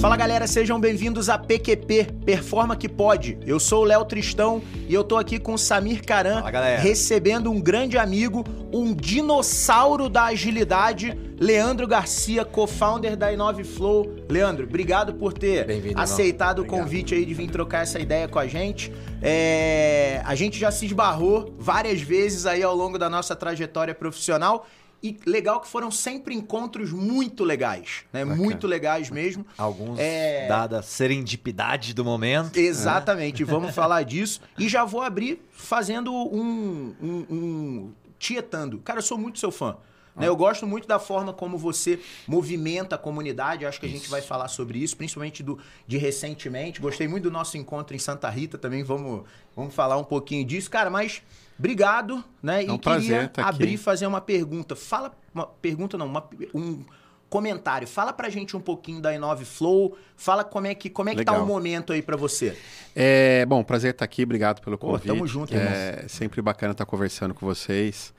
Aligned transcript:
Fala 0.00 0.16
galera, 0.16 0.46
sejam 0.46 0.80
bem-vindos 0.80 1.28
a 1.28 1.36
PQP, 1.36 2.08
Performa 2.24 2.74
que 2.74 2.88
Pode. 2.88 3.38
Eu 3.46 3.60
sou 3.60 3.82
o 3.82 3.84
Léo 3.84 4.02
Tristão 4.06 4.62
e 4.88 4.94
eu 4.94 5.04
tô 5.04 5.18
aqui 5.18 5.38
com 5.38 5.52
o 5.52 5.58
Samir 5.58 6.02
Caran, 6.06 6.40
Fala, 6.40 6.50
recebendo 6.78 7.50
um 7.50 7.60
grande 7.60 7.98
amigo, 7.98 8.42
um 8.72 8.94
dinossauro 8.94 10.08
da 10.08 10.24
agilidade, 10.24 11.14
Leandro 11.38 11.86
Garcia, 11.86 12.46
co-founder 12.46 13.14
da 13.14 13.30
Inove 13.30 13.62
Flow. 13.62 14.10
Leandro, 14.26 14.64
obrigado 14.64 15.12
por 15.12 15.34
ter 15.34 15.66
aceitado 15.94 16.60
o 16.60 16.66
convite 16.66 17.14
aí 17.14 17.26
de 17.26 17.34
vir 17.34 17.50
trocar 17.50 17.82
essa 17.82 18.00
ideia 18.00 18.26
com 18.26 18.38
a 18.38 18.46
gente. 18.46 18.90
É, 19.20 20.22
A 20.24 20.34
gente 20.34 20.58
já 20.58 20.70
se 20.70 20.86
esbarrou 20.86 21.54
várias 21.58 22.00
vezes 22.00 22.46
aí 22.46 22.62
ao 22.62 22.74
longo 22.74 22.98
da 22.98 23.10
nossa 23.10 23.36
trajetória 23.36 23.94
profissional. 23.94 24.66
E 25.02 25.18
legal 25.24 25.60
que 25.60 25.68
foram 25.68 25.90
sempre 25.90 26.34
encontros 26.34 26.92
muito 26.92 27.42
legais, 27.42 28.04
né? 28.12 28.24
Muito 28.24 28.66
legais 28.66 29.08
mesmo. 29.08 29.46
Alguns, 29.56 29.98
É. 29.98 30.46
dada 30.46 30.80
a 30.80 30.82
serendipidade 30.82 31.94
do 31.94 32.04
momento. 32.04 32.56
Exatamente, 32.58 33.42
vamos 33.44 33.74
falar 33.74 34.02
disso. 34.04 34.40
E 34.58 34.68
já 34.68 34.84
vou 34.84 35.00
abrir 35.02 35.40
fazendo 35.50 36.12
um, 36.12 36.94
um, 37.02 37.26
um 37.30 37.92
tietando. 38.18 38.78
Cara, 38.80 38.98
eu 38.98 39.02
sou 39.02 39.16
muito 39.16 39.38
seu 39.38 39.50
fã. 39.50 39.76
né? 40.14 40.28
Eu 40.28 40.36
gosto 40.36 40.66
muito 40.66 40.86
da 40.86 40.98
forma 40.98 41.32
como 41.32 41.56
você 41.56 41.98
movimenta 42.26 42.96
a 42.96 42.98
comunidade. 42.98 43.64
Acho 43.64 43.80
que 43.80 43.86
a 43.86 43.88
gente 43.88 44.08
vai 44.10 44.20
falar 44.20 44.48
sobre 44.48 44.78
isso, 44.80 44.96
principalmente 44.96 45.42
do, 45.42 45.58
de 45.86 45.96
recentemente. 45.96 46.78
Gostei 46.80 47.08
muito 47.08 47.22
do 47.24 47.30
nosso 47.30 47.56
encontro 47.56 47.96
em 47.96 47.98
Santa 47.98 48.28
Rita 48.28 48.58
também. 48.58 48.82
Vamos, 48.82 49.22
vamos 49.56 49.74
falar 49.74 49.96
um 49.96 50.04
pouquinho 50.04 50.44
disso. 50.44 50.70
Cara, 50.70 50.90
mas 50.90 51.22
obrigado, 51.60 52.24
né? 52.42 52.64
É 52.64 52.72
um 52.72 52.74
e 52.74 52.78
prazer 52.78 53.02
queria 53.10 53.24
estar 53.26 53.42
aqui. 53.42 53.50
abrir 53.54 53.72
e 53.74 53.76
fazer 53.76 54.06
uma 54.06 54.20
pergunta. 54.20 54.74
Fala, 54.74 55.12
uma 55.32 55.46
pergunta 55.46 55.96
não, 55.96 56.06
uma- 56.06 56.28
um 56.54 56.82
comentário. 57.28 57.86
Fala 57.86 58.12
pra 58.12 58.28
gente 58.28 58.56
um 58.56 58.60
pouquinho 58.60 59.00
da 59.00 59.14
Inove 59.14 59.44
Flow. 59.44 59.96
Fala 60.16 60.42
como 60.42 60.66
é 60.66 60.74
que, 60.74 60.90
como 60.90 61.08
é 61.10 61.14
que 61.14 61.24
tá 61.24 61.30
Legal. 61.32 61.44
o 61.44 61.48
momento 61.48 61.92
aí 61.92 62.02
pra 62.02 62.16
você. 62.16 62.56
É, 62.96 63.46
bom, 63.46 63.62
prazer 63.62 63.92
estar 63.92 64.04
aqui, 64.04 64.24
obrigado 64.24 64.60
pelo 64.60 64.76
Pô, 64.76 64.88
convite. 64.88 65.06
tamo 65.06 65.26
junto, 65.26 65.54
É 65.54 66.06
sempre 66.08 66.42
bacana 66.42 66.72
estar 66.72 66.84
conversando 66.86 67.32
com 67.32 67.46
vocês. 67.46 68.12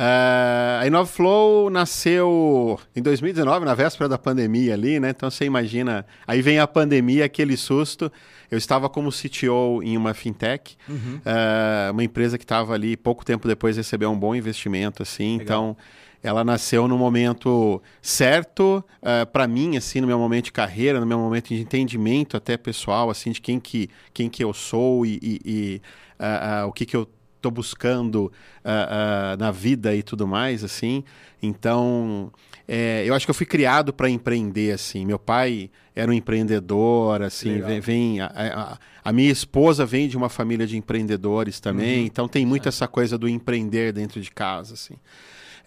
Ah, 0.00 0.78
a 0.80 0.86
Inove 0.86 1.10
Flow 1.10 1.68
nasceu 1.70 2.78
em 2.94 3.02
2019, 3.02 3.64
na 3.66 3.74
véspera 3.74 4.08
da 4.08 4.16
pandemia 4.16 4.74
ali, 4.74 5.00
né? 5.00 5.10
Então 5.10 5.28
você 5.28 5.44
imagina, 5.44 6.06
aí 6.24 6.40
vem 6.40 6.60
a 6.60 6.68
pandemia, 6.68 7.24
aquele 7.24 7.56
susto. 7.56 8.10
Eu 8.48 8.56
estava 8.56 8.88
como 8.88 9.10
CTO 9.10 9.82
em 9.82 9.96
uma 9.96 10.14
fintech, 10.14 10.76
Uhum. 10.88 11.20
ah, 11.26 11.90
uma 11.92 12.04
empresa 12.04 12.38
que 12.38 12.44
estava 12.44 12.74
ali 12.74 12.96
pouco 12.96 13.24
tempo 13.24 13.48
depois 13.48 13.76
recebeu 13.76 14.08
um 14.12 14.16
bom 14.18 14.36
investimento, 14.36 15.02
assim. 15.02 15.38
Legal. 15.38 15.42
Então 15.42 15.76
ela 16.22 16.44
nasceu 16.44 16.86
no 16.86 16.96
momento 16.96 17.82
certo 18.00 18.84
para 19.32 19.48
mim, 19.48 19.76
assim, 19.76 20.00
no 20.00 20.06
meu 20.06 20.18
momento 20.18 20.44
de 20.46 20.52
carreira, 20.52 21.00
no 21.00 21.06
meu 21.06 21.18
momento 21.18 21.48
de 21.48 21.60
entendimento 21.60 22.36
até 22.36 22.56
pessoal, 22.56 23.10
assim, 23.10 23.32
de 23.32 23.40
quem 23.40 23.58
que, 23.58 23.88
quem 24.14 24.28
que 24.28 24.42
eu 24.44 24.52
sou 24.52 25.04
e, 25.04 25.18
e- 25.22 25.40
e, 25.44 25.82
ah, 26.18 26.60
ah, 26.62 26.66
o 26.66 26.72
que 26.72 26.86
que 26.86 26.96
eu 26.96 27.08
tô 27.40 27.50
buscando 27.50 28.30
ah, 28.64 29.32
ah, 29.32 29.36
na 29.38 29.50
vida 29.50 29.94
e 29.94 30.02
tudo 30.02 30.26
mais, 30.26 30.62
assim. 30.64 31.04
Então, 31.42 32.32
é, 32.66 33.04
eu 33.06 33.14
acho 33.14 33.26
que 33.26 33.30
eu 33.30 33.34
fui 33.34 33.46
criado 33.46 33.92
para 33.92 34.08
empreender, 34.08 34.72
assim. 34.72 35.06
Meu 35.06 35.18
pai 35.18 35.70
era 35.94 36.10
um 36.10 36.14
empreendedor, 36.14 37.22
assim. 37.22 37.60
Vem, 37.68 37.80
vem- 37.80 38.20
a, 38.20 38.26
a- 38.34 38.78
a 39.04 39.12
minha 39.12 39.30
esposa 39.30 39.86
vem 39.86 40.08
de 40.08 40.16
uma 40.16 40.28
família 40.28 40.66
de 40.66 40.76
empreendedores 40.76 41.60
também. 41.60 42.04
Então, 42.06 42.28
tem 42.28 42.44
muito 42.44 42.68
essa 42.68 42.86
coisa 42.88 43.16
do 43.16 43.28
empreender 43.28 43.92
dentro 43.92 44.20
de 44.20 44.30
casa, 44.30 44.74
assim. 44.74 44.94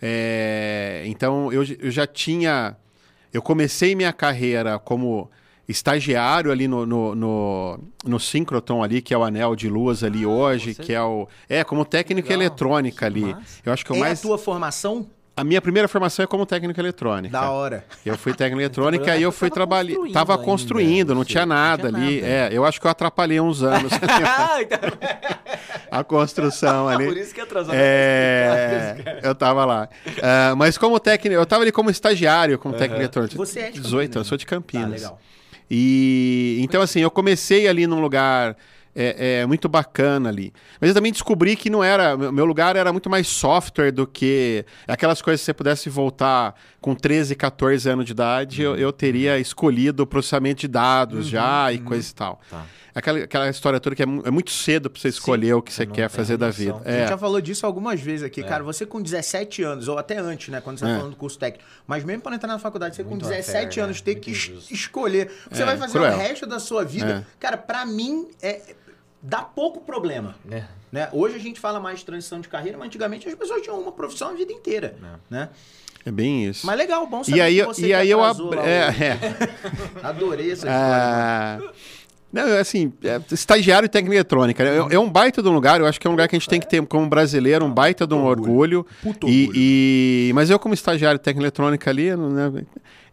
É, 0.02 1.04
então 1.06 1.52
eu, 1.52 1.64
eu 1.80 1.92
já 1.92 2.08
tinha. 2.08 2.76
Eu 3.34 3.42
comecei 3.42 3.96
minha 3.96 4.12
carreira 4.12 4.78
como 4.80 5.30
estagiário 5.72 6.52
ali 6.52 6.68
no, 6.68 6.86
no, 6.86 7.16
no, 7.16 7.80
no 8.06 8.18
ali, 8.84 9.02
que 9.02 9.14
é 9.14 9.18
o 9.18 9.24
anel 9.24 9.56
de 9.56 9.70
luz 9.70 10.04
ali 10.04 10.26
hoje, 10.26 10.74
você- 10.74 10.84
que 10.84 10.94
é 10.94 11.02
o. 11.02 11.28
É, 11.50 11.64
como 11.64 11.84
técnica 11.86 12.30
Legal, 12.30 12.42
eletrônica 12.44 12.98
que 13.00 13.06
ali. 13.06 13.34
massa. 13.34 13.60
Eu 13.66 13.74
acho 13.74 13.86
que 13.86 13.92
o 13.92 13.96
é 13.96 14.00
mais. 14.00 14.20
a 14.20 14.22
tua 14.22 14.38
formação? 14.38 15.08
A 15.36 15.46
minha 15.46 15.62
primeira 15.62 15.88
formação 15.88 16.22
é 16.24 16.28
como 16.28 16.46
técnica 16.46 16.80
eletrônica. 16.82 17.32
Da 17.32 17.50
hora. 17.50 17.86
Eu 18.06 18.18
fui 18.18 18.34
técnica 18.34 18.62
eletrônica 18.66 19.16
e 19.18 19.24
eu 19.24 19.32
fui 19.32 19.50
trabalhar. 19.50 19.96
Tava 20.12 20.34
ainda, 20.34 20.44
construindo, 20.46 21.10
não 21.10 21.16
não 21.16 21.24
tinha 21.26 21.46
nada 21.46 21.90
não 21.90 22.00
tinha 22.00 22.08
ali. 22.10 22.22
nada. 22.22 22.34
É, 22.34 22.50
eu 22.52 22.66
acho 22.66 22.80
que 22.82 22.86
eu 22.86 22.92
atrapalhei 22.92 23.40
uns 23.40 23.64
anos 23.64 23.92
Ah, 24.24 24.62
então- 24.62 24.78
a 25.90 26.04
construção 26.04 26.88
ali. 26.88 27.06
Por 27.06 27.18
isso 27.18 27.34
que 27.34 27.40
atrasou. 27.42 27.74
É, 27.76 29.20
eu 29.24 29.34
tava 29.34 29.64
lá. 29.66 29.90
Ah, 30.22 30.54
mas 30.56 30.78
como 30.78 31.00
técnico, 31.00 31.40
eu 31.42 31.46
tava 31.46 31.64
ali 31.64 31.72
como 31.72 31.90
estagiário, 31.90 32.60
como 32.60 32.76
técnico 32.76 33.02
eletrônico. 33.02 33.36
Você 33.38 33.62
é 33.62 33.72
de 33.72 33.80
18 33.80 33.92
Campinas, 34.12 34.16
anos, 34.18 34.28
sou 34.28 34.38
de 34.38 34.46
Tá, 34.46 34.50
Campinas. 34.50 34.90
legal. 34.92 35.20
E 35.74 36.58
então, 36.60 36.82
assim, 36.82 37.00
eu 37.00 37.10
comecei 37.10 37.66
ali 37.66 37.88
num 37.88 38.02
lugar 38.02 38.58
é, 38.94 39.40
é, 39.40 39.46
muito 39.46 39.70
bacana 39.70 40.28
ali. 40.28 40.52
Mas 40.82 40.90
eu 40.90 40.94
também 40.94 41.14
descobri 41.14 41.56
que 41.56 41.70
não 41.70 41.82
era. 41.82 42.18
Meu 42.18 42.44
lugar 42.44 42.76
era 42.76 42.92
muito 42.92 43.10
mais 43.10 43.26
software 43.28 43.90
do 43.92 44.06
que 44.06 44.66
aquelas 44.86 45.22
coisas 45.22 45.40
que 45.40 45.46
você 45.46 45.54
pudesse 45.54 45.90
voltar 45.90 46.54
com 46.82 46.96
13, 46.96 47.36
14 47.36 47.88
anos 47.88 48.06
de 48.06 48.12
idade, 48.12 48.62
eu, 48.64 48.76
eu 48.76 48.92
teria 48.92 49.38
escolhido 49.38 50.02
o 50.04 50.08
processamento 50.08 50.62
de 50.62 50.68
dados 50.68 51.28
já 51.28 51.72
e 51.72 51.78
coisa 51.78 52.10
e 52.10 52.14
tal. 52.14 52.42
Tá. 52.50 52.66
Aquela, 52.94 53.20
aquela 53.20 53.50
história 53.50 53.80
toda 53.80 53.96
que 53.96 54.02
é, 54.04 54.06
é 54.06 54.32
muito 54.32 54.52
cedo 54.52 54.90
pra 54.90 55.00
você 55.00 55.08
escolher 55.08 55.54
o 55.54 55.62
que 55.62 55.72
você 55.72 55.86
não 55.86 55.94
quer 55.94 56.10
fazer 56.10 56.36
da 56.38 56.50
vida. 56.50 56.74
A 56.84 56.92
gente 56.92 57.04
É. 57.04 57.08
já 57.08 57.18
falou 57.18 57.40
disso 57.40 57.66
algumas 57.66 58.02
vezes 58.02 58.24
aqui, 58.26 58.44
cara. 58.44 58.64
Você 58.66 58.86
com 58.86 59.02
17 59.02 59.64
anos, 59.64 59.88
ou 59.88 59.98
até 59.98 60.18
antes, 60.18 60.50
né? 60.50 60.60
Quando 60.60 60.80
você 60.80 60.86
tá 60.86 60.92
É. 60.92 60.98
falando 60.98 61.12
do 61.12 61.16
curso 61.18 61.38
técnico. 61.40 61.64
Mas 61.88 62.04
mesmo 62.04 62.22
para 62.24 62.36
entrar 62.36 62.50
na 62.50 62.60
faculdade, 62.60 62.96
você 62.96 63.04
Muito 63.04 63.24
com 63.24 63.30
17 63.30 63.68
unfair, 63.80 63.84
anos 63.86 63.98
né? 63.98 64.04
ter 64.04 64.12
Muito 64.14 64.24
que 64.26 64.32
injusto. 64.32 64.74
escolher 64.74 65.32
você 65.50 65.62
É, 65.62 65.66
vai 65.66 65.78
fazer 65.78 65.94
cruel. 66.00 66.14
o 66.14 66.18
resto 66.18 66.46
da 66.46 66.60
sua 66.60 66.84
vida. 66.84 67.26
Cara, 67.40 67.56
pra 67.58 67.86
mim, 67.86 68.28
é, 68.42 68.76
dá 69.22 69.42
pouco 69.44 69.80
problema. 69.82 70.36
É. 70.50 70.64
Né? 70.92 71.08
Hoje 71.14 71.36
a 71.36 71.40
gente 71.40 71.62
fala 71.62 71.80
mais 71.80 72.00
de 72.00 72.06
transição 72.06 72.42
de 72.42 72.50
carreira, 72.50 72.78
mas 72.78 72.88
antigamente 72.88 73.26
as 73.30 73.36
pessoas 73.36 73.62
tinham 73.62 73.80
uma 73.80 73.94
profissão 73.94 74.32
a 74.32 74.34
vida 74.34 74.52
inteira. 74.52 74.98
Né? 75.30 75.48
É 76.06 76.12
bem 76.12 76.46
isso. 76.46 76.66
Mas 76.66 76.78
legal, 76.78 77.06
bom 77.08 77.24
saber 77.24 77.38
E 77.38 77.42
aí, 77.42 77.58
que 77.60 77.64
você 77.66 77.88
e 77.88 77.94
aí 77.94 78.10
eu 78.10 78.20
o- 78.20 78.54
É, 78.56 78.88
é. 78.88 79.20
Adorei 80.04 80.48
essa 80.52 80.68
história. 80.68 80.78
Ah, 80.78 81.60
não, 82.34 82.58
assim, 82.58 82.94
é, 83.04 83.20
estagiário 83.32 83.86
e 83.86 83.90
técnica 83.90 84.16
eletrônica. 84.16 84.64
né? 84.64 84.78
É, 84.92 84.96
é 84.96 85.00
um 85.00 85.10
baita 85.10 85.44
de 85.44 85.50
um 85.50 85.52
lugar, 85.54 85.80
eu 85.82 85.86
acho 85.86 86.00
que 86.00 86.08
é 86.08 86.10
um 86.10 86.14
lugar 86.14 86.28
que 86.30 86.36
a 86.36 86.40
gente 86.40 86.48
tem 86.48 86.60
que 86.62 86.68
ter 86.68 86.82
como 86.88 87.06
brasileiro, 87.08 87.66
um 87.66 87.72
baita 87.72 88.08
de 88.08 88.14
um 88.14 88.24
orgulho. 88.24 88.86
Puto 89.04 89.28
E, 89.28 89.42
orgulho. 89.48 89.58
e- 89.60 90.32
mas 90.34 90.50
eu, 90.50 90.58
como 90.58 90.74
estagiário 90.74 91.20
técnica 91.20 91.44
eletrônica 91.44 91.90
ali, 91.90 92.16
né, 92.16 92.64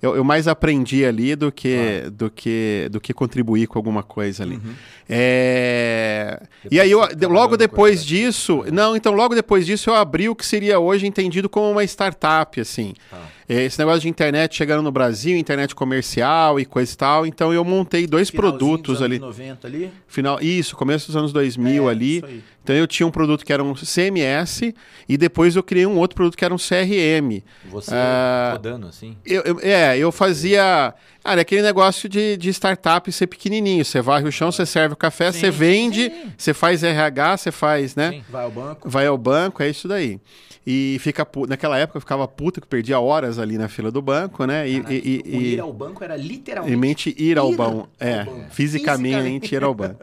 eu, 0.01 0.17
eu 0.17 0.25
mais 0.25 0.47
aprendi 0.47 1.05
ali 1.05 1.35
do 1.35 1.51
que, 1.51 2.05
do, 2.13 2.31
que, 2.31 2.89
do 2.91 3.01
que 3.01 3.13
contribuir 3.13 3.67
com 3.67 3.79
alguma 3.79 4.03
coisa 4.03 4.45
ali. 4.45 4.57
Uhum. 4.57 4.75
É, 5.09 6.41
e 6.71 6.79
aí, 6.79 6.91
eu, 6.91 7.01
logo 7.29 7.57
depois 7.57 8.05
disso, 8.05 8.65
não, 8.73 8.95
então 8.95 9.13
logo 9.13 9.35
depois 9.35 9.67
disso 9.67 9.91
eu 9.91 9.95
abri 9.95 10.29
o 10.29 10.37
que 10.37 10.47
seria 10.47 10.79
hoje 10.79 11.07
entendido 11.07 11.49
como 11.49 11.71
uma 11.71 11.83
startup, 11.85 12.61
assim. 12.61 12.95
Tá. 13.11 13.19
Esse 13.49 13.79
negócio 13.79 14.03
de 14.03 14.09
internet 14.11 14.55
chegando 14.55 14.83
no 14.83 14.93
Brasil, 14.93 15.35
internet 15.35 15.75
comercial 15.75 16.61
e 16.61 16.67
coisa 16.67 16.93
e 16.93 16.97
tal. 16.97 17.27
Então 17.27 17.51
eu 17.51 17.65
montei 17.65 18.07
dois 18.07 18.29
Finalzinho 18.29 18.59
produtos 18.59 18.99
dos 18.99 19.03
anos 19.03 19.17
ali. 19.17 19.19
90 19.19 19.67
ali. 19.67 19.91
Final, 20.07 20.39
isso, 20.43 20.77
começo 20.77 21.07
dos 21.07 21.17
anos 21.17 21.33
2000 21.33 21.89
É, 21.89 21.91
ali. 21.91 22.17
isso 22.19 22.27
aí. 22.27 22.43
Então 22.69 22.77
eu 22.77 22.87
tinha 22.87 23.07
um 23.07 23.11
produto 23.11 23.47
que 23.47 23.51
era 23.53 23.65
um 23.65 23.75
CMS 23.75 24.75
e 25.09 25.17
depois 25.17 25.57
eu 25.57 25.63
criei 25.63 25.87
um 25.87 25.97
outro 25.97 26.15
produto 26.15 26.37
que 26.37 26.45
era 26.45 26.53
um 26.53 26.59
CRM. 26.59 27.43
Você 27.71 27.93
Ah, 27.95 28.51
rodando 28.53 28.87
assim? 28.87 29.17
Eu, 29.25 29.41
eu- 29.43 29.61
é, 29.63 29.97
eu 29.97 30.13
fazia. 30.13 30.93
Cara, 31.25 31.41
aquele 31.41 31.63
negócio 31.63 32.11
de, 32.11 32.37
de 32.37 32.51
startup 32.51 33.11
ser 33.11 33.27
pequenininho. 33.27 33.83
Você 33.87 34.03
varre 34.03 34.29
o 34.29 34.33
chão, 34.33 34.53
você 34.53 34.67
serve 34.67 34.93
o 34.93 34.97
café, 34.99 35.33
Sim, 35.33 35.41
você 35.41 35.51
vende, 35.51 36.11
sim. 36.11 36.33
você 36.37 36.53
faz 36.53 36.83
RH, 36.83 37.37
você 37.39 37.51
faz, 37.51 37.97
né? 37.97 38.11
Sim. 38.11 38.25
Vai 38.29 38.45
ao 38.45 38.51
banco. 38.51 38.89
Vai 38.91 39.07
ao 39.07 39.17
banco, 39.17 39.63
é 39.63 39.71
isso 39.71 39.89
daí. 39.89 40.21
E 40.67 40.99
fica 41.01 41.27
naquela 41.49 41.79
época 41.79 41.97
eu 41.97 42.01
ficava 42.03 42.29
puta 42.29 42.61
que 42.61 42.67
perdia 42.67 43.01
horas 43.01 43.39
ali 43.39 43.57
na 43.57 43.69
fila 43.69 43.91
do 43.91 44.03
banco, 44.03 44.45
né? 44.45 44.69
E, 44.69 44.75
Caraca, 44.83 44.93
e, 44.95 45.23
o 45.27 45.41
e, 45.41 45.55
ir 45.55 45.61
ao 45.61 45.73
banco 45.73 46.05
era 46.05 46.17
literalmente. 46.17 46.77
mente 46.77 47.15
ir 47.19 47.39
ao 47.39 47.51
Ir 47.51 47.57
banco. 47.57 47.89
ao 47.99 48.07
É, 48.09 48.25
banco. 48.25 48.45
fisicamente 48.51 49.55
ir 49.55 49.65
ao 49.65 49.73
banco. 49.75 49.99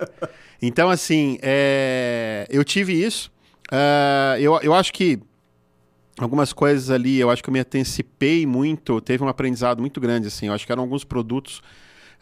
Então, 0.62 0.90
assim, 0.90 1.38
é, 1.42 2.46
eu 2.50 2.64
tive 2.64 2.94
isso. 2.94 3.32
Ah, 3.72 4.36
eu, 4.40 4.60
eu 4.62 4.74
acho 4.74 4.92
que 4.94 5.20
algumas 6.18 6.54
coisas 6.54 6.90
ali, 6.90 7.20
eu 7.20 7.30
acho 7.30 7.44
que 7.44 7.50
eu 7.50 7.54
me 7.54 7.60
antecipei 7.60 8.46
muito, 8.46 9.02
teve 9.02 9.24
um 9.24 9.28
aprendizado 9.28 9.80
muito 9.82 10.00
grande, 10.00 10.28
assim. 10.28 10.48
Eu 10.48 10.54
acho 10.54 10.66
que 10.66 10.72
eram 10.72 10.84
alguns 10.84 11.04
produtos. 11.04 11.62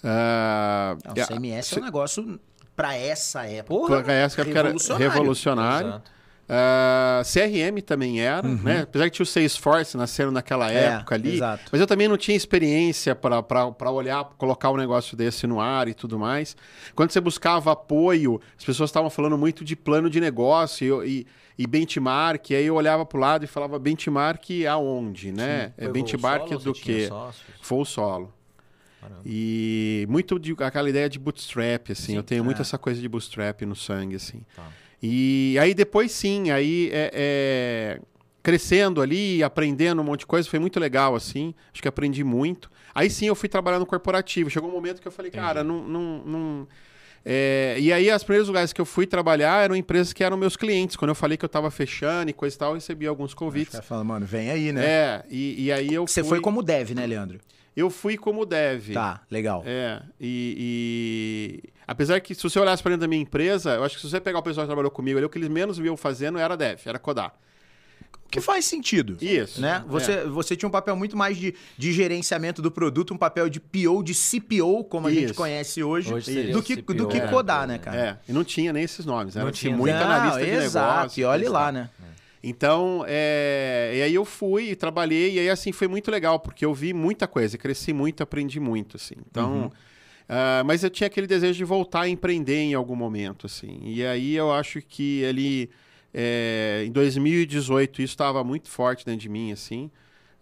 Não, 0.04 1.12
o 1.12 1.28
CMS 1.28 1.74
é 1.78 1.80
um 1.80 1.84
negócio 1.86 2.40
pra 2.76 2.96
essa 2.96 3.46
época. 3.46 3.64
Porra, 3.88 4.02
Pra 4.04 4.14
essa 4.14 4.42
época 4.42 4.60
era 4.60 4.68
revolucionário. 4.70 5.10
revolucionário. 5.12 5.88
Exato. 5.90 6.12
Ah, 6.48 7.22
CRM 7.24 7.82
também 7.82 8.20
era, 8.22 8.48
né? 8.48 8.82
Apesar 8.82 9.06
que 9.06 9.12
tinha 9.12 9.24
o 9.24 9.28
Salesforce 9.28 9.96
nascendo 9.96 10.32
naquela 10.32 10.66
Uhum. 10.66 10.72
É, 10.72 10.84
época 10.86 11.16
ali. 11.16 11.36
exato. 11.36 11.64
Mas 11.72 11.82
eu 11.82 11.88
também 11.88 12.08
não 12.08 12.18
tinha 12.18 12.36
experiência 12.36 13.16
para 13.16 13.92
olhar, 13.92 14.24
colocar 14.38 14.70
um 14.72 14.78
negócio 14.78 15.16
desse 15.16 15.48
no 15.48 15.60
ar 15.62 15.88
e 15.88 15.94
tudo 15.94 16.20
mais. 16.20 16.56
Quando 16.96 17.12
você 17.12 17.22
buscava 17.22 17.72
apoio, 17.72 18.42
as 18.58 18.64
pessoas 18.64 18.90
estavam 18.90 19.10
falando 19.10 19.38
muito 19.38 19.64
de 19.64 19.76
plano 19.76 20.10
de 20.10 20.20
negócio 20.20 21.04
e, 21.04 21.20
e, 21.20 21.28
e 21.64 21.68
benchmark. 21.68 22.50
E 22.50 22.56
aí 22.56 22.66
eu 22.66 22.76
olhava 22.76 23.06
para 23.06 23.18
o 23.18 23.22
lado 23.22 23.46
e 23.46 23.48
falava 23.48 23.80
benchmark 23.80 24.50
aonde, 24.70 25.32
né? 25.32 25.72
É 25.78 25.86
Foi 25.86 25.94
benchmark 25.94 26.48
solo, 26.50 26.60
do 26.60 26.76
sócios? 26.76 27.44
Full 27.62 27.86
solo. 27.86 28.34
Caramba. 29.00 29.22
E 29.26 30.06
muito 30.10 30.40
de 30.40 30.56
aquela 30.60 30.90
ideia 30.90 31.10
de 31.10 31.20
bootstrap, 31.20 31.92
assim. 31.92 32.14
Sim, 32.14 32.16
eu 32.16 32.24
tenho 32.24 32.44
muito 32.44 32.60
é. 32.60 32.62
essa 32.62 32.78
coisa 32.78 33.02
de 33.02 33.10
bootstrap 33.10 33.62
no 33.64 33.76
sangue, 33.76 34.16
assim. 34.16 34.42
Tá. 34.56 34.64
E 35.06 35.58
aí 35.60 35.74
depois 35.74 36.14
sim, 36.14 36.50
aí 36.50 36.90
é, 36.94 37.12
é, 37.14 38.00
crescendo 38.42 39.02
ali, 39.02 39.44
aprendendo 39.44 40.02
um 40.02 40.06
monte 40.06 40.22
de 40.22 40.26
coisa, 40.28 40.50
foi 40.50 40.60
muito 40.60 40.80
legal, 40.80 41.14
assim. 41.14 41.54
Acho 41.74 41.82
que 41.82 41.88
aprendi 41.90 42.24
muito. 42.24 42.72
Aí 42.96 43.10
sim 43.10 43.26
eu 43.28 43.36
fui 43.36 43.50
trabalhar 43.50 43.80
no 43.80 43.86
corporativo. 43.86 44.50
Chegou 44.50 44.70
um 44.70 44.74
momento 44.74 45.02
que 45.02 45.08
eu 45.08 45.12
falei, 45.12 45.28
Entendi. 45.30 45.44
cara, 45.46 45.62
não. 45.64 45.84
não, 45.86 46.24
não- 46.26 46.68
é, 47.26 47.78
e 47.80 47.92
aí, 47.94 48.12
os 48.14 48.22
primeiros 48.24 48.48
lugares 48.50 48.74
que 48.74 48.82
eu 48.82 48.86
fui 48.86 49.08
trabalhar 49.08 49.64
eram 49.64 49.76
empresas 49.78 50.12
que 50.12 50.24
eram 50.24 50.36
meus 50.36 50.58
clientes. 50.58 50.96
Quando 50.98 51.10
eu 51.10 51.16
falei 51.16 51.38
que 51.38 51.46
eu 51.46 51.50
tava 51.50 51.72
fechando 51.72 52.30
e 52.30 52.34
coisa 52.34 52.54
e 52.56 52.60
tal, 52.60 52.70
eu 52.72 52.76
recebi 52.76 53.08
alguns 53.08 53.34
convites. 53.34 53.72
caras 53.72 53.88
falam, 53.88 54.04
mano, 54.04 54.26
vem 54.26 54.52
aí, 54.52 54.72
né? 54.74 54.86
É, 54.86 55.24
e, 55.30 55.66
e 55.66 55.72
aí 55.72 55.94
eu 55.94 56.06
Você 56.06 56.22
fui, 56.22 56.30
foi 56.32 56.42
como 56.42 56.62
dev, 56.62 56.92
né, 56.92 57.06
Leandro? 57.08 57.40
Eu 57.76 57.90
fui 57.90 58.18
como 58.18 58.46
dev. 58.46 58.94
Tá, 58.94 59.22
legal. 59.32 59.64
É, 59.66 60.02
e, 60.22 61.62
e- 61.66 61.70
apesar 61.88 62.20
que 62.22 62.36
se 62.36 62.44
você 62.44 62.60
olhasse 62.60 62.84
para 62.84 62.92
dentro 62.92 63.02
da 63.02 63.08
minha 63.08 63.22
empresa, 63.22 63.76
eu 63.76 63.84
acho 63.84 63.96
que 63.96 64.02
se 64.02 64.10
você 64.10 64.20
pegar 64.22 64.40
o 64.40 64.44
pessoal 64.44 64.66
que 64.66 64.70
trabalhou 64.70 64.92
comigo 64.92 65.18
ali, 65.18 65.26
o 65.26 65.30
que 65.30 65.38
eles 65.38 65.50
menos 65.50 65.78
viam 65.78 65.98
fazendo 65.98 66.38
era 66.38 66.56
dev, 66.56 66.80
era 66.86 67.00
codar. 67.00 67.34
Que 68.30 68.42
faz 68.42 68.66
sentido. 68.66 69.16
Isso. 69.22 69.62
Né? 69.62 69.84
Você, 69.88 70.12
É. 70.14 70.26
você 70.26 70.56
tinha 70.56 70.68
um 70.68 70.72
papel 70.72 70.96
muito 70.96 71.16
mais 71.16 71.38
de, 71.38 71.54
de 71.78 71.94
gerenciamento 71.94 72.64
do 72.64 72.72
produto, 72.72 73.14
um 73.14 73.18
papel 73.18 73.48
de 73.48 73.60
PO, 73.60 74.02
de 74.04 74.14
CPO, 74.16 74.84
como 74.86 75.08
a 75.08 75.12
gente 75.14 75.26
Isso. 75.26 75.34
conhece 75.36 75.84
hoje, 75.84 76.12
Hoje 76.12 76.52
do 76.52 76.64
que, 76.64 76.78
CPO, 76.78 76.94
do 76.96 77.08
que 77.08 77.20
né? 77.20 77.28
codar, 77.28 77.68
né, 77.68 77.76
É. 77.76 77.78
cara? 77.78 77.98
É, 77.98 78.18
e 78.28 78.34
não 78.34 78.44
tinha 78.44 78.74
nem 78.74 78.84
esses 78.84 79.06
nomes, 79.06 79.36
era 79.36 79.46
Não 79.46 79.52
tinha 79.52 79.70
tinha. 79.70 79.78
muito 79.78 79.94
Não, 79.96 80.02
analista 80.04 80.44
de 80.44 80.50
exato, 80.52 80.96
negócio. 80.98 81.22
e 81.22 81.24
olha 81.26 81.50
lá, 81.52 81.72
né? 81.72 81.90
Então, 82.44 83.06
é, 83.08 83.94
e 83.96 84.02
aí 84.02 84.14
eu 84.14 84.26
fui, 84.26 84.72
e 84.72 84.76
trabalhei, 84.76 85.36
e 85.36 85.40
aí 85.40 85.50
assim 85.50 85.72
foi 85.72 85.88
muito 85.88 86.12
legal, 86.12 86.40
porque 86.40 86.66
eu 86.66 86.74
vi 86.74 86.94
muita 86.94 87.26
coisa, 87.26 87.58
cresci 87.58 87.94
muito, 87.94 88.22
aprendi 88.22 88.60
muito, 88.60 88.98
assim. 88.98 89.16
Então, 89.26 89.72
ah, 90.28 90.64
mas 90.66 90.84
eu 90.84 90.90
tinha 90.90 91.08
aquele 91.08 91.28
desejo 91.28 91.58
de 91.58 91.64
voltar 91.64 92.02
a 92.02 92.10
empreender 92.10 92.58
em 92.58 92.74
algum 92.74 92.96
momento, 92.96 93.46
assim. 93.46 93.80
E 93.84 94.06
aí 94.06 94.36
eu 94.36 94.52
acho 94.52 94.82
que 94.82 95.24
ali, 95.26 95.70
é, 96.14 96.84
em 96.86 96.92
2018, 96.92 98.02
isso 98.02 98.14
estava 98.14 98.44
muito 98.44 98.70
forte 98.70 99.06
dentro 99.06 99.22
de 99.22 99.30
mim, 99.30 99.52
assim. 99.52 99.92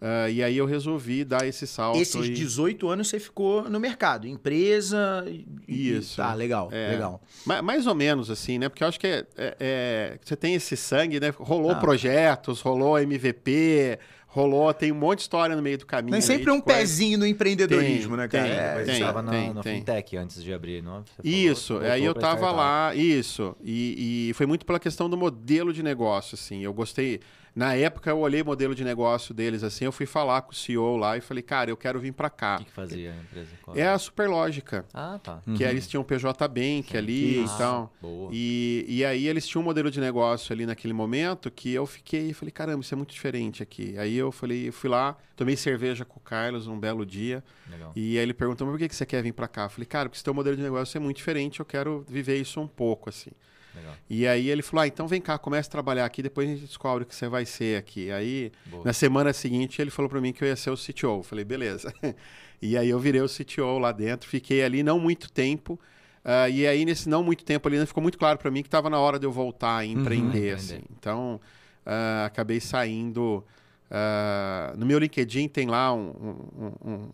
Ah, 0.03 0.27
e 0.29 0.41
aí 0.43 0.57
eu 0.57 0.65
resolvi 0.65 1.23
dar 1.23 1.45
esse 1.47 1.67
salto. 1.67 1.99
Esses 1.99 2.25
e... 2.25 2.29
18 2.33 2.89
anos 2.89 3.07
você 3.07 3.19
ficou 3.19 3.69
no 3.69 3.79
mercado, 3.79 4.25
empresa. 4.27 5.23
e- 5.27 5.45
e- 5.67 5.91
Isso. 5.97 6.17
Tá, 6.17 6.33
legal, 6.33 6.69
É. 6.71 6.89
legal. 6.91 7.21
Ma- 7.45 7.61
Mais 7.61 7.85
ou 7.85 7.93
menos, 7.93 8.29
assim, 8.31 8.57
né? 8.57 8.67
Porque 8.67 8.83
eu 8.83 8.87
acho 8.87 8.99
que 8.99 9.05
é, 9.07 9.25
é- 9.37 9.55
é- 9.59 10.19
você 10.23 10.35
tem 10.35 10.55
esse 10.55 10.75
sangue, 10.75 11.19
né? 11.19 11.29
Rolou 11.37 11.71
Ah. 11.71 11.75
projetos, 11.75 12.61
rolou 12.61 12.97
MVP, 12.97 13.99
rolou, 14.27 14.73
tem 14.73 14.91
um 14.91 14.95
monte 14.95 15.17
de 15.17 15.21
história 15.23 15.55
no 15.55 15.61
meio 15.61 15.77
do 15.77 15.85
caminho. 15.85 16.11
Tem 16.13 16.17
aí 16.17 16.21
sempre 16.21 16.45
de 16.45 16.51
um 16.51 16.61
coisa. 16.61 16.79
pezinho 16.79 17.17
no 17.19 17.25
empreendedorismo, 17.27 18.15
Tem, 18.15 18.17
né, 18.17 18.27
cara? 18.27 18.43
tem, 18.43 18.53
É, 18.53 18.73
Mas 18.75 18.85
tem, 18.85 18.85
você 18.85 18.91
estava 19.01 19.21
na, 19.21 19.31
tem, 19.31 19.53
na 19.53 19.61
fintech 19.63 20.17
antes 20.17 20.41
de 20.43 20.53
abrir, 20.53 20.81
não? 20.81 21.03
Você 21.05 21.11
falou, 21.21 21.31
Isso, 21.37 21.73
voltou 21.73 21.91
aí 21.91 22.05
eu 22.05 22.13
pra 22.13 22.21
tava 22.21 22.37
startup. 22.37 22.57
lá, 22.57 22.95
isso. 22.95 23.55
E, 23.63 24.29
e 24.29 24.33
foi 24.33 24.45
muito 24.47 24.65
pela 24.65 24.79
questão 24.79 25.09
do 25.09 25.17
modelo 25.17 25.71
de 25.73 25.83
negócio, 25.83 26.33
assim. 26.35 26.63
Eu 26.63 26.73
gostei. 26.73 27.19
Na 27.53 27.75
época 27.75 28.09
eu 28.09 28.17
olhei 28.19 28.41
o 28.41 28.45
modelo 28.45 28.73
de 28.73 28.81
negócio 28.83 29.33
deles, 29.33 29.61
assim, 29.61 29.83
eu 29.83 29.91
fui 29.91 30.05
falar 30.05 30.41
com 30.43 30.53
o 30.53 30.55
CEO 30.55 30.95
lá 30.95 31.17
e 31.17 31.21
falei, 31.21 31.43
cara, 31.43 31.69
eu 31.69 31.75
quero 31.75 31.99
vir 31.99 32.13
pra 32.13 32.27
O 32.27 32.31
cá. 32.31 32.57
que, 32.59 32.63
que 32.65 32.71
fazia 32.71 33.11
a 33.11 33.15
empresa? 33.17 33.49
Qual 33.61 33.75
É 33.77 33.87
a 33.89 33.97
Superlógica, 33.99 34.85
Ah, 34.93 35.19
tá. 35.21 35.41
que 35.57 35.61
eles 35.63 35.85
tinham 35.85 36.01
PJ 36.01 36.47
Bank 36.47 36.95
ali, 36.95 37.43
Isso. 37.43 37.53
então. 37.55 37.89
Boa. 38.01 38.29
E, 38.31 38.85
e 38.87 39.03
aí 39.03 39.27
eles 39.27 39.45
tinham 39.45 39.61
um 39.61 39.65
modelo 39.65 39.91
de 39.91 39.99
negócio 39.99 40.53
ali 40.53 40.65
naquele 40.65 40.93
momento 40.93 41.51
que 41.51 41.73
eu 41.73 41.85
fiquei 41.85 42.29
e 42.29 42.33
falei, 42.33 42.51
caramba, 42.53 42.79
isso 42.81 42.93
é 42.93 42.97
muito 42.97 43.11
diferente 43.13 43.61
aqui. 43.61 43.97
Aí 43.97 44.15
eu 44.15 44.31
falei, 44.31 44.69
eu 44.69 44.73
fui 44.73 44.89
lá, 44.89 45.17
tomei 45.35 45.57
cerveja 45.57 46.05
com 46.05 46.19
o 46.19 46.23
Carlos 46.23 46.67
um 46.67 46.79
belo 46.79 47.05
dia. 47.05 47.43
Legal. 47.69 47.91
E 47.97 48.17
aí 48.17 48.23
ele 48.23 48.33
perguntou, 48.33 48.65
mas 48.65 48.73
por 48.75 48.79
que 48.79 48.87
que 48.87 48.95
você 48.95 49.05
quer 49.05 49.21
vir 49.21 49.33
pra 49.33 49.49
cá? 49.49 49.63
Eu 49.63 49.69
falei, 49.69 49.85
cara, 49.85 50.07
porque 50.07 50.15
esse 50.17 50.23
teu 50.23 50.33
modelo 50.33 50.55
de 50.55 50.63
negócio 50.63 50.95
é 50.97 51.01
muito 51.01 51.17
diferente, 51.17 51.59
eu 51.59 51.65
quero 51.65 52.05
viver 52.07 52.37
isso 52.39 52.61
um 52.61 52.67
pouco, 52.67 53.09
assim. 53.09 53.31
Legal. 53.75 53.93
E 54.09 54.27
aí 54.27 54.49
ele 54.49 54.61
falou, 54.61 54.83
ah, 54.83 54.87
então 54.87 55.07
vem 55.07 55.21
cá, 55.21 55.37
comece 55.37 55.67
a 55.69 55.71
trabalhar 55.71 56.05
aqui, 56.05 56.21
depois 56.21 56.47
a 56.49 56.51
gente 56.53 56.65
descobre 56.65 57.03
o 57.03 57.05
que 57.07 57.15
você 57.15 57.27
vai 57.27 57.45
ser 57.45 57.77
aqui. 57.77 58.11
Aí, 58.11 58.51
Boa. 58.65 58.83
na 58.85 58.93
semana 58.93 59.31
seguinte, 59.33 59.81
ele 59.81 59.89
falou 59.91 60.09
pra 60.09 60.19
mim 60.19 60.33
que 60.33 60.43
eu 60.43 60.47
ia 60.47 60.55
ser 60.55 60.69
o 60.69 60.75
CTO. 60.77 61.19
Eu 61.19 61.23
falei, 61.23 61.45
beleza. 61.45 61.93
e 62.61 62.77
aí 62.77 62.89
eu 62.89 62.99
virei 62.99 63.21
o 63.21 63.27
CTO 63.29 63.79
lá 63.79 63.91
dentro, 63.91 64.29
fiquei 64.29 64.63
ali 64.63 64.83
não 64.83 64.99
muito 64.99 65.31
tempo. 65.31 65.79
ah, 66.23 66.49
e 66.49 66.67
aí, 66.67 66.83
nesse 66.85 67.07
não 67.09 67.23
muito 67.23 67.43
tempo 67.45 67.67
ali, 67.67 67.83
ficou 67.85 68.03
muito 68.03 68.17
claro 68.17 68.37
pra 68.37 68.51
mim 68.51 68.61
que 68.61 68.67
estava 68.67 68.89
na 68.89 68.99
hora 68.99 69.17
de 69.17 69.25
eu 69.25 69.31
voltar 69.31 69.77
a 69.77 69.85
empreender, 69.85 70.27
Empreender. 70.27 70.51
assim. 70.55 70.81
Então, 70.97 71.39
ah, 71.85 72.25
acabei 72.25 72.59
saindo... 72.59 73.43
ah, 73.89 74.73
no 74.77 74.85
meu 74.85 74.99
LinkedIn 74.99 75.47
tem 75.47 75.67
lá 75.67 75.93
um, 75.93 76.09
um- 76.55 76.89
um- 76.91 77.09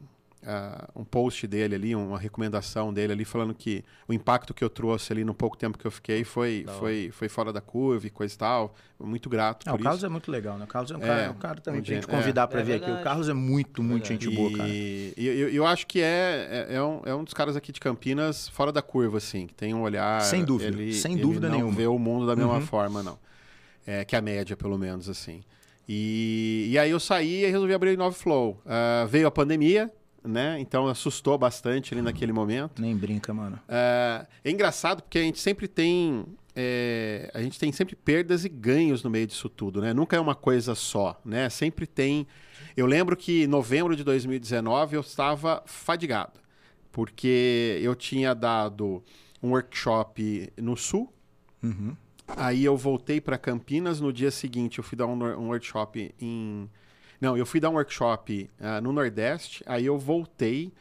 um, 0.47 0.49
ah, 0.49 0.89
um 0.95 1.03
post 1.03 1.45
dele 1.45 1.75
ali, 1.75 1.95
uma 1.95 2.17
recomendação 2.17 2.94
dele 2.94 3.13
ali, 3.13 3.25
falando 3.25 3.53
que 3.53 3.83
o 4.07 4.13
impacto 4.13 4.53
que 4.53 4.63
eu 4.63 4.69
trouxe 4.69 5.11
ali 5.11 5.23
no 5.23 5.33
pouco 5.33 5.57
tempo 5.57 5.77
que 5.77 5.85
eu 5.85 5.91
fiquei 5.91 6.23
foi, 6.23 6.65
foi, 6.79 7.09
foi 7.11 7.27
fora 7.29 7.51
da 7.51 7.59
curva 7.61 8.07
e 8.07 8.09
coisa 8.09 8.33
e 8.33 8.38
tal. 8.38 8.73
Muito 8.99 9.29
grato 9.29 9.63
Ah, 9.67 9.71
por 9.71 9.79
o 9.79 9.83
Carlos 9.83 9.99
isso. 9.99 10.05
é 10.05 10.09
muito 10.09 10.31
legal, 10.31 10.57
né? 10.57 10.63
O 10.63 10.67
Carlos 10.67 10.89
é 10.91 10.95
um 10.95 11.01
É, 11.03 11.07
cara, 11.07 11.31
um 11.31 11.33
cara 11.35 11.61
também 11.61 11.81
pra 11.81 11.94
gente 11.94 12.03
gênio. 12.05 12.17
convidar 12.17 12.47
pra 12.47 12.61
É 12.61 12.63
vir 12.63 12.73
aqui. 12.73 12.83
O 12.85 12.88
verdade. 12.88 13.03
Carlos 13.03 13.29
é 13.29 13.33
muito, 13.33 13.83
muito 13.83 14.07
Verdade. 14.07 14.25
gente 14.25 14.35
boa, 14.35 14.51
cara. 14.57 14.69
E 14.69 15.13
e 15.17 15.25
eu, 15.27 15.49
eu 15.49 15.65
acho 15.67 15.85
que 15.85 16.01
é, 16.01 16.65
é, 16.69 16.75
é 16.75 16.81
um, 16.83 17.01
é 17.05 17.13
um 17.13 17.23
dos 17.23 17.33
caras 17.33 17.55
aqui 17.55 17.71
de 17.71 17.79
Campinas 17.79 18.47
fora 18.49 18.71
da 18.71 18.81
curva, 18.81 19.17
assim, 19.17 19.45
que 19.47 19.53
tem 19.53 19.73
um 19.73 19.81
olhar. 19.81 20.21
Sem 20.21 20.44
dúvida, 20.44 20.69
ele- 20.75 20.94
sem 20.94 21.13
ele 21.13 21.21
dúvida 21.21 21.47
não 21.49 21.57
nenhuma. 21.57 21.75
vê 21.75 21.85
o 21.88 21.99
mundo 21.99 22.25
da 22.25 22.35
mesma 22.35 22.55
Uhum. 22.55 22.61
forma, 22.61 23.03
não. 23.03 23.19
É, 23.85 24.03
que 24.03 24.15
a 24.15 24.21
média, 24.21 24.57
pelo 24.57 24.77
menos, 24.77 25.07
assim. 25.07 25.44
E, 25.88 26.67
e 26.71 26.77
aí 26.79 26.91
eu 26.91 26.99
saí 26.99 27.45
e 27.45 27.49
resolvi 27.49 27.73
abrir 27.73 27.91
o 27.91 27.94
Inove 27.94 28.17
Flow. 28.17 28.59
Ah, 28.65 29.05
veio 29.09 29.27
a 29.27 29.31
pandemia, 29.31 29.89
né? 30.27 30.59
Então 30.59 30.88
assustou 30.88 31.38
bastante 31.38 31.94
ali 31.94 32.01
naquele 32.01 32.31
momento. 32.31 32.81
Nem 32.81 32.95
brinca, 32.95 33.33
mano. 33.33 33.59
É, 33.68 34.25
é 34.44 34.51
engraçado 34.51 35.01
porque 35.01 35.18
a 35.18 35.21
gente 35.21 35.39
sempre 35.39 35.68
tem. 35.68 36.25
é, 36.56 37.31
a 37.33 37.41
gente 37.41 37.59
tem 37.59 37.71
sempre 37.71 37.95
perdas 37.95 38.45
e 38.45 38.50
ganhos 38.50 39.03
no 39.03 39.09
meio 39.09 39.27
disso 39.27 39.50
tudo, 39.50 39.81
né? 39.81 39.94
Nunca 39.94 40.15
é 40.15 40.19
uma 40.19 40.35
coisa 40.35 40.75
só, 40.75 41.19
né? 41.24 41.50
Sempre 41.50 41.88
tem. 41.88 42.27
Eu 42.75 42.85
lembro 42.85 43.15
que 43.15 43.44
em 43.44 43.47
novembro 43.47 43.95
de 43.95 44.03
2019 44.03 44.95
eu 44.95 45.01
estava 45.01 45.63
fadigado, 45.65 46.39
porque 46.91 47.80
eu 47.81 47.95
tinha 47.95 48.35
dado 48.35 49.03
um 49.41 49.51
workshop 49.51 50.51
no 50.57 50.75
sul, 50.75 51.12
Uhum. 51.63 51.95
Aí 52.27 52.65
eu 52.65 52.75
voltei 52.75 53.21
para 53.21 53.38
Campinas. 53.38 54.01
No 54.01 54.12
dia 54.12 54.31
seguinte, 54.31 54.77
eu 54.80 54.83
fui 54.83 54.97
dar 54.97 55.07
um, 55.07 55.23
um 55.23 55.47
workshop 55.47 56.13
em. 56.19 56.69
Não, 57.19 57.35
eu 57.37 57.45
fui 57.45 57.59
dar 57.59 57.69
um 57.69 57.73
workshop 57.73 58.49
ah, 58.59 58.80
no 58.81 58.92
Nordeste. 58.94 59.63
Aí 59.65 59.85
eu 59.85 59.97
voltei. 59.97 60.71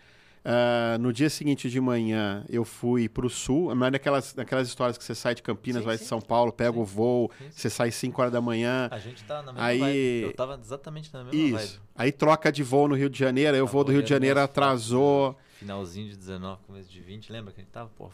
ah, 0.44 0.96
no 1.00 1.12
dia 1.12 1.28
seguinte 1.28 1.68
de 1.68 1.80
manhã, 1.80 2.44
eu 2.48 2.64
fui 2.64 3.08
para 3.08 3.26
o 3.26 3.30
Sul. 3.30 3.74
Mas 3.74 3.90
naquelas, 3.92 4.34
naquelas 4.34 4.68
histórias 4.68 4.96
que 4.96 5.02
você 5.04 5.14
sai 5.14 5.34
de 5.34 5.42
Campinas, 5.42 5.82
Sim, 5.82 5.86
vai 5.86 5.96
sim. 5.98 6.04
de 6.04 6.08
São 6.08 6.20
Paulo, 6.20 6.52
pega 6.52 6.72
Sim. 6.72 6.78
o 6.80 6.84
voo, 6.84 7.30
você 7.50 7.68
sai 7.68 7.90
5 7.90 8.20
horas 8.20 8.32
da 8.32 8.40
manhã. 8.40 8.88
A 8.92 8.98
gente 8.98 9.24
tá 9.24 9.42
na 9.42 9.52
mesma 9.52 9.66
Aí- 9.66 9.78
vibe. 9.80 10.22
Eu 10.22 10.32
tava 10.34 10.54
exatamente 10.62 11.12
na 11.12 11.24
mesma 11.24 11.34
Isso. 11.40 11.56
vibe. 11.78 11.80
Aí 11.96 12.12
troca 12.12 12.52
de 12.52 12.62
voo 12.62 12.86
no 12.86 12.94
Rio 12.94 13.10
de 13.10 13.18
Janeiro. 13.18 13.54
Aí 13.54 13.58
eu 13.60 13.64
Tava 13.66 13.72
vou 13.72 13.84
do 13.84 13.92
Rio 13.92 14.02
de 14.02 14.08
Janeiro, 14.10 14.38
atrasou. 14.38 15.36
Finalzinho 15.58 16.10
de 16.10 16.16
19, 16.16 16.60
começo 16.66 16.90
de 16.90 17.00
20. 17.00 17.32
Lembra 17.32 17.52
que 17.52 17.60
a 17.60 17.64
gente 17.64 17.72
tava, 17.72 17.90
pô, 17.96 18.10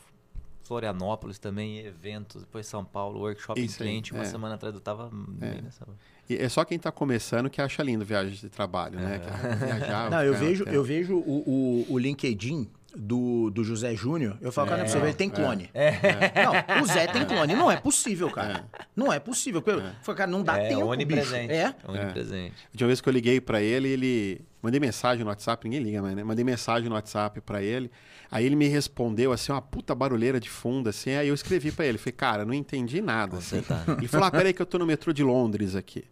Florianópolis 0.62 1.38
também, 1.38 1.80
eventos, 1.80 2.42
depois 2.42 2.66
São 2.66 2.84
Paulo, 2.84 3.20
workshop 3.20 3.60
em 3.60 3.64
Isso 3.64 3.82
aí, 3.82 3.88
cliente. 3.88 4.12
Uma 4.14 4.22
é. 4.22 4.26
semana 4.26 4.54
atrás 4.54 4.74
eu 4.74 4.80
tava 4.80 5.10
É. 5.40 5.50
bem 5.50 5.60
nessa. 5.62 5.84
E 6.28 6.36
é 6.36 6.48
só 6.48 6.64
quem 6.64 6.78
tá 6.78 6.92
começando 6.92 7.50
que 7.50 7.60
acha 7.60 7.82
lindo 7.82 8.04
viagens 8.04 8.40
de 8.40 8.48
trabalho, 8.48 8.98
né? 8.98 9.20
Viajar, 9.58 10.08
Não, 10.10 10.22
eu 10.22 10.34
vejo, 10.34 10.64
eu 10.64 10.84
vejo 10.84 11.16
o, 11.16 11.42
o, 11.46 11.86
o 11.90 11.98
LinkedIn 11.98 12.68
do, 12.94 13.50
do 13.50 13.64
José 13.64 13.94
Júnior. 13.94 14.36
Eu 14.40 14.52
falo, 14.52 14.68
cara, 14.68 14.78
não 14.78 14.84
é 14.84 14.86
possível, 14.86 15.08
ele 15.08 15.16
tem 15.16 15.30
clone. 15.30 15.70
Não, 15.74 16.82
o 16.82 16.86
Zé 16.86 17.06
tem 17.06 17.24
clone. 17.24 17.54
Não 17.54 17.70
é 17.70 17.76
possível, 17.76 18.30
cara. 18.30 18.64
Não 18.94 19.12
é 19.12 19.18
possível. 19.18 19.62
Eu 19.66 19.82
falei, 20.02 20.18
cara, 20.18 20.30
não 20.30 20.42
dá 20.42 20.58
é, 20.58 20.68
tempo, 20.68 20.86
onipresente. 20.86 21.48
bicho. 21.48 21.60
É? 21.60 21.74
Onipresente. 21.88 22.54
De 22.72 22.84
uma 22.84 22.88
vez 22.88 23.00
que 23.00 23.08
eu 23.08 23.12
liguei 23.12 23.40
pra 23.40 23.60
ele, 23.62 23.88
ele. 23.88 24.44
Mandei 24.62 24.78
mensagem 24.78 25.24
no 25.24 25.30
WhatsApp, 25.30 25.64
ninguém 25.68 25.82
liga 25.82 26.00
mais, 26.00 26.14
né? 26.14 26.22
Mandei 26.22 26.44
mensagem 26.44 26.88
no 26.88 26.94
WhatsApp 26.94 27.40
pra 27.40 27.60
ele. 27.62 27.90
Aí 28.30 28.46
ele 28.46 28.54
me 28.54 28.68
respondeu 28.68 29.32
assim, 29.32 29.50
uma 29.50 29.60
puta 29.60 29.92
barulheira 29.94 30.38
de 30.38 30.48
fundo, 30.48 30.88
assim. 30.88 31.10
Aí 31.10 31.26
eu 31.28 31.34
escrevi 31.34 31.72
pra 31.72 31.84
ele. 31.84 31.98
Falei, 31.98 32.12
cara, 32.12 32.44
não 32.44 32.54
entendi 32.54 33.00
nada. 33.00 33.38
Assim. 33.38 33.60
tá. 33.60 33.84
Ele 33.98 34.06
falou, 34.08 34.26
ah, 34.26 34.30
peraí 34.30 34.52
que 34.52 34.62
eu 34.62 34.66
tô 34.66 34.78
no 34.78 34.86
metrô 34.86 35.12
de 35.12 35.22
Londres 35.24 35.74
aqui. 35.74 36.04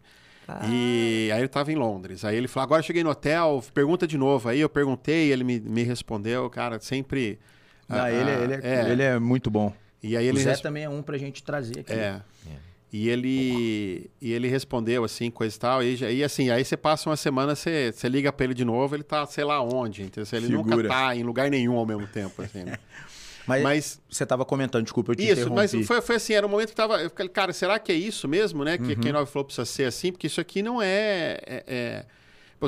Ah. 0.47 0.65
E 0.69 1.29
aí 1.33 1.39
ele 1.39 1.47
tava 1.47 1.71
em 1.71 1.75
Londres. 1.75 2.25
Aí 2.25 2.35
ele 2.35 2.47
falou, 2.49 2.65
agora 2.65 2.79
eu 2.81 2.85
cheguei 2.85 3.03
no 3.03 3.09
hotel, 3.09 3.63
pergunta 3.73 4.05
de 4.05 4.17
novo. 4.17 4.49
Aí 4.49 4.59
eu 4.59 4.67
perguntei, 4.69 5.31
ele 5.31 5.45
me, 5.45 5.59
me 5.59 5.83
respondeu, 5.83 6.49
cara, 6.49 6.77
sempre. 6.81 7.39
Não, 7.87 7.97
ah, 8.03 8.11
ele, 8.11 8.29
ah, 8.29 8.43
ele, 8.43 8.53
é, 8.67 8.91
ele 8.91 9.03
é 9.03 9.17
muito 9.19 9.49
bom. 9.49 9.73
E 10.03 10.17
aí 10.17 10.25
o 10.27 10.29
ele 10.29 10.39
Zé 10.41 10.49
res- 10.51 10.61
também 10.61 10.83
é 10.83 10.89
um 10.89 11.01
pra 11.01 11.17
gente 11.17 11.41
trazer 11.41 11.79
aqui. 11.79 11.93
É. 11.93 12.21
É. 12.47 12.70
E 12.93 13.07
ele, 13.07 14.09
e 14.21 14.33
ele 14.33 14.49
respondeu 14.49 15.03
assim, 15.05 15.31
coisa 15.31 15.55
e 15.55 15.59
tal. 15.59 15.81
E, 15.83 15.95
e 16.17 16.23
assim, 16.23 16.49
aí 16.49 16.63
você 16.65 16.75
passa 16.75 17.09
uma 17.09 17.15
semana, 17.15 17.55
você, 17.55 17.91
você 17.91 18.09
liga 18.09 18.33
pra 18.33 18.43
ele 18.43 18.53
de 18.53 18.65
novo, 18.65 18.95
ele 18.95 19.03
tá 19.03 19.25
sei 19.25 19.43
lá 19.45 19.61
onde. 19.61 20.03
Entendeu? 20.03 20.27
Ele 20.33 20.49
nunca 20.49 20.69
Figura. 20.71 20.89
tá 20.89 21.15
em 21.15 21.23
lugar 21.23 21.49
nenhum 21.49 21.77
ao 21.77 21.85
mesmo 21.85 22.05
tempo. 22.07 22.41
Assim, 22.41 22.63
né? 22.63 22.77
Mas, 23.47 23.63
Mas 23.63 24.01
você 24.09 24.23
tava 24.25 24.45
comentando, 24.45 24.83
desculpa, 24.83 25.11
eu 25.11 25.15
te 25.15 25.23
isso, 25.23 25.49
mas 25.51 25.71
interrompi. 25.71 25.87
foi, 25.87 25.99
foi 26.01 26.15
assim, 26.17 26.33
era 26.33 26.45
um 26.45 26.49
momento 26.49 26.69
que 26.69 26.75
tava. 26.75 27.01
Eu 27.01 27.09
falei, 27.09 27.27
cara, 27.27 27.51
será 27.51 27.79
que 27.79 27.91
é 27.91 27.95
isso 27.95 28.27
mesmo, 28.27 28.63
né? 28.63 28.77
Que 28.77 28.93
Uhum. 28.93 28.99
quem 28.99 29.11
falou 29.25 29.43
precisa 29.45 29.65
ser 29.65 29.85
assim? 29.85 30.11
Porque 30.11 30.27
isso 30.27 30.39
aqui 30.39 30.61
não 30.61 30.79
é. 30.79 31.39
é- 31.45 31.63
é- 31.67 32.05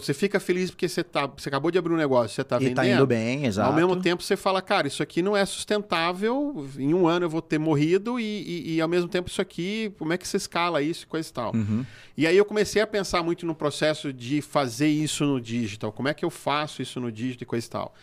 você 0.01 0.13
fica 0.13 0.39
feliz 0.39 0.71
porque 0.71 0.89
você, 0.89 1.03
tá, 1.03 1.27
você 1.27 1.49
acabou 1.49 1.69
de 1.69 1.77
abrir 1.77 1.93
um 1.93 1.97
negócio, 1.97 2.33
você 2.35 2.41
está 2.41 2.55
E 2.57 2.59
vendendo. 2.59 2.75
tá 2.75 2.87
indo 2.87 3.05
bem, 3.07 3.45
exato. 3.45 3.69
Ao 3.69 3.75
mesmo 3.75 3.95
tempo, 3.95 4.23
você 4.23 4.35
fala, 4.35 4.61
cara, 4.61 4.87
isso 4.87 5.03
aqui 5.03 5.21
não 5.21 5.37
é 5.37 5.45
sustentável, 5.45 6.65
em 6.77 6.93
um 6.93 7.07
ano 7.07 7.25
eu 7.25 7.29
vou 7.29 7.41
ter 7.41 7.57
morrido, 7.59 8.19
e, 8.19 8.23
e- 8.23 8.75
e, 8.75 8.81
ao 8.81 8.87
mesmo 8.87 9.07
tempo, 9.09 9.29
isso 9.29 9.41
aqui, 9.41 9.93
como 9.99 10.13
é 10.13 10.17
que 10.17 10.27
você 10.27 10.37
escala 10.37 10.81
isso 10.81 11.03
e 11.03 11.07
coisa 11.07 11.29
e 11.29 11.33
tal. 11.33 11.53
Uhum. 11.55 11.85
E 12.17 12.25
aí 12.27 12.35
eu 12.37 12.45
comecei 12.45 12.81
a 12.81 12.87
pensar 12.87 13.21
muito 13.23 13.45
no 13.45 13.53
processo 13.55 14.11
de 14.13 14.41
fazer 14.41 14.87
isso 14.87 15.25
no 15.25 15.39
digital, 15.39 15.91
como 15.91 16.07
é 16.07 16.13
que 16.13 16.23
eu 16.25 16.29
faço 16.29 16.81
isso 16.81 16.99
no 16.99 17.11
digital 17.11 17.43
e 17.43 17.45
coisa 17.45 17.67
e 17.67 17.69
tal. 17.69 17.93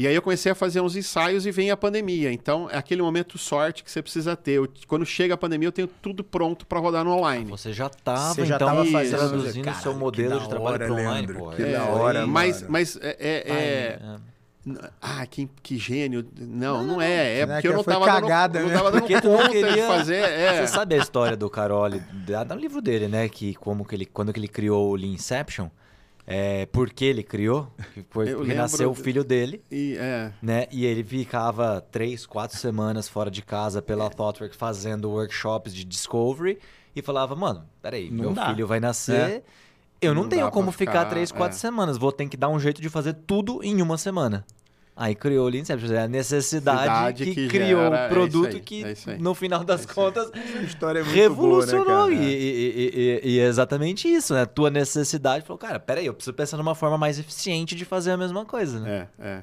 E 0.00 0.06
aí 0.06 0.14
eu 0.14 0.22
comecei 0.22 0.50
a 0.50 0.54
fazer 0.54 0.80
uns 0.80 0.96
ensaios 0.96 1.44
e 1.44 1.50
vem 1.50 1.70
a 1.70 1.76
pandemia. 1.76 2.32
Então, 2.32 2.70
é 2.70 2.78
aquele 2.78 3.02
momento 3.02 3.36
sorte 3.36 3.84
que 3.84 3.90
você 3.90 4.00
precisa 4.00 4.34
ter. 4.34 4.52
Eu- 4.52 4.66
quando 4.88 5.04
chega 5.04 5.34
a 5.34 5.36
pandemia, 5.36 5.68
eu 5.68 5.72
tenho 5.72 5.86
tudo 5.86 6.24
pronto 6.24 6.64
para 6.66 6.78
rodar 6.78 7.04
no 7.04 7.10
online. 7.10 7.50
Você 7.50 7.70
já 7.74 7.90
tava, 7.90 8.32
Você 8.32 8.46
já 8.46 8.56
então, 8.56 8.68
tava 8.68 8.84
fazendo- 8.86 9.18
traduzindo 9.18 9.74
seu 9.74 9.92
modelo 9.92 10.40
de 10.40 10.48
trabalho 10.48 10.78
para 10.78 10.90
online, 10.90 11.26
Leandro, 11.26 11.38
pô. 11.38 11.50
que 11.50 11.62
É, 11.64 11.72
da 11.72 11.82
aí- 11.82 11.88
hora, 11.90 12.26
mas, 12.26 12.56
mano. 12.62 12.72
mas 12.72 12.96
é, 13.02 13.08
é- 13.20 13.44
é- 13.46 13.52
é. 13.52 14.78
Ah, 15.02 15.26
que, 15.26 15.50
que 15.62 15.76
gênio. 15.76 16.26
Não, 16.38 16.82
não, 16.82 17.00
é. 17.02 17.40
É 17.40 17.46
Né, 17.46 17.54
porque 17.56 17.60
que 17.62 17.68
eu 17.68 17.76
não 17.76 17.84
foi 17.84 17.92
tava 17.92 18.06
cagada, 18.06 18.58
dando, 18.58 18.62
eu 18.62 18.68
né? 18.68 18.74
não 18.74 18.78
tava 18.82 18.90
dando 18.92 19.00
Porque 19.06 19.14
não 19.28 19.36
conta 19.36 19.48
de 19.50 19.64
queria- 19.64 19.86
fazer. 19.86 20.14
É. 20.16 20.60
Você 20.66 20.66
sabe 20.72 20.94
a 20.94 20.98
história 20.98 21.36
do 21.36 21.50
Caroli, 21.50 22.00
da- 22.26 22.44
no 22.44 22.54
livro 22.56 22.80
dele, 22.80 23.06
né? 23.06 23.28
Que 23.28 23.54
como 23.54 23.84
que 23.84 23.94
ele, 23.94 24.06
quando 24.06 24.32
que 24.32 24.40
ele 24.40 24.48
criou 24.48 24.90
o 24.92 24.94
Leanception, 24.96 25.68
é, 26.32 26.66
por 26.66 26.90
que 26.90 27.04
ele 27.04 27.22
criou? 27.24 27.72
Que 27.92 28.04
foi 28.08 28.26
porque 28.32 28.42
lembro 28.42 28.56
nasceu 28.56 28.90
o 28.90 28.94
filho 28.94 29.24
dele, 29.24 29.62
E, 29.70 29.96
é. 29.98 30.32
né? 30.40 30.66
E 30.70 30.86
ele 30.86 31.02
ficava 31.02 31.80
três, 31.80 32.24
quatro 32.24 32.56
semanas 32.56 33.08
fora 33.08 33.30
de 33.30 33.42
casa 33.42 33.82
pela 33.82 34.08
ThoughtWorks 34.08 34.56
fazendo 34.56 35.10
workshops 35.10 35.74
de 35.74 35.84
discovery 35.84 36.58
e 36.94 37.02
falava, 37.02 37.34
mano, 37.34 37.68
peraí, 37.82 38.10
Não 38.10 38.24
meu 38.24 38.32
dá. 38.32 38.46
filho 38.46 38.66
vai 38.66 38.78
nascer... 38.78 39.42
Eu 40.00 40.14
não, 40.14 40.22
Não 40.22 40.30
tenho 40.30 40.50
como 40.50 40.72
ficar, 40.72 40.92
ficar, 40.92 41.04
três, 41.10 41.30
quatro 41.30 41.56
é. 41.56 41.60
semanas. 41.60 41.98
Vou 41.98 42.10
ter 42.10 42.26
que 42.26 42.36
dar 42.36 42.48
um 42.48 42.58
jeito 42.58 42.80
de 42.80 42.88
fazer 42.88 43.12
tudo 43.12 43.62
em 43.62 43.82
uma 43.82 43.98
semana. 43.98 44.46
Aí 44.96 45.14
criou 45.14 45.46
o 45.46 45.48
Leanception, 45.48 45.92
é 45.92 46.02
a 46.02 46.08
necessidade 46.08 47.24
que, 47.24 47.34
que 47.34 47.48
criou 47.48 47.90
o 47.90 47.94
é 47.94 48.00
isso 48.04 48.08
produto 48.14 48.46
aí, 48.56 48.60
que, 48.60 48.84
é 48.84 48.94
no 49.18 49.34
final 49.34 49.64
das 49.64 49.86
contas, 49.86 50.30
Essa 50.34 50.58
história 50.64 50.98
é 50.98 51.02
muito 51.02 51.14
revolucionou. 51.16 51.84
boa, 51.86 52.10
né, 52.10 52.16
e, 52.16 52.32
e- 52.34 53.20
e- 53.24 53.30
e 53.36 53.40
é 53.40 53.44
exatamente 53.46 54.06
isso, 54.08 54.34
né? 54.34 54.44
Tua 54.44 54.68
necessidade 54.70 55.44
falou, 55.46 55.58
cara, 55.58 55.78
peraí, 55.80 56.04
eu 56.06 56.12
preciso 56.14 56.34
pensar 56.34 56.56
numa 56.58 56.74
forma 56.74 56.98
mais 56.98 57.18
eficiente 57.18 57.74
de 57.74 57.84
fazer 57.84 58.10
a 58.10 58.16
mesma 58.16 58.44
coisa, 58.44 58.78
né? 58.80 59.08
É, 59.18 59.26
é. 59.26 59.42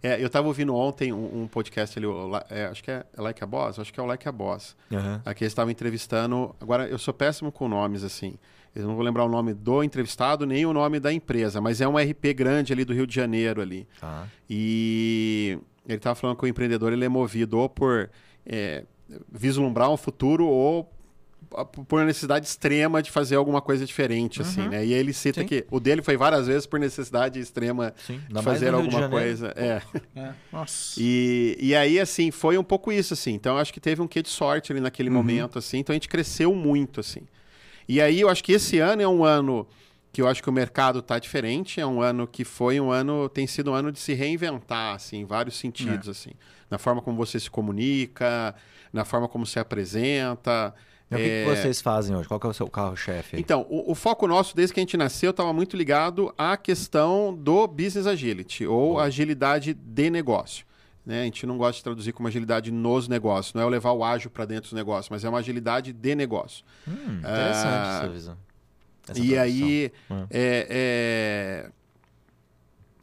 É, 0.00 0.22
eu 0.22 0.30
tava 0.30 0.46
ouvindo 0.46 0.72
ontem 0.76 1.12
um, 1.12 1.42
um 1.42 1.48
podcast 1.48 1.98
ali, 1.98 2.06
o 2.06 2.30
é, 2.48 2.66
acho 2.66 2.84
que 2.84 2.90
é 2.90 3.04
Like 3.16 3.42
a 3.42 3.46
Boss, 3.48 3.80
acho 3.80 3.92
que 3.92 3.98
é 3.98 4.02
o 4.02 4.06
Like 4.06 4.28
a 4.28 4.32
Boss. 4.32 4.76
Aham. 4.92 5.20
Aqui 5.24 5.42
eles 5.42 5.50
estavam 5.50 5.72
entrevistando. 5.72 6.54
Agora, 6.60 6.86
eu 6.86 6.98
sou 6.98 7.12
péssimo 7.12 7.50
com 7.50 7.68
nomes, 7.68 8.04
assim. 8.04 8.38
Eu 8.74 8.86
não 8.86 8.94
vou 8.94 9.04
lembrar 9.04 9.24
o 9.24 9.28
nome 9.28 9.54
do 9.54 9.82
entrevistado, 9.82 10.46
nem 10.46 10.64
o 10.66 10.72
nome 10.72 11.00
da 11.00 11.12
empresa, 11.12 11.60
mas 11.60 11.80
é 11.80 11.88
um 11.88 11.96
RP 11.96 12.32
grande 12.34 12.72
ali 12.72 12.84
do 12.84 12.92
Rio 12.92 13.06
de 13.06 13.14
Janeiro 13.14 13.60
ali. 13.60 13.86
Tá. 14.00 14.26
E 14.48 15.58
ele 15.86 15.96
estava 15.96 16.14
falando 16.14 16.36
que 16.36 16.44
o 16.44 16.48
empreendedor 16.48 16.92
ele 16.92 17.04
é 17.04 17.08
movido 17.08 17.58
ou 17.58 17.68
por 17.68 18.10
é, 18.46 18.84
vislumbrar 19.32 19.90
um 19.90 19.96
futuro 19.96 20.46
ou 20.46 20.92
por 21.88 22.04
necessidade 22.04 22.46
extrema 22.46 23.02
de 23.02 23.10
fazer 23.10 23.36
alguma 23.36 23.60
coisa 23.60 23.86
diferente, 23.86 24.42
assim, 24.42 24.68
né? 24.68 24.84
E 24.84 24.92
ele 24.92 25.12
cita 25.12 25.40
Sim. 25.40 25.46
que 25.46 25.66
o 25.70 25.80
dele 25.80 26.02
foi 26.02 26.16
várias 26.16 26.46
vezes 26.46 26.66
por 26.66 26.78
necessidade 26.78 27.40
extrema 27.40 27.94
Sim. 28.06 28.20
de 28.28 28.42
fazer 28.42 28.74
alguma 28.74 29.08
coisa. 29.08 29.54
É. 29.56 29.80
É. 30.14 30.34
Nossa. 30.52 30.94
E, 30.98 31.56
e 31.58 31.74
aí, 31.74 31.98
assim, 31.98 32.30
foi 32.30 32.58
um 32.58 32.64
pouco 32.64 32.92
isso, 32.92 33.14
assim. 33.14 33.32
Então, 33.32 33.56
acho 33.56 33.72
que 33.72 33.80
teve 33.80 34.02
um 34.02 34.06
quê 34.06 34.22
de 34.22 34.28
sorte 34.28 34.72
ali 34.72 34.80
naquele 34.80 35.08
momento, 35.08 35.58
assim. 35.58 35.78
Então, 35.78 35.92
a 35.92 35.96
gente 35.96 36.08
cresceu 36.08 36.54
muito, 36.54 37.00
assim. 37.00 37.22
E 37.88 38.00
aí, 38.00 38.20
eu 38.20 38.28
acho 38.28 38.44
que 38.44 38.52
esse 38.52 38.78
ano 38.78 39.00
é 39.02 39.08
um 39.08 39.24
ano 39.24 39.66
que 40.12 40.20
eu 40.20 40.28
acho 40.28 40.42
que 40.42 40.48
o 40.48 40.52
mercado 40.52 40.98
está 40.98 41.18
diferente. 41.18 41.80
É 41.80 41.86
um 41.86 42.00
ano 42.02 42.26
que 42.26 42.44
foi 42.44 42.78
um 42.80 42.90
ano... 42.90 43.28
Tem 43.28 43.46
sido 43.46 43.70
um 43.70 43.74
ano 43.74 43.90
de 43.90 43.98
se 43.98 44.12
reinventar, 44.14 44.94
assim, 44.94 45.18
em 45.18 45.24
vários 45.24 45.56
sentidos, 45.56 46.08
assim. 46.08 46.30
Na 46.70 46.76
forma 46.78 47.00
como 47.00 47.16
você 47.16 47.40
se 47.40 47.50
comunica, 47.50 48.54
na 48.92 49.04
forma 49.04 49.28
como 49.28 49.46
se 49.46 49.58
apresenta. 49.58 50.74
E 51.10 51.14
o 51.14 51.18
que, 51.18 51.24
que 51.24 51.30
É, 51.30 51.44
vocês 51.56 51.80
fazem 51.80 52.14
hoje? 52.14 52.28
Qual 52.28 52.40
é 52.42 52.46
o 52.46 52.52
seu 52.52 52.68
carro-chefe 52.68 53.38
então, 53.38 53.66
o, 53.70 53.92
o 53.92 53.94
foco 53.94 54.26
nosso, 54.26 54.54
desde 54.54 54.74
que 54.74 54.80
a 54.80 54.82
gente 54.82 54.96
nasceu, 54.96 55.30
estava 55.30 55.52
muito 55.52 55.76
ligado 55.76 56.32
à 56.36 56.56
questão 56.56 57.34
do 57.34 57.66
business 57.66 58.06
agility, 58.06 58.66
ou 58.66 59.00
agilidade 59.00 59.72
de 59.72 60.10
negócio. 60.10 60.66
Né? 61.08 61.22
A 61.22 61.24
gente 61.24 61.46
não 61.46 61.56
gosta 61.56 61.78
de 61.78 61.82
traduzir 61.84 62.12
como 62.12 62.28
agilidade 62.28 62.70
nos 62.70 63.08
negócios, 63.08 63.54
não 63.54 63.62
é 63.62 63.70
levar 63.70 63.92
o 63.92 64.04
ágil 64.04 64.30
para 64.30 64.44
dentro 64.44 64.64
dos 64.64 64.72
negócios, 64.74 65.08
mas 65.08 65.24
é 65.24 65.28
uma 65.30 65.38
agilidade 65.38 65.90
de 65.90 66.14
negócio. 66.14 66.62
Hum, 66.86 66.92
interessante 66.92 67.24
Ah, 67.24 68.00
essa 68.02 68.08
visão. 68.12 68.36
Essa 69.08 69.18
e 69.18 69.28
tradução. 69.30 69.42
aí, 69.42 69.92
Hum. 70.10 70.26
é, 70.30 70.66
é- 70.70 71.70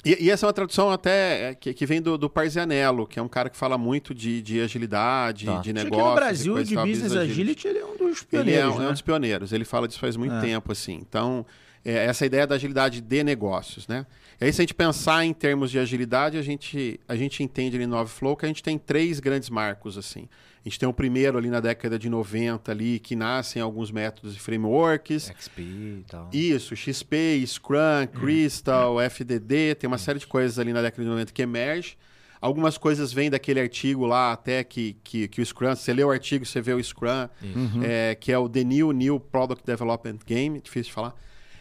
E, 0.08 0.26
e 0.26 0.30
essa 0.30 0.46
é 0.46 0.48
uma 0.48 0.54
tradução 0.54 0.92
até 0.92 1.50
é, 1.50 1.56
que, 1.56 1.74
que 1.74 1.84
vem 1.84 2.00
do, 2.00 2.16
do 2.16 2.30
Parzianello, 2.30 3.08
que 3.08 3.18
é 3.18 3.22
um 3.24 3.28
cara 3.28 3.50
que 3.50 3.58
fala 3.58 3.76
muito 3.76 4.14
de, 4.14 4.40
de 4.40 4.62
agilidade, 4.62 5.48
Tá. 5.48 5.58
de 5.62 5.74
que 5.74 5.84
no 5.90 6.14
Brasil, 6.14 6.60
e 6.60 6.64
de 6.64 6.76
tal, 6.76 6.86
business 6.86 7.16
agility, 7.16 7.68
ele 7.68 7.80
é 7.80 7.86
um 7.86 7.98
dos 7.98 8.24
Ele 8.32 8.52
é, 8.52 8.60
pioneiros, 8.60 8.76
né? 8.78 8.86
é 8.86 8.88
um 8.90 8.92
dos 8.92 9.02
pioneiros. 9.02 9.52
Ele 9.52 9.66
fala 9.66 9.88
disso 9.88 10.00
faz 10.00 10.16
muito 10.16 10.36
É. 10.36 10.42
tempo, 10.42 10.72
assim. 10.72 10.94
Então, 11.10 11.44
é, 11.84 12.06
essa 12.06 12.24
ideia 12.24 12.46
da 12.46 12.54
agilidade 12.54 13.02
de 13.02 13.24
negócios, 13.24 13.88
né? 13.88 14.06
E 14.40 14.46
aí, 14.46 14.54
se 14.54 14.62
a 14.62 14.64
gente 14.64 14.74
pensar 14.74 15.26
em 15.26 15.34
termos 15.34 15.72
de 15.72 15.80
agilidade, 15.80 16.38
a 16.38 16.42
gente, 16.42 17.00
a 17.08 17.16
gente 17.16 17.42
entende 17.42 17.78
ali 17.78 17.86
no 17.86 17.96
Noveflow 17.96 18.36
que 18.36 18.46
a 18.46 18.48
gente 18.48 18.62
tem 18.62 18.78
três 18.78 19.20
grandes 19.20 19.50
marcos, 19.50 19.98
assim. 19.98 20.28
A 20.66 20.68
gente 20.68 20.80
tem 20.80 20.90
o 20.90 20.94
primeiro 20.94 21.38
ali 21.38 21.50
na 21.50 21.60
década 21.60 21.98
de 21.98 22.10
90, 22.10 22.72
ali, 22.72 23.00
que 23.00 23.16
nascem 23.16 23.62
alguns 23.62 23.92
métodos 23.92 24.36
e 24.36 24.40
frameworks. 24.40 25.32
XP 25.38 25.62
e 25.62 26.06
tal. 26.08 26.30
Isso, 26.34 26.76
XP, 26.76 27.46
Scrum, 27.46 28.08
Crystal, 28.12 29.00
FDD, 29.00 29.76
tem 29.76 29.88
uma 29.88 30.00
série 30.00 30.18
de 30.18 30.26
coisas 30.26 30.58
ali 30.58 30.74
na 30.74 30.82
década 30.82 31.04
de 31.04 31.10
90 31.10 31.32
que 31.32 31.42
emerge. 31.42 31.96
Algumas 32.42 32.78
coisas 32.78 33.14
vêm 33.14 33.30
daquele 33.30 33.60
artigo 33.60 34.06
lá, 34.06 34.32
até 34.32 34.64
que, 34.64 34.98
que, 35.04 35.28
que 35.28 35.42
o 35.42 35.46
Scrum, 35.46 35.76
você 35.76 35.94
lê 35.94 36.04
o 36.04 36.12
artigo, 36.12 36.46
você 36.46 36.62
vê 36.62 36.74
o 36.74 36.84
Scrum, 36.84 37.30
Isso. 37.42 37.84
é, 37.84 38.16
que 38.16 38.32
é 38.32 38.38
o 38.38 38.50
The 38.50 38.64
New 38.64 38.92
New 38.92 39.20
Product 39.20 39.64
Development 39.66 40.20
Game, 40.26 40.60
difícil 40.60 40.90
de 40.90 40.94
falar. 40.94 41.16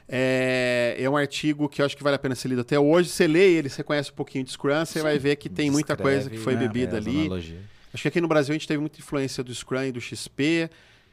É, 0.08 0.96
é 0.98 1.08
um 1.08 1.16
artigo 1.16 1.68
que 1.68 1.80
eu 1.80 1.86
acho 1.86 1.96
que 1.96 2.02
vale 2.02 2.16
a 2.16 2.18
pena 2.18 2.34
ser 2.34 2.48
lido 2.48 2.60
até 2.60 2.78
hoje. 2.78 3.08
Você 3.08 3.26
lê 3.26 3.52
ele, 3.52 3.68
você 3.68 3.82
conhece 3.82 4.10
um 4.10 4.14
pouquinho 4.14 4.44
de 4.44 4.50
Scrum, 4.50 4.84
você 4.84 5.00
vai 5.00 5.18
ver 5.18 5.36
que 5.36 5.48
tem 5.48 5.70
muita 5.70 5.96
coisa 5.96 6.28
que 6.28 6.38
foi 6.38 6.54
né, 6.54 6.60
bebida 6.60 6.98
as 6.98 7.06
ali. 7.06 7.20
analogias. 7.22 7.62
Acho 7.92 8.02
que 8.02 8.08
aqui 8.08 8.20
no 8.20 8.28
Brasil 8.28 8.52
a 8.52 8.58
gente 8.58 8.66
teve 8.66 8.80
muita 8.80 8.98
influência 8.98 9.42
do 9.42 9.54
Scrum 9.54 9.84
e 9.84 9.92
do 9.92 10.00
XP. 10.00 10.68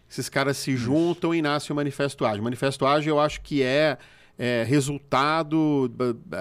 Esses 0.09 0.27
caras 0.27 0.57
se 0.57 0.75
juntam 0.75 1.33
e 1.33 1.41
nasce 1.41 1.71
o 1.71 1.75
Manifesto 1.75 2.25
Ágil. 2.25 2.41
O 2.41 2.43
Manifesto 2.43 2.85
Ágil 2.85 3.15
eu 3.15 3.19
acho 3.19 3.39
que 3.41 3.63
é, 3.63 3.97
é, 4.43 4.63
resultado, 4.63 5.91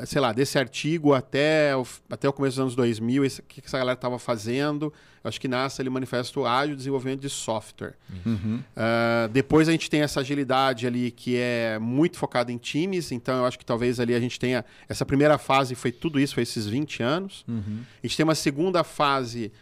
sei 0.07 0.21
lá, 0.23 0.33
desse 0.33 0.59
artigo 0.59 1.13
até 1.13 1.77
o, 1.77 1.87
até 2.09 2.27
o 2.27 2.33
começo 2.33 2.55
dos 2.57 2.61
anos 2.63 2.75
2000, 2.75 3.25
esse- 3.27 3.41
o 3.43 3.45
que 3.45 3.61
essa 3.63 3.77
galera 3.77 3.95
estava 3.95 4.19
fazendo. 4.19 4.91
Eu 5.23 5.29
acho 5.29 5.39
que 5.39 5.47
nasce 5.47 5.83
ali 5.83 5.89
o 5.91 5.93
Manifesto 5.93 6.47
Ágil, 6.47 6.75
desenvolvimento 6.75 7.21
de 7.21 7.29
software. 7.29 7.93
Uhum. 8.25 8.61
Ah, 8.75 9.29
depois 9.31 9.69
a 9.69 9.73
gente 9.73 9.91
tem 9.91 10.01
essa 10.01 10.21
agilidade 10.21 10.87
ali 10.87 11.11
que 11.11 11.37
é 11.37 11.79
muito 11.79 12.17
focada 12.17 12.51
em 12.51 12.57
times, 12.57 13.13
então 13.13 13.37
eu 13.37 13.45
acho 13.45 13.59
que 13.59 13.67
talvez 13.67 14.01
ali 14.01 14.15
a 14.15 14.21
gente 14.21 14.39
tenha. 14.41 14.65
Essa 14.89 15.05
primeira 15.05 15.37
fase 15.37 15.75
foi 15.75 15.93
tudo 15.93 16.19
isso, 16.19 16.33
foi 16.33 16.43
esses 16.45 16.67
20 16.67 17.03
anos. 17.03 17.45
Uhum. 17.47 17.81
A 18.03 18.07
gente 18.07 18.17
tem 18.17 18.25
uma 18.25 18.35
segunda 18.35 18.83
fase 18.83 19.53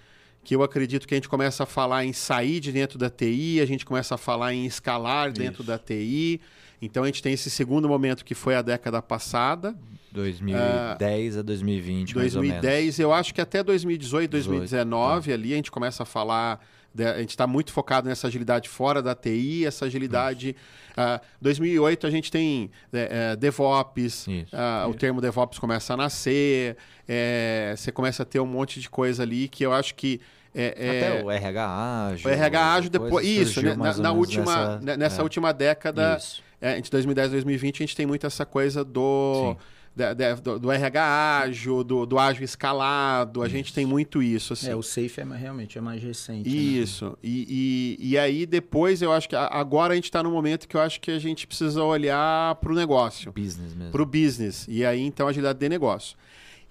que 0.45 0.55
eu 0.55 0.63
acredito 0.63 1.09
que 1.09 1.15
a 1.15 1.17
gente 1.17 1.29
começa 1.29 1.65
a 1.65 1.67
falar 1.67 2.05
em 2.05 2.13
sair 2.13 2.61
de 2.61 2.71
dentro 2.71 2.97
da 2.97 3.11
TI, 3.11 3.61
a 3.61 3.67
gente 3.67 3.85
começa 3.85 4.15
a 4.15 4.19
falar 4.19 4.55
em 4.55 4.65
escalar 4.65 5.33
dentro 5.33 5.65
da 5.65 5.77
TI. 5.77 6.41
Então 6.81 7.03
a 7.03 7.07
gente 7.07 7.23
tem 7.23 7.33
esse 7.33 7.51
segundo 7.51 7.89
momento 7.89 8.25
que 8.25 8.35
foi 8.35 8.55
a 8.55 8.63
década 8.63 9.03
passada, 9.03 9.75
2010 10.13 11.39
a 11.39 11.43
2020, 11.43 12.17
mais 12.17 12.35
ou 12.35 12.43
2010, 12.43 12.99
eu 12.99 13.13
acho 13.13 13.35
que 13.35 13.41
até 13.41 13.63
2018, 13.63 14.31
18, 14.31 14.51
2019 14.51 15.33
ali 15.33 15.53
a 15.53 15.57
gente 15.57 15.71
começa 15.71 16.03
a 16.03 16.07
falar, 16.07 16.61
a 16.99 17.19
gente 17.21 17.31
está 17.31 17.47
muito 17.47 17.73
focado 17.73 18.09
nessa 18.09 18.27
agilidade 18.27 18.69
fora 18.69 19.03
da 19.03 19.15
TI, 19.15 19.67
essa 19.67 19.85
agilidade. 19.85 20.57
ah, 20.97 21.21
2008 21.41 22.07
a 22.07 22.11
gente 22.11 22.31
tem 22.31 22.71
é, 22.93 23.33
é, 23.33 23.37
DevOps, 23.37 24.27
Isso. 24.27 24.47
ah, 24.53 24.87
o 24.89 24.95
termo 24.95 25.21
DevOps 25.21 25.59
começa 25.59 25.95
a 25.95 25.97
nascer, 25.97 26.77
é, 27.07 27.75
você 27.77 27.93
começa 27.93 28.23
a 28.23 28.27
ter 28.27 28.41
um 28.41 28.47
monte 28.47 28.81
de 28.81 28.89
coisa 28.89 29.23
ali 29.23 29.49
que 29.49 29.65
eu 29.65 29.73
acho 29.73 29.95
que 29.95 30.21
é, 30.61 30.75
é, 30.77 30.99
Até 31.15 31.25
o 31.25 31.31
RH 31.31 31.67
ágil. 32.13 32.29
o 32.29 32.33
RH 32.33 32.75
ágil 32.75 32.91
depois. 32.91 33.27
Isso, 33.27 33.63
né, 33.63 33.75
na, 33.77 33.95
na 33.97 34.13
última, 34.13 34.45
nessa- 34.57 34.81
né, 34.81 34.97
nessa 34.97 35.21
é, 35.21 35.23
última 35.23 35.53
década, 35.53 36.17
Isso. 36.19 36.43
é, 36.61 36.77
entre 36.79 36.91
2010 36.91 37.29
e 37.29 37.31
2020, 37.33 37.77
a 37.77 37.87
gente 37.87 37.97
tem 37.97 38.07
muito 38.07 38.27
essa 38.27 38.45
coisa 38.45 38.85
do, 38.85 39.55
Sim. 39.55 39.57
da- 39.95 40.15
da- 40.15 40.35
do, 40.35 40.59
do 40.59 40.71
RH 40.73 41.41
ágil, 41.45 41.85
do, 41.85 42.05
do 42.07 42.19
ágil 42.19 42.45
escalado. 42.45 43.43
A 43.43 43.49
gente 43.49 43.73
tem 43.73 43.85
muito 43.87 44.23
isso. 44.23 44.53
Assim. 44.53 44.69
É, 44.71 44.77
o 44.77 44.83
Safe 44.83 45.21
é 45.21 45.25
mais- 45.25 45.41
realmente 45.41 45.79
é 45.79 45.81
mais 45.81 46.03
recente. 46.03 46.49
né? 46.49 46.55
Isso. 46.55 47.17
E, 47.23 47.97
e, 48.01 48.11
e 48.11 48.19
aí 48.19 48.45
depois 48.47 49.01
eu 49.03 49.13
acho 49.13 49.29
que 49.29 49.37
agora 49.37 49.93
a 49.93 49.97
gente 49.97 50.05
está 50.07 50.23
no 50.23 50.31
momento 50.31 50.67
que 50.69 50.77
eu 50.77 50.81
acho 50.81 51.01
que 51.01 51.11
a 51.11 51.19
gente 51.19 51.47
precisa 51.47 51.83
olhar 51.83 52.55
para 52.57 52.73
o 52.73 52.75
negócio, 52.75 53.33
Business 53.33 53.75
mesmo. 53.75 53.93
para 53.93 54.03
o 54.03 54.07
business. 54.07 54.67
E 54.69 54.85
aí 54.85 55.01
então 55.03 55.29
agilidade 55.29 55.59
de 55.59 55.69
negócio. 55.69 56.17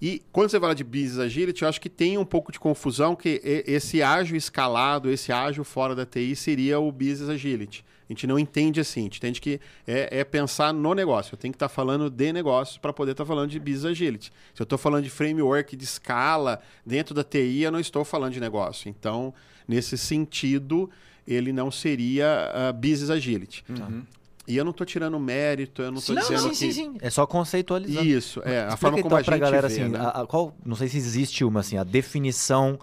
E 0.00 0.22
quando 0.30 0.50
você 0.50 0.60
fala 0.60 0.74
de 0.74 0.84
business 0.84 1.18
agility, 1.18 1.62
eu 1.62 1.68
acho 1.68 1.80
que 1.80 1.88
tem 1.88 2.16
um 2.18 2.24
pouco 2.24 2.52
de 2.52 2.60
confusão 2.60 3.16
que 3.16 3.40
esse 3.66 4.00
ágil 4.02 4.36
escalado, 4.36 5.10
esse 5.10 5.32
ágil 5.32 5.64
fora 5.64 5.94
da 5.94 6.06
TI 6.06 6.36
seria 6.36 6.78
o 6.78 6.92
business 6.92 7.28
agility. 7.28 7.84
A 8.08 8.12
gente 8.12 8.26
não 8.26 8.38
entende 8.38 8.80
assim, 8.80 9.00
a 9.00 9.04
gente 9.04 9.18
entende 9.18 9.40
que 9.40 9.60
é, 9.86 10.20
é 10.20 10.24
pensar 10.24 10.72
no 10.72 10.94
negócio. 10.94 11.34
Eu 11.34 11.38
tenho 11.38 11.52
que 11.52 11.56
estar 11.56 11.68
tá 11.68 11.74
falando 11.74 12.08
de 12.08 12.32
negócio 12.32 12.80
para 12.80 12.92
poder 12.92 13.10
estar 13.10 13.24
tá 13.24 13.28
falando 13.28 13.50
de 13.50 13.58
business 13.58 13.84
agility. 13.84 14.32
Se 14.54 14.62
eu 14.62 14.64
estou 14.64 14.78
falando 14.78 15.04
de 15.04 15.10
framework, 15.10 15.76
de 15.76 15.84
escala 15.84 16.60
dentro 16.86 17.14
da 17.14 17.22
TI, 17.22 17.62
eu 17.62 17.72
não 17.72 17.80
estou 17.80 18.04
falando 18.04 18.32
de 18.32 18.40
negócio. 18.40 18.88
Então, 18.88 19.34
nesse 19.66 19.98
sentido, 19.98 20.88
ele 21.26 21.52
não 21.52 21.70
seria 21.70 22.50
uh, 22.54 22.72
business 22.72 23.10
agility. 23.10 23.62
Uhum. 23.68 24.02
E 24.48 24.56
eu 24.56 24.64
não 24.64 24.70
estou 24.70 24.86
tirando 24.86 25.20
mérito, 25.20 25.82
eu 25.82 25.92
não 25.92 25.98
estou 25.98 26.16
dizendo 26.16 26.40
sim, 26.40 26.48
que... 26.48 26.56
Sim, 26.56 26.72
sim, 26.72 26.96
É 27.02 27.10
só 27.10 27.26
conceitualizar. 27.26 28.04
Isso, 28.04 28.40
é. 28.44 28.62
A 28.64 28.76
forma 28.78 28.96
como 28.96 29.08
então, 29.08 29.18
a 29.18 29.22
gente 29.22 29.38
galera, 29.38 29.68
vê, 29.68 29.74
assim, 29.74 29.88
né? 29.90 29.98
a, 29.98 30.22
a, 30.22 30.26
qual, 30.26 30.56
não 30.64 30.74
sei 30.74 30.88
se 30.88 30.96
existe 30.96 31.44
uma, 31.44 31.60
assim, 31.60 31.76
a 31.76 31.84
definição 31.84 32.78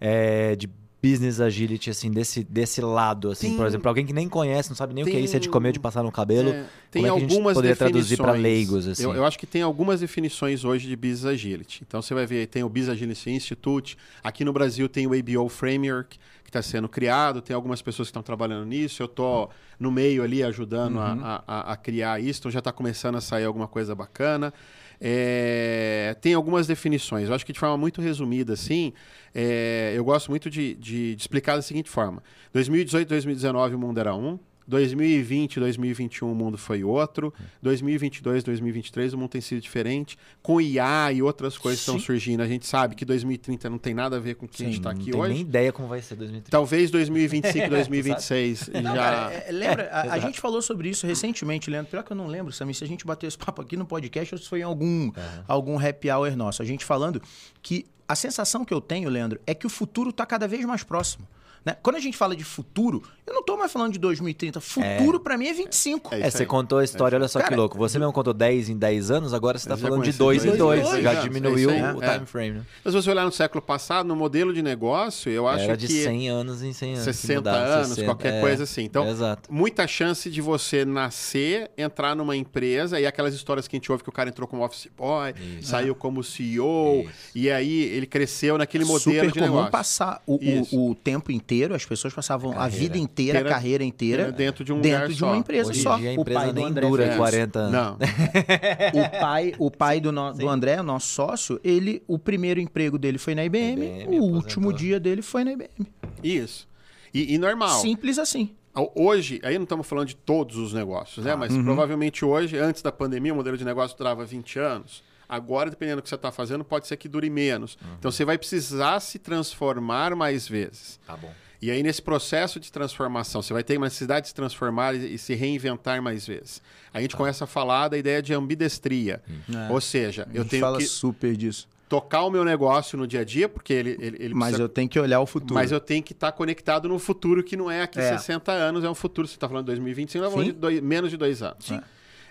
é, 0.00 0.56
de 0.56 0.68
business 1.04 1.38
agility, 1.38 1.90
assim, 1.90 2.10
desse, 2.10 2.42
desse 2.42 2.80
lado, 2.80 3.30
assim, 3.30 3.48
tem, 3.48 3.56
por 3.56 3.66
exemplo, 3.66 3.88
alguém 3.88 4.06
que 4.06 4.12
nem 4.14 4.26
conhece, 4.26 4.70
não 4.70 4.76
sabe 4.76 4.94
nem 4.94 5.04
tem, 5.04 5.12
o 5.12 5.16
que 5.16 5.20
é 5.20 5.24
isso, 5.24 5.36
é 5.36 5.38
de 5.38 5.50
comer, 5.50 5.72
de 5.72 5.78
passar 5.78 6.02
no 6.02 6.10
cabelo, 6.10 6.48
é, 6.48 6.64
tem 6.90 7.02
como 7.02 7.14
é 7.14 7.18
que 7.18 7.24
algumas 7.34 7.54
poderia 7.54 7.76
traduzir 7.76 8.16
para 8.16 8.32
leigos, 8.32 8.88
assim? 8.88 9.02
Eu, 9.04 9.14
eu, 9.14 9.26
acho 9.26 9.38
que 9.38 9.46
tem 9.46 9.60
algumas 9.60 10.00
definições 10.00 10.64
hoje 10.64 10.88
de 10.88 10.96
business 10.96 11.26
agility. 11.26 11.84
Então, 11.86 12.00
você 12.00 12.14
vai 12.14 12.24
ver, 12.24 12.46
tem 12.46 12.62
o 12.62 12.68
Business 12.68 12.90
Agility 12.90 13.30
Institute, 13.30 13.98
aqui 14.22 14.44
no 14.44 14.52
Brasil 14.52 14.88
tem 14.88 15.06
o 15.06 15.12
ABO 15.12 15.48
Framework, 15.50 16.18
que 16.42 16.48
está 16.48 16.62
sendo 16.62 16.88
criado, 16.88 17.42
tem 17.42 17.54
algumas 17.54 17.82
pessoas 17.82 18.08
que 18.08 18.10
estão 18.10 18.22
trabalhando 18.22 18.64
nisso, 18.64 19.02
eu 19.02 19.06
estou 19.06 19.50
no 19.78 19.90
meio 19.90 20.22
ali 20.22 20.42
ajudando 20.42 20.96
uhum. 20.96 21.24
a, 21.24 21.44
a, 21.46 21.72
a, 21.72 21.76
criar 21.76 22.20
isso, 22.20 22.40
então 22.40 22.50
já 22.50 22.60
está 22.60 22.72
começando 22.72 23.16
a 23.16 23.20
sair 23.20 23.44
alguma 23.44 23.68
coisa 23.68 23.94
bacana. 23.94 24.54
É, 25.00 26.16
tem 26.20 26.34
algumas 26.34 26.66
definições. 26.66 27.28
Eu 27.28 27.34
acho 27.34 27.44
que 27.44 27.52
de 27.52 27.58
forma 27.58 27.76
muito 27.76 28.00
resumida, 28.00 28.52
assim, 28.52 28.92
é, 29.34 29.92
eu 29.94 30.04
gosto 30.04 30.30
muito 30.30 30.48
de, 30.48 30.74
de, 30.74 31.14
de, 31.14 31.20
explicar 31.20 31.56
da 31.56 31.62
seguinte 31.62 31.90
forma: 31.90 32.22
2018, 32.52 33.08
2019 33.08 33.74
o 33.74 33.78
mundo 33.78 33.98
era 33.98 34.14
um, 34.14 34.38
2020, 34.66 35.60
2021 35.60 36.30
o 36.30 36.34
mundo 36.34 36.56
foi 36.56 36.82
outro. 36.82 37.32
2022, 37.62 38.42
2023 38.42 39.14
o 39.14 39.18
mundo 39.18 39.30
tem 39.30 39.40
sido 39.40 39.60
diferente. 39.60 40.16
Com 40.42 40.60
IA 40.60 41.12
e 41.12 41.22
outras 41.22 41.58
coisas 41.58 41.80
estão 41.80 41.98
surgindo, 41.98 42.42
a 42.42 42.46
gente 42.46 42.66
sabe 42.66 42.94
que 42.94 43.04
2030 43.04 43.68
não 43.68 43.78
tem 43.78 43.94
nada 43.94 44.16
a 44.16 44.20
ver 44.20 44.34
com 44.36 44.46
o 44.46 44.48
que 44.48 44.58
Sim, 44.58 44.64
a 44.64 44.66
gente 44.66 44.78
está 44.78 44.90
aqui 44.90 45.10
hoje. 45.10 45.16
Não 45.16 45.22
tem 45.22 45.34
nem 45.34 45.40
ideia 45.42 45.72
como 45.72 45.88
vai 45.88 46.00
ser 46.00 46.16
2030. 46.16 46.50
Talvez 46.50 46.90
2025, 46.92 47.68
2026 47.68 48.70
já... 48.72 48.82
Não, 48.82 48.94
cara, 48.94 49.32
é, 49.32 49.52
lembra, 49.52 49.88
a, 49.90 50.14
a, 50.14 50.18
gente 50.18 50.40
falou 50.40 50.62
sobre 50.62 50.88
isso 50.88 51.06
recentemente, 51.06 51.70
Leandro. 51.70 51.90
Pior 51.90 52.02
que 52.02 52.12
eu 52.12 52.16
não 52.16 52.26
lembro, 52.26 52.52
Samir, 52.52 52.74
se 52.74 52.84
a 52.84 52.86
gente 52.86 53.06
bateu 53.06 53.28
esse 53.28 53.38
papo 53.38 53.60
aqui 53.62 53.76
no 53.76 53.84
podcast 53.84 54.34
ou 54.34 54.40
se 54.40 54.48
foi 54.48 54.60
em 54.60 54.62
algum, 54.62 55.06
uhum. 55.06 55.12
algum 55.46 55.78
happy 55.78 56.10
hour 56.10 56.34
nosso. 56.36 56.62
A 56.62 56.64
gente 56.64 56.84
falando 56.84 57.20
que 57.62 57.86
a 58.08 58.14
sensação 58.14 58.64
que 58.64 58.72
eu 58.72 58.80
tenho, 58.80 59.08
Leandro, 59.08 59.40
é 59.46 59.54
que 59.54 59.66
o 59.66 59.70
futuro 59.70 60.10
está 60.10 60.26
cada 60.26 60.46
vez 60.46 60.64
mais 60.64 60.82
próximo. 60.82 61.26
Né? 61.64 61.76
Quando 61.82 61.96
a 61.96 62.00
gente 62.00 62.16
fala 62.16 62.36
de 62.36 62.44
futuro, 62.44 63.02
eu 63.26 63.32
não 63.32 63.40
estou 63.40 63.56
mais 63.56 63.72
falando 63.72 63.92
de 63.92 63.98
2030. 63.98 64.60
Futuro, 64.60 65.16
é. 65.16 65.18
para 65.18 65.38
mim, 65.38 65.46
é 65.46 65.54
25. 65.54 66.14
É, 66.14 66.20
é 66.20 66.30
você 66.30 66.44
contou 66.44 66.78
a 66.78 66.84
história, 66.84 67.16
é 67.16 67.18
olha 67.18 67.28
só 67.28 67.38
Cara, 67.38 67.50
que 67.50 67.56
louco. 67.56 67.78
Você 67.78 67.98
mesmo 67.98 68.12
contou 68.12 68.34
10 68.34 68.68
em 68.68 68.76
10 68.76 69.10
anos, 69.10 69.32
agora 69.32 69.58
você 69.58 69.64
está 69.64 69.76
falando 69.76 70.02
de 70.02 70.12
2 70.12 70.44
em 70.44 70.56
2. 70.56 71.02
Já 71.02 71.14
diminuiu 71.14 71.70
o 71.70 72.02
é. 72.02 72.14
time 72.14 72.26
frame. 72.26 72.50
Né? 72.58 72.62
Mas 72.84 72.92
se 72.92 73.02
você 73.02 73.10
olhar 73.10 73.24
no 73.24 73.32
século 73.32 73.62
passado, 73.62 74.06
no 74.06 74.14
modelo 74.14 74.52
de 74.52 74.62
negócio, 74.62 75.32
eu 75.32 75.48
acho 75.48 75.64
Era 75.64 75.76
que... 75.76 75.86
de 75.86 76.02
100 76.02 76.28
anos 76.28 76.62
em 76.62 76.72
100 76.72 76.92
anos. 76.92 77.04
60 77.04 77.34
mudar, 77.36 77.56
anos, 77.56 77.88
60, 77.88 78.04
qualquer 78.04 78.40
coisa 78.40 78.64
assim. 78.64 78.82
Então, 78.84 79.06
muita 79.48 79.86
chance 79.86 80.30
de 80.30 80.40
você 80.42 80.84
nascer, 80.84 81.70
entrar 81.78 82.14
numa 82.14 82.36
empresa 82.36 83.00
e 83.00 83.06
aquelas 83.06 83.34
histórias 83.34 83.66
que 83.66 83.76
a 83.76 83.78
gente 83.78 83.90
ouve 83.90 84.02
que 84.02 84.08
o 84.08 84.12
cara 84.12 84.28
entrou 84.28 84.46
como 84.46 84.62
office 84.62 84.88
boy, 84.96 85.34
Isso. 85.58 85.70
saiu 85.70 85.94
como 85.94 86.22
CEO, 86.22 87.06
Isso. 87.08 87.10
e 87.34 87.50
aí 87.50 87.84
ele 87.84 88.06
cresceu 88.06 88.58
naquele 88.58 88.84
modelo 88.84 89.00
Super 89.00 89.30
de 89.30 89.38
comum 89.38 89.46
negócio. 89.46 89.70
passar 89.70 90.22
o, 90.26 90.38
o, 90.72 90.90
o 90.90 90.94
tempo 90.94 91.32
inteiro, 91.32 91.53
as 91.62 91.84
pessoas 91.84 92.12
passavam 92.12 92.52
a, 92.52 92.64
a 92.64 92.68
vida 92.68 92.98
inteira, 92.98 93.40
a 93.40 93.44
carreira 93.44 93.84
inteira 93.84 94.32
dentro 94.32 94.64
de, 94.64 94.72
um 94.72 94.80
dentro 94.80 95.12
de 95.12 95.22
uma 95.22 95.36
empresa 95.36 95.70
Hoje 95.70 95.82
só. 95.82 95.96
Dia, 95.96 96.10
a 96.10 96.14
empresa 96.14 96.40
o 96.40 96.42
pai 96.42 96.52
nem 96.52 96.64
André 96.64 96.88
dura 96.88 97.04
fez. 97.06 97.16
40 97.16 97.58
anos. 97.58 97.72
Não. 97.72 97.98
o 99.00 99.20
pai, 99.20 99.54
o 99.58 99.70
pai 99.70 100.00
do, 100.00 100.10
no, 100.10 100.32
do 100.32 100.48
André, 100.48 100.82
nosso 100.82 101.08
sócio, 101.08 101.60
ele, 101.62 102.02
o 102.06 102.18
primeiro 102.18 102.60
emprego 102.60 102.98
dele 102.98 103.18
foi 103.18 103.34
na 103.34 103.44
IBM, 103.44 103.72
IBM 103.72 104.04
o 104.04 104.06
aposentou. 104.06 104.34
último 104.34 104.72
dia 104.72 104.98
dele 104.98 105.22
foi 105.22 105.44
na 105.44 105.52
IBM. 105.52 105.86
Isso. 106.22 106.68
E, 107.12 107.34
e 107.34 107.38
normal. 107.38 107.80
Simples 107.80 108.18
assim. 108.18 108.50
Hoje, 108.96 109.40
aí 109.44 109.56
não 109.56 109.62
estamos 109.62 109.86
falando 109.86 110.08
de 110.08 110.16
todos 110.16 110.56
os 110.56 110.72
negócios, 110.72 111.24
né? 111.24 111.32
Ah, 111.32 111.36
Mas 111.36 111.52
uhum. 111.52 111.62
provavelmente 111.62 112.24
hoje, 112.24 112.58
antes 112.58 112.82
da 112.82 112.90
pandemia, 112.90 113.32
o 113.32 113.36
modelo 113.36 113.56
de 113.56 113.64
negócio 113.64 113.96
durava 113.96 114.24
20 114.24 114.58
anos. 114.58 115.04
Agora, 115.28 115.70
dependendo 115.70 116.00
do 116.00 116.02
que 116.02 116.08
você 116.08 116.16
está 116.16 116.32
fazendo, 116.32 116.64
pode 116.64 116.88
ser 116.88 116.96
que 116.96 117.08
dure 117.08 117.30
menos. 117.30 117.76
Uhum. 117.80 117.94
Então, 117.98 118.10
você 118.10 118.24
vai 118.24 118.36
precisar 118.36 118.98
se 118.98 119.18
transformar 119.20 120.14
mais 120.16 120.48
vezes. 120.48 120.98
Tá 121.06 121.16
bom. 121.16 121.32
E 121.64 121.70
aí, 121.70 121.82
nesse 121.82 122.02
processo 122.02 122.60
de 122.60 122.70
transformação, 122.70 123.40
você 123.40 123.54
vai 123.54 123.64
ter 123.64 123.78
uma 123.78 123.86
necessidade 123.86 124.24
de 124.24 124.28
se 124.28 124.34
transformar 124.34 124.94
e, 124.94 125.16
se 125.16 125.34
reinventar 125.34 126.02
mais 126.02 126.26
vezes. 126.26 126.60
A 126.92 127.00
gente 127.00 127.12
tá. 127.12 127.16
começa 127.16 127.44
a 127.44 127.46
falar 127.46 127.88
da 127.88 127.96
ideia 127.96 128.20
de 128.20 128.34
ambidestria. 128.34 129.22
É. 129.48 129.72
Ou 129.72 129.80
seja, 129.80 130.28
eu 130.34 130.44
tenho 130.44 130.60
fala 130.60 130.76
que 130.76 130.84
super 130.84 131.34
disso. 131.34 131.66
tocar 131.88 132.24
o 132.24 132.30
meu 132.30 132.44
negócio 132.44 132.98
no 132.98 133.06
dia 133.06 133.20
a 133.20 133.24
dia, 133.24 133.48
porque 133.48 133.72
ele, 133.72 133.96
ele, 133.98 134.16
ele 134.20 134.34
Mas 134.34 134.48
precisa... 134.48 134.62
eu 134.64 134.68
tenho 134.68 134.90
que 134.90 135.00
olhar 135.00 135.20
o 135.20 135.26
futuro. 135.26 135.54
Mas 135.54 135.72
eu 135.72 135.80
tenho 135.80 136.02
que 136.02 136.12
estar 136.12 136.32
tá 136.32 136.36
conectado 136.36 136.86
no 136.86 136.98
futuro, 136.98 137.42
que 137.42 137.56
não 137.56 137.70
é 137.70 137.80
aqui 137.80 137.98
é. 137.98 138.10
60 138.10 138.52
anos, 138.52 138.84
é 138.84 138.90
um 138.90 138.94
futuro. 138.94 139.26
Você 139.26 139.32
está 139.32 139.48
falando 139.48 139.64
de 139.64 139.68
2025, 139.68 140.22
nós 140.22 140.34
falando 140.34 140.46
de 140.48 140.52
dois, 140.52 140.80
menos 140.82 141.08
de 141.08 141.16
dois 141.16 141.42
anos. 141.42 141.64
Sim. 141.64 141.80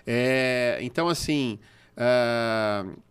É, 0.06 0.78
então, 0.80 1.08
assim... 1.08 1.58
Uh 1.96 3.02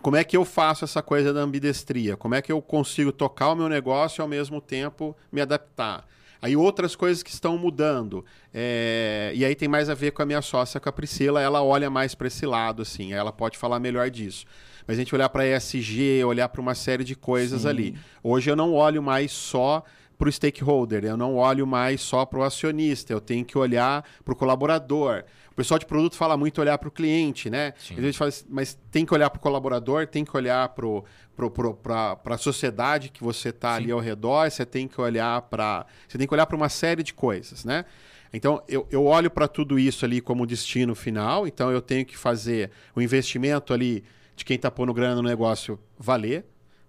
como 0.00 0.16
é 0.16 0.24
que 0.24 0.36
eu 0.36 0.44
faço 0.44 0.84
essa 0.84 1.02
coisa 1.02 1.32
da 1.32 1.40
ambidestria? 1.40 2.16
Como 2.16 2.34
é 2.34 2.42
que 2.42 2.52
eu 2.52 2.60
consigo 2.60 3.12
tocar 3.12 3.50
o 3.50 3.54
meu 3.54 3.68
negócio 3.68 4.20
e 4.20 4.22
ao 4.22 4.28
mesmo 4.28 4.60
tempo 4.60 5.16
me 5.30 5.40
adaptar? 5.40 6.06
Aí 6.42 6.54
outras 6.54 6.94
coisas 6.94 7.22
que 7.22 7.30
estão 7.30 7.56
mudando. 7.56 8.22
É... 8.52 9.32
E 9.34 9.44
aí 9.44 9.54
tem 9.54 9.66
mais 9.66 9.88
a 9.88 9.94
ver 9.94 10.10
com 10.10 10.20
a 10.20 10.26
minha 10.26 10.42
sócia, 10.42 10.78
com 10.78 10.88
a 10.88 10.92
Priscila. 10.92 11.40
Ela 11.40 11.62
olha 11.62 11.88
mais 11.88 12.14
para 12.14 12.26
esse 12.26 12.44
lado, 12.44 12.82
assim. 12.82 13.14
Ela 13.14 13.32
pode 13.32 13.56
falar 13.56 13.80
melhor 13.80 14.10
disso. 14.10 14.44
Mas 14.86 14.98
a 14.98 15.00
gente 15.00 15.14
olhar 15.14 15.30
para 15.30 15.46
ESG, 15.46 16.22
olhar 16.22 16.50
para 16.50 16.60
uma 16.60 16.74
série 16.74 17.02
de 17.02 17.14
coisas 17.14 17.62
Sim. 17.62 17.68
ali. 17.68 17.98
Hoje 18.22 18.50
eu 18.50 18.56
não 18.56 18.74
olho 18.74 19.02
mais 19.02 19.32
só 19.32 19.82
para 20.18 20.28
o 20.28 20.32
stakeholder, 20.32 21.04
eu 21.04 21.16
não 21.16 21.36
olho 21.36 21.66
mais 21.66 22.00
só 22.00 22.24
para 22.24 22.38
o 22.38 22.42
acionista, 22.42 23.12
eu 23.12 23.20
tenho 23.20 23.44
que 23.44 23.58
olhar 23.58 24.04
para 24.24 24.32
o 24.32 24.36
colaborador. 24.36 25.24
O 25.54 25.56
pessoal 25.56 25.78
de 25.78 25.86
produto 25.86 26.16
fala 26.16 26.36
muito 26.36 26.60
olhar 26.60 26.76
para 26.78 26.88
o 26.88 26.90
cliente, 26.90 27.48
né? 27.48 27.74
A 27.96 28.00
gente 28.00 28.18
fala, 28.18 28.28
assim, 28.28 28.44
mas 28.48 28.76
tem 28.90 29.06
que 29.06 29.14
olhar 29.14 29.30
para 29.30 29.38
o 29.38 29.40
colaborador, 29.40 30.04
tem 30.04 30.24
que 30.24 30.36
olhar 30.36 30.68
para 30.70 32.34
a 32.34 32.36
sociedade 32.36 33.08
que 33.08 33.22
você 33.22 33.50
está 33.50 33.74
ali 33.74 33.92
ao 33.92 34.00
redor, 34.00 34.50
você 34.50 34.66
tem 34.66 34.88
que 34.88 35.00
olhar 35.00 35.42
para. 35.42 35.86
Você 36.08 36.18
tem 36.18 36.26
que 36.26 36.34
olhar 36.34 36.44
para 36.44 36.56
uma 36.56 36.68
série 36.68 37.04
de 37.04 37.14
coisas, 37.14 37.64
né? 37.64 37.84
Então, 38.32 38.64
eu, 38.66 38.84
eu 38.90 39.04
olho 39.04 39.30
para 39.30 39.46
tudo 39.46 39.78
isso 39.78 40.04
ali 40.04 40.20
como 40.20 40.44
destino 40.44 40.92
final, 40.92 41.46
então 41.46 41.70
eu 41.70 41.80
tenho 41.80 42.04
que 42.04 42.16
fazer 42.16 42.72
o 42.92 43.00
investimento 43.00 43.72
ali 43.72 44.02
de 44.34 44.44
quem 44.44 44.56
está 44.56 44.72
pondo 44.72 44.92
grana 44.92 45.14
no 45.14 45.22
negócio 45.22 45.78
valer 45.96 46.44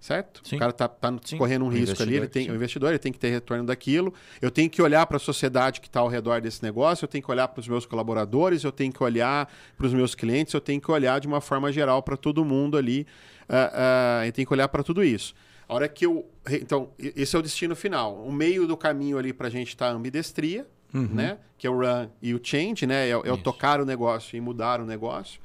certo? 0.05 0.41
Sim. 0.43 0.55
O 0.55 0.59
cara 0.59 0.69
está 0.69 0.87
tá, 0.87 1.11
tá 1.11 1.37
correndo 1.37 1.65
um 1.65 1.67
risco 1.67 2.01
ali, 2.03 2.15
ele 2.15 2.27
tem, 2.27 2.49
o 2.51 2.55
investidor 2.55 2.89
ele 2.89 2.99
tem 2.99 3.11
que 3.11 3.17
ter 3.17 3.29
retorno 3.29 3.65
daquilo. 3.65 4.13
Eu 4.39 4.51
tenho 4.51 4.69
que 4.69 4.79
olhar 4.79 5.03
para 5.07 5.17
a 5.17 5.19
sociedade 5.19 5.81
que 5.81 5.87
está 5.87 5.99
ao 5.99 6.07
redor 6.07 6.39
desse 6.41 6.61
negócio, 6.61 7.05
eu 7.05 7.07
tenho 7.07 7.23
que 7.23 7.31
olhar 7.31 7.47
para 7.47 7.59
os 7.59 7.67
meus 7.67 7.87
colaboradores, 7.87 8.63
eu 8.63 8.71
tenho 8.71 8.93
que 8.93 9.03
olhar 9.03 9.51
para 9.75 9.87
os 9.87 9.93
meus 9.93 10.13
clientes, 10.13 10.53
eu 10.53 10.61
tenho 10.61 10.79
que 10.79 10.91
olhar 10.91 11.19
de 11.19 11.27
uma 11.27 11.41
forma 11.41 11.71
geral 11.71 12.03
para 12.03 12.15
todo 12.15 12.45
mundo 12.45 12.77
ali. 12.77 13.07
Uh, 13.49 13.53
uh, 13.53 14.25
eu 14.25 14.31
tenho 14.31 14.47
que 14.47 14.53
olhar 14.53 14.67
para 14.67 14.83
tudo 14.83 15.03
isso. 15.03 15.33
A 15.67 15.73
hora 15.73 15.87
que 15.87 16.05
eu. 16.05 16.29
Então, 16.51 16.91
esse 16.99 17.35
é 17.35 17.39
o 17.39 17.41
destino 17.41 17.75
final. 17.75 18.23
O 18.23 18.31
meio 18.31 18.67
do 18.67 18.77
caminho 18.77 19.17
ali 19.17 19.33
para 19.33 19.47
a 19.47 19.49
gente 19.49 19.69
está 19.69 19.87
a 19.87 19.91
ambidestria, 19.91 20.67
uhum. 20.93 21.09
né? 21.11 21.39
Que 21.57 21.65
é 21.65 21.69
o 21.69 21.79
run 21.79 22.07
e 22.21 22.35
o 22.35 22.39
change, 22.41 22.85
né? 22.85 23.07
É, 23.07 23.11
é 23.11 23.31
o 23.31 23.37
tocar 23.37 23.81
o 23.81 23.85
negócio 23.85 24.37
e 24.37 24.41
mudar 24.41 24.79
o 24.79 24.85
negócio. 24.85 25.41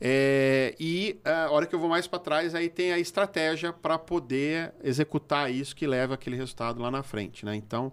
É, 0.00 0.74
e 0.78 1.18
a 1.24 1.50
hora 1.50 1.66
que 1.66 1.74
eu 1.74 1.78
vou 1.78 1.88
mais 1.88 2.06
para 2.06 2.18
trás, 2.18 2.54
aí 2.54 2.68
tem 2.68 2.92
a 2.92 2.98
estratégia 2.98 3.72
para 3.72 3.98
poder 3.98 4.72
executar 4.82 5.50
isso 5.50 5.74
que 5.74 5.86
leva 5.86 6.14
aquele 6.14 6.36
resultado 6.36 6.80
lá 6.80 6.90
na 6.90 7.02
frente. 7.02 7.44
Né? 7.44 7.56
Então, 7.56 7.92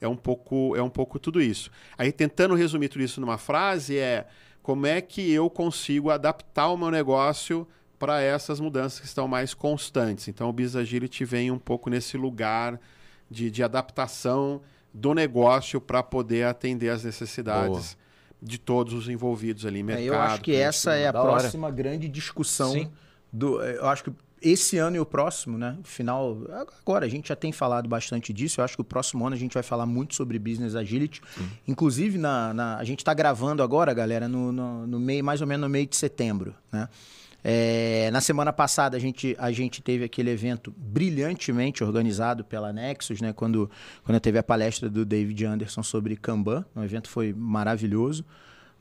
é 0.00 0.08
um, 0.08 0.16
pouco, 0.16 0.74
é 0.76 0.82
um 0.82 0.90
pouco 0.90 1.18
tudo 1.18 1.40
isso. 1.40 1.70
Aí, 1.96 2.10
tentando 2.12 2.54
resumir 2.54 2.88
tudo 2.88 3.02
isso 3.02 3.20
numa 3.20 3.38
frase, 3.38 3.96
é 3.98 4.26
como 4.62 4.86
é 4.86 5.00
que 5.00 5.30
eu 5.32 5.48
consigo 5.48 6.10
adaptar 6.10 6.68
o 6.68 6.76
meu 6.76 6.90
negócio 6.90 7.66
para 7.98 8.20
essas 8.20 8.58
mudanças 8.58 9.00
que 9.00 9.06
estão 9.06 9.28
mais 9.28 9.54
constantes. 9.54 10.28
Então, 10.28 10.48
o 10.48 10.52
Business 10.52 10.76
Agility 10.76 11.24
vem 11.24 11.50
um 11.50 11.58
pouco 11.58 11.88
nesse 11.88 12.16
lugar 12.16 12.80
de, 13.30 13.50
de 13.50 13.62
adaptação 13.62 14.60
do 14.92 15.14
negócio 15.14 15.80
para 15.80 16.02
poder 16.02 16.46
atender 16.46 16.90
as 16.90 17.04
necessidades 17.04 17.96
de 18.44 18.58
todos 18.58 18.92
os 18.92 19.08
envolvidos 19.08 19.64
ali, 19.64 19.82
mercado. 19.82 20.04
É, 20.04 20.08
eu 20.08 20.20
acho 20.20 20.42
que 20.42 20.54
essa 20.54 20.94
é 20.94 21.08
a 21.08 21.12
próxima 21.12 21.66
hora. 21.66 21.74
grande 21.74 22.08
discussão 22.08 22.72
Sim. 22.72 22.90
do. 23.32 23.62
Eu 23.62 23.86
acho 23.86 24.04
que 24.04 24.12
esse 24.42 24.76
ano 24.76 24.96
e 24.96 25.00
o 25.00 25.06
próximo, 25.06 25.56
né? 25.56 25.78
Final. 25.82 26.36
Agora, 26.82 27.06
a 27.06 27.08
gente 27.08 27.28
já 27.28 27.36
tem 27.36 27.50
falado 27.50 27.88
bastante 27.88 28.30
disso. 28.30 28.60
Eu 28.60 28.64
acho 28.64 28.74
que 28.76 28.82
o 28.82 28.84
próximo 28.84 29.26
ano 29.26 29.34
a 29.34 29.38
gente 29.38 29.54
vai 29.54 29.62
falar 29.62 29.86
muito 29.86 30.14
sobre 30.14 30.38
business 30.38 30.74
agility. 30.74 31.22
Sim. 31.34 31.48
Inclusive, 31.66 32.18
na, 32.18 32.52
na, 32.52 32.76
a 32.76 32.84
gente 32.84 32.98
está 32.98 33.14
gravando 33.14 33.62
agora, 33.62 33.94
galera, 33.94 34.28
no, 34.28 34.52
no, 34.52 34.86
no, 34.86 35.00
meio, 35.00 35.24
mais 35.24 35.40
ou 35.40 35.46
menos 35.46 35.62
no 35.62 35.70
meio 35.70 35.86
de 35.86 35.96
setembro, 35.96 36.54
né? 36.70 36.90
É, 37.46 38.10
na 38.10 38.22
semana 38.22 38.54
passada 38.54 38.96
a 38.96 39.00
gente, 39.00 39.36
a 39.38 39.52
gente 39.52 39.82
teve 39.82 40.02
aquele 40.02 40.30
evento 40.30 40.74
brilhantemente 40.74 41.84
organizado 41.84 42.42
pela 42.42 42.72
Nexus, 42.72 43.20
né? 43.20 43.34
Quando, 43.34 43.70
quando 44.02 44.18
teve 44.18 44.38
a 44.38 44.42
palestra 44.42 44.88
do 44.88 45.04
David 45.04 45.44
Anderson 45.44 45.82
sobre 45.82 46.16
Kanban. 46.16 46.64
O 46.74 46.82
evento 46.82 47.10
foi 47.10 47.34
maravilhoso. 47.34 48.24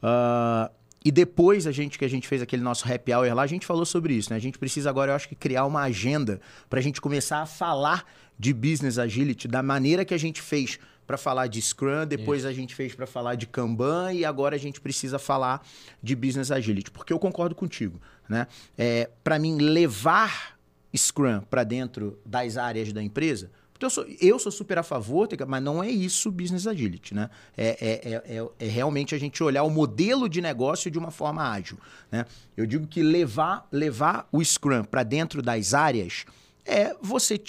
Uh, 0.02 0.72
e 1.04 1.12
depois 1.12 1.68
a 1.68 1.72
gente 1.74 2.00
que 2.00 2.06
a 2.06 2.10
gente 2.10 2.26
fez 2.26 2.42
aquele 2.42 2.62
nosso 2.62 2.90
happy 2.90 3.14
hour 3.14 3.34
lá, 3.34 3.44
a 3.44 3.48
gente 3.48 3.66
falou 3.66 3.86
sobre 3.86 4.14
isso, 4.14 4.30
né? 4.30 4.38
A 4.38 4.40
gente 4.40 4.58
precisa 4.58 4.90
agora, 4.90 5.12
eu 5.12 5.16
acho 5.16 5.28
que 5.28 5.36
criar 5.36 5.66
uma 5.66 5.82
agenda 5.82 6.40
para 6.70 6.80
a 6.80 6.82
gente 6.82 7.02
começar 7.02 7.42
a 7.42 7.46
falar 7.46 8.06
de 8.40 8.54
business 8.54 8.98
agility 8.98 9.46
da 9.46 9.62
maneira 9.62 10.06
que 10.06 10.14
a 10.14 10.18
gente 10.18 10.42
fez 10.42 10.80
para 11.06 11.18
falar 11.18 11.48
de 11.48 11.62
Scrum, 11.62 12.06
depois 12.08 12.40
isso. 12.42 12.48
a 12.48 12.54
gente 12.54 12.74
fez 12.76 12.94
para 12.96 13.06
falar 13.06 13.36
de 13.36 13.46
Kanban 13.48 14.14
e 14.14 14.26
agora 14.26 14.56
a 14.56 14.60
gente 14.60 14.80
precisa 14.80 15.20
falar 15.20 15.66
de 16.02 16.16
business 16.16 16.52
agility, 16.52 16.92
porque 16.92 17.14
eu 17.14 17.20
concordo 17.20 17.56
contigo, 17.56 18.00
né? 18.28 18.48
É, 18.78 19.10
para 19.24 19.38
mim 19.38 19.58
levar 19.58 20.58
Scrum 20.96 21.42
para 21.42 21.64
dentro 21.64 22.20
das 22.26 22.58
áreas 22.58 22.92
da 22.94 23.02
empresa 23.02 23.50
eu 23.86 23.90
sou, 23.90 24.06
eu 24.22 24.40
sou 24.40 24.52
super 24.52 24.78
a 24.78 24.84
favor, 24.84 25.28
mas 25.48 25.62
não 25.62 25.84
é 25.84 25.90
isso 25.90 26.32
business 26.32 26.66
agility, 26.68 27.14
né? 27.14 27.30
É, 27.56 27.68
é, 27.68 28.14
é, 28.14 28.38
é, 28.38 28.50
é 28.60 28.68
realmente 28.68 29.14
a 29.14 29.18
gente 29.18 29.44
olhar 29.44 29.64
o 29.64 29.70
modelo 29.70 30.30
de 30.30 30.42
negócio 30.42 30.90
de 30.90 30.98
uma 30.98 31.12
forma 31.12 31.50
ágil, 31.50 31.78
né? 32.12 32.26
Eu 32.56 32.66
digo 32.66 32.88
que 32.88 33.02
levar, 33.04 33.68
levar 33.72 34.28
o 34.32 34.44
Scrum 34.44 34.84
para 34.84 35.04
dentro 35.04 35.42
das 35.42 35.74
áreas 35.74 36.26
é 36.66 36.96
você... 37.02 37.42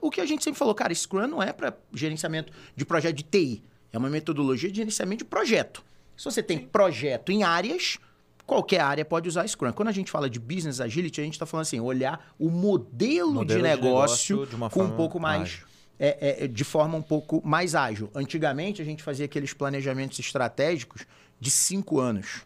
O 0.00 0.10
que 0.10 0.20
a 0.20 0.26
gente 0.26 0.42
sempre 0.42 0.58
falou, 0.58 0.74
cara, 0.74 0.94
Scrum 0.94 1.26
não 1.26 1.42
é 1.42 1.52
para 1.52 1.76
gerenciamento 1.92 2.52
de 2.74 2.84
projeto 2.84 3.16
de 3.16 3.22
TI. 3.22 3.62
É 3.92 3.98
uma 3.98 4.08
metodologia 4.08 4.70
de 4.70 4.76
gerenciamento 4.76 5.24
de 5.24 5.30
projeto. 5.30 5.84
Se 6.16 6.24
você 6.24 6.42
tem 6.42 6.58
projeto 6.58 7.30
em 7.30 7.42
áreas, 7.42 7.98
qualquer 8.46 8.80
área 8.80 9.04
pode 9.04 9.28
usar 9.28 9.46
Scrum. 9.46 9.72
Quando 9.72 9.88
a 9.88 9.92
gente 9.92 10.10
fala 10.10 10.30
de 10.30 10.38
business 10.38 10.80
agility, 10.80 11.20
a 11.20 11.24
gente 11.24 11.34
está 11.34 11.46
falando 11.46 11.62
assim, 11.62 11.80
olhar 11.80 12.32
o 12.38 12.48
modelo, 12.48 13.34
modelo 13.34 13.46
de 13.46 13.62
negócio, 13.62 14.46
de 14.46 14.52
negócio 14.52 14.70
com 14.70 14.84
um 14.84 14.96
pouco 14.96 15.20
mais 15.20 15.42
ágil 15.42 15.72
é, 16.04 16.44
é, 16.44 16.48
de 16.48 16.64
forma 16.64 16.98
um 16.98 17.02
pouco 17.02 17.40
mais 17.44 17.76
ágil. 17.76 18.10
Antigamente, 18.12 18.82
a 18.82 18.84
gente 18.84 19.04
fazia 19.04 19.24
aqueles 19.24 19.54
planejamentos 19.54 20.18
estratégicos 20.18 21.06
de 21.38 21.48
cinco 21.48 22.00
anos. 22.00 22.42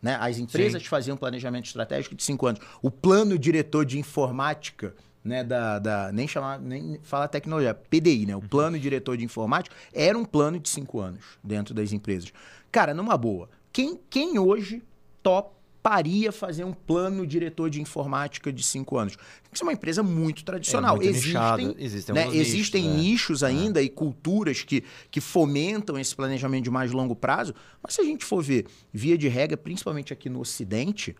Né? 0.00 0.16
As 0.20 0.38
empresas 0.38 0.80
Sim. 0.80 0.88
faziam 0.88 1.16
planejamento 1.16 1.66
estratégico 1.66 2.14
de 2.14 2.22
cinco 2.22 2.46
anos. 2.46 2.60
O 2.80 2.92
plano 2.92 3.36
diretor 3.36 3.84
de 3.84 3.98
informática, 3.98 4.94
né, 5.24 5.42
da, 5.42 5.78
da, 5.78 6.12
nem 6.12 6.28
chamar, 6.28 6.60
nem 6.60 6.98
fala 7.02 7.26
tecnologia, 7.26 7.74
PDI, 7.74 8.26
né? 8.26 8.36
O 8.36 8.40
uhum. 8.40 8.48
plano 8.48 8.78
diretor 8.78 9.16
de 9.16 9.24
informática 9.24 9.74
era 9.92 10.16
um 10.16 10.24
plano 10.24 10.60
de 10.60 10.68
cinco 10.68 11.00
anos 11.00 11.24
dentro 11.42 11.74
das 11.74 11.92
empresas. 11.92 12.32
Cara, 12.70 12.92
numa 12.92 13.16
boa, 13.16 13.48
quem, 13.72 13.98
quem 14.10 14.38
hoje 14.38 14.82
top 15.22 15.54
toparia 15.84 16.32
fazer 16.32 16.64
um 16.64 16.72
plano 16.72 17.26
diretor 17.26 17.68
de 17.68 17.80
informática 17.80 18.50
de 18.50 18.62
cinco 18.62 18.96
anos? 18.96 19.16
Tem 19.16 19.52
que 19.52 19.58
ser 19.58 19.64
uma 19.64 19.72
empresa 19.74 20.02
muito 20.02 20.42
tradicional. 20.42 20.96
É 20.96 21.00
muito 21.00 21.10
existem 21.10 21.32
nichado. 21.32 21.76
existem, 21.78 22.14
né, 22.14 22.28
existem 22.32 22.82
nichos, 22.82 22.96
né? 22.96 23.02
nichos 23.02 23.42
é. 23.42 23.46
ainda 23.46 23.80
é. 23.80 23.84
e 23.84 23.88
culturas 23.90 24.62
que, 24.62 24.82
que 25.10 25.20
fomentam 25.20 25.98
esse 25.98 26.16
planejamento 26.16 26.64
de 26.64 26.70
mais 26.70 26.90
longo 26.90 27.14
prazo, 27.14 27.54
mas 27.82 27.94
se 27.94 28.00
a 28.00 28.04
gente 28.04 28.24
for 28.24 28.42
ver, 28.42 28.66
via 28.90 29.18
de 29.18 29.28
regra, 29.28 29.58
principalmente 29.58 30.10
aqui 30.10 30.30
no 30.30 30.40
Ocidente, 30.40 31.14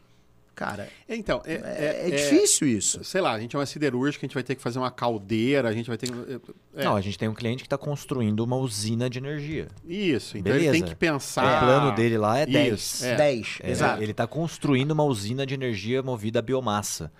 Cara, 0.54 0.88
então, 1.08 1.42
é, 1.44 1.54
é, 1.54 2.04
é, 2.04 2.08
é 2.08 2.10
difícil 2.10 2.68
isso. 2.68 3.02
Sei 3.02 3.20
lá, 3.20 3.32
a 3.32 3.40
gente 3.40 3.56
é 3.56 3.58
uma 3.58 3.66
siderúrgica, 3.66 4.24
a 4.24 4.26
gente 4.26 4.34
vai 4.34 4.42
ter 4.42 4.54
que 4.54 4.62
fazer 4.62 4.78
uma 4.78 4.90
caldeira, 4.90 5.68
a 5.68 5.72
gente 5.72 5.88
vai 5.88 5.98
ter 5.98 6.06
que. 6.06 6.40
É. 6.76 6.84
Não, 6.84 6.94
a 6.94 7.00
gente 7.00 7.18
tem 7.18 7.28
um 7.28 7.34
cliente 7.34 7.62
que 7.62 7.66
está 7.66 7.76
construindo 7.76 8.40
uma 8.40 8.56
usina 8.56 9.10
de 9.10 9.18
energia. 9.18 9.66
Isso, 9.84 10.38
então 10.38 10.52
Beleza. 10.52 10.70
ele 10.70 10.78
tem 10.80 10.88
que 10.88 10.94
pensar. 10.94 11.62
O 11.62 11.66
plano 11.66 11.94
dele 11.96 12.16
lá 12.16 12.38
é 12.38 12.46
10. 12.46 13.00
10, 13.16 13.58
exato. 13.64 14.02
Ele 14.02 14.12
está 14.12 14.26
construindo 14.26 14.92
uma 14.92 15.04
usina 15.04 15.44
de 15.44 15.54
energia 15.54 16.02
movida 16.02 16.38
a 16.38 16.42
biomassa. 16.42 17.10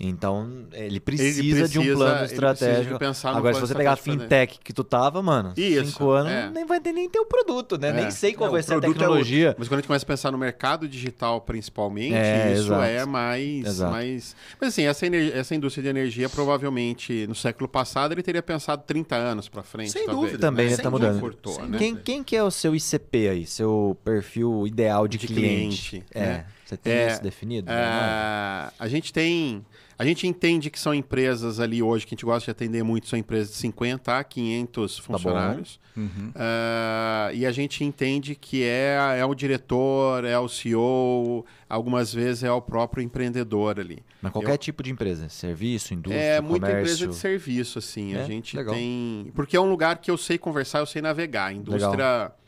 Então, 0.00 0.66
ele 0.72 0.98
precisa, 0.98 1.40
ele 1.40 1.50
precisa, 1.50 1.68
de 1.68 1.78
um 1.78 1.94
plano 1.94 2.24
estratégico. 2.24 2.98
Agora, 3.24 3.54
se 3.54 3.60
você 3.60 3.74
pegar 3.74 3.92
a 3.92 3.96
fintech 3.96 4.58
que 4.62 4.72
tu 4.72 4.82
tava, 4.82 5.22
mano, 5.22 5.52
Isso, 5.56 5.92
cinco 5.92 6.10
anos, 6.10 6.32
é. 6.32 6.50
nem 6.50 6.66
vai 6.66 6.80
ter 6.80 6.92
nem 6.92 7.08
ter 7.08 7.20
o 7.20 7.26
produto, 7.26 7.78
né? 7.78 7.90
É. 7.90 7.92
Nem 7.92 8.10
sei 8.10 8.32
qual 8.32 8.48
Não, 8.48 8.52
vai 8.52 8.62
ser 8.62 8.74
a 8.74 8.76
é 8.78 8.80
tecnologia. 8.80 9.50
É 9.50 9.54
Mas 9.56 9.68
quando 9.68 9.78
a 9.78 9.80
gente 9.80 9.86
começa 9.86 10.04
a 10.04 10.08
pensar 10.08 10.32
no 10.32 10.38
mercado 10.38 10.88
digital, 10.88 11.40
principalmente, 11.40 12.14
é, 12.14 12.52
isso 12.52 12.64
exato. 12.64 12.82
é 12.82 13.04
mais, 13.04 13.78
mais. 13.80 14.36
Mas 14.60 14.68
assim, 14.68 14.82
essa, 14.82 15.06
essa 15.06 15.54
indústria 15.54 15.82
de 15.82 15.88
energia, 15.88 16.28
provavelmente, 16.28 17.26
no 17.28 17.34
século 17.34 17.68
passado, 17.68 18.12
ele 18.12 18.22
teria 18.22 18.42
pensado 18.42 18.82
30 18.84 19.14
anos 19.14 19.48
para 19.48 19.62
frente. 19.62 19.92
Sem 19.92 20.06
talvez, 20.06 20.32
dúvida. 20.32 20.46
Também 20.46 20.70
né? 20.70 20.76
tá 20.76 20.90
mudando. 20.90 21.20
Cortou, 21.20 21.64
né? 21.66 21.78
quem, 21.78 21.94
quem 21.94 22.24
que 22.24 22.34
é 22.34 22.42
o 22.42 22.50
seu 22.50 22.74
ICP 22.74 23.28
aí? 23.28 23.46
Seu 23.46 23.96
perfil 24.04 24.66
ideal 24.66 25.06
de, 25.06 25.18
de 25.18 25.26
cliente? 25.28 25.90
cliente? 25.90 26.04
É. 26.12 26.44
Você 26.72 26.76
tem 26.78 26.92
é, 26.92 27.12
isso 27.12 27.22
definido? 27.22 27.70
É, 27.70 28.72
a 28.78 28.88
gente 28.88 29.12
tem. 29.12 29.64
A 29.98 30.06
gente 30.06 30.26
entende 30.26 30.70
que 30.70 30.80
são 30.80 30.94
empresas 30.94 31.60
ali 31.60 31.82
hoje 31.82 32.06
que 32.06 32.14
a 32.14 32.16
gente 32.16 32.24
gosta 32.24 32.46
de 32.46 32.50
atender 32.50 32.82
muito, 32.82 33.06
são 33.06 33.18
empresas 33.18 33.52
de 33.52 33.58
50 33.58 34.18
a 34.18 34.24
500 34.24 34.96
tá 34.96 35.02
funcionários. 35.02 35.78
Tá 35.94 36.00
uhum. 36.00 36.28
uh, 36.30 37.34
e 37.34 37.46
a 37.46 37.52
gente 37.52 37.84
entende 37.84 38.34
que 38.34 38.64
é, 38.64 38.96
é 39.18 39.24
o 39.24 39.34
diretor, 39.34 40.24
é 40.24 40.36
o 40.38 40.48
CEO, 40.48 41.44
algumas 41.68 42.12
vezes 42.12 42.42
é 42.42 42.50
o 42.50 42.60
próprio 42.60 43.02
empreendedor 43.02 43.78
ali. 43.78 44.02
Mas 44.20 44.32
qualquer 44.32 44.54
Eu, 44.54 44.58
tipo 44.58 44.82
de 44.82 44.90
empresa, 44.90 45.28
serviço, 45.28 45.94
indústria, 45.94 46.20
É, 46.20 46.40
muita 46.40 46.66
comércio. 46.66 46.94
empresa 46.94 47.06
de 47.06 47.14
serviço, 47.14 47.78
assim. 47.78 48.14
É? 48.14 48.22
A 48.22 48.24
gente 48.24 48.56
Legal. 48.56 48.74
tem... 48.74 49.30
Porque 49.34 49.56
é 49.56 49.60
um 49.60 49.68
lugar 49.68 49.98
que 49.98 50.10
eu 50.10 50.16
sei 50.16 50.38
conversar, 50.38 50.78
eu 50.80 50.86
sei 50.86 51.02
navegar. 51.02 51.48
A 51.48 51.52
indústria... 51.52 51.90
Legal 51.90 52.41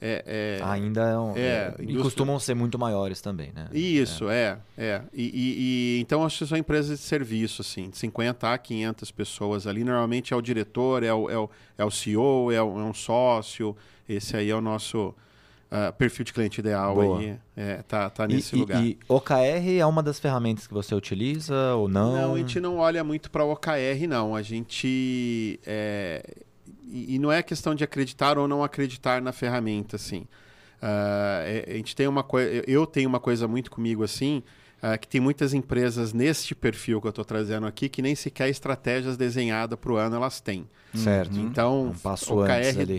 é, 0.00 0.58
é, 0.60 0.64
Ainda 0.64 1.00
é, 1.02 1.18
um, 1.18 1.36
é, 1.36 1.40
é 1.40 1.74
E 1.80 1.96
costumam 1.96 2.38
ser 2.38 2.54
muito 2.54 2.78
maiores 2.78 3.20
também, 3.20 3.50
né? 3.54 3.68
Isso, 3.72 4.28
é. 4.28 4.58
é, 4.76 5.02
E, 5.12 5.22
e, 5.22 5.98
e, 5.98 6.00
então, 6.00 6.24
acho 6.24 6.38
que 6.38 6.46
são 6.46 6.58
empresas 6.58 6.98
de 6.98 7.04
serviço, 7.04 7.62
assim, 7.62 7.88
de 7.88 7.96
50 7.96 8.52
a 8.52 8.58
500 8.58 9.10
pessoas 9.10 9.66
ali. 9.66 9.82
Normalmente 9.84 10.34
é 10.34 10.36
o 10.36 10.42
diretor, 10.42 11.02
é 11.02 11.12
o, 11.12 11.30
é 11.30 11.38
o, 11.38 11.50
é 11.78 11.84
o 11.84 11.90
CEO, 11.90 12.52
é, 12.52 12.62
o, 12.62 12.78
é 12.78 12.84
um 12.84 12.92
sócio. 12.92 13.74
Esse 14.06 14.36
aí 14.36 14.50
é 14.50 14.54
o 14.54 14.60
nosso 14.60 15.08
uh, 15.08 15.92
perfil 15.96 16.26
de 16.26 16.32
cliente 16.34 16.60
ideal. 16.60 16.94
Boa. 16.94 17.18
Aí, 17.18 17.38
é, 17.56 17.76
tá, 17.88 18.10
tá 18.10 18.28
nesse 18.28 18.54
e, 18.54 18.58
lugar. 18.58 18.84
E 18.84 18.98
OKR 19.08 19.78
é 19.78 19.86
uma 19.86 20.02
das 20.02 20.20
ferramentas 20.20 20.66
que 20.66 20.74
você 20.74 20.94
utiliza 20.94 21.74
ou 21.74 21.88
não? 21.88 22.12
Não, 22.12 22.34
a 22.34 22.38
gente 22.38 22.60
não 22.60 22.76
olha 22.76 23.02
muito 23.02 23.30
para 23.30 23.44
OKR, 23.44 24.06
não. 24.06 24.36
A 24.36 24.42
gente... 24.42 25.58
É, 26.88 27.14
e, 27.14 27.18
não 27.18 27.30
é 27.30 27.42
questão 27.42 27.74
de 27.74 27.84
acreditar 27.84 28.38
ou 28.38 28.46
não 28.46 28.62
acreditar 28.62 29.20
na 29.20 29.32
ferramenta, 29.32 29.96
assim. 29.96 30.26
Uh, 30.82 31.70
a 31.70 31.72
gente 31.74 31.96
tem 31.96 32.06
uma 32.06 32.22
coisa, 32.22 32.62
eu 32.66 32.86
tenho 32.86 33.08
uma 33.08 33.18
coisa 33.18 33.48
muito 33.48 33.70
comigo 33.70 34.04
assim, 34.04 34.42
uh, 34.82 34.98
que 34.98 35.08
tem 35.08 35.20
muitas 35.20 35.54
empresas 35.54 36.12
neste 36.12 36.54
perfil 36.54 37.00
que 37.00 37.06
eu 37.06 37.10
estou 37.10 37.24
trazendo 37.24 37.66
aqui 37.66 37.88
que 37.88 38.02
nem 38.02 38.14
sequer 38.14 38.50
estratégias 38.50 39.16
desenhadas 39.16 39.78
para 39.78 39.92
o 39.92 39.96
ano 39.96 40.16
elas 40.16 40.40
têm. 40.40 40.68
Certo. 40.94 41.38
Então, 41.38 41.86
um 41.86 41.92
passo 41.94 42.34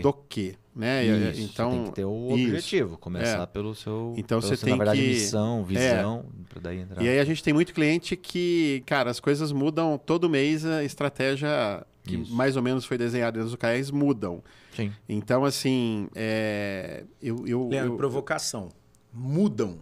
do 0.02 0.12
quê? 0.28 0.56
Né? 0.74 1.04
Isso, 1.04 1.40
então 1.40 1.70
tem 1.70 1.84
que 1.86 1.92
ter 1.92 2.04
o 2.04 2.30
objetivo, 2.30 2.90
isso. 2.90 2.98
começar 2.98 3.42
é. 3.42 3.46
pelo 3.46 3.74
seu, 3.74 4.14
então 4.16 4.40
você 4.40 4.56
tem 4.56 4.70
na 4.70 4.76
verdade, 4.76 5.00
que... 5.00 5.08
missão, 5.08 5.64
visão, 5.64 6.24
é. 6.28 6.48
para 6.48 6.60
daí 6.60 6.78
entrar. 6.78 7.02
E 7.02 7.08
aí 7.08 7.18
a 7.18 7.24
gente 7.24 7.42
tem 7.42 7.52
muito 7.52 7.74
cliente 7.74 8.16
que, 8.16 8.84
cara, 8.86 9.10
as 9.10 9.18
coisas 9.18 9.50
mudam 9.50 9.98
todo 9.98 10.30
mês, 10.30 10.64
a 10.64 10.84
estratégia 10.84 11.84
que 12.08 12.16
Isso. 12.16 12.34
mais 12.34 12.56
ou 12.56 12.62
menos 12.62 12.84
foi 12.84 12.96
desenhada 12.96 13.42
nos 13.42 13.52
OKRs 13.52 13.90
mudam. 13.90 14.42
Sim. 14.74 14.92
Então, 15.08 15.44
assim, 15.44 16.08
é, 16.14 17.04
eu, 17.22 17.46
eu, 17.46 17.68
Leandro, 17.68 17.92
eu... 17.92 17.96
provocação. 17.96 18.70
Mudam 19.12 19.80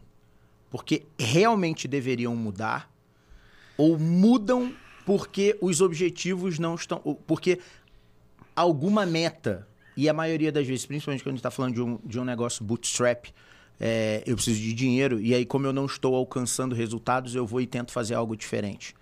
porque 0.70 1.04
realmente 1.18 1.86
deveriam 1.86 2.34
mudar 2.34 2.90
ou 3.78 3.98
mudam 3.98 4.74
porque 5.04 5.56
os 5.60 5.80
objetivos 5.80 6.58
não 6.58 6.74
estão... 6.74 6.98
Porque 7.26 7.60
alguma 8.54 9.06
meta, 9.06 9.66
e 9.96 10.08
a 10.08 10.12
maioria 10.12 10.50
das 10.50 10.66
vezes, 10.66 10.84
principalmente 10.84 11.22
quando 11.22 11.34
a 11.34 11.36
gente 11.36 11.40
está 11.40 11.50
falando 11.50 11.74
de 11.74 11.82
um, 11.82 11.98
de 12.04 12.18
um 12.18 12.24
negócio 12.24 12.64
bootstrap, 12.64 13.26
é, 13.78 14.22
eu 14.26 14.34
preciso 14.34 14.60
de 14.60 14.72
dinheiro, 14.72 15.20
e 15.20 15.34
aí 15.34 15.46
como 15.46 15.66
eu 15.66 15.72
não 15.72 15.86
estou 15.86 16.14
alcançando 16.16 16.74
resultados, 16.74 17.34
eu 17.34 17.46
vou 17.46 17.60
e 17.60 17.66
tento 17.66 17.92
fazer 17.92 18.14
algo 18.14 18.36
diferente. 18.36 18.94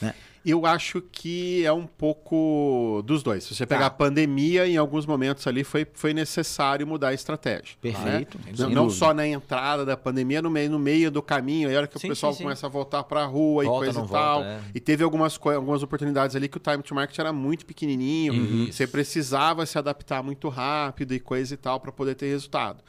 Né? 0.00 0.14
Eu 0.44 0.64
acho 0.64 1.02
que 1.02 1.64
é 1.66 1.72
um 1.72 1.86
pouco 1.86 3.02
dos 3.04 3.22
dois. 3.22 3.44
Se 3.44 3.54
você 3.54 3.66
pegar 3.66 3.80
tá. 3.80 3.86
a 3.86 3.90
pandemia, 3.90 4.66
em 4.66 4.76
alguns 4.76 5.04
momentos 5.04 5.46
ali 5.46 5.62
foi, 5.62 5.86
foi 5.92 6.14
necessário 6.14 6.86
mudar 6.86 7.08
a 7.08 7.14
estratégia. 7.14 7.74
Tá? 7.74 7.78
Perfeito. 7.82 8.38
Né? 8.38 8.52
Não, 8.58 8.70
não 8.70 8.90
só 8.90 9.12
na 9.12 9.26
entrada 9.26 9.84
da 9.84 9.96
pandemia, 9.96 10.40
no 10.40 10.50
meio, 10.50 10.70
no 10.70 10.78
meio 10.78 11.10
do 11.10 11.20
caminho, 11.20 11.68
aí 11.68 11.74
a 11.74 11.78
hora 11.78 11.86
que 11.86 11.98
sim, 11.98 12.06
o 12.06 12.10
pessoal 12.10 12.32
sim, 12.32 12.42
começa 12.42 12.66
a 12.66 12.70
voltar 12.70 13.04
para 13.04 13.22
a 13.22 13.26
rua 13.26 13.64
volta, 13.64 13.86
e 13.86 13.92
coisa 13.92 14.06
e 14.06 14.08
tal. 14.08 14.42
Volta, 14.42 14.48
é. 14.48 14.60
E 14.74 14.80
teve 14.80 15.04
algumas, 15.04 15.38
algumas 15.42 15.82
oportunidades 15.82 16.34
ali 16.34 16.48
que 16.48 16.56
o 16.56 16.60
time 16.60 16.82
to 16.82 16.94
market 16.94 17.18
era 17.18 17.32
muito 17.32 17.66
pequenininho. 17.66 18.34
Isso. 18.34 18.72
Você 18.72 18.86
precisava 18.86 19.66
se 19.66 19.76
adaptar 19.76 20.22
muito 20.22 20.48
rápido 20.48 21.12
e 21.12 21.20
coisa 21.20 21.52
e 21.52 21.56
tal 21.56 21.78
para 21.80 21.92
poder 21.92 22.14
ter 22.14 22.28
resultado. 22.28 22.82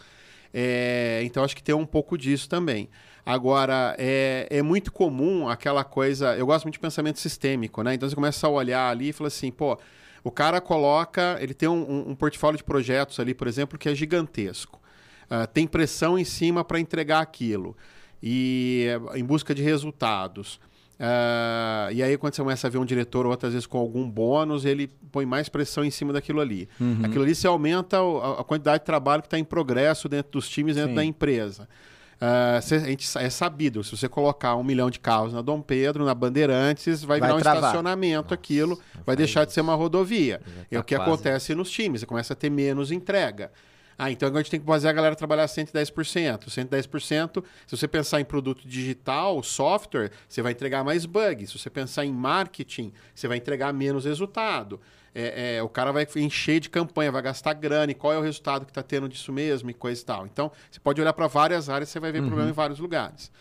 É, 0.53 1.21
então 1.23 1.43
acho 1.43 1.55
que 1.55 1.63
tem 1.63 1.73
um 1.73 1.85
pouco 1.85 2.17
disso 2.17 2.49
também. 2.49 2.89
Agora, 3.25 3.95
é, 3.97 4.47
é 4.49 4.61
muito 4.61 4.91
comum 4.91 5.47
aquela 5.47 5.83
coisa. 5.83 6.35
Eu 6.35 6.45
gosto 6.45 6.65
muito 6.65 6.73
de 6.73 6.79
pensamento 6.79 7.19
sistêmico, 7.19 7.83
né? 7.83 7.93
Então 7.93 8.09
você 8.09 8.15
começa 8.15 8.47
a 8.47 8.49
olhar 8.49 8.89
ali 8.89 9.09
e 9.09 9.13
fala 9.13 9.27
assim, 9.27 9.51
pô, 9.51 9.77
o 10.23 10.31
cara 10.31 10.59
coloca. 10.59 11.37
Ele 11.39 11.53
tem 11.53 11.69
um, 11.69 12.09
um 12.09 12.15
portfólio 12.15 12.57
de 12.57 12.63
projetos 12.63 13.19
ali, 13.19 13.33
por 13.33 13.47
exemplo, 13.47 13.77
que 13.77 13.89
é 13.89 13.95
gigantesco. 13.95 14.81
Uh, 15.25 15.47
tem 15.47 15.67
pressão 15.67 16.17
em 16.17 16.25
cima 16.25 16.63
para 16.63 16.79
entregar 16.79 17.21
aquilo. 17.21 17.77
E 18.21 18.87
em 19.15 19.23
busca 19.23 19.53
de 19.55 19.61
resultados. 19.61 20.59
Uh, 21.01 21.91
e 21.93 22.03
aí, 22.03 22.15
quando 22.15 22.35
você 22.35 22.43
começa 22.43 22.67
a 22.67 22.69
ver 22.69 22.77
um 22.77 22.85
diretor, 22.85 23.25
outras 23.25 23.53
vezes 23.53 23.65
com 23.65 23.79
algum 23.79 24.07
bônus, 24.07 24.65
ele 24.65 24.87
põe 25.11 25.25
mais 25.25 25.49
pressão 25.49 25.83
em 25.83 25.89
cima 25.89 26.13
daquilo 26.13 26.39
ali. 26.39 26.69
Uhum. 26.79 26.99
Aquilo 27.01 27.23
ali 27.23 27.33
se 27.33 27.47
aumenta 27.47 27.97
a, 27.97 28.41
a, 28.41 28.43
quantidade 28.43 28.81
de 28.81 28.85
trabalho 28.85 29.23
que 29.23 29.25
está 29.25 29.39
em 29.39 29.43
progresso 29.43 30.07
dentro 30.07 30.33
dos 30.33 30.47
times, 30.47 30.75
dentro 30.75 30.91
Sim. 30.91 30.95
da 30.95 31.03
empresa. 31.03 31.67
Uh, 32.21 32.75
a 32.75 32.79
gente, 32.85 33.17
é 33.17 33.31
sabido, 33.31 33.83
se 33.83 33.97
você 33.97 34.07
colocar 34.07 34.55
um 34.55 34.63
milhão 34.63 34.91
de 34.91 34.99
carros 34.99 35.33
na 35.33 35.41
Dom 35.41 35.59
Pedro, 35.59 36.05
na 36.05 36.13
Bandeirantes, 36.13 37.03
vai, 37.03 37.19
vai 37.19 37.29
virar 37.29 37.39
um 37.39 37.41
travar. 37.41 37.61
estacionamento 37.63 38.25
Nossa, 38.25 38.35
aquilo, 38.35 38.79
vai 39.03 39.15
deixar 39.15 39.43
de 39.43 39.53
ser 39.53 39.61
uma 39.61 39.73
rodovia. 39.73 40.39
É 40.69 40.77
o 40.77 40.83
que 40.83 40.95
quase. 40.95 41.09
acontece 41.09 41.55
nos 41.55 41.71
times, 41.71 42.01
você 42.01 42.05
começa 42.05 42.33
a 42.33 42.35
ter 42.35 42.51
menos 42.51 42.91
entrega. 42.91 43.51
Ah, 44.03 44.09
então 44.09 44.25
agora 44.25 44.39
a 44.39 44.41
gente 44.41 44.49
tem 44.49 44.59
que 44.59 44.65
fazer 44.65 44.87
a 44.87 44.91
galera 44.91 45.15
trabalhar 45.15 45.45
110%. 45.45 46.47
110%, 46.49 47.43
se 47.67 47.77
você 47.77 47.87
pensar 47.87 48.19
em 48.19 48.25
produto 48.25 48.67
digital, 48.67 49.43
software, 49.43 50.09
você 50.27 50.41
vai 50.41 50.53
entregar 50.53 50.83
mais 50.83 51.05
bugs. 51.05 51.51
Se 51.51 51.59
você 51.59 51.69
pensar 51.69 52.03
em 52.03 52.11
marketing, 52.11 52.91
você 53.13 53.27
vai 53.27 53.37
entregar 53.37 53.71
menos 53.71 54.05
resultado. 54.05 54.81
É, 55.13 55.57
é, 55.57 55.61
o 55.61 55.69
cara 55.69 55.91
vai 55.91 56.07
encher 56.15 56.59
de 56.59 56.67
campanha, 56.67 57.11
vai 57.11 57.21
gastar 57.21 57.53
grana, 57.53 57.91
e 57.91 57.93
qual 57.93 58.11
é 58.11 58.17
o 58.17 58.23
resultado 58.23 58.65
que 58.65 58.71
está 58.71 58.81
tendo 58.81 59.07
disso 59.07 59.31
mesmo 59.31 59.69
e 59.69 59.73
coisa 59.75 60.01
e 60.01 60.05
tal. 60.05 60.25
Então, 60.25 60.51
você 60.71 60.79
pode 60.79 60.99
olhar 60.99 61.13
para 61.13 61.27
várias 61.27 61.69
áreas, 61.69 61.89
você 61.89 61.99
vai 61.99 62.11
ver 62.11 62.21
uhum. 62.21 62.27
problema 62.27 62.49
em 62.49 62.53
vários 62.53 62.79
lugares. 62.79 63.31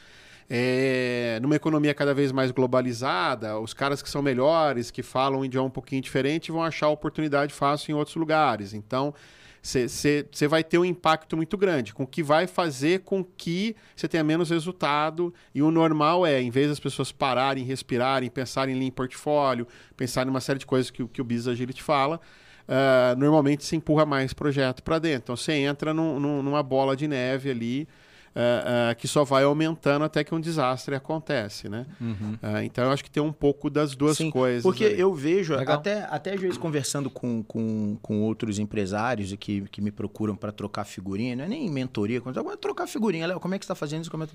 É, 0.50 1.38
numa 1.40 1.56
economia 1.56 1.94
cada 1.94 2.12
vez 2.12 2.32
mais 2.32 2.50
globalizada, 2.50 3.58
os 3.58 3.72
caras 3.72 4.02
que 4.02 4.10
são 4.10 4.20
melhores, 4.20 4.90
que 4.90 5.02
falam 5.02 5.40
um 5.40 5.44
idioma 5.46 5.68
um 5.68 5.70
pouquinho 5.70 6.02
diferente, 6.02 6.52
vão 6.52 6.62
achar 6.62 6.88
oportunidade 6.88 7.54
fácil 7.54 7.92
em 7.92 7.94
outros 7.94 8.16
lugares. 8.16 8.74
Então, 8.74 9.14
você 9.62 10.48
vai 10.48 10.64
ter 10.64 10.78
um 10.78 10.84
impacto 10.84 11.36
muito 11.36 11.56
grande, 11.56 11.92
com 11.92 12.06
que 12.06 12.22
vai 12.22 12.46
fazer 12.46 13.00
com 13.00 13.22
que 13.22 13.76
você 13.94 14.08
tenha 14.08 14.24
menos 14.24 14.50
resultado. 14.50 15.32
E 15.54 15.62
o 15.62 15.70
normal 15.70 16.26
é, 16.26 16.40
em 16.40 16.50
vez 16.50 16.68
das 16.68 16.80
pessoas 16.80 17.12
pararem, 17.12 17.64
respirarem, 17.64 18.30
pensarem 18.30 18.82
em 18.82 18.90
portfólio, 18.90 19.66
pensarem 19.96 20.28
em 20.28 20.30
uma 20.30 20.40
série 20.40 20.58
de 20.58 20.66
coisas 20.66 20.90
que, 20.90 21.06
que 21.06 21.20
o 21.20 21.24
Business 21.24 21.48
Agility 21.48 21.82
fala, 21.82 22.20
uh, 22.66 23.18
normalmente 23.18 23.64
se 23.64 23.76
empurra 23.76 24.06
mais 24.06 24.32
projeto 24.32 24.82
para 24.82 24.98
dentro. 24.98 25.24
Então 25.24 25.36
você 25.36 25.52
entra 25.52 25.92
num, 25.92 26.18
num, 26.18 26.42
numa 26.42 26.62
bola 26.62 26.96
de 26.96 27.06
neve 27.06 27.50
ali 27.50 27.88
uh, 28.34 28.92
uh, 28.92 28.96
que 28.96 29.08
só 29.08 29.24
vai 29.24 29.44
aumentando 29.44 30.04
até 30.04 30.22
que 30.24 30.34
um 30.34 30.40
desastre 30.40 30.94
acontece, 30.94 31.68
né? 31.68 31.86
Uhum. 32.00 32.38
Uh, 32.42 32.62
então 32.62 32.84
eu 32.84 32.90
acho 32.90 33.02
que 33.02 33.10
tem 33.10 33.22
um 33.22 33.32
pouco 33.32 33.68
das 33.68 33.94
duas 33.94 34.16
Sim, 34.16 34.30
coisas. 34.30 34.62
Porque 34.62 34.84
aí. 34.84 35.00
eu 35.00 35.14
vejo, 35.14 35.54
até, 35.54 36.06
até 36.10 36.34
às 36.34 36.40
vezes 36.40 36.58
conversando 36.58 37.10
com, 37.10 37.42
com, 37.42 37.96
com 38.00 38.22
outros 38.22 38.58
empresários 38.58 39.34
que, 39.38 39.62
que 39.70 39.80
me 39.80 39.90
procuram 39.90 40.36
para 40.36 40.52
trocar 40.52 40.84
figurinha, 40.84 41.36
não 41.36 41.44
é 41.44 41.48
nem 41.48 41.70
mentoria, 41.70 42.20
quando 42.20 42.40
trocar 42.56 42.86
figurinha, 42.86 43.26
Léo, 43.26 43.40
como 43.40 43.54
é 43.54 43.58
que 43.58 43.64
você 43.64 43.72
está 43.72 43.74
fazendo 43.74 44.02
isso? 44.02 44.10
Como 44.10 44.24
é 44.24 44.26
que... 44.26 44.34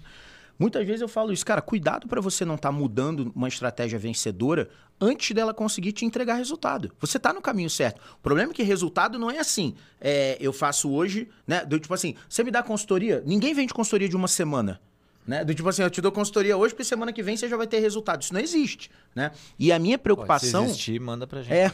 Muitas 0.57 0.85
vezes 0.85 1.01
eu 1.01 1.07
falo 1.07 1.33
isso, 1.33 1.45
cara, 1.45 1.61
cuidado 1.61 2.07
para 2.07 2.21
você 2.21 2.45
não 2.45 2.55
estar 2.55 2.69
tá 2.69 2.71
mudando 2.71 3.31
uma 3.35 3.47
estratégia 3.47 3.99
vencedora 3.99 4.69
antes 4.99 5.35
dela 5.35 5.53
conseguir 5.53 5.91
te 5.91 6.05
entregar 6.05 6.35
resultado. 6.35 6.91
Você 6.99 7.17
está 7.17 7.33
no 7.33 7.41
caminho 7.41 7.69
certo. 7.69 7.99
O 8.13 8.21
problema 8.21 8.51
é 8.51 8.55
que 8.55 8.63
resultado 8.63 9.19
não 9.19 9.29
é 9.29 9.39
assim. 9.39 9.75
É, 9.99 10.37
eu 10.39 10.53
faço 10.53 10.89
hoje, 10.89 11.27
né? 11.45 11.65
Do, 11.65 11.79
tipo 11.79 11.93
assim, 11.93 12.15
você 12.29 12.43
me 12.43 12.51
dá 12.51 12.63
consultoria, 12.63 13.21
ninguém 13.25 13.53
vende 13.53 13.73
consultoria 13.73 14.07
de 14.07 14.15
uma 14.15 14.27
semana. 14.27 14.79
Né? 15.27 15.43
Do 15.43 15.55
tipo 15.55 15.67
assim, 15.67 15.81
eu 15.81 15.89
te 15.89 16.01
dou 16.01 16.11
consultoria 16.11 16.55
hoje, 16.55 16.73
porque 16.73 16.83
semana 16.83 17.11
que 17.11 17.23
vem 17.23 17.35
você 17.35 17.49
já 17.49 17.57
vai 17.57 17.65
ter 17.65 17.79
resultado. 17.79 18.21
Isso 18.21 18.33
não 18.33 18.39
existe, 18.39 18.91
né? 19.15 19.31
E 19.57 19.71
a 19.71 19.79
minha 19.79 19.97
preocupação... 19.97 20.61
Pô, 20.61 20.67
se 20.67 20.73
existir, 20.73 20.99
manda 20.99 21.25
pra 21.25 21.41
gente 21.41 21.51
é, 21.51 21.71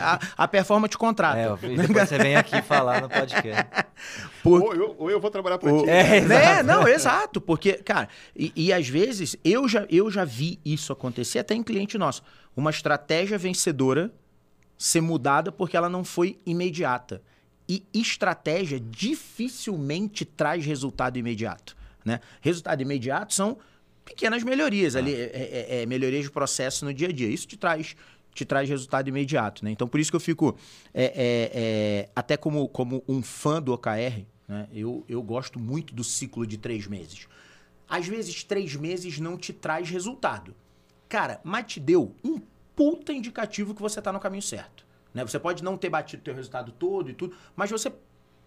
a, 0.00 0.18
a 0.36 0.48
performance 0.48 0.98
contrata. 0.98 1.38
É, 1.38 1.76
depois 1.76 2.08
você 2.08 2.18
vem 2.18 2.34
aqui 2.34 2.60
falar 2.62 3.00
no 3.00 3.08
podcast. 3.08 3.86
Por... 4.42 4.60
Ou, 4.60 4.74
eu, 4.74 4.96
ou 4.98 5.10
eu 5.10 5.20
vou 5.20 5.30
trabalhar 5.30 5.58
para 5.58 5.70
ti. 5.70 5.88
É, 5.88 6.18
é, 6.58 6.62
não, 6.64 6.88
exato. 6.88 7.40
Porque, 7.40 7.74
cara, 7.74 8.08
e, 8.34 8.52
e, 8.56 8.72
às 8.72 8.88
vezes 8.88 9.36
eu 9.44 9.68
já, 9.68 9.86
eu 9.88 10.10
já 10.10 10.24
vi 10.24 10.58
isso 10.64 10.92
acontecer 10.92 11.38
até 11.38 11.54
em 11.54 11.62
cliente 11.62 11.96
nosso. 11.96 12.22
Uma 12.56 12.70
estratégia 12.70 13.38
vencedora 13.38 14.12
ser 14.76 15.00
mudada 15.00 15.52
porque 15.52 15.76
ela 15.76 15.88
não 15.88 16.02
foi 16.02 16.40
imediata. 16.44 17.22
E 17.68 17.84
estratégia 17.94 18.80
dificilmente 18.80 20.24
traz 20.24 20.64
resultado 20.64 21.18
imediato. 21.18 21.76
Né? 22.04 22.20
Resultado 22.40 22.80
imediato 22.80 23.34
são 23.34 23.58
pequenas 24.04 24.42
melhorias 24.42 24.96
ali, 24.96 25.14
ah. 25.14 25.18
é, 25.18 25.24
é, 25.24 25.82
é, 25.82 25.86
melhorias 25.86 26.24
de 26.24 26.30
processo 26.30 26.84
no 26.84 26.92
dia 26.92 27.08
a 27.08 27.12
dia. 27.12 27.28
Isso 27.28 27.46
te 27.46 27.56
traz 27.56 27.96
te 28.32 28.44
traz 28.44 28.68
resultado 28.68 29.08
imediato, 29.08 29.64
né? 29.64 29.72
Então 29.72 29.88
por 29.88 29.98
isso 29.98 30.10
que 30.10 30.16
eu 30.16 30.20
fico 30.20 30.56
é, 30.94 31.04
é, 31.04 31.12
é, 31.52 32.08
até 32.14 32.36
como, 32.36 32.68
como 32.68 33.02
um 33.08 33.22
fã 33.22 33.60
do 33.60 33.72
OKR, 33.72 34.24
né? 34.46 34.68
Eu, 34.72 35.04
eu 35.08 35.22
gosto 35.22 35.58
muito 35.58 35.94
do 35.94 36.04
ciclo 36.04 36.46
de 36.46 36.56
três 36.56 36.86
meses. 36.86 37.26
Às 37.88 38.06
vezes 38.06 38.44
três 38.44 38.76
meses 38.76 39.18
não 39.18 39.36
te 39.36 39.52
traz 39.52 39.90
resultado, 39.90 40.54
cara, 41.08 41.40
mas 41.42 41.66
te 41.66 41.80
deu 41.80 42.14
um 42.22 42.40
puta 42.76 43.12
indicativo 43.12 43.74
que 43.74 43.82
você 43.82 43.98
está 43.98 44.12
no 44.12 44.20
caminho 44.20 44.42
certo, 44.42 44.86
né? 45.12 45.24
Você 45.24 45.38
pode 45.38 45.64
não 45.64 45.76
ter 45.76 45.90
batido 45.90 46.20
o 46.20 46.24
teu 46.24 46.34
resultado 46.34 46.72
todo 46.72 47.10
e 47.10 47.14
tudo, 47.14 47.36
mas 47.56 47.70
você 47.70 47.92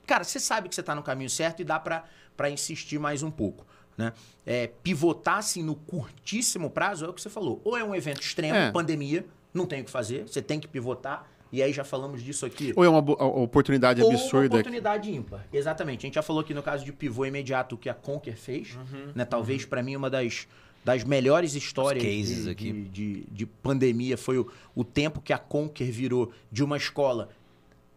cara, 0.06 0.24
você 0.24 0.39
sabe 0.39 0.70
que 0.70 0.76
você 0.76 0.82
está 0.82 0.96
no 0.96 1.04
caminho 1.04 1.30
certo 1.30 1.62
e 1.62 1.66
dá 1.66 1.80
para 1.80 2.50
insistir 2.50 3.00
mais 3.00 3.24
um 3.24 3.32
pouco. 3.32 3.66
Né? 3.98 4.12
É, 4.46 4.68
pivotar 4.82 5.38
assim 5.38 5.63
no 5.63 5.76
curtíssimo 5.76 6.70
prazo 6.70 7.06
é 7.06 7.10
o 7.10 7.13
que 7.13 7.22
você 7.22 7.30
falou. 7.30 7.62
Ou 7.63 7.78
é 7.78 7.84
um 7.84 7.94
evento 7.94 8.22
extremo, 8.22 8.56
é. 8.56 8.72
pandemia, 8.72 9.26
não 9.54 9.66
tem 9.66 9.82
o 9.82 9.86
que 9.86 9.92
fazer, 9.92 10.28
você 10.28 10.42
tem 10.42 10.60
que 10.60 10.68
pivotar. 10.68 11.30
E 11.52 11.62
aí 11.62 11.72
já 11.72 11.84
falamos 11.84 12.24
disso 12.24 12.48
aqui. 12.48 12.74
Ou 12.76 12.84
é 12.84 12.89
uma 12.89 12.98
oportunidade 13.00 14.02
Ou 14.02 14.10
absurda. 14.10 14.38
Ou 14.38 14.42
uma 14.42 14.48
oportunidade 14.48 15.12
ímpar. 15.12 15.46
Exatamente. 15.54 16.00
A 16.00 16.08
gente 16.08 16.16
já 16.16 16.24
falou 16.24 16.42
aqui 16.42 16.52
no 16.52 16.63
caso 16.63 16.84
de 16.84 16.92
pivô 16.92 17.28
imediato 17.28 17.78
que 17.78 17.88
a 17.88 17.94
Conquer 17.94 18.36
fez. 18.36 18.76
Uhum, 18.76 19.12
né? 19.13 19.24
Talvez 19.24 19.62
uhum. 19.62 19.70
para 19.70 19.84
mim 19.84 19.96
uma 19.96 20.10
das, 20.10 20.48
das 20.84 21.04
melhores 21.04 21.54
histórias 21.54 22.04
de, 22.04 22.56
de, 22.56 22.84
de, 22.89 23.24
de, 23.32 23.46
pandemia 23.46 24.18
foi 24.18 24.39
o, 24.39 24.52
o 24.74 24.84
tempo 24.84 25.22
que 25.22 25.32
a 25.32 25.38
Conquer 25.38 25.92
virou 25.92 26.32
de 26.52 26.63
uma 26.63 26.76
escola 26.76 27.30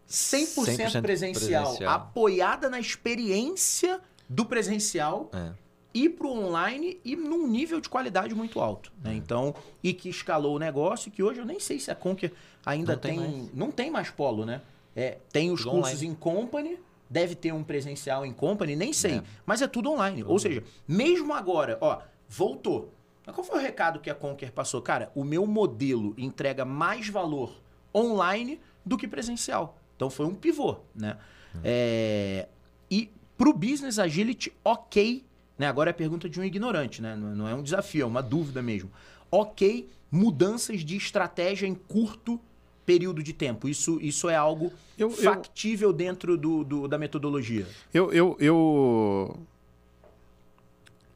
100%, 0.07 0.65
100% 0.65 1.01
presencial, 1.01 1.63
presencial, 1.63 1.89
apoiada 1.89 2.69
na 2.69 2.79
experiência 2.79 3.99
do 4.29 4.45
presencial. 4.45 5.29
É 5.33 5.67
ir 5.93 6.09
para 6.09 6.27
o 6.27 6.31
online 6.31 6.99
e 7.03 7.15
num 7.15 7.47
nível 7.47 7.81
de 7.81 7.89
qualidade 7.89 8.35
muito 8.35 8.59
alto. 8.59 8.91
Né? 9.03 9.13
É. 9.13 9.15
Então, 9.15 9.55
e 9.83 9.93
que 9.93 10.09
escalou 10.09 10.55
o 10.55 10.59
negócio, 10.59 11.11
que 11.11 11.23
hoje 11.23 11.39
eu 11.39 11.45
nem 11.45 11.59
sei 11.59 11.79
se 11.79 11.89
a 11.91 11.95
Conquer 11.95 12.31
ainda 12.65 12.93
não 12.93 12.99
tem. 12.99 13.19
tem 13.19 13.51
não 13.53 13.71
tem 13.71 13.91
mais 13.91 14.09
polo, 14.09 14.45
né? 14.45 14.61
É, 14.95 15.17
tem 15.31 15.51
os 15.51 15.63
cursos 15.63 16.01
em 16.01 16.13
company, 16.15 16.79
deve 17.09 17.35
ter 17.35 17.51
um 17.51 17.63
presencial 17.63 18.25
em 18.25 18.33
company, 18.33 18.75
nem 18.75 18.91
sei. 18.91 19.15
É. 19.17 19.23
Mas 19.45 19.61
é 19.61 19.67
tudo 19.67 19.91
online. 19.91 20.21
Tudo. 20.21 20.31
Ou 20.31 20.39
seja, 20.39 20.63
mesmo 20.87 21.33
agora, 21.33 21.77
ó, 21.81 21.99
voltou. 22.27 22.91
Mas 23.25 23.35
qual 23.35 23.45
foi 23.45 23.59
o 23.59 23.61
recado 23.61 23.99
que 23.99 24.09
a 24.09 24.15
Conquer 24.15 24.51
passou? 24.51 24.81
Cara, 24.81 25.11
o 25.13 25.23
meu 25.23 25.45
modelo 25.45 26.15
entrega 26.17 26.65
mais 26.65 27.09
valor 27.09 27.53
online 27.93 28.59
do 28.85 28.97
que 28.97 29.07
presencial. 29.07 29.77
Então 29.97 30.09
foi 30.09 30.25
um 30.25 30.35
pivô, 30.35 30.77
né? 30.95 31.17
Hum. 31.53 31.59
É, 31.63 32.47
e 32.89 33.09
para 33.37 33.49
o 33.49 33.53
Business 33.53 33.99
Agility, 33.99 34.53
ok. 34.63 35.25
Né? 35.57 35.67
Agora 35.67 35.89
é 35.89 35.91
a 35.91 35.93
pergunta 35.93 36.29
de 36.29 36.39
um 36.39 36.43
ignorante, 36.43 37.01
né? 37.01 37.15
Não 37.15 37.47
é 37.47 37.53
um 37.53 37.63
desafio, 37.63 38.03
é 38.03 38.05
uma 38.05 38.21
dúvida 38.21 38.61
mesmo. 38.61 38.91
Ok, 39.29 39.89
mudanças 40.09 40.81
de 40.81 40.95
estratégia 40.95 41.67
em 41.67 41.73
curto 41.75 42.39
período 42.85 43.21
de 43.21 43.33
tempo. 43.33 43.67
Isso, 43.67 43.99
isso 44.01 44.29
é 44.29 44.35
algo 44.35 44.71
eu, 44.97 45.09
factível 45.09 45.89
eu, 45.89 45.93
dentro 45.93 46.37
do, 46.37 46.63
do, 46.63 46.87
da 46.87 46.97
metodologia. 46.97 47.67
Eu, 47.93 48.13
eu, 48.13 48.37
eu, 48.39 49.37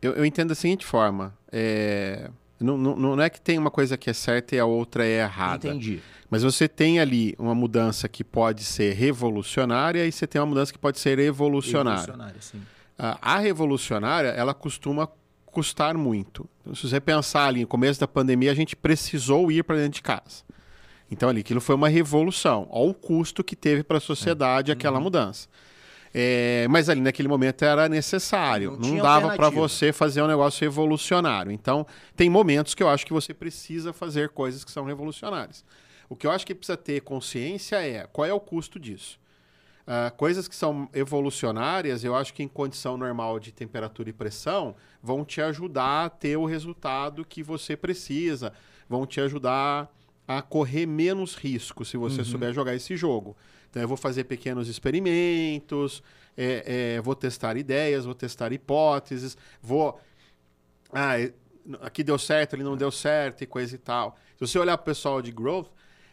eu, 0.01 0.13
eu 0.13 0.25
entendo 0.25 0.49
da 0.49 0.55
seguinte 0.55 0.85
forma. 0.85 1.33
É, 1.51 2.29
não, 2.63 2.77
não, 2.77 3.15
não 3.15 3.21
é 3.23 3.29
que 3.29 3.41
tem 3.41 3.57
uma 3.57 3.71
coisa 3.71 3.97
que 3.97 4.09
é 4.09 4.13
certa 4.13 4.55
e 4.55 4.59
a 4.59 4.65
outra 4.65 5.05
é 5.05 5.21
errada. 5.21 5.67
Entendi. 5.67 6.01
Mas 6.29 6.43
você 6.43 6.67
tem 6.67 6.99
ali 6.99 7.35
uma 7.37 7.53
mudança 7.53 8.07
que 8.07 8.23
pode 8.23 8.63
ser 8.63 8.93
revolucionária 8.93 10.05
e 10.05 10.11
você 10.11 10.25
tem 10.25 10.39
uma 10.39 10.47
mudança 10.47 10.71
que 10.71 10.79
pode 10.79 10.99
ser 10.99 11.19
evolucionária. 11.19 12.03
Evolucionária, 12.03 12.41
sim. 12.41 12.61
A, 12.97 13.39
revolucionária, 13.39 14.27
ela 14.29 14.53
costuma 14.53 15.09
custar 15.45 15.97
muito. 15.97 16.47
Então, 16.61 16.75
se 16.75 16.87
você 16.87 16.99
pensar 17.01 17.47
ali 17.47 17.61
no 17.61 17.67
começo 17.67 17.99
da 17.99 18.07
pandemia, 18.07 18.51
a 18.51 18.55
gente 18.55 18.75
precisou 18.75 19.51
ir 19.51 19.63
para 19.63 19.75
dentro 19.75 19.93
de 19.93 20.01
casa. 20.03 20.43
Então 21.09 21.27
ali, 21.27 21.41
aquilo 21.41 21.59
foi 21.59 21.75
uma 21.75 21.89
revolução. 21.89 22.67
Olha 22.69 22.91
o 22.91 22.93
custo 22.93 23.43
que 23.43 23.55
teve 23.55 23.83
para 23.83 23.97
a 23.97 24.01
sociedade 24.01 24.71
é. 24.71 24.73
aquela 24.73 24.97
uhum. 24.97 25.03
mudança. 25.03 25.49
É, 26.13 26.67
mas 26.69 26.89
ali 26.89 26.99
naquele 26.99 27.27
momento 27.27 27.63
era 27.63 27.87
necessário. 27.87 28.77
Não, 28.79 28.89
não 28.89 28.97
dava 28.97 29.35
para 29.35 29.49
você 29.49 29.93
fazer 29.93 30.21
um 30.21 30.27
negócio 30.27 30.61
revolucionário. 30.61 31.51
Então, 31.51 31.87
tem 32.15 32.29
momentos 32.29 32.75
que 32.75 32.83
eu 32.83 32.89
acho 32.89 33.05
que 33.05 33.13
você 33.13 33.33
precisa 33.33 33.93
fazer 33.93 34.29
coisas 34.29 34.63
que 34.63 34.71
são 34.71 34.83
revolucionárias. 34.83 35.63
O 36.09 36.15
que 36.15 36.27
eu 36.27 36.31
acho 36.31 36.45
que 36.45 36.53
precisa 36.53 36.77
ter 36.77 37.01
consciência 37.01 37.77
é 37.77 38.05
qual 38.05 38.27
é 38.27 38.33
o 38.33 38.39
custo 38.39 38.77
disso. 38.77 39.19
Uh, 39.81 40.13
coisas 40.15 40.47
que 40.47 40.55
são 40.55 40.87
evolucionárias, 40.93 42.03
eu 42.03 42.15
acho 42.15 42.33
que 42.33 42.43
em 42.43 42.47
condição 42.47 42.97
normal 42.97 43.39
de 43.39 43.51
temperatura 43.51 44.09
e 44.09 44.13
pressão, 44.13 44.75
vão 45.01 45.25
te 45.25 45.41
ajudar 45.41 46.05
a 46.05 46.09
ter 46.09 46.37
o 46.37 46.45
resultado 46.45 47.25
que 47.25 47.41
você 47.41 47.75
precisa, 47.75 48.53
vão 48.87 49.05
te 49.05 49.19
ajudar 49.21 49.89
a 50.27 50.41
correr 50.41 50.85
menos 50.85 51.35
risco 51.35 51.83
se 51.83 51.97
você 51.97 52.19
uhum. 52.19 52.25
souber 52.25 52.53
jogar 52.53 52.75
esse 52.75 52.95
jogo. 52.95 53.35
Então, 53.71 53.81
eu 53.81 53.87
vou 53.87 53.97
fazer 53.97 54.25
pequenos 54.25 54.67
experimentos, 54.67 56.03
é, 56.37 56.95
é, 56.97 57.01
vou 57.01 57.15
testar 57.15 57.55
ideias, 57.55 58.05
vou 58.05 58.13
testar 58.13 58.51
hipóteses, 58.51 59.37
vou. 59.61 59.99
Ah, 60.93 61.13
aqui 61.81 62.03
deu 62.03 62.19
certo, 62.19 62.53
ali 62.53 62.63
não 62.63 62.75
deu 62.75 62.91
certo 62.91 63.43
e 63.43 63.47
coisa 63.47 63.73
e 63.73 63.77
tal. 63.77 64.17
Se 64.37 64.45
você 64.45 64.59
olhar 64.59 64.77
para 64.77 64.83
o 64.83 64.85
pessoal 64.85 65.21
de 65.21 65.31
growth, 65.31 65.69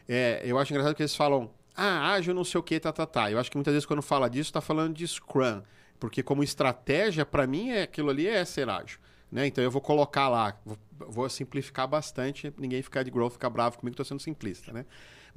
é, 0.09 0.41
eu 0.45 0.57
acho 0.57 0.73
engraçado 0.73 0.95
que 0.95 1.03
eles 1.03 1.17
falam, 1.17 1.51
ah, 1.75 2.13
ágil 2.13 2.33
não 2.33 2.45
sei 2.45 2.61
o 2.61 2.63
que, 2.63 2.79
tá, 2.79 2.93
tá, 2.93 3.07
tá. 3.07 3.31
Eu 3.31 3.41
acho 3.41 3.51
que 3.51 3.57
muitas 3.57 3.75
vezes 3.75 3.87
quando 3.87 4.03
fala 4.03 4.31
disso, 4.31 4.51
está 4.51 4.61
falando 4.61 4.95
de 4.95 5.07
Scrum. 5.07 5.63
Porque 5.99 6.23
como 6.23 6.45
estratégia, 6.45 7.27
para 7.27 7.45
mim, 7.45 7.71
é 7.71 7.83
aquilo 7.83 8.11
ali 8.11 8.29
é 8.29 8.45
ser 8.45 8.69
ágil. 8.69 9.01
Né? 9.31 9.47
Então 9.49 9.63
eu 9.63 9.71
vou 9.71 9.83
colocar 9.83 10.29
lá, 10.29 10.57
vou, 10.65 10.79
vou 10.93 11.29
simplificar 11.29 11.87
bastante, 11.87 12.53
ninguém 12.57 12.81
ficar 12.83 13.03
de 13.03 13.11
growth, 13.11 13.33
ficar 13.33 13.51
bravo 13.51 13.79
comigo, 13.79 13.93
estou 13.93 14.05
sendo 14.05 14.21
simplista, 14.21 14.73
né? 14.73 14.87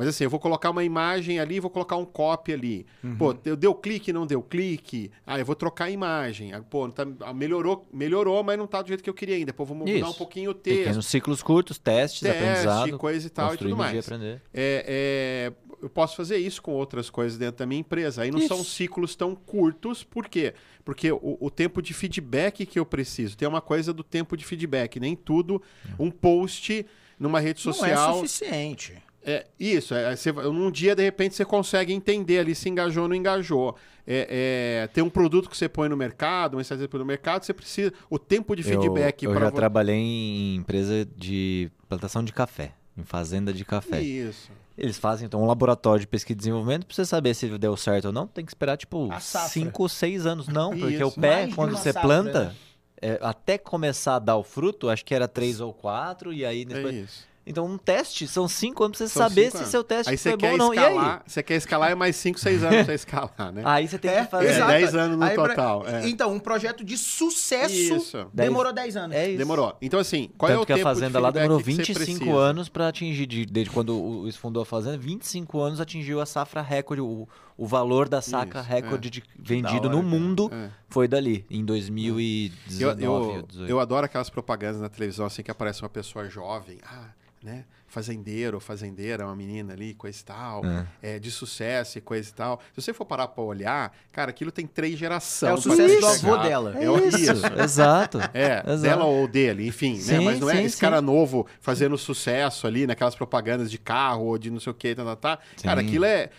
Mas 0.01 0.07
assim, 0.07 0.23
eu 0.23 0.31
vou 0.31 0.39
colocar 0.39 0.71
uma 0.71 0.83
imagem 0.83 1.39
ali, 1.39 1.59
vou 1.59 1.69
colocar 1.69 1.95
um 1.95 2.05
copy 2.05 2.53
ali. 2.53 2.87
Uhum. 3.03 3.17
Pô, 3.17 3.33
deu, 3.33 3.55
deu 3.55 3.75
clique, 3.75 4.11
não 4.11 4.25
deu 4.25 4.41
clique. 4.41 5.11
Ah, 5.27 5.37
eu 5.37 5.45
vou 5.45 5.53
trocar 5.53 5.85
a 5.85 5.91
imagem. 5.91 6.53
Ah, 6.53 6.61
pô, 6.67 6.89
tá, 6.89 7.05
ah, 7.19 7.31
melhorou, 7.31 7.87
melhorou, 7.93 8.43
mas 8.43 8.57
não 8.57 8.65
tá 8.65 8.81
do 8.81 8.87
jeito 8.87 9.03
que 9.03 9.09
eu 9.11 9.13
queria 9.13 9.35
ainda. 9.35 9.53
Pô, 9.53 9.63
vamos 9.63 9.87
mudar 9.87 10.09
um 10.09 10.13
pouquinho 10.13 10.49
o 10.49 10.53
texto. 10.55 10.79
Pequenos 10.79 11.05
ciclos 11.05 11.43
curtos, 11.43 11.77
testes, 11.77 12.21
Teste, 12.21 12.35
aprendizado. 12.35 12.97
coisa 12.97 13.27
e 13.27 13.29
tal 13.29 13.53
e 13.53 13.57
tudo 13.57 13.77
mais. 13.77 13.95
Aprender. 13.99 14.41
É, 14.51 15.53
é, 15.61 15.75
eu 15.79 15.87
posso 15.87 16.15
fazer 16.15 16.37
isso 16.37 16.63
com 16.63 16.71
outras 16.71 17.07
coisas 17.07 17.37
dentro 17.37 17.59
da 17.59 17.67
minha 17.67 17.81
empresa. 17.81 18.23
Aí 18.23 18.31
não 18.31 18.39
isso. 18.39 18.47
são 18.47 18.63
ciclos 18.63 19.15
tão 19.15 19.35
curtos, 19.35 20.03
por 20.03 20.27
quê? 20.27 20.55
Porque 20.83 21.11
o, 21.11 21.37
o, 21.39 21.51
tempo 21.51 21.79
de 21.79 21.93
feedback 21.93 22.65
que 22.65 22.79
eu 22.79 22.87
preciso, 22.87 23.37
tem 23.37 23.47
uma 23.47 23.61
coisa 23.61 23.93
do 23.93 24.03
tempo 24.03 24.35
de 24.35 24.43
feedback, 24.43 24.99
nem 24.99 25.15
tudo, 25.15 25.61
um 25.99 26.09
post 26.09 26.87
numa 27.19 27.39
rede 27.39 27.61
social. 27.61 28.15
Não 28.15 28.15
é 28.15 28.27
suficiente. 28.27 29.10
É, 29.23 29.45
isso, 29.59 29.93
é, 29.93 30.15
você, 30.15 30.31
num 30.31 30.71
dia, 30.71 30.95
de 30.95 31.03
repente, 31.03 31.35
você 31.35 31.45
consegue 31.45 31.93
entender 31.93 32.39
ali 32.39 32.55
se 32.55 32.67
engajou 32.69 33.03
ou 33.03 33.09
não 33.09 33.15
engajou. 33.15 33.75
É, 34.05 34.83
é, 34.83 34.87
tem 34.87 35.03
um 35.03 35.09
produto 35.09 35.49
que 35.49 35.55
você 35.55 35.69
põe 35.69 35.87
no 35.87 35.95
mercado, 35.95 36.55
uma 36.55 36.61
estratégia 36.61 36.89
no 36.97 37.05
mercado, 37.05 37.43
você 37.45 37.53
precisa. 37.53 37.93
O 38.09 38.17
tempo 38.17 38.55
de 38.55 38.63
feedback 38.63 39.23
Eu, 39.23 39.33
eu 39.33 39.39
já 39.39 39.51
trabalhei 39.51 39.95
em 39.95 40.55
empresa 40.55 41.05
de 41.15 41.71
plantação 41.87 42.23
de 42.23 42.33
café, 42.33 42.73
em 42.97 43.03
fazenda 43.03 43.53
de 43.53 43.63
café. 43.63 44.01
Isso. 44.01 44.49
Eles 44.77 44.97
fazem 44.97 45.27
então 45.27 45.43
um 45.43 45.45
laboratório 45.45 45.99
de 45.99 46.07
pesquisa 46.07 46.33
e 46.33 46.37
desenvolvimento 46.37 46.87
para 46.87 46.95
você 46.95 47.05
saber 47.05 47.35
se 47.35 47.47
deu 47.59 47.77
certo 47.77 48.05
ou 48.05 48.11
não. 48.11 48.25
Tem 48.25 48.43
que 48.43 48.49
esperar 48.49 48.77
tipo 48.77 49.09
5 49.19 49.83
ou 49.83 49.87
6 49.87 50.25
anos. 50.25 50.47
Não, 50.47 50.71
porque 50.71 50.95
Isso. 50.95 51.07
o 51.07 51.11
pé, 51.11 51.43
Mais 51.43 51.53
quando 51.53 51.71
você 51.71 51.93
safra, 51.93 52.01
planta, 52.01 52.43
né? 52.45 52.55
é, 53.01 53.19
até 53.21 53.57
começar 53.57 54.15
a 54.15 54.19
dar 54.19 54.37
o 54.37 54.43
fruto, 54.43 54.89
acho 54.89 55.05
que 55.05 55.13
era 55.13 55.27
3 55.27 55.59
ou 55.59 55.73
4, 55.73 56.33
e 56.33 56.45
aí 56.45 56.65
depois. 56.65 56.95
É 56.95 56.99
isso. 56.99 57.30
Então, 57.45 57.65
um 57.65 57.77
teste 57.77 58.27
são 58.27 58.47
cinco 58.47 58.83
anos 58.83 58.97
pra 58.97 59.07
você 59.07 59.13
são 59.13 59.27
saber 59.27 59.49
se 59.49 59.57
anos. 59.57 59.69
seu 59.69 59.83
teste 59.83 60.11
aí 60.11 60.17
foi 60.17 60.37
bom 60.37 60.51
ou 60.51 60.57
não. 60.57 60.73
Escalar, 60.73 60.93
e 60.93 61.09
aí? 61.09 61.19
Você 61.25 61.43
quer 61.43 61.55
escalar 61.55 61.91
é 61.91 61.95
mais 61.95 62.15
cinco, 62.15 62.39
seis 62.39 62.63
anos 62.63 62.75
pra 62.75 62.85
você 62.85 62.93
escalar, 62.93 63.51
né? 63.51 63.63
Aí 63.65 63.87
você 63.87 63.97
tem 63.97 64.11
é, 64.11 64.23
que 64.23 64.29
fazer. 64.29 64.47
É, 64.49 64.67
10 64.67 64.95
anos 64.95 65.17
no 65.17 65.23
aí 65.23 65.35
total. 65.35 65.81
Pra... 65.81 66.01
É. 66.01 66.09
Então, 66.09 66.31
um 66.31 66.39
projeto 66.39 66.83
de 66.83 66.97
sucesso 66.97 67.73
isso. 67.73 68.27
demorou 68.31 68.71
10 68.71 68.95
anos. 68.95 69.15
É 69.15 69.29
isso. 69.29 69.37
Demorou. 69.37 69.75
Então, 69.81 69.99
assim, 69.99 70.29
qual 70.37 70.51
é 70.51 70.53
Tanto 70.53 70.59
é 70.59 70.63
o 70.63 70.65
que 70.67 70.73
tempo 70.73 70.87
a 70.87 70.93
Fazenda 70.93 71.19
lá 71.19 71.31
demorou 71.31 71.59
25 71.59 72.35
anos 72.37 72.69
pra 72.69 72.87
atingir, 72.87 73.25
de, 73.25 73.45
desde 73.45 73.71
quando 73.71 73.95
o, 73.97 74.31
fundou 74.33 74.61
a 74.61 74.65
Fazenda, 74.65 74.97
25 74.97 75.59
anos 75.59 75.81
atingiu 75.81 76.21
a 76.21 76.25
safra 76.25 76.61
recorde, 76.61 77.01
o, 77.01 77.27
o 77.61 77.67
valor 77.67 78.09
da 78.09 78.23
saca 78.23 78.61
isso, 78.61 78.69
recorde 78.69 79.07
é. 79.07 79.11
de, 79.11 79.23
vendido 79.37 79.87
hora, 79.87 79.95
no 79.95 80.01
mundo 80.01 80.49
é. 80.51 80.71
foi 80.89 81.07
dali, 81.07 81.45
em 81.47 81.63
2019. 81.63 83.03
Eu, 83.03 83.47
eu, 83.53 83.67
eu 83.67 83.79
adoro 83.79 84.03
aquelas 84.03 84.31
propagandas 84.31 84.81
na 84.81 84.89
televisão 84.89 85.27
assim 85.27 85.43
que 85.43 85.51
aparece 85.51 85.83
uma 85.83 85.89
pessoa 85.89 86.27
jovem. 86.27 86.79
Ah, 86.83 87.09
né? 87.43 87.65
Fazendeiro 87.91 88.57
fazendeira, 88.61 89.25
uma 89.25 89.35
menina 89.35 89.73
ali, 89.73 89.93
coisa 89.93 90.17
e 90.17 90.23
tal, 90.23 90.61
é. 90.65 90.87
é. 91.01 91.19
de 91.19 91.29
sucesso 91.29 91.97
e 91.97 92.01
coisa 92.01 92.29
e 92.29 92.33
tal. 92.33 92.61
Se 92.73 92.81
você 92.81 92.93
for 92.93 93.03
parar 93.03 93.27
para 93.27 93.43
olhar, 93.43 93.93
cara, 94.13 94.29
aquilo 94.29 94.49
tem 94.49 94.65
três 94.65 94.97
gerações. 94.97 95.51
É 95.51 95.53
o 95.53 95.57
sucesso 95.57 95.99
do 95.99 96.07
avô 96.07 96.37
dela. 96.37 96.73
É, 96.77 96.85
é 96.85 97.07
isso. 97.07 97.17
isso. 97.17 97.45
Exato. 97.61 98.19
É, 98.33 98.63
Exato. 98.65 98.81
dela 98.81 99.03
ou 99.03 99.27
dele, 99.27 99.67
enfim, 99.67 99.95
né? 99.95 99.99
sim, 99.99 100.11
né? 100.13 100.19
Mas 100.21 100.39
não 100.39 100.49
é 100.49 100.55
sim, 100.55 100.63
esse 100.63 100.75
sim. 100.75 100.81
cara 100.81 101.01
novo 101.01 101.45
fazendo 101.59 101.97
sucesso 101.97 102.65
ali 102.65 102.87
naquelas 102.87 103.13
propagandas 103.13 103.69
de 103.69 103.77
carro 103.77 104.25
ou 104.27 104.37
de 104.37 104.49
não 104.49 104.59
sei 104.59 104.71
o 104.71 104.73
que, 104.73 104.95
tá, 104.95 105.03
tá, 105.03 105.15
tá. 105.15 105.39
Cara, 105.61 105.81
aquilo 105.81 106.05
é, 106.05 106.29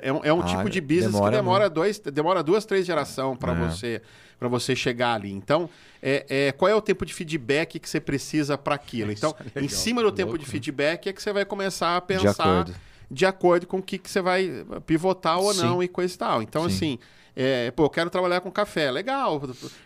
é 0.00 0.12
um, 0.12 0.20
é 0.22 0.32
um 0.32 0.40
ah, 0.40 0.44
tipo 0.44 0.70
de 0.70 0.80
business 0.80 1.12
demora 1.12 1.30
que 1.32 1.36
demora, 1.36 1.70
dois, 1.70 1.98
demora 1.98 2.42
duas, 2.44 2.64
três 2.64 2.86
gerações 2.86 3.36
para 3.38 3.52
é. 3.52 3.54
você 3.56 4.02
para 4.38 4.48
você 4.48 4.74
chegar 4.74 5.14
ali. 5.14 5.30
Então, 5.30 5.68
é, 6.02 6.26
é, 6.28 6.52
qual 6.52 6.68
é 6.68 6.74
o 6.74 6.80
tempo 6.80 7.06
de 7.06 7.14
feedback 7.14 7.78
que 7.78 7.88
você 7.88 8.00
precisa 8.00 8.58
para 8.58 8.74
aquilo? 8.74 9.12
Então, 9.12 9.34
é 9.54 9.60
em 9.60 9.68
cima 9.68 10.02
do 10.02 10.12
tempo 10.12 10.30
louco, 10.30 10.38
de 10.38 10.48
né? 10.48 10.50
feedback 10.50 11.08
é 11.08 11.12
que 11.12 11.22
você 11.22 11.32
vai 11.32 11.44
começar 11.44 11.96
a 11.96 12.00
pensar 12.00 12.32
de 12.32 12.40
acordo, 12.40 12.74
de 13.10 13.26
acordo 13.26 13.66
com 13.66 13.78
o 13.78 13.82
que, 13.82 13.98
que 13.98 14.10
você 14.10 14.20
vai 14.20 14.64
pivotar 14.86 15.38
ou 15.38 15.52
Sim. 15.52 15.62
não 15.62 15.82
e 15.82 15.88
coisa 15.88 16.14
e 16.14 16.18
tal. 16.18 16.42
Então, 16.42 16.68
Sim. 16.68 16.74
assim, 16.74 16.98
é, 17.34 17.70
pô, 17.70 17.84
eu 17.84 17.90
quero 17.90 18.10
trabalhar 18.10 18.40
com 18.40 18.50
café. 18.50 18.90
Legal. 18.90 19.40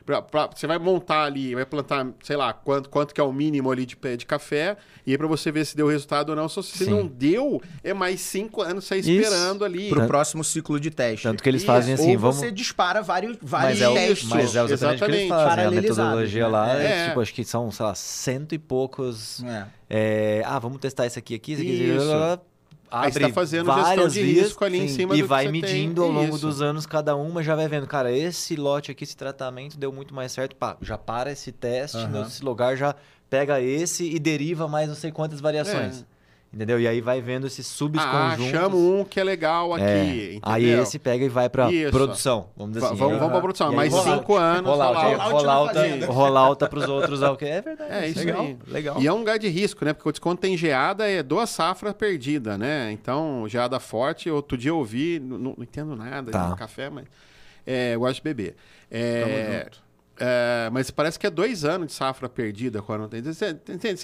Pra, 0.05 0.21
pra, 0.21 0.51
você 0.55 0.67
vai 0.67 0.79
montar 0.79 1.25
ali, 1.25 1.55
vai 1.55 1.65
plantar, 1.65 2.07
sei 2.23 2.37
lá, 2.37 2.53
quanto, 2.53 2.89
quanto 2.89 3.15
que 3.15 3.21
é 3.21 3.25
o 3.25 3.33
mínimo 3.33 3.71
ali 3.71 3.87
de, 3.87 3.97
de 4.17 4.27
café. 4.27 4.77
E 5.07 5.13
aí 5.13 5.19
pra 5.19 5.27
você 5.27 5.53
ver 5.53 5.65
se 5.65 5.77
deu 5.77 5.87
resultado 5.87 6.31
ou 6.31 6.37
não. 6.37 6.49
Se 6.49 6.63
Sim. 6.63 6.91
não 6.91 7.07
deu, 7.07 7.63
é 7.85 7.95
mais 7.95 8.21
cinco 8.21 8.63
anos 8.63 8.85
você 8.85 8.97
esperando 8.97 9.57
Isso. 9.57 9.65
ali. 9.65 9.89
Pro 9.89 10.07
próximo 10.07 10.43
ciclo 10.43 10.81
de 10.81 10.91
teste. 10.91 11.23
Tanto 11.23 11.43
que 11.43 11.49
eles 11.49 11.63
fazem 11.63 11.95
assim, 11.95 12.15
ou 12.15 12.19
vamos... 12.19 12.37
você 12.37 12.51
dispara 12.51 13.01
vários, 13.03 13.37
vários 13.41 13.81
mas 13.81 13.91
é 13.91 13.95
testes. 13.95 14.29
Mas 14.29 14.57
é 14.57 14.65
exatamente, 14.65 15.05
que 15.05 15.11
eles 15.11 15.29
fazem. 15.29 15.65
A 15.65 15.71
metodologia 15.71 16.49
lá, 16.49 16.81
é. 16.81 16.85
é. 16.85 17.09
tipo, 17.09 17.21
acho 17.21 17.33
que 17.33 17.45
são, 17.45 17.71
sei 17.71 17.87
lá, 17.87 17.95
cento 17.95 18.55
e 18.55 18.59
poucos... 18.59 19.43
É. 19.45 19.67
É, 19.89 20.43
ah, 20.45 20.59
vamos 20.59 20.79
testar 20.79 21.07
isso 21.07 21.17
aqui, 21.17 21.37
aqui, 21.37 21.53
isso 21.53 21.63
aqui. 21.63 21.71
Isso. 21.71 22.13
Aí 22.13 22.39
você 23.05 23.19
está 23.19 23.29
fazendo 23.31 23.73
gestão 23.73 24.09
de 24.09 24.23
vias, 24.23 24.47
risco 24.47 24.65
ali 24.65 24.79
sim, 24.79 24.85
em 24.85 24.89
cima 24.89 25.17
e 25.17 25.23
vai 25.23 25.49
medindo 25.49 26.03
tem. 26.03 26.11
ao 26.11 26.11
longo 26.11 26.37
Isso. 26.37 26.47
dos 26.47 26.63
anos 26.63 26.87
cada 26.87 27.17
uma, 27.17 27.43
já 27.43 27.55
vai 27.55 27.69
vendo, 27.69 27.87
cara, 27.87 28.13
esse 28.13 28.57
lote 28.57 28.91
aqui, 28.91 29.05
esse 29.05 29.17
tratamento 29.17 29.79
deu 29.79 29.93
muito 29.93 30.15
mais 30.15 30.33
certo, 30.33 30.57
pá, 30.57 30.77
já 30.81 30.97
para 30.99 31.31
esse 31.31 31.53
teste, 31.53 31.99
uhum. 31.99 32.23
nesse 32.25 32.45
lugar 32.45 32.77
já 32.77 32.95
pega 33.29 33.61
esse 33.61 34.05
e 34.09 34.19
deriva 34.19 34.69
mais 34.69 34.89
não 34.89 34.95
sei 34.95 35.11
quantas 35.11 35.41
variações. 35.41 36.03
É. 36.03 36.16
Entendeu? 36.53 36.81
E 36.81 36.89
aí 36.89 37.01
vai 37.01 37.21
vendo 37.21 37.47
esses 37.47 37.67
subconjuntos. 37.67 38.47
Ah, 38.47 38.51
chamo 38.51 38.79
um 38.79 39.05
que 39.05 39.21
é 39.21 39.25
legal 39.25 39.75
aqui. 39.75 39.83
É. 39.83 40.39
Aí 40.43 40.65
esse 40.71 40.99
pega 40.99 41.25
e 41.25 41.29
vai 41.29 41.49
pra 41.51 41.71
Isso. 41.71 41.91
produção. 41.91 42.49
Vamos 42.57 42.75
dizer 42.75 42.87
assim. 42.87 42.97
Vamos, 42.97 43.19
vamos 43.19 43.33
pra 43.33 43.41
produção. 43.41 43.73
Mais 43.73 43.93
cinco 43.93 44.37
anos. 44.37 44.71
Rollout. 44.71 45.15
Rollout, 45.31 46.05
rollout 46.07 46.69
pros 46.69 46.89
outros. 46.89 47.21
É 47.43 47.61
verdade. 47.61 47.93
É 47.93 48.09
isso 48.09 48.21
legal, 48.21 48.41
aí. 48.43 48.59
Legal. 48.69 49.03
E 49.03 49.07
é 49.07 49.13
um 49.13 49.19
lugar 49.19 49.39
de 49.39 49.49
risco, 49.49 49.85
né? 49.85 49.93
Porque 49.93 50.19
quando 50.19 50.39
tem 50.39 50.57
geada, 50.57 51.07
é 51.07 51.23
duas 51.23 51.51
safras 51.51 51.93
perdidas, 51.93 52.59
né? 52.59 52.91
Então, 52.93 53.45
geada 53.49 53.79
forte. 53.79 54.31
Outro 54.31 54.57
dia 54.57 54.71
eu 54.71 54.79
ouvi, 54.79 55.21
não, 55.21 55.39
não 55.39 55.57
entendo 55.61 55.95
nada 55.95 56.31
tá. 56.31 56.51
de 56.51 56.57
café, 56.57 56.89
mas 56.89 57.05
é, 57.67 57.95
eu 57.95 58.01
gosto 58.01 58.17
de 58.17 58.23
beber. 58.23 58.57
É, 58.91 59.21
Tamo 59.21 59.65
junto. 59.65 59.86
É, 60.19 60.71
mas 60.73 60.91
parece 60.91 61.19
que 61.19 61.27
é 61.27 61.31
dois 61.31 61.65
anos 61.65 61.89
de 61.89 61.93
safra 61.93 62.29
perdida 62.29 62.81
quando 62.81 63.09
tem. 63.09 63.23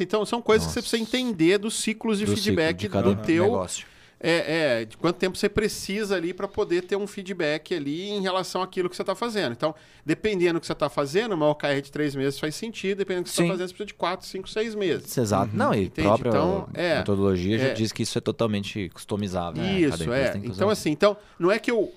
Então 0.01 0.25
são 0.27 0.42
coisas 0.42 0.66
Nossa. 0.66 0.81
que 0.81 0.87
você 0.87 0.96
precisa 0.96 1.18
entender 1.18 1.59
dos 1.59 1.75
ciclos 1.75 2.18
de 2.18 2.27
do 2.27 2.37
feedback 2.37 2.83
ciclo 2.83 3.03
de 3.03 3.14
do 3.14 3.22
teu 3.22 3.44
negócio. 3.44 3.92
É, 4.25 4.83
é, 4.83 4.85
de 4.85 4.96
quanto 4.96 5.16
tempo 5.16 5.37
você 5.37 5.48
precisa 5.48 6.14
ali 6.14 6.33
para 6.33 6.46
poder 6.46 6.83
ter 6.83 6.94
um 6.94 7.09
feedback 7.09 7.75
ali 7.75 8.09
em 8.09 8.20
relação 8.20 8.62
àquilo 8.62 8.88
que 8.88 8.94
você 8.94 9.03
está 9.03 9.16
fazendo. 9.16 9.51
Então, 9.51 9.75
dependendo 10.07 10.55
do 10.55 10.61
que 10.61 10.66
você 10.66 10.72
está 10.72 10.88
fazendo, 10.88 11.33
uma 11.33 11.48
OKR 11.51 11.81
de 11.83 11.90
três 11.90 12.14
meses 12.14 12.38
faz 12.38 12.55
sentido, 12.55 12.98
dependendo 12.98 13.25
do 13.25 13.31
que 13.31 13.35
você 13.35 13.42
está 13.42 13.53
fazendo, 13.53 13.66
você 13.66 13.75
precisa 13.75 13.87
de 13.88 13.94
quatro, 13.94 14.25
cinco, 14.25 14.48
seis 14.48 14.77
meses. 14.77 15.18
Exato. 15.18 15.51
Uhum. 15.51 15.59
Não, 15.59 15.75
e 15.75 15.87
a 15.87 15.90
própria 15.90 16.29
então, 16.29 16.68
é, 16.72 16.98
metodologia 16.98 17.59
já 17.59 17.68
é, 17.68 17.72
diz 17.72 17.90
que 17.90 18.05
isso 18.05 18.16
é 18.16 18.20
totalmente 18.20 18.88
customizável. 18.90 19.61
Né? 19.61 19.81
Isso, 19.81 20.12
é. 20.12 20.40
Então, 20.44 20.70
assim, 20.70 20.90
então, 20.92 21.16
não 21.37 21.51
é 21.51 21.59
que 21.59 21.72
eu 21.72 21.92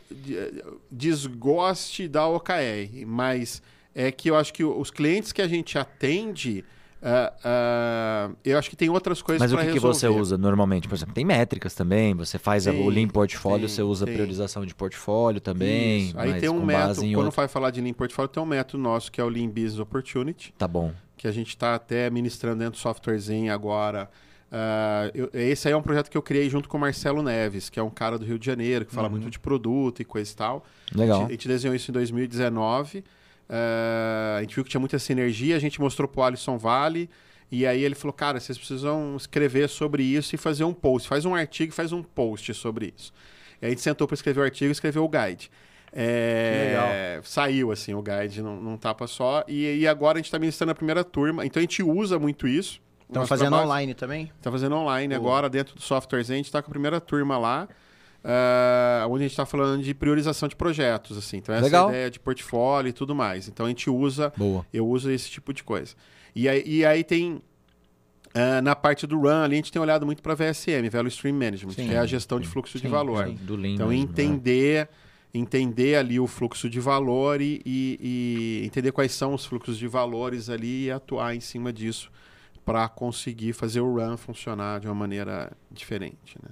desgoste 0.89 2.07
da 2.07 2.27
OKR, 2.27 3.05
mas 3.05 3.61
é 3.95 4.11
que 4.11 4.29
eu 4.29 4.35
acho 4.35 4.53
que 4.53 4.63
os 4.63 4.91
clientes 4.91 5.31
que 5.31 5.41
a 5.41 5.47
gente 5.47 5.77
atende. 5.79 6.65
Uh, 7.01 8.31
uh, 8.31 8.35
eu 8.43 8.57
acho 8.57 8.67
que 8.67 8.75
tem 8.75 8.89
outras 8.89 9.21
coisas 9.21 9.39
Mas 9.39 9.53
o 9.53 9.63
que, 9.63 9.73
que, 9.73 9.79
você 9.79 10.07
usa 10.07 10.37
normalmente? 10.37 10.87
Por 10.87 10.95
exemplo, 10.95 11.13
tem 11.13 11.23
métricas 11.23 11.73
também. 11.73 12.15
Você 12.15 12.39
faz 12.39 12.65
o 12.67 12.89
Lean 12.89 13.07
Portfólio, 13.07 13.69
você 13.69 13.81
usa 13.81 14.05
tem. 14.05 14.15
priorização 14.15 14.65
de 14.65 14.73
portfólio 14.73 15.39
também. 15.39 16.07
Isso. 16.07 16.19
Aí 16.19 16.39
tem 16.39 16.49
um 16.49 16.65
método, 16.65 17.01
quando 17.01 17.15
outro... 17.17 17.31
vai 17.31 17.47
falar 17.47 17.69
de 17.71 17.79
Lean 17.79 17.93
Portfólio, 17.93 18.27
tem 18.27 18.41
um 18.41 18.45
método 18.45 18.81
nosso 18.81 19.11
que 19.11 19.21
é 19.21 19.23
o 19.23 19.29
Lean 19.29 19.47
Business 19.47 19.79
Opportunity. 19.79 20.53
Tá 20.57 20.67
bom. 20.67 20.91
Que 21.15 21.27
a 21.27 21.31
gente 21.31 21.49
está 21.49 21.75
até 21.75 22.09
ministrando 22.09 22.59
dentro 22.59 22.73
do 22.73 22.79
softwarezinho 22.79 23.53
agora. 23.53 24.09
Uh, 24.51 25.11
eu, 25.13 25.29
esse 25.33 25.67
aí 25.67 25.73
é 25.73 25.77
um 25.77 25.81
projeto 25.81 26.09
que 26.09 26.17
eu 26.17 26.21
criei 26.23 26.49
junto 26.49 26.67
com 26.67 26.77
o 26.77 26.79
Marcelo 26.79 27.21
Neves, 27.21 27.69
que 27.69 27.79
é 27.79 27.83
um 27.83 27.89
cara 27.89 28.17
do 28.17 28.25
Rio 28.25 28.39
de 28.39 28.45
Janeiro, 28.45 28.83
que 28.83 28.93
fala 28.93 29.07
uhum. 29.07 29.11
muito 29.11 29.29
de 29.29 29.39
produto 29.39 30.01
e 30.01 30.05
coisa 30.05 30.31
e 30.31 30.35
tal. 30.35 30.65
Legal. 30.93 31.17
A 31.17 31.21
gente, 31.21 31.29
a 31.29 31.31
gente 31.33 31.47
desenhou 31.47 31.75
isso 31.75 31.91
em 31.91 31.93
2019. 31.93 33.03
Uh, 33.49 34.37
a 34.37 34.41
gente 34.41 34.55
viu 34.55 34.63
que 34.63 34.69
tinha 34.69 34.79
muita 34.79 34.97
sinergia, 34.97 35.55
a 35.55 35.59
gente 35.59 35.79
mostrou 35.79 36.07
pro 36.07 36.23
Alisson 36.23 36.57
Vale. 36.57 37.09
E 37.51 37.65
aí 37.65 37.83
ele 37.83 37.95
falou, 37.95 38.13
cara, 38.13 38.39
vocês 38.39 38.57
precisam 38.57 39.15
escrever 39.15 39.69
sobre 39.69 40.03
isso 40.03 40.33
e 40.33 40.37
fazer 40.37 40.63
um 40.63 40.73
post. 40.73 41.07
Faz 41.07 41.25
um 41.25 41.35
artigo 41.35 41.71
e 41.71 41.75
faz 41.75 41.91
um 41.91 42.01
post 42.01 42.53
sobre 42.53 42.93
isso. 42.97 43.13
E 43.61 43.65
a 43.65 43.69
gente 43.69 43.81
sentou 43.81 44.07
para 44.07 44.15
escrever 44.15 44.41
o 44.41 44.43
artigo 44.43 44.69
e 44.69 44.71
escreveu 44.71 45.03
o 45.03 45.09
guide. 45.09 45.51
É, 45.93 46.65
legal. 46.67 47.23
Saiu, 47.23 47.71
assim, 47.71 47.93
o 47.93 48.01
guide 48.01 48.41
num, 48.41 48.59
num 48.59 48.77
tapa 48.77 49.07
só. 49.07 49.43
E, 49.47 49.79
e 49.79 49.87
agora 49.87 50.17
a 50.17 50.19
gente 50.19 50.25
está 50.25 50.39
ministrando 50.39 50.71
a 50.71 50.75
primeira 50.75 51.03
turma. 51.03 51.45
Então 51.45 51.59
a 51.59 51.61
gente 51.61 51.81
usa 51.81 52.19
muito 52.19 52.47
isso. 52.47 52.81
Estão 53.07 53.25
fazendo 53.27 53.49
trabalho. 53.49 53.69
online 53.69 53.93
também? 53.93 54.31
Está 54.37 54.51
fazendo 54.51 54.75
online 54.75 55.13
Pô. 55.13 55.21
agora, 55.21 55.49
dentro 55.49 55.75
do 55.75 55.81
softwares. 55.81 56.29
A 56.29 56.35
gente 56.35 56.45
está 56.45 56.61
com 56.61 56.69
a 56.69 56.71
primeira 56.71 56.99
turma 56.99 57.37
lá. 57.37 57.67
Uh, 58.25 59.07
onde 59.07 59.23
a 59.23 59.27
gente 59.27 59.33
está 59.33 59.45
falando 59.45 59.83
de 59.83 59.93
priorização 59.93 60.49
de 60.49 60.55
projetos, 60.55 61.15
assim. 61.15 61.37
Então, 61.37 61.53
essa 61.53 61.65
Legal. 61.65 61.89
ideia 61.89 62.09
de 62.09 62.19
portfólio 62.19 62.89
e 62.89 62.93
tudo 62.93 63.13
mais. 63.13 63.47
Então, 63.47 63.67
a 63.67 63.69
gente 63.69 63.87
usa... 63.87 64.33
Boa. 64.35 64.65
Eu 64.73 64.87
uso 64.87 65.11
esse 65.11 65.29
tipo 65.29 65.53
de 65.53 65.63
coisa. 65.63 65.93
E 66.35 66.49
aí, 66.49 66.63
e 66.65 66.83
aí 66.83 67.03
tem... 67.03 67.33
Uh, 67.33 68.61
na 68.63 68.75
parte 68.75 69.05
do 69.05 69.19
run, 69.19 69.43
ali 69.43 69.53
a 69.53 69.57
gente 69.57 69.71
tem 69.71 69.79
olhado 69.79 70.07
muito 70.07 70.23
para 70.23 70.33
VSM, 70.33 70.89
Value 70.91 71.07
Stream 71.07 71.35
Management, 71.35 71.73
sim, 71.73 71.87
que 71.87 71.93
é 71.93 71.99
a 71.99 72.05
gestão 72.05 72.39
sim, 72.39 72.43
de 72.43 72.49
fluxo 72.49 72.79
sim, 72.79 72.85
de 72.85 72.89
valor. 72.89 73.29
Do 73.29 73.55
Lean 73.55 73.75
então, 73.75 73.89
mesmo, 73.89 74.03
entender... 74.03 74.87
Né? 74.87 75.05
entender 75.37 75.95
ali 75.97 76.17
o 76.17 76.27
fluxo 76.27 76.69
de 76.69 76.79
valor 76.79 77.41
e, 77.41 77.61
e, 77.65 77.99
e, 78.61 78.65
entender 78.65 78.93
quais 78.93 79.11
são 79.11 79.33
os 79.33 79.45
fluxos 79.45 79.77
de 79.77 79.85
valores 79.85 80.49
ali 80.49 80.85
e 80.85 80.91
atuar 80.91 81.35
em 81.35 81.41
cima 81.41 81.73
disso 81.73 82.09
para 82.63 82.87
conseguir 82.87 83.51
fazer 83.51 83.81
o 83.81 83.95
run 83.95 84.15
funcionar 84.15 84.79
de 84.79 84.87
uma 84.87 84.95
maneira 84.95 85.51
diferente. 85.69 86.37
Né? 86.41 86.49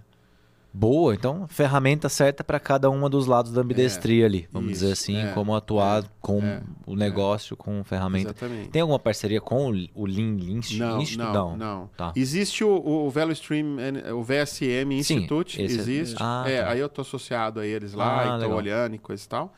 Boa, 0.76 1.14
então 1.14 1.48
ferramenta 1.48 2.10
certa 2.10 2.44
para 2.44 2.60
cada 2.60 2.90
uma 2.90 3.08
dos 3.08 3.28
lados 3.28 3.52
da 3.52 3.62
ambidestria 3.62 4.24
é, 4.24 4.26
ali, 4.26 4.48
vamos 4.52 4.72
isso, 4.72 4.80
dizer 4.80 4.94
assim, 4.94 5.18
é, 5.18 5.32
como 5.32 5.56
atuar 5.56 6.04
é, 6.04 6.06
com 6.20 6.42
é, 6.42 6.64
o 6.88 6.96
negócio, 6.96 7.56
com 7.56 7.84
ferramenta. 7.84 8.32
Exatamente. 8.32 8.70
Tem 8.70 8.82
alguma 8.82 8.98
parceria 8.98 9.40
com 9.40 9.68
o 9.68 10.06
Lean, 10.06 10.36
Lean 10.36 10.60
não, 10.80 11.02
Institute? 11.02 11.18
Não, 11.18 11.34
não. 11.34 11.58
não. 11.58 11.90
Tá. 11.96 12.12
Existe 12.16 12.64
o, 12.64 12.70
o 12.70 13.32
Stream, 13.34 13.78
o 14.16 14.24
VSM 14.24 14.92
Institute, 14.94 15.58
Sim, 15.58 15.62
é 15.62 15.66
existe. 15.66 16.18
Ah, 16.20 16.44
é, 16.48 16.64
tá. 16.64 16.72
Aí 16.72 16.80
eu 16.80 16.90
tô 16.90 17.02
associado 17.02 17.60
a 17.60 17.68
eles 17.68 17.94
lá, 17.94 18.34
ah, 18.34 18.38
e 18.40 18.44
tô 18.44 18.50
olhando 18.56 18.96
e 18.96 18.98
coisa 18.98 19.24
e 19.24 19.28
tal. 19.28 19.54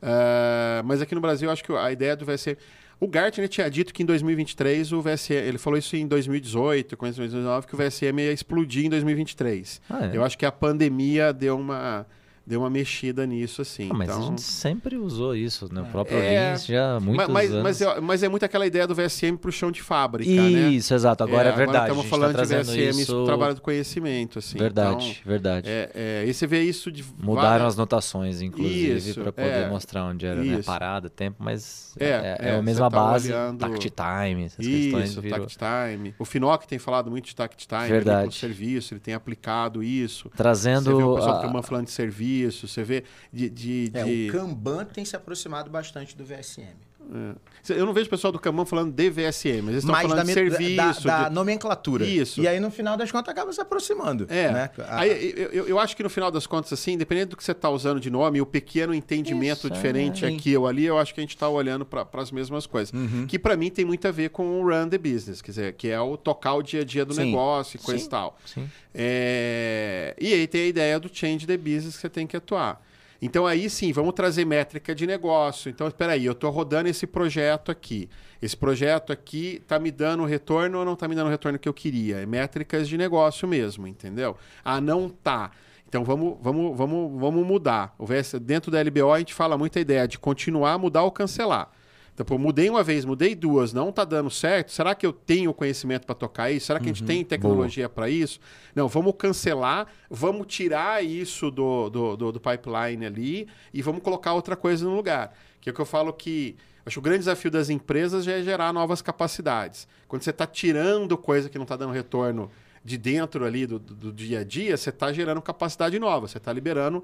Uh, 0.00 0.84
mas 0.84 1.02
aqui 1.02 1.14
no 1.14 1.20
Brasil, 1.20 1.50
acho 1.50 1.64
que 1.64 1.72
a 1.72 1.90
ideia 1.90 2.16
do 2.16 2.24
VSM... 2.24 2.56
O 3.02 3.08
Gartner 3.08 3.48
tinha 3.48 3.68
dito 3.68 3.92
que 3.92 4.04
em 4.04 4.06
2023 4.06 4.92
o 4.92 5.02
VSM, 5.02 5.34
ele 5.34 5.58
falou 5.58 5.76
isso 5.76 5.96
em 5.96 6.06
2018, 6.06 6.96
com 6.96 7.04
2019, 7.04 7.66
que 7.66 7.74
o 7.74 7.76
VSM 7.76 8.16
ia 8.20 8.32
explodir 8.32 8.86
em 8.86 8.88
2023. 8.88 9.82
Ah, 9.90 10.06
é? 10.06 10.16
Eu 10.16 10.22
acho 10.22 10.38
que 10.38 10.46
a 10.46 10.52
pandemia 10.52 11.32
deu 11.32 11.58
uma 11.58 12.06
deu 12.46 12.60
uma 12.60 12.70
mexida 12.70 13.24
nisso, 13.24 13.62
assim. 13.62 13.88
Ah, 13.90 13.94
mas 13.94 14.08
então... 14.08 14.20
a 14.20 14.26
gente 14.26 14.42
sempre 14.42 14.96
usou 14.96 15.34
isso, 15.34 15.72
né? 15.72 15.82
O 15.82 15.86
próprio 15.86 16.18
é... 16.18 16.50
Lins 16.50 16.66
já 16.66 16.96
há 16.96 17.00
muitos 17.00 17.28
mas, 17.28 17.50
anos. 17.50 17.62
Mas 17.62 17.80
é, 17.80 18.00
mas 18.00 18.22
é 18.22 18.28
muito 18.28 18.44
aquela 18.44 18.66
ideia 18.66 18.86
do 18.86 18.94
VSM 18.94 19.36
para 19.36 19.48
o 19.48 19.52
chão 19.52 19.70
de 19.70 19.82
fábrica, 19.82 20.28
isso, 20.28 20.42
né? 20.42 20.68
Isso, 20.70 20.94
exato. 20.94 21.22
Agora 21.22 21.48
é, 21.48 21.52
é 21.52 21.56
verdade. 21.56 21.90
Agora 21.90 21.92
estamos 21.92 22.10
falando 22.10 22.36
tá 22.36 22.42
de 22.42 22.54
VSM, 22.54 23.02
isso... 23.02 23.24
trabalho 23.24 23.54
do 23.54 23.60
conhecimento, 23.60 24.38
assim. 24.38 24.58
Verdade, 24.58 25.20
então, 25.20 25.30
verdade. 25.30 25.68
É, 25.68 25.90
é, 25.94 26.24
e 26.26 26.34
você 26.34 26.46
vê 26.46 26.62
isso 26.62 26.90
de... 26.90 27.04
Mudaram 27.18 27.48
várias... 27.48 27.68
as 27.68 27.76
notações, 27.76 28.42
inclusive, 28.42 29.14
para 29.14 29.32
poder 29.32 29.48
é. 29.48 29.68
mostrar 29.68 30.04
onde 30.06 30.26
era 30.26 30.42
né? 30.42 30.62
parada, 30.62 31.08
tempo, 31.08 31.36
mas 31.38 31.94
é, 31.98 32.36
é, 32.40 32.56
a 32.56 32.62
mesma 32.62 32.90
tá 32.90 32.96
base, 32.96 33.32
olhando... 33.32 33.58
tact 33.58 33.90
time, 33.90 34.44
essas 34.44 34.66
isso, 34.66 34.82
questões. 34.82 35.10
Isso, 35.10 35.20
virou... 35.20 35.38
tact 35.40 35.58
time. 35.58 36.14
O 36.18 36.24
Finoc 36.24 36.64
tem 36.66 36.78
falado 36.78 37.10
muito 37.10 37.26
de 37.26 37.36
tact 37.36 37.68
time, 37.68 37.88
verdade. 37.88 38.24
Ele, 38.24 38.32
serviço, 38.32 38.94
ele 38.94 39.00
tem 39.00 39.14
aplicado 39.14 39.82
isso. 39.82 40.30
Trazendo... 40.36 40.90
Você 40.90 40.96
vê 40.96 41.02
o 41.02 41.14
pessoal 41.14 41.56
a... 41.56 41.62
falando 41.62 41.84
de 41.84 41.92
serviço, 41.92 42.31
você 42.40 42.82
vê 42.82 43.04
de, 43.32 43.48
de, 43.48 43.90
é, 43.94 44.04
de... 44.04 44.28
o 44.28 44.32
Kanban 44.32 44.84
tem 44.84 45.04
se 45.04 45.16
aproximado 45.16 45.70
bastante 45.70 46.16
do 46.16 46.24
VSM. 46.24 46.76
É. 47.14 47.72
Eu 47.74 47.86
não 47.86 47.92
vejo 47.92 48.06
o 48.06 48.10
pessoal 48.10 48.32
do 48.32 48.38
Kanban 48.38 48.64
falando 48.64 48.92
de 48.92 49.10
VSM, 49.10 49.62
mas 49.62 49.74
eles 49.74 49.84
estão 49.84 49.94
falando 49.94 50.26
de 50.26 50.32
serviço. 50.32 51.04
Da, 51.04 51.22
da 51.22 51.28
de... 51.28 51.34
nomenclatura. 51.34 52.04
Isso. 52.04 52.40
E 52.40 52.48
aí, 52.48 52.58
no 52.58 52.70
final 52.70 52.96
das 52.96 53.10
contas, 53.12 53.30
acaba 53.30 53.52
se 53.52 53.60
aproximando. 53.60 54.26
É. 54.28 54.50
Né? 54.50 54.70
Aí, 54.88 55.34
eu, 55.52 55.68
eu 55.68 55.78
acho 55.78 55.96
que 55.96 56.02
no 56.02 56.10
final 56.10 56.30
das 56.30 56.46
contas, 56.46 56.72
assim, 56.72 56.92
independente 56.92 57.28
do 57.28 57.36
que 57.36 57.44
você 57.44 57.52
está 57.52 57.70
usando 57.70 58.00
de 58.00 58.10
nome, 58.10 58.40
o 58.40 58.46
pequeno 58.46 58.92
entendimento 58.94 59.66
Isso, 59.66 59.70
diferente 59.70 60.24
é. 60.24 60.28
aqui 60.28 60.56
ou 60.56 60.66
ali, 60.66 60.84
eu 60.84 60.98
acho 60.98 61.14
que 61.14 61.20
a 61.20 61.22
gente 61.22 61.36
está 61.36 61.48
olhando 61.48 61.84
para 61.84 62.06
as 62.14 62.30
mesmas 62.30 62.66
coisas. 62.66 62.92
Uhum. 62.92 63.26
Que 63.26 63.38
para 63.38 63.56
mim 63.56 63.70
tem 63.70 63.84
muito 63.84 64.06
a 64.08 64.10
ver 64.10 64.30
com 64.30 64.60
o 64.60 64.68
run 64.68 64.88
the 64.88 64.98
business, 64.98 65.40
quer 65.40 65.50
dizer, 65.52 65.72
que 65.74 65.88
é 65.88 66.00
o 66.00 66.16
tocar 66.16 66.54
o 66.54 66.62
dia 66.62 66.80
a 66.80 66.84
dia 66.84 67.04
do 67.04 67.14
Sim. 67.14 67.26
negócio 67.26 67.76
e 67.76 67.78
coisa 67.80 68.00
Sim. 68.00 68.06
e 68.06 68.10
tal. 68.10 68.38
Sim. 68.44 68.70
É... 68.94 70.14
E 70.20 70.32
aí 70.32 70.46
tem 70.46 70.62
a 70.62 70.66
ideia 70.66 70.98
do 70.98 71.08
change 71.12 71.46
the 71.46 71.56
business 71.56 71.94
que 71.94 72.00
você 72.00 72.10
tem 72.10 72.26
que 72.26 72.36
atuar. 72.36 72.80
Então 73.24 73.46
aí 73.46 73.70
sim, 73.70 73.92
vamos 73.92 74.14
trazer 74.14 74.44
métrica 74.44 74.92
de 74.92 75.06
negócio. 75.06 75.70
Então, 75.70 75.86
espera 75.86 76.14
aí, 76.14 76.26
eu 76.26 76.32
estou 76.32 76.50
rodando 76.50 76.88
esse 76.88 77.06
projeto 77.06 77.70
aqui. 77.70 78.10
Esse 78.42 78.56
projeto 78.56 79.12
aqui 79.12 79.60
está 79.62 79.78
me 79.78 79.92
dando 79.92 80.24
retorno 80.24 80.80
ou 80.80 80.84
não 80.84 80.94
está 80.94 81.06
me 81.06 81.14
dando 81.14 81.28
o 81.28 81.30
retorno 81.30 81.56
que 81.56 81.68
eu 81.68 81.72
queria? 81.72 82.16
É 82.16 82.26
métricas 82.26 82.88
de 82.88 82.98
negócio 82.98 83.46
mesmo, 83.46 83.86
entendeu? 83.86 84.36
Ah, 84.64 84.80
não 84.80 85.08
tá. 85.08 85.52
Então 85.86 86.02
vamos, 86.02 86.36
vamos, 86.42 86.76
vamos, 86.76 87.20
vamos 87.20 87.46
mudar. 87.46 87.94
Dentro 88.40 88.72
da 88.72 88.82
LBO 88.82 89.12
a 89.12 89.20
gente 89.20 89.32
fala 89.32 89.56
muita 89.56 89.78
ideia 89.78 90.08
de 90.08 90.18
continuar, 90.18 90.76
mudar 90.76 91.04
ou 91.04 91.12
cancelar. 91.12 91.70
Então, 92.14 92.26
pô, 92.26 92.36
mudei 92.36 92.68
uma 92.68 92.82
vez, 92.82 93.06
mudei 93.06 93.34
duas, 93.34 93.72
não 93.72 93.88
está 93.88 94.04
dando 94.04 94.30
certo. 94.30 94.70
Será 94.70 94.94
que 94.94 95.06
eu 95.06 95.12
tenho 95.12 95.52
conhecimento 95.54 96.04
para 96.04 96.14
tocar 96.14 96.50
isso? 96.50 96.66
Será 96.66 96.78
que 96.78 96.86
uhum, 96.86 96.90
a 96.90 96.94
gente 96.94 97.02
uhum. 97.02 97.06
tem 97.06 97.24
tecnologia 97.24 97.88
para 97.88 98.08
isso? 98.08 98.38
Não, 98.74 98.86
vamos 98.86 99.14
cancelar, 99.18 99.86
vamos 100.10 100.46
tirar 100.46 101.02
isso 101.02 101.50
do, 101.50 101.88
do, 101.88 102.16
do, 102.16 102.32
do, 102.32 102.40
pipeline 102.40 103.06
ali 103.06 103.48
e 103.72 103.80
vamos 103.80 104.02
colocar 104.02 104.34
outra 104.34 104.54
coisa 104.56 104.84
no 104.84 104.94
lugar. 104.94 105.34
Que 105.60 105.70
é 105.70 105.72
o 105.72 105.74
que 105.74 105.80
eu 105.80 105.86
falo 105.86 106.12
que. 106.12 106.56
Acho 106.84 106.94
que 106.94 106.98
o 106.98 107.02
grande 107.02 107.20
desafio 107.20 107.50
das 107.50 107.70
empresas 107.70 108.24
já 108.24 108.32
é 108.32 108.42
gerar 108.42 108.72
novas 108.72 109.00
capacidades. 109.00 109.86
Quando 110.08 110.22
você 110.22 110.30
está 110.30 110.46
tirando 110.46 111.16
coisa 111.16 111.48
que 111.48 111.56
não 111.56 111.62
está 111.62 111.76
dando 111.76 111.92
retorno 111.92 112.50
de 112.84 112.98
dentro 112.98 113.44
ali 113.44 113.66
do, 113.66 113.78
do, 113.78 114.12
dia 114.12 114.40
a 114.40 114.44
dia, 114.44 114.76
você 114.76 114.90
está 114.90 115.12
gerando 115.12 115.40
capacidade 115.40 115.98
nova, 115.98 116.26
você 116.26 116.38
está 116.38 116.52
liberando 116.52 117.02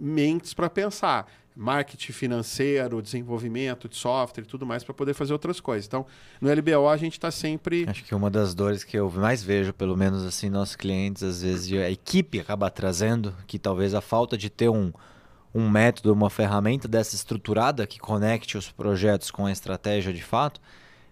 mentes 0.00 0.54
para 0.54 0.70
pensar 0.70 1.30
marketing 1.56 2.12
financeiro, 2.12 3.00
desenvolvimento 3.00 3.88
de 3.88 3.96
software 3.96 4.44
e 4.44 4.46
tudo 4.46 4.66
mais 4.66 4.84
para 4.84 4.92
poder 4.92 5.14
fazer 5.14 5.32
outras 5.32 5.58
coisas. 5.58 5.86
Então, 5.86 6.04
no 6.40 6.52
LBO 6.52 6.88
a 6.88 6.96
gente 6.96 7.14
está 7.14 7.30
sempre. 7.30 7.86
Acho 7.88 8.04
que 8.04 8.14
uma 8.14 8.30
das 8.30 8.54
dores 8.54 8.84
que 8.84 8.96
eu 8.96 9.10
mais 9.10 9.42
vejo, 9.42 9.72
pelo 9.72 9.96
menos 9.96 10.24
assim, 10.24 10.50
nossos 10.50 10.76
clientes, 10.76 11.22
às 11.22 11.40
vezes 11.40 11.72
a 11.80 11.90
equipe 11.90 12.38
acaba 12.38 12.70
trazendo, 12.70 13.34
que 13.46 13.58
talvez 13.58 13.94
a 13.94 14.02
falta 14.02 14.36
de 14.36 14.50
ter 14.50 14.68
um, 14.68 14.92
um 15.54 15.70
método, 15.70 16.12
uma 16.12 16.28
ferramenta 16.28 16.86
dessa 16.86 17.14
estruturada 17.14 17.86
que 17.86 17.98
conecte 17.98 18.58
os 18.58 18.70
projetos 18.70 19.30
com 19.30 19.46
a 19.46 19.52
estratégia 19.52 20.12
de 20.12 20.22
fato 20.22 20.60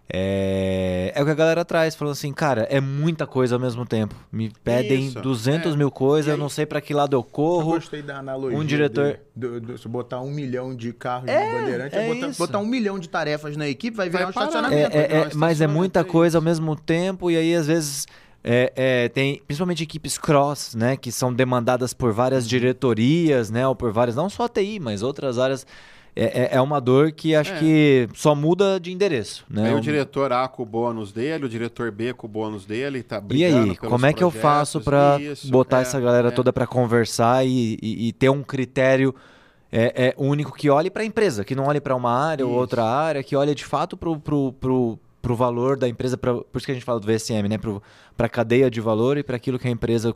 é, 0.09 1.13
é 1.15 1.23
o 1.23 1.25
que 1.25 1.31
a 1.31 1.35
galera 1.35 1.65
traz, 1.65 1.95
falando 1.95 2.13
assim, 2.13 2.33
cara, 2.33 2.67
é 2.71 2.81
muita 2.81 3.27
coisa 3.27 3.57
ao 3.57 3.61
mesmo 3.61 3.87
tempo. 3.87 4.15
Me 4.31 4.53
pedem 4.63 5.07
Isso, 5.07 5.21
200 5.21 5.73
é. 5.73 5.77
mil 5.77 5.91
coisas, 5.91 6.31
aí, 6.31 6.35
eu 6.35 6.39
não 6.39 6.49
sei 6.49 6.67
para 6.67 6.81
que 6.81 6.93
lado 6.93 7.17
eu 7.17 7.23
corro. 7.23 7.71
Eu 7.73 7.75
gostei 7.77 8.03
da 8.03 8.19
analogia. 8.19 8.59
Um 8.59 8.65
diretor. 8.65 9.19
De, 9.35 9.61
de, 9.61 9.77
de, 9.77 9.89
botar 9.89 10.21
um 10.21 10.31
milhão 10.31 10.75
de 10.75 10.93
carros 10.93 11.29
é, 11.29 11.53
no 11.53 11.59
bandeirante, 11.59 11.97
é 11.97 12.15
botar, 12.15 12.33
botar, 12.39 12.59
um 12.59 12.67
milhão 12.67 12.99
de 12.99 13.09
tarefas 13.09 13.57
na 13.57 13.67
equipe, 13.67 13.97
vai 13.97 14.09
virar 14.11 14.25
vai 14.25 14.29
um 14.29 14.31
estacionamento. 14.31 14.97
É, 14.97 15.01
é, 15.01 15.31
mas 15.35 15.61
é 15.61 15.67
muita 15.67 16.05
coisa 16.05 16.39
ao 16.39 16.43
mesmo 16.43 16.77
tempo, 16.77 17.31
e 17.31 17.37
aí 17.37 17.55
às 17.55 17.67
vezes. 17.67 18.07
É, 18.47 18.71
é, 18.77 19.09
tem 19.09 19.41
principalmente 19.47 19.83
equipes 19.83 20.19
cross, 20.19 20.75
né, 20.75 20.99
que 20.99 21.11
são 21.11 21.33
demandadas 21.33 21.95
por 21.95 22.13
várias 22.13 22.45
uhum. 22.45 22.51
diretorias, 22.51 23.51
né, 23.51 23.67
ou 23.67 23.75
por 23.75 23.91
várias, 23.91 24.15
não 24.15 24.29
só 24.29 24.47
TI, 24.47 24.79
mas 24.79 25.03
outras 25.03 25.39
áreas 25.39 25.67
é, 26.17 26.43
é, 26.43 26.49
é 26.57 26.61
uma 26.61 26.81
dor 26.81 27.11
que 27.11 27.35
acho 27.35 27.53
é. 27.55 27.59
que 27.59 28.09
só 28.15 28.35
muda 28.35 28.79
de 28.79 28.93
endereço. 28.93 29.45
Né? 29.51 29.69
Aí 29.69 29.75
o 29.75 29.81
diretor 29.81 30.33
A 30.33 30.47
com 30.47 30.63
o 30.63 30.67
bônus 30.67 31.11
dele, 31.13 31.47
o 31.47 31.49
diretor 31.49 31.91
B 31.91 32.13
com 32.13 32.27
o 32.27 32.31
bônus 32.31 32.65
dele, 32.65 33.03
tá 33.03 33.21
brigando 33.21 33.67
E 33.67 33.71
aí, 33.71 33.77
como 33.77 34.07
é 34.07 34.13
que 34.13 34.23
eu 34.23 34.31
faço 34.31 34.81
para 34.81 35.19
botar 35.47 35.79
é, 35.79 35.83
essa 35.83 36.01
galera 36.01 36.29
é. 36.29 36.31
toda 36.31 36.53
para 36.53 36.67
conversar 36.67 37.45
e, 37.45 37.77
e, 37.83 38.09
e, 38.09 38.13
ter 38.13 38.29
um 38.29 38.43
critério 38.43 39.15
é, 39.73 40.09
é 40.09 40.15
único 40.17 40.53
que 40.53 40.71
olhe 40.71 40.89
para 40.89 41.03
a 41.03 41.07
empresa, 41.07 41.45
que 41.45 41.55
não 41.55 41.67
olhe 41.67 41.81
para 41.81 41.97
uma 41.97 42.13
área 42.13 42.45
isso. 42.45 42.53
ou 42.53 42.59
outra 42.59 42.85
área, 42.85 43.23
que 43.23 43.35
olhe 43.35 43.53
de 43.53 43.65
fato 43.65 43.97
para 43.97 44.17
pro, 44.17 44.53
pro, 44.53 44.99
pro 45.21 45.35
valor 45.35 45.77
da 45.77 45.89
empresa, 45.89 46.17
pra, 46.17 46.35
por 46.35 46.59
isso 46.59 46.67
que 46.67 46.71
a 46.71 46.75
gente 46.75 46.85
fala 46.85 47.01
do 47.01 47.07
VSM, 47.13 47.49
né? 47.49 47.59
para 48.17 48.27
a 48.27 48.31
cadeia 48.31 48.71
de 48.71 48.81
valor 48.81 49.19
e 49.19 49.25
para 49.25 49.35
aquilo 49.35 49.59
que 49.59 49.67
a 49.67 49.71
empresa 49.71 50.13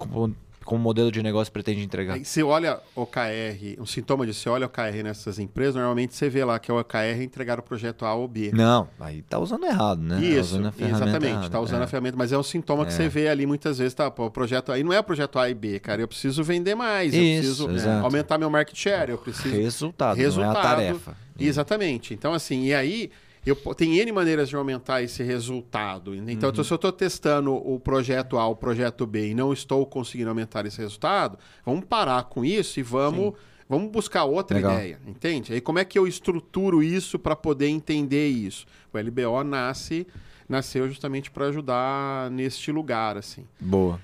como 0.68 0.82
modelo 0.82 1.10
de 1.10 1.22
negócio 1.22 1.50
pretende 1.50 1.82
entregar? 1.82 2.12
Aí, 2.12 2.26
você 2.26 2.42
olha 2.42 2.78
o 2.94 3.00
OKR, 3.00 3.80
um 3.80 3.86
sintoma 3.86 4.26
de 4.26 4.34
você 4.34 4.50
olha 4.50 4.66
o 4.66 4.68
OKR 4.68 5.02
nessas 5.02 5.38
empresas, 5.38 5.74
normalmente 5.74 6.14
você 6.14 6.28
vê 6.28 6.44
lá 6.44 6.58
que 6.58 6.70
é 6.70 6.74
o 6.74 6.78
OKR 6.78 7.22
entregar 7.22 7.58
o 7.58 7.62
projeto 7.62 8.04
A 8.04 8.12
ou 8.12 8.28
B. 8.28 8.50
Não, 8.52 8.86
aí 9.00 9.22
tá 9.22 9.38
usando 9.38 9.64
errado, 9.64 10.02
né? 10.02 10.16
Tá 10.16 10.22
Isso, 10.22 10.60
tá 10.60 10.86
exatamente, 10.86 11.50
tá 11.50 11.58
usando 11.58 11.80
é. 11.80 11.84
a 11.84 11.86
ferramenta, 11.86 12.18
mas 12.18 12.32
é 12.32 12.38
um 12.38 12.42
sintoma 12.42 12.84
que 12.84 12.92
é. 12.92 12.96
você 12.96 13.08
vê 13.08 13.28
ali 13.28 13.46
muitas 13.46 13.78
vezes, 13.78 13.94
tá? 13.94 14.10
Pô, 14.10 14.26
o 14.26 14.30
projeto 14.30 14.70
aí 14.70 14.84
não 14.84 14.92
é 14.92 15.00
o 15.00 15.02
projeto 15.02 15.38
A 15.38 15.48
e 15.48 15.54
B, 15.54 15.80
cara, 15.80 16.02
eu 16.02 16.08
preciso 16.08 16.44
vender 16.44 16.74
mais, 16.74 17.14
Isso, 17.14 17.62
eu 17.62 17.68
preciso 17.68 17.88
aumentar 17.88 18.36
meu 18.36 18.50
market 18.50 18.76
share, 18.76 19.10
eu 19.10 19.16
preciso... 19.16 19.56
Resultado, 19.56 20.18
resultado 20.18 20.52
não 20.52 20.60
é 20.60 20.64
a 20.66 20.68
tarefa. 20.76 21.16
Exatamente, 21.40 22.12
então 22.12 22.34
assim, 22.34 22.64
e 22.66 22.74
aí 22.74 23.10
eu, 23.48 23.56
tem 23.74 23.98
N 23.98 24.12
maneiras 24.12 24.48
de 24.48 24.56
aumentar 24.56 25.02
esse 25.02 25.22
resultado. 25.22 26.14
Então, 26.14 26.50
uhum. 26.50 26.64
se 26.64 26.72
eu 26.72 26.76
estou 26.76 26.92
testando 26.92 27.54
o 27.54 27.78
projeto 27.78 28.38
A, 28.38 28.46
o 28.46 28.56
projeto 28.56 29.06
B 29.06 29.30
e 29.30 29.34
não 29.34 29.52
estou 29.52 29.84
conseguindo 29.86 30.28
aumentar 30.28 30.66
esse 30.66 30.78
resultado, 30.78 31.38
vamos 31.64 31.84
parar 31.84 32.24
com 32.24 32.44
isso 32.44 32.80
e 32.80 32.82
vamos, 32.82 33.34
vamos 33.68 33.90
buscar 33.90 34.24
outra 34.24 34.56
Legal. 34.56 34.74
ideia, 34.74 35.00
entende? 35.06 35.52
Aí 35.52 35.60
como 35.60 35.78
é 35.78 35.84
que 35.84 35.98
eu 35.98 36.06
estruturo 36.06 36.82
isso 36.82 37.18
para 37.18 37.36
poder 37.36 37.68
entender 37.68 38.28
isso? 38.28 38.66
O 38.92 38.98
LBO 38.98 39.44
nasce, 39.44 40.06
nasceu 40.48 40.88
justamente 40.88 41.30
para 41.30 41.46
ajudar 41.46 42.30
neste 42.30 42.72
lugar, 42.72 43.16
assim. 43.16 43.44
Boa. 43.60 44.00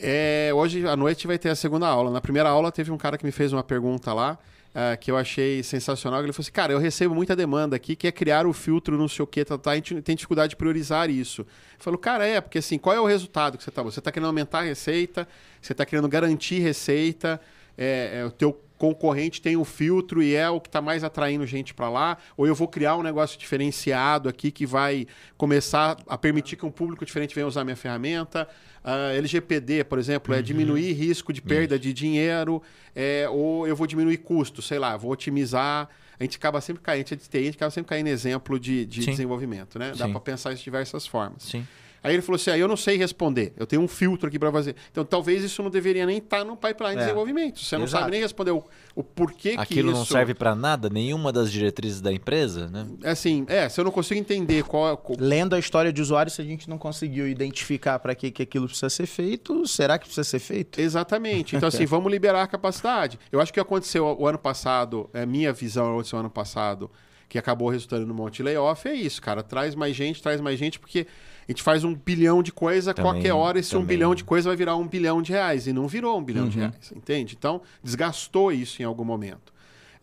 É, 0.00 0.52
hoje 0.54 0.86
à 0.86 0.94
noite 0.94 1.26
vai 1.26 1.38
ter 1.38 1.48
a 1.48 1.56
segunda 1.56 1.88
aula. 1.88 2.10
Na 2.10 2.20
primeira 2.20 2.48
aula 2.48 2.70
teve 2.70 2.92
um 2.92 2.98
cara 2.98 3.18
que 3.18 3.24
me 3.24 3.32
fez 3.32 3.52
uma 3.52 3.62
pergunta 3.62 4.12
lá. 4.12 4.38
Uh, 4.70 4.96
que 5.00 5.10
eu 5.10 5.16
achei 5.16 5.64
sensacional. 5.64 6.22
Ele 6.22 6.32
falou 6.32 6.44
assim: 6.44 6.52
Cara, 6.52 6.72
eu 6.72 6.78
recebo 6.78 7.12
muita 7.12 7.34
demanda 7.34 7.74
aqui, 7.74 7.96
que 7.96 8.06
é 8.06 8.12
criar 8.12 8.46
o 8.46 8.52
filtro, 8.52 8.96
não 8.96 9.08
sei 9.08 9.24
o 9.24 9.26
que, 9.26 9.44
tá, 9.44 9.58
tá, 9.58 9.72
a 9.72 9.74
gente 9.74 10.00
tem 10.00 10.14
dificuldade 10.14 10.50
de 10.50 10.56
priorizar 10.56 11.10
isso. 11.10 11.40
Eu 11.42 11.46
falo, 11.80 11.98
cara, 11.98 12.24
é, 12.24 12.40
porque 12.40 12.58
assim, 12.58 12.78
qual 12.78 12.94
é 12.94 13.00
o 13.00 13.04
resultado 13.04 13.58
que 13.58 13.64
você 13.64 13.70
está? 13.70 13.82
Você 13.82 13.98
está 13.98 14.12
querendo 14.12 14.28
aumentar 14.28 14.60
a 14.60 14.62
receita, 14.62 15.26
você 15.60 15.72
está 15.72 15.84
querendo 15.84 16.08
garantir 16.08 16.60
receita, 16.60 17.40
é, 17.76 18.20
é, 18.20 18.24
o 18.24 18.30
teu 18.30 18.60
concorrente 18.80 19.42
tem 19.42 19.58
o 19.58 19.64
filtro 19.64 20.22
e 20.22 20.34
é 20.34 20.48
o 20.48 20.58
que 20.58 20.66
está 20.66 20.80
mais 20.80 21.04
atraindo 21.04 21.46
gente 21.46 21.74
para 21.74 21.90
lá, 21.90 22.16
ou 22.34 22.46
eu 22.46 22.54
vou 22.54 22.66
criar 22.66 22.96
um 22.96 23.02
negócio 23.02 23.38
diferenciado 23.38 24.26
aqui 24.26 24.50
que 24.50 24.64
vai 24.64 25.06
começar 25.36 25.98
a 26.08 26.16
permitir 26.16 26.56
que 26.56 26.64
um 26.64 26.70
público 26.70 27.04
diferente 27.04 27.34
venha 27.34 27.46
usar 27.46 27.62
minha 27.62 27.76
ferramenta. 27.76 28.48
Uh, 28.82 29.18
LGPD, 29.18 29.84
por 29.84 29.98
exemplo, 29.98 30.32
é 30.32 30.36
uhum. 30.36 30.40
é 30.40 30.42
diminuir 30.42 30.92
risco 30.94 31.30
de 31.30 31.42
perda 31.42 31.78
de 31.78 31.92
dinheiro, 31.92 32.62
é, 32.96 33.28
ou 33.28 33.68
eu 33.68 33.76
vou 33.76 33.86
diminuir 33.86 34.16
custo, 34.16 34.62
sei 34.62 34.78
lá, 34.78 34.96
vou 34.96 35.12
otimizar. 35.12 35.86
A 36.18 36.22
gente 36.22 36.38
acaba 36.38 36.58
sempre 36.62 36.82
caindo, 36.82 37.04
a 37.04 37.08
gente, 37.10 37.36
a 37.36 37.42
gente 37.42 37.56
acaba 37.56 37.70
sempre 37.70 37.90
caindo 37.90 38.06
em 38.06 38.10
exemplo 38.10 38.58
de, 38.58 38.86
de 38.86 39.04
desenvolvimento, 39.04 39.78
né? 39.78 39.92
Dá 39.94 40.08
para 40.08 40.20
pensar 40.20 40.52
isso 40.52 40.60
de 40.60 40.64
diversas 40.64 41.06
formas. 41.06 41.42
Sim. 41.42 41.66
Aí 42.02 42.14
ele 42.14 42.22
falou 42.22 42.36
assim: 42.36 42.50
ah, 42.50 42.58
eu 42.58 42.66
não 42.66 42.76
sei 42.76 42.96
responder, 42.96 43.52
eu 43.56 43.66
tenho 43.66 43.82
um 43.82 43.88
filtro 43.88 44.28
aqui 44.28 44.38
para 44.38 44.50
fazer. 44.50 44.74
Então 44.90 45.04
talvez 45.04 45.44
isso 45.44 45.62
não 45.62 45.70
deveria 45.70 46.06
nem 46.06 46.18
estar 46.18 46.38
tá 46.38 46.44
no 46.44 46.56
pipeline 46.56 46.96
de 46.96 47.02
é. 47.02 47.04
desenvolvimento. 47.04 47.60
Você 47.60 47.76
não 47.76 47.84
Exato. 47.84 48.00
sabe 48.02 48.12
nem 48.12 48.20
responder 48.20 48.52
o, 48.52 48.64
o 48.94 49.04
porquê 49.04 49.50
Aquilo 49.50 49.56
que 49.56 49.72
isso. 49.72 49.80
Aquilo 49.80 49.92
não 49.92 50.04
serve 50.04 50.34
para 50.34 50.54
nada, 50.54 50.88
nenhuma 50.88 51.32
das 51.32 51.52
diretrizes 51.52 52.00
da 52.00 52.12
empresa, 52.12 52.68
né? 52.68 52.86
É 53.02 53.10
assim, 53.10 53.44
é, 53.48 53.68
se 53.68 53.80
eu 53.80 53.84
não 53.84 53.92
consigo 53.92 54.18
entender 54.18 54.64
qual 54.64 54.88
é. 54.92 54.98
Lendo 55.18 55.54
a 55.54 55.58
história 55.58 55.92
de 55.92 56.00
usuário, 56.00 56.32
se 56.32 56.40
a 56.40 56.44
gente 56.44 56.68
não 56.68 56.78
conseguiu 56.78 57.28
identificar 57.28 57.98
para 57.98 58.14
que, 58.14 58.30
que 58.30 58.42
aquilo 58.42 58.66
precisa 58.66 58.88
ser 58.88 59.06
feito, 59.06 59.66
será 59.66 59.98
que 59.98 60.06
precisa 60.06 60.24
ser 60.24 60.38
feito? 60.38 60.80
Exatamente. 60.80 61.54
Então, 61.54 61.68
assim, 61.68 61.84
vamos 61.86 62.10
liberar 62.10 62.42
a 62.42 62.46
capacidade. 62.46 63.18
Eu 63.30 63.40
acho 63.40 63.52
que 63.52 63.60
aconteceu 63.60 64.16
o 64.18 64.26
ano 64.26 64.38
passado, 64.38 65.10
é 65.12 65.26
minha 65.26 65.52
visão 65.52 65.92
aconteceu 65.92 66.16
o 66.16 66.20
ano 66.20 66.30
passado, 66.30 66.90
que 67.28 67.38
acabou 67.38 67.68
resultando 67.68 68.06
no 68.06 68.12
monte 68.12 68.38
de 68.38 68.42
layoff, 68.42 68.88
é 68.88 68.94
isso, 68.94 69.22
cara. 69.22 69.42
Traz 69.42 69.74
mais 69.74 69.94
gente, 69.94 70.20
traz 70.20 70.40
mais 70.40 70.58
gente, 70.58 70.78
porque 70.78 71.06
a 71.50 71.52
gente 71.52 71.64
faz 71.64 71.82
um 71.82 71.92
bilhão 71.92 72.44
de 72.44 72.52
coisa, 72.52 72.94
também, 72.94 73.10
qualquer 73.10 73.32
hora 73.32 73.58
esse 73.58 73.70
também. 73.70 73.82
um 73.82 73.86
bilhão 73.86 74.14
de 74.14 74.22
coisa 74.22 74.48
vai 74.48 74.56
virar 74.56 74.76
um 74.76 74.86
bilhão 74.86 75.20
de 75.20 75.32
reais. 75.32 75.66
E 75.66 75.72
não 75.72 75.88
virou 75.88 76.16
um 76.16 76.22
bilhão 76.22 76.44
uhum. 76.44 76.48
de 76.48 76.58
reais, 76.60 76.92
entende? 76.94 77.34
Então, 77.36 77.60
desgastou 77.82 78.52
isso 78.52 78.80
em 78.80 78.84
algum 78.84 79.02
momento. 79.02 79.52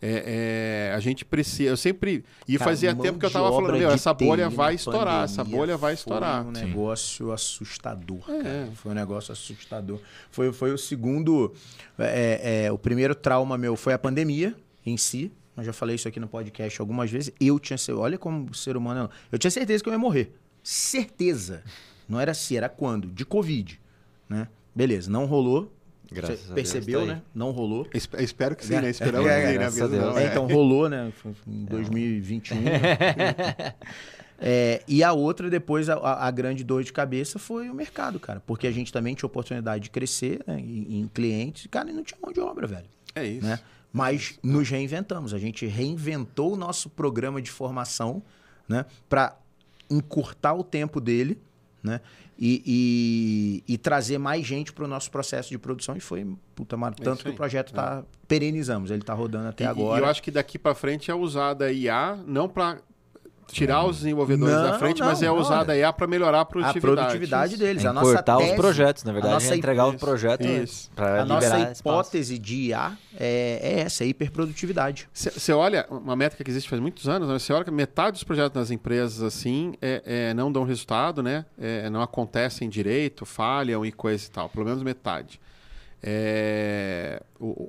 É, 0.00 0.90
é, 0.90 0.94
a 0.94 1.00
gente 1.00 1.24
precisa. 1.24 1.70
Eu 1.70 1.76
sempre. 1.78 2.22
E 2.46 2.58
Cara, 2.58 2.70
fazia 2.70 2.94
tempo 2.94 3.18
que 3.18 3.24
eu 3.24 3.28
estava 3.28 3.50
falando, 3.50 3.78
meu, 3.78 3.90
essa 3.90 4.12
bolha 4.12 4.50
vai 4.50 4.74
estourar, 4.74 5.24
essa 5.24 5.42
bolha 5.42 5.76
vai 5.78 5.94
estourar. 5.94 6.44
Foi 6.44 6.50
um 6.50 6.66
negócio 6.66 7.26
Sim. 7.26 7.32
assustador. 7.32 8.20
É. 8.28 8.68
Foi 8.74 8.92
um 8.92 8.94
negócio 8.94 9.32
assustador. 9.32 9.98
Foi, 10.30 10.52
foi 10.52 10.70
o 10.70 10.76
segundo. 10.76 11.54
É, 11.98 12.66
é, 12.66 12.72
o 12.72 12.76
primeiro 12.76 13.14
trauma 13.14 13.56
meu 13.56 13.74
foi 13.74 13.94
a 13.94 13.98
pandemia 13.98 14.54
em 14.84 14.98
si. 14.98 15.32
Eu 15.56 15.64
já 15.64 15.72
falei 15.72 15.96
isso 15.96 16.06
aqui 16.06 16.20
no 16.20 16.28
podcast 16.28 16.78
algumas 16.78 17.10
vezes. 17.10 17.32
Eu 17.40 17.58
tinha. 17.58 17.78
Olha 17.96 18.18
como 18.18 18.54
ser 18.54 18.76
humano. 18.76 19.08
Eu 19.32 19.38
tinha 19.38 19.50
certeza 19.50 19.82
que 19.82 19.88
eu 19.88 19.94
ia 19.94 19.98
morrer 19.98 20.30
certeza. 20.68 21.62
Não 22.06 22.20
era 22.20 22.34
se, 22.34 22.54
era 22.54 22.68
quando? 22.68 23.08
De 23.08 23.24
Covid. 23.24 23.80
Né? 24.28 24.46
Beleza, 24.74 25.10
não 25.10 25.24
rolou. 25.24 25.72
Graças 26.12 26.40
Você 26.40 26.54
percebeu, 26.54 27.00
Deus, 27.00 27.08
tá 27.08 27.14
né? 27.16 27.22
Não 27.34 27.50
rolou. 27.50 27.86
espero 27.94 28.54
que 28.54 28.64
sim, 28.64 28.74
né? 28.74 28.90
Esperamos 28.90 29.30
é, 29.30 29.54
é, 29.54 29.70
sim, 29.70 29.82
né? 29.88 30.22
É, 30.22 30.26
então 30.26 30.46
rolou, 30.46 30.88
né? 30.88 31.10
Em 31.46 31.64
2021. 31.64 32.56
é, 34.38 34.82
e 34.86 35.02
a 35.02 35.12
outra, 35.12 35.48
depois, 35.50 35.88
a, 35.88 35.96
a, 35.96 36.30
grande 36.30 36.62
dor 36.64 36.82
de 36.82 36.92
cabeça 36.92 37.38
foi 37.38 37.70
o 37.70 37.74
mercado, 37.74 38.20
cara. 38.20 38.42
Porque 38.46 38.66
a 38.66 38.70
gente 38.70 38.92
também 38.92 39.14
tinha 39.14 39.26
oportunidade 39.26 39.84
de 39.84 39.90
crescer 39.90 40.42
né, 40.46 40.60
em, 40.60 41.00
em 41.00 41.08
clientes. 41.08 41.66
Cara, 41.70 41.90
e 41.90 41.94
não 41.94 42.02
tinha 42.02 42.18
mão 42.22 42.32
de 42.32 42.40
obra, 42.40 42.66
velho. 42.66 42.86
É 43.14 43.24
isso. 43.24 43.46
Né? 43.46 43.58
Mas 43.92 44.38
nos 44.42 44.68
reinventamos. 44.68 45.32
A 45.32 45.38
gente 45.38 45.66
reinventou 45.66 46.52
o 46.54 46.56
nosso 46.56 46.90
programa 46.90 47.40
de 47.40 47.50
formação 47.50 48.22
né, 48.68 48.84
para 49.08 49.36
encurtar 49.90 50.54
o 50.54 50.62
tempo 50.62 51.00
dele, 51.00 51.40
né? 51.82 52.00
E, 52.38 53.64
e, 53.66 53.74
e 53.74 53.78
trazer 53.78 54.16
mais 54.16 54.46
gente 54.46 54.72
para 54.72 54.84
o 54.84 54.88
nosso 54.88 55.10
processo 55.10 55.48
de 55.48 55.58
produção. 55.58 55.96
E 55.96 56.00
foi, 56.00 56.24
puta, 56.54 56.76
mar... 56.76 56.94
É 56.98 57.02
tanto 57.02 57.24
que 57.24 57.30
o 57.30 57.34
projeto 57.34 57.68
está. 57.68 58.04
É. 58.04 58.16
Perenizamos, 58.28 58.90
ele 58.90 59.00
está 59.00 59.12
rodando 59.12 59.48
até 59.48 59.64
e, 59.64 59.66
agora. 59.66 60.00
E 60.00 60.04
eu 60.04 60.08
acho 60.08 60.22
que 60.22 60.30
daqui 60.30 60.58
para 60.58 60.74
frente 60.74 61.10
é 61.10 61.14
usada 61.14 61.64
a 61.64 61.72
IA, 61.72 62.16
não 62.26 62.48
para 62.48 62.78
tirar 63.52 63.84
os 63.84 63.98
desenvolvedores 63.98 64.54
não, 64.54 64.62
da 64.62 64.78
frente, 64.78 65.00
não, 65.00 65.06
mas 65.06 65.22
é 65.22 65.30
usada 65.30 65.76
IA 65.76 65.92
para 65.92 66.06
melhorar 66.06 66.40
a 66.40 66.44
produtividade. 66.44 67.00
A 67.00 67.02
produtividade 67.02 67.56
deles. 67.56 67.84
É 67.84 67.88
a 67.88 67.92
nossa 67.92 68.22
tese, 68.22 68.50
os 68.50 68.56
projetos, 68.56 69.04
na 69.04 69.12
verdade, 69.12 69.32
a 69.32 69.34
nossa 69.34 69.54
é 69.54 69.56
entregar 69.56 69.86
o 69.86 69.94
projeto 69.94 70.44
para 70.94 71.22
A 71.22 71.24
nossa 71.24 71.58
hipótese 71.58 72.34
espaço. 72.34 72.42
de 72.42 72.56
IA 72.68 72.92
é, 73.18 73.60
é 73.62 73.80
essa, 73.80 74.04
é 74.04 74.06
hiperprodutividade. 74.06 75.08
Você 75.12 75.52
olha, 75.52 75.86
uma 75.90 76.16
métrica 76.16 76.44
que 76.44 76.50
existe 76.50 76.68
faz 76.68 76.80
muitos 76.80 77.08
anos, 77.08 77.28
você 77.28 77.52
olha 77.52 77.64
que 77.64 77.70
metade 77.70 78.12
dos 78.12 78.24
projetos 78.24 78.54
nas 78.54 78.70
empresas 78.70 79.22
assim 79.22 79.74
é, 79.80 80.02
é 80.30 80.34
não 80.34 80.52
dão 80.52 80.64
resultado, 80.64 81.22
né? 81.22 81.44
É, 81.58 81.88
não 81.90 82.02
acontecem 82.02 82.68
direito, 82.68 83.24
falham 83.24 83.84
e 83.84 83.92
coisa 83.92 84.26
e 84.26 84.30
tal. 84.30 84.48
Pelo 84.48 84.66
menos 84.66 84.82
metade. 84.82 85.40
É, 86.02 87.20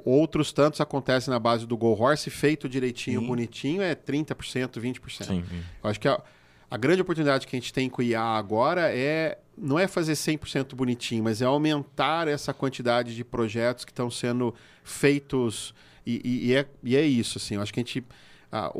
outros 0.06 0.52
tantos 0.52 0.80
acontecem 0.80 1.32
na 1.32 1.40
base 1.40 1.66
do 1.66 1.76
Go 1.76 2.00
Horse, 2.00 2.30
feito 2.30 2.70
direitinho, 2.70 3.22
Sim. 3.22 3.28
bonitinho, 3.28 3.82
é 3.82 3.96
30%, 3.96 4.80
20%. 4.80 5.26
Sim. 5.26 5.44
Eu 5.84 5.90
acho 5.90 6.00
que 6.00 6.08
a, 6.08 6.22
a, 6.70 6.78
grande 6.78 7.02
oportunidade 7.02 7.48
que 7.48 7.56
a 7.56 7.60
gente 7.60 7.74
tem 7.74 7.90
com 7.90 8.02
o 8.02 8.06
IA 8.06 8.22
agora 8.22 8.96
é 8.96 9.40
não 9.58 9.80
é 9.80 9.88
fazer 9.88 10.14
100% 10.14 10.76
bonitinho, 10.76 11.24
mas 11.24 11.42
é 11.42 11.46
aumentar 11.46 12.28
essa 12.28 12.54
quantidade 12.54 13.16
de 13.16 13.24
projetos 13.24 13.84
que 13.84 13.92
estão 13.92 14.10
sendo 14.10 14.54
feitos. 14.84 15.74
E, 16.06 16.22
e, 16.24 16.48
e, 16.48 16.56
é, 16.56 16.66
e 16.84 16.96
é 16.96 17.02
isso, 17.02 17.38
assim. 17.38 17.56
Eu 17.56 17.62
acho 17.62 17.74
que 17.74 17.80
a 17.80 17.84
gente 17.84 18.06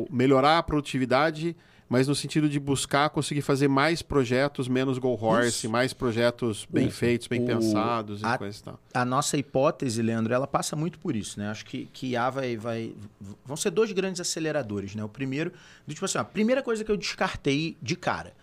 melhorar 0.10 0.58
a 0.58 0.64
produtividade 0.64 1.56
mas 1.90 2.08
no 2.08 2.14
sentido 2.14 2.48
de 2.48 2.60
buscar 2.60 3.10
conseguir 3.10 3.42
fazer 3.42 3.68
mais 3.68 4.04
projetos 4.04 4.68
menos 4.68 5.00
go 5.00 5.18
horse, 5.20 5.66
Isso. 5.66 5.70
mais 5.70 5.92
projetos 5.92 6.68
bem 6.70 6.88
o, 6.88 6.92
feitos, 6.92 7.28
bem 7.28 7.42
o, 7.42 7.48
pensados 7.48 8.24
a, 8.24 8.36
e 8.36 8.38
coisa 8.38 8.60
e 8.60 8.64
tal. 8.64 8.80
A 8.94 9.04
nossa 9.04 9.36
hipótese, 9.38 10.00
Leandro, 10.04 10.32
ela 10.32 10.46
passa 10.46 10.76
muito 10.76 11.00
por 11.00 11.16
isso, 11.16 11.40
né? 11.40 11.50
Acho 11.50 11.66
que, 11.66 11.90
que 11.92 12.12
IA 12.12 12.30
vai, 12.30 12.56
vai... 12.56 12.94
Vão 13.44 13.58
ser 13.58 13.72
dois 13.72 13.92
grandes 13.92 14.22
aceleradores, 14.22 14.94
né? 14.94 15.04
O 15.04 15.10
primeiro, 15.10 15.52
tipo 15.88 16.06
assim, 16.06 16.20
a 16.20 16.24
primeira 16.24 16.62
coisa 16.62 16.84
que 16.84 16.92
eu 16.92 16.98
descartei 16.98 17.76
de 17.82 17.96
cara. 17.96 18.34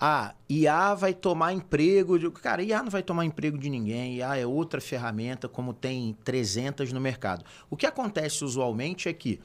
Ah, 0.00 0.34
IA 0.48 0.94
vai 0.94 1.12
tomar 1.12 1.52
emprego. 1.52 2.18
De... 2.18 2.30
Cara, 2.30 2.62
IA 2.62 2.82
não 2.82 2.90
vai 2.90 3.02
tomar 3.02 3.26
emprego 3.26 3.58
de 3.58 3.68
ninguém. 3.68 4.16
IA 4.16 4.36
é 4.36 4.46
outra 4.46 4.80
ferramenta, 4.80 5.48
como 5.48 5.74
tem 5.74 6.16
300 6.24 6.92
no 6.92 7.00
mercado. 7.00 7.44
O 7.68 7.76
que 7.76 7.84
acontece 7.84 8.42
usualmente 8.42 9.08
é 9.08 9.12
que 9.12 9.38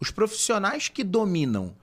os 0.00 0.10
profissionais 0.10 0.88
que 0.88 1.04
dominam 1.04 1.74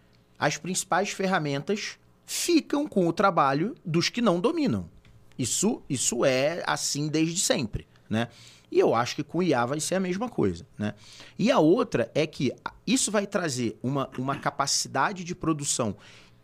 as 0.41 0.57
principais 0.57 1.11
ferramentas 1.11 1.99
ficam 2.25 2.87
com 2.87 3.07
o 3.07 3.13
trabalho 3.13 3.75
dos 3.85 4.09
que 4.09 4.23
não 4.23 4.39
dominam. 4.39 4.89
Isso, 5.37 5.83
isso 5.87 6.25
é 6.25 6.63
assim 6.65 7.07
desde 7.07 7.39
sempre, 7.39 7.87
né? 8.09 8.27
E 8.71 8.79
eu 8.79 8.95
acho 8.95 9.15
que 9.15 9.23
com 9.23 9.43
IA 9.43 9.67
vai 9.67 9.79
ser 9.79 9.95
a 9.95 9.99
mesma 9.99 10.27
coisa, 10.27 10.65
né? 10.79 10.95
E 11.37 11.51
a 11.51 11.59
outra 11.59 12.09
é 12.15 12.25
que 12.25 12.51
isso 12.87 13.11
vai 13.11 13.27
trazer 13.27 13.77
uma, 13.83 14.09
uma 14.17 14.35
capacidade 14.35 15.23
de 15.23 15.35
produção 15.35 15.95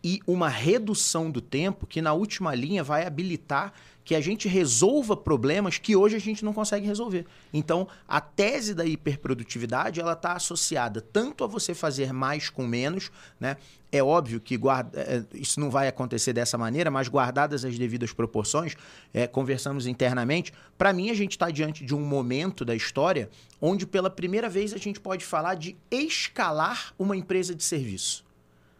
e 0.04 0.20
uma 0.28 0.48
redução 0.48 1.28
do 1.28 1.40
tempo 1.40 1.84
que 1.84 2.00
na 2.00 2.12
última 2.12 2.54
linha 2.54 2.84
vai 2.84 3.04
habilitar 3.04 3.72
que 4.08 4.14
a 4.14 4.22
gente 4.22 4.48
resolva 4.48 5.14
problemas 5.14 5.76
que 5.76 5.94
hoje 5.94 6.16
a 6.16 6.18
gente 6.18 6.42
não 6.42 6.54
consegue 6.54 6.86
resolver. 6.86 7.26
Então, 7.52 7.86
a 8.08 8.22
tese 8.22 8.72
da 8.72 8.82
hiperprodutividade 8.82 10.00
ela 10.00 10.14
está 10.14 10.32
associada 10.32 11.02
tanto 11.02 11.44
a 11.44 11.46
você 11.46 11.74
fazer 11.74 12.10
mais 12.10 12.48
com 12.48 12.66
menos, 12.66 13.10
né? 13.38 13.58
É 13.92 14.02
óbvio 14.02 14.40
que 14.40 14.56
guarda, 14.56 14.98
é, 14.98 15.22
isso 15.34 15.60
não 15.60 15.70
vai 15.70 15.88
acontecer 15.88 16.32
dessa 16.32 16.56
maneira, 16.56 16.90
mas 16.90 17.06
guardadas 17.06 17.66
as 17.66 17.78
devidas 17.78 18.10
proporções, 18.10 18.76
é, 19.12 19.26
conversamos 19.26 19.86
internamente. 19.86 20.54
Para 20.78 20.90
mim, 20.90 21.10
a 21.10 21.14
gente 21.14 21.32
está 21.32 21.50
diante 21.50 21.84
de 21.84 21.94
um 21.94 22.00
momento 22.00 22.64
da 22.64 22.74
história 22.74 23.28
onde, 23.60 23.86
pela 23.86 24.08
primeira 24.08 24.48
vez, 24.48 24.72
a 24.72 24.78
gente 24.78 24.98
pode 24.98 25.22
falar 25.22 25.54
de 25.54 25.76
escalar 25.90 26.94
uma 26.98 27.14
empresa 27.14 27.54
de 27.54 27.62
serviço. 27.62 28.24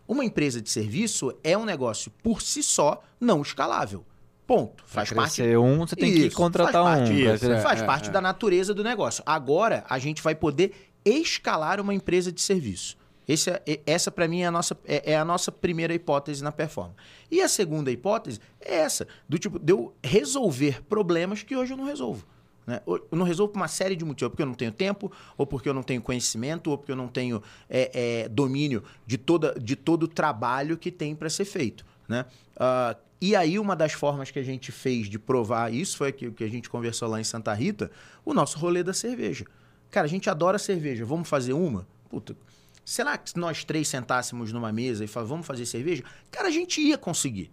Uma 0.08 0.24
empresa 0.24 0.58
de 0.58 0.70
serviço 0.70 1.36
é 1.44 1.54
um 1.54 1.66
negócio 1.66 2.10
por 2.22 2.40
si 2.40 2.62
só 2.62 3.04
não 3.20 3.42
escalável. 3.42 4.06
Ponto. 4.48 4.82
Faz 4.86 5.12
parte. 5.12 5.42
um, 5.58 5.80
você 5.80 5.94
tem 5.94 6.08
isso, 6.08 6.30
que 6.30 6.34
contratar 6.34 6.82
faz 6.82 7.00
parte, 7.00 7.12
um. 7.12 7.34
Isso, 7.34 7.52
é, 7.52 7.60
faz 7.60 7.82
é, 7.82 7.84
parte 7.84 8.08
é. 8.08 8.12
da 8.12 8.18
natureza 8.18 8.72
do 8.72 8.82
negócio. 8.82 9.22
Agora, 9.26 9.84
a 9.86 9.98
gente 9.98 10.22
vai 10.22 10.34
poder 10.34 10.72
escalar 11.04 11.78
uma 11.78 11.92
empresa 11.92 12.32
de 12.32 12.40
serviço. 12.40 12.96
Esse, 13.28 13.50
é, 13.50 13.80
essa, 13.84 14.10
para 14.10 14.26
mim, 14.26 14.40
é 14.40 14.46
a, 14.46 14.50
nossa, 14.50 14.74
é, 14.86 15.12
é, 15.12 15.18
a 15.18 15.24
nossa 15.24 15.52
primeira 15.52 15.92
hipótese 15.92 16.42
na 16.42 16.50
performance. 16.50 16.96
E 17.30 17.42
a 17.42 17.48
segunda 17.48 17.90
hipótese 17.90 18.40
é 18.58 18.76
essa, 18.76 19.06
do 19.28 19.38
tipo, 19.38 19.58
de 19.58 19.70
eu 19.70 19.94
resolver 20.02 20.82
problemas 20.84 21.42
que 21.42 21.54
hoje 21.54 21.74
eu 21.74 21.76
não 21.76 21.84
resolvo. 21.84 22.24
Né? 22.66 22.80
Eu 22.86 23.06
não 23.12 23.26
resolvo 23.26 23.52
por 23.52 23.58
uma 23.58 23.68
série 23.68 23.94
de 23.94 24.02
motivos, 24.02 24.30
porque 24.30 24.42
eu 24.42 24.46
não 24.46 24.54
tenho 24.54 24.72
tempo, 24.72 25.12
ou 25.36 25.46
porque 25.46 25.68
eu 25.68 25.74
não 25.74 25.82
tenho 25.82 26.00
conhecimento, 26.00 26.70
ou 26.70 26.78
porque 26.78 26.90
eu 26.90 26.96
não 26.96 27.08
tenho 27.08 27.42
é, 27.68 27.90
é, 28.22 28.28
domínio 28.30 28.82
de, 29.06 29.18
toda, 29.18 29.54
de 29.60 29.76
todo 29.76 30.04
o 30.04 30.08
trabalho 30.08 30.78
que 30.78 30.90
tem 30.90 31.14
para 31.14 31.28
ser 31.28 31.44
feito. 31.44 31.84
Né? 32.08 32.24
Uh, 32.56 32.96
E 33.20 33.34
aí, 33.34 33.58
uma 33.58 33.74
das 33.74 33.92
formas 33.92 34.30
que 34.30 34.38
a 34.38 34.42
gente 34.44 34.70
fez 34.70 35.08
de 35.08 35.18
provar 35.18 35.72
isso 35.72 35.96
foi 35.96 36.08
aquilo 36.08 36.32
que 36.32 36.44
a 36.44 36.48
gente 36.48 36.70
conversou 36.70 37.08
lá 37.08 37.20
em 37.20 37.24
Santa 37.24 37.52
Rita, 37.52 37.90
o 38.24 38.32
nosso 38.32 38.58
rolê 38.58 38.82
da 38.82 38.94
cerveja. 38.94 39.44
Cara, 39.90 40.06
a 40.06 40.08
gente 40.08 40.30
adora 40.30 40.58
cerveja, 40.58 41.04
vamos 41.04 41.28
fazer 41.28 41.52
uma? 41.52 41.86
Puta, 42.08 42.36
será 42.84 43.18
que 43.18 43.36
nós 43.36 43.64
três 43.64 43.88
sentássemos 43.88 44.52
numa 44.52 44.70
mesa 44.72 45.04
e 45.04 45.08
falar, 45.08 45.26
vamos 45.26 45.46
fazer 45.46 45.66
cerveja? 45.66 46.04
Cara, 46.30 46.46
a 46.48 46.50
gente 46.50 46.80
ia 46.80 46.96
conseguir. 46.96 47.50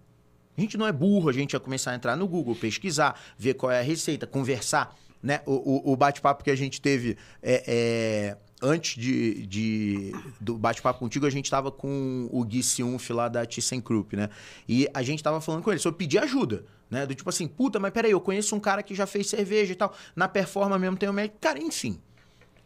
A 0.56 0.62
gente 0.62 0.78
não 0.78 0.88
é 0.88 0.92
burro, 0.92 1.30
a 1.30 1.34
gente 1.34 1.54
ia 1.54 1.60
começar 1.60 1.92
a 1.92 1.96
entrar 1.96 2.16
no 2.16 2.28
Google, 2.28 2.56
pesquisar, 2.56 3.20
ver 3.38 3.56
qual 3.56 3.72
é 3.72 3.80
a 3.80 3.84
receita, 3.84 4.28
conversar. 4.28 4.96
Né? 5.22 5.42
O, 5.48 5.90
o, 5.90 5.94
o 5.94 5.96
bate-papo 5.98 6.44
que 6.44 6.52
a 6.52 6.56
gente 6.56 6.80
teve 6.80 7.18
é, 7.42 7.64
é, 7.68 8.38
antes 8.62 9.02
de, 9.02 9.46
de 9.46 10.12
do 10.40 10.58
bate-papo 10.58 11.00
contigo, 11.00 11.26
a 11.26 11.30
gente 11.30 11.46
estava 11.46 11.72
com 11.72 12.30
o 12.32 12.44
Gui 12.44 12.64
Siunf 12.64 13.10
lá 13.10 13.28
da 13.28 13.46
ThyssenKrupp, 13.46 14.16
né? 14.16 14.30
E 14.68 14.88
a 14.94 15.04
gente 15.04 15.20
estava 15.20 15.42
falando 15.42 15.64
com 15.64 15.72
ele 15.72 15.80
sobre 15.80 15.98
pedir 15.98 16.20
ajuda, 16.20 16.66
né? 16.90 17.06
Do 17.06 17.14
tipo 17.14 17.30
assim, 17.30 17.48
puta, 17.48 17.80
mas 17.80 17.92
peraí, 17.92 18.12
eu 18.12 18.22
conheço 18.22 18.56
um 18.56 18.60
cara 18.60 18.82
que 18.82 18.96
já 18.96 19.06
fez 19.06 19.28
cerveja 19.28 19.74
e 19.74 19.76
tal. 19.76 19.94
Na 20.16 20.28
performance 20.28 20.80
mesmo 20.80 20.98
tem 20.98 21.10
um 21.10 21.14
médico. 21.14 21.38
Cara, 21.40 21.60
enfim. 21.60 22.00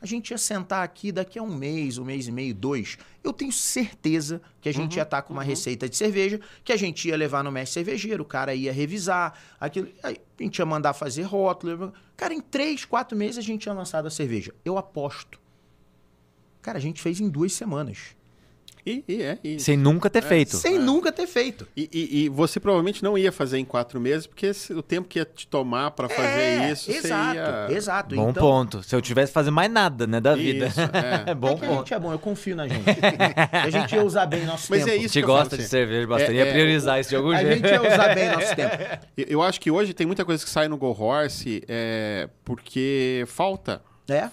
A 0.02 0.06
gente 0.06 0.32
ia 0.32 0.38
sentar 0.38 0.82
aqui 0.82 1.12
daqui 1.12 1.38
a 1.38 1.44
um 1.44 1.54
mês, 1.54 1.98
um 1.98 2.06
mês 2.06 2.26
e 2.26 2.32
meio, 2.32 2.56
dois. 2.56 2.98
Eu 3.22 3.34
tenho 3.34 3.52
certeza 3.52 4.42
que 4.62 4.70
a 4.70 4.72
gente 4.72 4.94
uhum, 4.94 4.98
ia 4.98 5.04
estar 5.04 5.18
tá 5.18 5.22
com 5.22 5.34
uma 5.34 5.42
uhum. 5.42 5.48
receita 5.48 5.90
de 5.90 5.98
cerveja, 5.98 6.40
que 6.64 6.72
a 6.72 6.78
gente 6.78 7.10
ia 7.10 7.18
levar 7.18 7.44
no 7.44 7.52
mestre 7.52 7.74
cervejeiro, 7.74 8.24
o 8.24 8.26
cara 8.26 8.56
ia 8.56 8.72
revisar, 8.72 9.38
aquilo, 9.60 9.90
a 10.02 10.14
gente 10.42 10.58
ia 10.58 10.66
mandar 10.66 10.94
fazer 10.94 11.24
rótulo. 11.24 11.92
Cara, 12.16 12.34
em 12.34 12.40
três, 12.40 12.86
quatro 12.86 13.18
meses 13.18 13.40
a 13.40 13.42
gente 13.42 13.64
tinha 13.64 13.74
lançado 13.74 14.06
a 14.06 14.10
cerveja. 14.10 14.56
Eu 14.64 14.78
aposto 14.78 15.38
Cara, 16.62 16.78
a 16.78 16.82
gente 16.82 17.01
fez 17.01 17.20
em 17.20 17.30
duas 17.30 17.53
semanas. 17.53 18.16
E, 18.86 19.03
e 19.07 19.22
é, 19.22 19.38
e... 19.43 19.60
Sem 19.60 19.78
nunca 19.78 20.10
ter 20.10 20.20
é, 20.20 20.22
feito. 20.22 20.55
Sem 20.55 20.76
é. 20.78 20.80
nunca 20.80 21.12
ter 21.12 21.28
feito. 21.28 21.68
E, 21.76 21.89
e, 22.24 22.30
você 22.30 22.60
provavelmente 22.60 23.03
não 23.03 23.18
ia 23.18 23.32
fazer 23.32 23.57
em 23.60 23.66
quatro 23.66 23.99
meses, 23.99 24.26
porque 24.26 24.51
o 24.72 24.82
tempo 24.82 25.07
que 25.07 25.20
ia 25.20 25.26
te 25.26 25.45
tomar 25.47 25.91
para 25.91 26.07
fazer 26.07 26.39
é, 26.39 26.72
isso, 26.72 26.89
exato, 26.89 27.36
ia... 27.36 27.68
Exato, 27.70 28.16
Bom 28.16 28.30
então... 28.30 28.41
ponto. 28.41 28.84
Se 28.84 28.95
eu 28.95 29.01
tivesse 29.01 29.32
fazer 29.32 29.51
mais 29.51 29.70
nada, 29.70 30.07
né, 30.07 30.20
da 30.20 30.36
vida. 30.36 30.68
Isso, 30.68 30.80
é. 31.28 31.36
bom 31.36 31.57
ponto. 31.57 31.72
A 31.72 31.76
gente 31.78 31.93
é 31.93 31.99
bom, 31.99 32.12
eu 32.12 32.20
confio 32.20 32.55
na 32.55 32.68
gente. 32.68 32.86
a 33.51 33.70
gente 33.70 33.93
ia 33.93 34.03
usar 34.03 34.26
bem 34.26 34.45
nosso 34.45 34.68
Mas 34.70 34.84
tempo. 34.84 34.91
É 34.91 34.95
isso 34.95 35.05
a 35.05 35.22
gente 35.22 35.22
gosta 35.22 35.57
de 35.57 35.68
cerveja 35.68 36.07
bastante, 36.07 36.34
ia 36.34 36.45
é, 36.45 36.51
priorizar 36.51 36.99
isso 36.99 37.10
de 37.10 37.16
algum 37.16 37.32
a 37.32 37.43
jeito. 37.43 37.66
A 37.66 37.70
gente 37.70 37.84
ia 37.84 37.93
usar 37.93 38.16
bem 38.16 38.32
nosso 38.32 38.55
tempo. 38.55 38.76
Eu 39.18 39.41
acho 39.43 39.60
que 39.60 39.70
hoje 39.70 39.93
tem 39.93 40.07
muita 40.07 40.26
coisa 40.26 40.43
que 40.43 40.49
sai 40.49 40.68
no 40.68 40.78
Go 40.78 40.95
Horse 40.97 41.64
porque 42.43 43.24
falta. 43.28 43.82
É? 44.07 44.30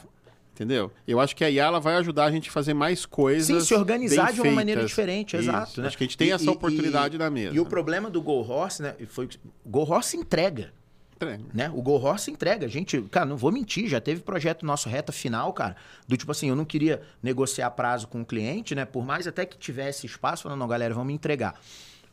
Entendeu? 0.57 0.91
Eu 1.07 1.21
acho 1.21 1.37
que 1.37 1.45
a 1.45 1.51
IA 1.51 1.79
vai 1.79 1.97
ajudar 1.97 2.25
a 2.25 2.31
gente 2.31 2.49
a 2.49 2.53
fazer 2.53 2.73
mais 2.73 3.05
coisas. 3.05 3.47
Sim, 3.47 3.61
se 3.61 3.75
organizar 3.75 4.33
de 4.33 4.41
uma 4.41 4.53
maneira 4.53 4.87
diferente, 4.87 5.37
Isso. 5.37 5.51
exato. 5.51 5.83
Né? 5.83 5.87
Acho 5.87 5.99
que 5.99 6.05
a 6.05 6.07
gente 6.07 6.17
tem 6.17 6.29
e, 6.29 6.33
essa 6.33 6.51
oportunidade 6.51 7.17
e, 7.17 7.19
na 7.19 7.29
mesa. 7.29 7.55
E 7.55 7.61
o 7.61 7.67
problema 7.67 8.09
do 8.09 8.23
Go 8.23 8.41
Horse, 8.41 8.81
né? 8.81 8.95
Foi 9.07 9.27
o 9.27 9.29
Go 9.67 9.81
Horse 9.81 10.17
entrega. 10.17 10.73
Entrega. 11.15 11.45
Né? 11.53 11.71
O 11.75 11.83
Go 11.83 12.03
Horse 12.03 12.31
entrega. 12.31 12.65
A 12.65 12.71
gente, 12.71 13.03
cara, 13.03 13.27
não 13.27 13.37
vou 13.37 13.53
mentir, 13.53 13.87
já 13.87 14.01
teve 14.01 14.23
projeto 14.23 14.65
nosso 14.65 14.89
reta 14.89 15.13
final, 15.13 15.53
cara, 15.53 15.77
do 16.09 16.17
tipo 16.17 16.33
assim, 16.33 16.49
eu 16.49 16.57
não 16.57 16.65
queria 16.65 17.03
negociar 17.23 17.71
prazo 17.73 18.09
com 18.09 18.23
o 18.23 18.25
cliente, 18.25 18.75
né? 18.75 18.87
Por 18.87 19.05
mais 19.05 19.27
até 19.27 19.45
que 19.45 19.59
tivesse 19.59 20.07
espaço, 20.07 20.45
falando, 20.45 20.59
não, 20.59 20.69
galera, 20.69 20.95
vamos 20.95 21.09
me 21.09 21.15
entregar. 21.15 21.61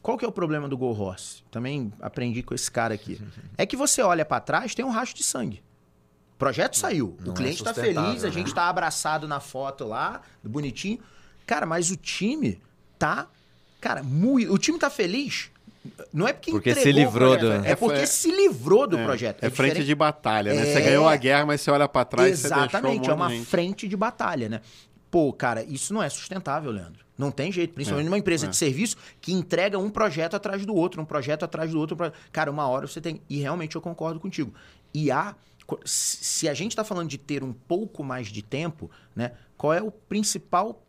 Qual 0.01 0.17
que 0.17 0.25
é 0.25 0.27
o 0.27 0.33
problema 0.33 0.67
do 0.67 0.77
Go 0.77 0.87
Horse? 0.87 1.41
Também 1.49 1.93
aprendi 2.01 2.43
com 2.43 2.53
esse 2.53 2.69
cara 2.69 2.93
aqui. 2.93 3.21
É 3.57 3.65
que 3.65 3.77
você 3.77 4.01
olha 4.01 4.25
para 4.25 4.41
trás, 4.41 4.75
tem 4.75 4.83
um 4.83 4.89
rastro 4.89 5.15
de 5.17 5.23
sangue. 5.23 5.63
O 6.43 6.45
projeto 6.45 6.75
saiu. 6.75 7.15
Não 7.21 7.31
o 7.31 7.35
cliente 7.35 7.61
está 7.61 7.71
é 7.71 7.73
feliz, 7.73 8.25
a 8.25 8.29
gente 8.29 8.47
está 8.47 8.67
abraçado 8.67 9.27
na 9.29 9.39
foto 9.39 9.85
lá, 9.85 10.21
bonitinho. 10.43 10.99
Cara, 11.47 11.65
mas 11.65 11.89
o 11.89 11.95
time 11.95 12.61
tá. 12.99 13.27
Cara, 13.79 14.03
muito, 14.03 14.53
o 14.53 14.57
time 14.57 14.77
tá 14.77 14.89
feliz. 14.89 15.49
Não 16.13 16.27
é 16.27 16.33
porque, 16.33 16.51
porque 16.51 16.75
se 16.75 16.91
livrou 16.91 17.37
do... 17.37 17.51
É 17.51 17.75
porque 17.75 17.99
é, 17.99 18.05
se 18.05 18.29
livrou 18.29 18.87
do 18.87 18.97
é, 18.97 19.03
projeto. 19.03 19.43
É, 19.43 19.47
é 19.47 19.49
frente 19.49 19.83
de 19.83 19.95
batalha, 19.95 20.53
né? 20.53 20.65
Você 20.65 20.81
ganhou 20.81 21.07
a 21.07 21.15
guerra, 21.15 21.45
mas 21.45 21.61
você 21.61 21.71
olha 21.71 21.87
para 21.87 22.05
trás 22.05 22.45
Exatamente, 22.45 23.09
um 23.09 23.11
é 23.11 23.15
uma 23.15 23.29
frente 23.45 23.87
de 23.87 23.95
batalha, 23.95 24.47
né? 24.47 24.61
Pô, 25.11 25.31
cara, 25.31 25.63
isso 25.63 25.93
não 25.93 26.01
é 26.01 26.09
sustentável, 26.09 26.71
Leandro. 26.71 27.03
Não 27.17 27.31
tem 27.31 27.51
jeito, 27.51 27.73
principalmente 27.73 28.07
é, 28.07 28.09
numa 28.09 28.17
empresa 28.17 28.47
é. 28.47 28.49
de 28.49 28.55
serviço 28.55 28.97
que 29.21 29.31
entrega 29.31 29.77
um 29.77 29.89
projeto 29.89 30.35
atrás 30.35 30.65
do 30.65 30.75
outro, 30.75 31.01
um 31.01 31.05
projeto 31.05 31.43
atrás 31.43 31.71
do 31.71 31.79
outro. 31.79 31.97
Cara, 32.31 32.49
uma 32.49 32.67
hora 32.67 32.87
você 32.87 32.99
tem. 32.99 33.21
E 33.29 33.39
realmente 33.39 33.75
eu 33.75 33.81
concordo 33.81 34.19
contigo. 34.19 34.53
E 34.93 35.11
há 35.11 35.35
se 35.85 36.47
a 36.47 36.53
gente 36.53 36.71
está 36.71 36.83
falando 36.83 37.09
de 37.09 37.17
ter 37.17 37.43
um 37.43 37.53
pouco 37.53 38.03
mais 38.03 38.27
de 38.27 38.41
tempo, 38.41 38.89
né, 39.15 39.31
qual 39.57 39.73
é 39.73 39.81
o 39.81 39.91
principal 39.91 40.83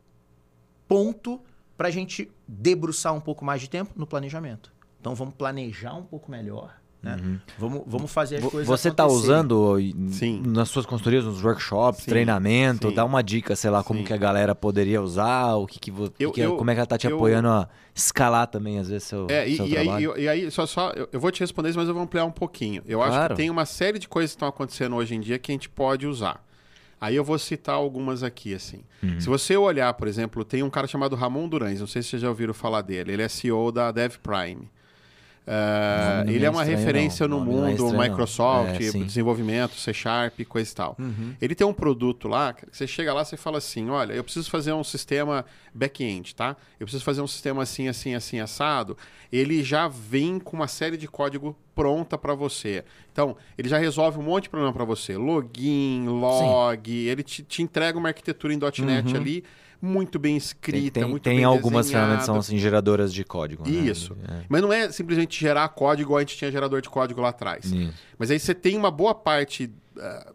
ponto 0.87 1.41
para 1.77 1.89
a 1.89 1.91
gente 1.91 2.31
debruçar 2.47 3.14
um 3.14 3.20
pouco 3.20 3.45
mais 3.45 3.61
de 3.61 3.68
tempo? 3.68 3.93
No 3.97 4.07
planejamento. 4.07 4.72
Então 5.01 5.14
vamos 5.14 5.35
planejar 5.35 5.95
um 5.95 6.05
pouco 6.05 6.31
melhor 6.31 6.84
né? 7.05 7.17
Uhum. 7.23 7.39
Vamos, 7.59 7.83
vamos 7.87 8.11
fazer 8.11 8.37
as 8.37 8.45
coisas 8.45 8.67
Você 8.67 8.89
está 8.89 9.07
usando 9.07 9.77
Sim. 10.11 10.43
nas 10.47 10.71
suas 10.71 10.87
consultorias, 10.87 11.25
nos 11.25 11.45
workshops, 11.45 12.03
Sim. 12.03 12.11
treinamento? 12.11 12.89
Sim. 12.89 12.95
Dá 12.95 13.05
uma 13.05 13.23
dica, 13.23 13.55
sei 13.55 13.71
lá, 13.71 13.85
como 13.85 14.01
Sim. 14.01 14.07
que 14.07 14.13
a 14.13 14.17
galera 14.17 14.55
poderia 14.55 15.03
usar, 15.03 15.55
o 15.57 15.67
que, 15.67 15.79
que, 15.79 15.91
eu, 15.91 16.33
que 16.33 16.41
eu, 16.41 16.57
como 16.57 16.71
é 16.71 16.75
que 16.75 16.81
ela 16.81 16.85
está 16.85 16.97
te 16.97 17.07
eu, 17.07 17.17
apoiando 17.17 17.49
a 17.49 17.69
escalar 17.95 18.47
também, 18.47 18.79
às 18.79 18.89
vezes, 18.89 19.05
seu, 19.05 19.27
é, 19.29 19.47
seu 19.51 19.67
e, 19.67 19.71
trabalho. 19.71 20.13
Aí, 20.15 20.23
e 20.23 20.29
aí, 20.29 20.51
só, 20.51 20.67
só 20.67 20.91
eu, 20.91 21.21
vou 21.21 21.31
te 21.31 21.41
responder 21.41 21.69
isso, 21.69 21.79
mas 21.79 21.87
eu 21.87 21.95
vou 21.95 22.03
ampliar 22.03 22.25
um 22.25 22.33
pouquinho. 22.33 22.83
Eu 22.87 22.99
claro. 22.99 23.15
acho 23.15 23.29
que 23.29 23.35
tem 23.37 23.51
uma 23.51 23.67
série 23.67 23.99
de 23.99 24.09
coisas 24.09 24.31
que 24.31 24.37
estão 24.37 24.49
acontecendo 24.49 24.97
hoje 24.97 25.15
em 25.15 25.21
dia 25.21 25.39
que 25.39 25.53
a 25.53 25.55
gente 25.55 25.69
pode 25.69 26.07
usar. 26.07 26.43
Aí 27.01 27.17
eu 27.17 27.25
vou 27.25 27.39
citar 27.39 27.75
algumas 27.75 28.23
aqui, 28.23 28.55
assim. 28.55 28.81
Uhum. 29.03 29.21
Se 29.21 29.27
você 29.29 29.55
olhar, 29.59 29.93
por 29.93 30.09
exemplo, 30.09 30.43
tem 30.43 30.63
um 30.63 30.71
cara 30.71 30.87
chamado 30.87 31.15
Ramon 31.15 31.47
Durães, 31.49 31.81
não 31.81 31.87
sei 31.87 32.03
se 32.03 32.09
vocês 32.09 32.23
já 32.23 32.31
ouviram 32.31 32.55
falar 32.55 32.81
dele. 32.81 33.13
Ele 33.13 33.23
é 33.23 33.29
CEO 33.29 33.71
da 33.71 33.93
Dev 33.93 34.15
Prime. 34.23 34.71
Uh, 35.47 36.31
ele 36.31 36.47
é 36.47 36.49
uma 36.49 36.65
referência 36.65 37.29
não. 37.29 37.39
no 37.39 37.45
mundo, 37.45 37.71
estranho, 37.71 37.99
Microsoft, 37.99 38.81
é, 38.81 38.91
desenvolvimento, 39.05 39.75
C 39.75 39.93
Sharp, 39.93 40.41
coisa 40.49 40.71
e 40.71 40.75
tal. 40.75 40.97
Uhum. 40.99 41.35
Ele 41.41 41.55
tem 41.55 41.67
um 41.67 41.73
produto 41.73 42.29
lá, 42.29 42.55
que 42.55 42.65
você 42.73 42.87
chega 42.87 43.13
lá 43.13 43.23
e 43.31 43.37
fala 43.37 43.59
assim: 43.59 43.91
olha, 43.91 44.15
eu 44.15 44.25
preciso 44.25 44.51
fazer 44.51 44.73
um 44.73 44.83
sistema 44.83 45.45
back-end, 45.75 46.35
tá? 46.35 46.57
Eu 46.81 46.87
preciso 46.87 47.05
fazer 47.05 47.21
um 47.21 47.27
sistema 47.27 47.63
assim, 47.63 47.89
assim, 47.89 48.15
assim, 48.15 48.41
assado. 48.41 48.97
Ele 49.31 49.63
já 49.63 49.87
vem 49.87 50.39
com 50.39 50.57
uma 50.57 50.69
série 50.69 50.97
de 50.97 51.07
código 51.07 51.55
pronta 51.75 52.17
para 52.17 52.35
você. 52.35 52.83
Então, 53.13 53.37
ele 53.59 53.69
já 53.69 53.77
resolve 53.77 54.19
um 54.19 54.23
monte 54.23 54.45
de 54.45 54.51
problema 54.51 54.73
para 54.73 54.85
você. 54.85 55.17
Login, 55.17 56.07
log, 56.07 56.91
Sim. 56.91 57.09
ele 57.09 57.23
te, 57.23 57.43
te, 57.43 57.63
entrega 57.63 57.99
uma 57.99 58.09
arquitetura 58.09 58.55
em 58.55 58.59
.NET 58.59 59.13
uhum. 59.13 59.21
ali 59.21 59.45
muito 59.85 60.18
bem 60.18 60.37
escrita, 60.37 61.01
tem, 61.01 61.09
muito 61.09 61.22
tem 61.22 61.37
bem 61.37 61.45
algumas 61.45 61.91
ferramentas 61.91 62.20
que 62.20 62.26
são 62.26 62.37
assim, 62.37 62.59
geradoras 62.59 63.12
de 63.12 63.22
código. 63.24 63.62
Né? 63.68 63.70
Isso. 63.70 64.16
É. 64.26 64.45
Mas 64.49 64.62
não 64.62 64.72
é 64.72 64.91
simplesmente 64.91 65.39
gerar 65.39 65.68
código 65.68 66.09
igual 66.09 66.18
a 66.18 66.20
gente 66.22 66.37
tinha 66.37 66.51
gerador 66.51 66.80
de 66.80 66.89
código 66.89 67.20
lá 67.20 67.28
atrás. 67.28 67.66
Isso. 67.66 67.93
Mas 68.18 68.30
aí 68.30 68.39
você 68.39 68.55
tem 68.55 68.76
uma 68.76 68.91
boa 68.91 69.14
parte. 69.14 69.70
Uh, 69.97 70.35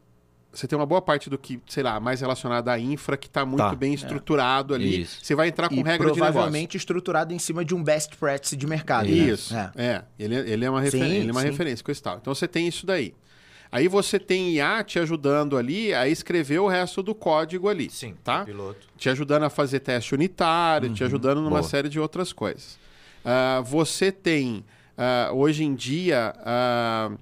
você 0.52 0.68
tem 0.68 0.78
uma 0.78 0.86
boa 0.86 1.02
parte 1.02 1.30
do 1.30 1.38
que, 1.38 1.62
sei 1.68 1.84
lá, 1.84 2.00
mais 2.00 2.22
relacionado 2.22 2.70
à 2.70 2.80
infra 2.80 3.16
que 3.16 3.28
está 3.28 3.46
muito 3.46 3.60
tá. 3.60 3.76
bem 3.76 3.94
estruturado 3.94 4.74
é. 4.74 4.78
ali. 4.78 5.02
Isso. 5.02 5.20
Você 5.22 5.36
vai 5.36 5.48
entrar 5.48 5.70
com 5.70 5.76
e 5.76 5.78
regra 5.78 5.98
de 5.98 6.04
negócio. 6.04 6.24
provavelmente 6.24 6.76
estruturado 6.76 7.34
em 7.34 7.40
cima 7.40 7.64
de 7.64 7.76
um 7.76 7.84
best 7.84 8.18
practice 8.18 8.56
de 8.56 8.66
mercado. 8.68 9.06
Né? 9.06 9.12
Isso. 9.12 9.54
Né? 9.54 9.72
É. 9.76 9.86
é. 9.86 10.04
Ele, 10.18 10.36
ele 10.36 10.66
é 10.66 10.70
uma, 10.70 10.82
refer... 10.82 11.04
sim, 11.04 11.16
ele 11.18 11.30
é 11.30 11.32
uma 11.32 11.42
referência 11.42 11.84
com 11.84 11.92
isso 11.92 12.02
tal. 12.02 12.18
Então 12.18 12.34
você 12.34 12.48
tem 12.48 12.68
isso 12.68 12.86
daí. 12.86 13.14
Aí 13.72 13.88
você 13.88 14.18
tem 14.18 14.52
IA 14.52 14.84
te 14.84 14.98
ajudando 14.98 15.56
ali 15.56 15.94
a 15.94 16.08
escrever 16.08 16.60
o 16.60 16.68
resto 16.68 17.04
do 17.04 17.14
código 17.14 17.70
ali. 17.70 17.90
Sim, 17.90 18.16
tá? 18.24 18.44
piloto. 18.44 18.88
Te 18.98 19.10
ajudando 19.10 19.44
a 19.44 19.50
fazer 19.50 19.80
teste 19.80 20.16
unitário, 20.16 20.90
uhum, 20.90 20.96
te 20.96 21.04
ajudando 21.04 21.38
numa 21.38 21.60
boa. 21.60 21.64
série 21.64 21.88
de 21.88 22.00
outras 22.00 22.34
coisas. 22.34 22.80
Uh, 23.24 23.64
você 23.64 24.12
tem, 24.12 24.66
uh, 24.98 25.36
hoje 25.36 25.64
em 25.64 25.76
dia, 25.76 26.34
uh, 26.40 27.16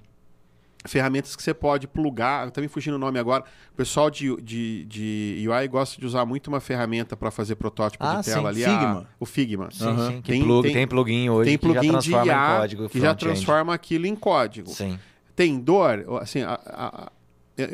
ferramentas 0.86 1.36
que 1.36 1.44
você 1.44 1.54
pode 1.54 1.86
plugar. 1.86 2.50
Tá 2.50 2.62
me 2.62 2.70
fugindo 2.70 2.94
o 2.94 3.00
nome 3.00 3.20
agora. 3.20 3.44
O 3.74 3.76
pessoal 3.76 4.10
de, 4.10 4.34
de, 4.42 4.86
de 4.86 5.46
UI 5.50 5.68
gosta 5.68 6.00
de 6.00 6.06
usar 6.06 6.26
muito 6.26 6.48
uma 6.48 6.62
ferramenta 6.62 7.18
para 7.18 7.30
fazer 7.30 7.56
protótipo 7.56 8.06
ah, 8.06 8.22
de 8.22 8.26
tela 8.26 8.54
sim. 8.54 8.64
ali. 8.64 8.78
Figma. 8.78 9.00
A, 9.02 9.06
o 9.20 9.26
Figma. 9.26 9.70
Sim, 9.70 9.86
uhum. 9.86 10.08
sim. 10.12 10.22
Tem, 10.22 10.44
plug, 10.44 10.64
tem, 10.64 10.74
tem, 10.74 10.88
plugin 10.88 11.30
hoje 11.30 11.50
tem 11.50 11.58
plugin 11.58 11.80
que 11.80 11.86
já 11.88 11.92
transforma 11.92 12.24
de 12.24 12.30
IA 12.30 12.36
em 12.36 12.58
código. 12.58 12.90
Que 12.90 13.00
já 13.02 13.16
transforma 13.16 13.74
aquilo 13.74 14.06
em 14.06 14.16
código. 14.16 14.70
Sim 14.70 14.98
tem 15.38 15.60
dor, 15.60 16.04
assim, 16.20 16.42
a, 16.42 16.60
a, 16.66 17.04
a, 17.06 17.12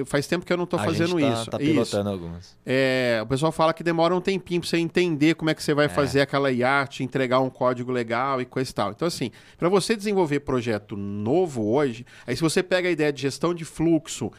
faz 0.06 0.28
tempo 0.28 0.46
que 0.46 0.52
eu 0.52 0.58
não 0.58 0.66
estou 0.66 0.78
fazendo 0.78 1.18
tá, 1.18 1.32
isso. 1.32 1.50
Tá 1.50 1.58
pilotando 1.58 2.10
isso. 2.10 2.10
algumas. 2.10 2.58
É, 2.66 3.22
o 3.24 3.26
pessoal 3.26 3.54
fala 3.54 3.74
que 3.74 3.82
demora 3.82 4.14
um 4.14 4.20
tempinho 4.20 4.60
para 4.60 4.70
você 4.70 4.78
entender 4.78 5.36
como 5.36 5.50
é 5.50 5.56
que 5.56 5.64
você 5.64 5.74
vai 5.74 5.86
é. 5.86 5.90
fazer 5.90 6.20
aquela 6.20 6.52
iate, 6.52 7.06
entregar 7.06 7.40
um 7.40 7.50
código 7.50 7.90
legal 7.90 8.42
e 8.42 8.46
coisa 8.46 8.70
e 8.70 8.74
tal. 8.74 8.92
Então, 8.92 9.08
assim, 9.08 9.32
para 9.58 9.70
você 9.70 9.96
desenvolver 9.96 10.42
projeto 10.42 10.98
novo 10.98 11.72
hoje, 11.72 12.06
aí 12.28 12.36
se 12.36 12.42
você 12.42 12.62
pega 12.62 12.90
a 12.90 12.92
ideia 12.92 13.14
de 13.14 13.22
gestão 13.22 13.54
de 13.54 13.64
fluxo, 13.64 14.30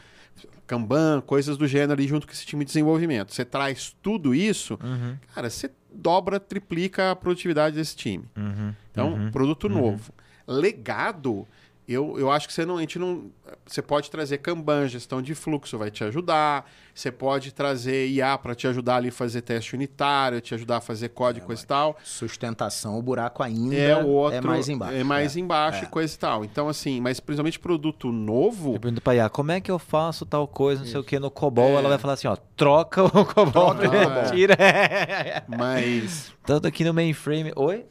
Kanban, 0.67 1.19
coisas 1.25 1.57
do 1.57 1.67
gênero 1.67 1.93
ali 1.93 2.07
junto 2.07 2.27
com 2.27 2.33
esse 2.33 2.45
time 2.45 2.63
de 2.63 2.67
desenvolvimento, 2.67 3.33
você 3.33 3.43
traz 3.43 3.95
tudo 4.03 4.35
isso, 4.35 4.77
uhum. 4.83 5.17
cara, 5.33 5.49
você 5.49 5.71
dobra, 5.91 6.39
triplica 6.39 7.09
a 7.09 7.15
produtividade 7.15 7.75
desse 7.75 7.95
time. 7.95 8.25
Uhum. 8.37 8.71
Então, 8.91 9.13
uhum. 9.13 9.31
produto 9.31 9.63
uhum. 9.63 9.73
novo. 9.73 10.13
Legado 10.47 11.47
eu, 11.87 12.19
eu 12.19 12.31
acho 12.31 12.47
que 12.47 12.53
você 12.53 12.65
não, 12.65 12.77
a 12.77 12.81
gente 12.81 12.97
não. 12.97 13.31
Você 13.65 13.81
pode 13.81 14.09
trazer 14.09 14.39
Kanban, 14.39 14.87
gestão 14.87 15.21
de 15.21 15.35
fluxo, 15.35 15.77
vai 15.77 15.91
te 15.91 16.03
ajudar. 16.03 16.69
Você 16.95 17.11
pode 17.11 17.53
trazer 17.53 18.07
IA 18.07 18.37
para 18.37 18.55
te 18.55 18.65
ajudar 18.67 18.95
ali 18.95 19.09
a 19.09 19.11
fazer 19.11 19.41
teste 19.41 19.75
unitário, 19.75 20.39
te 20.39 20.55
ajudar 20.55 20.77
a 20.77 20.81
fazer 20.81 21.09
código 21.09 21.51
é, 21.51 21.55
e 21.55 21.65
tal. 21.65 21.97
Sustentação, 22.01 22.97
o 22.97 23.01
buraco 23.01 23.43
ainda 23.43 23.75
é, 23.75 24.01
o 24.01 24.07
outro, 24.07 24.37
é 24.37 24.41
mais 24.41 24.69
embaixo. 24.69 24.95
É 24.95 25.03
mais 25.03 25.35
é. 25.35 25.39
embaixo 25.41 25.83
e 25.83 25.87
é. 25.87 25.89
coisa 25.89 26.15
e 26.15 26.17
tal. 26.17 26.45
Então, 26.45 26.69
assim, 26.69 27.01
mas 27.01 27.19
principalmente 27.19 27.59
produto 27.59 28.13
novo. 28.13 28.75
Eu 28.75 28.79
pergunto 28.79 29.01
pra 29.01 29.13
IA, 29.13 29.29
como 29.29 29.51
é 29.51 29.59
que 29.59 29.69
eu 29.69 29.77
faço 29.77 30.25
tal 30.25 30.47
coisa, 30.47 30.79
não 30.79 30.85
Isso. 30.85 30.93
sei 30.93 31.01
o 31.01 31.03
que, 31.03 31.19
no 31.19 31.29
COBOL, 31.29 31.71
ela 31.71 31.87
é. 31.87 31.89
vai 31.89 31.97
falar 31.97 32.13
assim, 32.13 32.29
ó, 32.29 32.37
troca 32.55 33.03
o 33.03 33.09
COBOL, 33.27 33.75
troca, 33.75 34.31
tira. 34.31 34.55
Mas. 35.49 36.33
Tanto 36.45 36.67
aqui 36.67 36.83
no 36.83 36.93
mainframe. 36.93 37.51
Oi? 37.55 37.85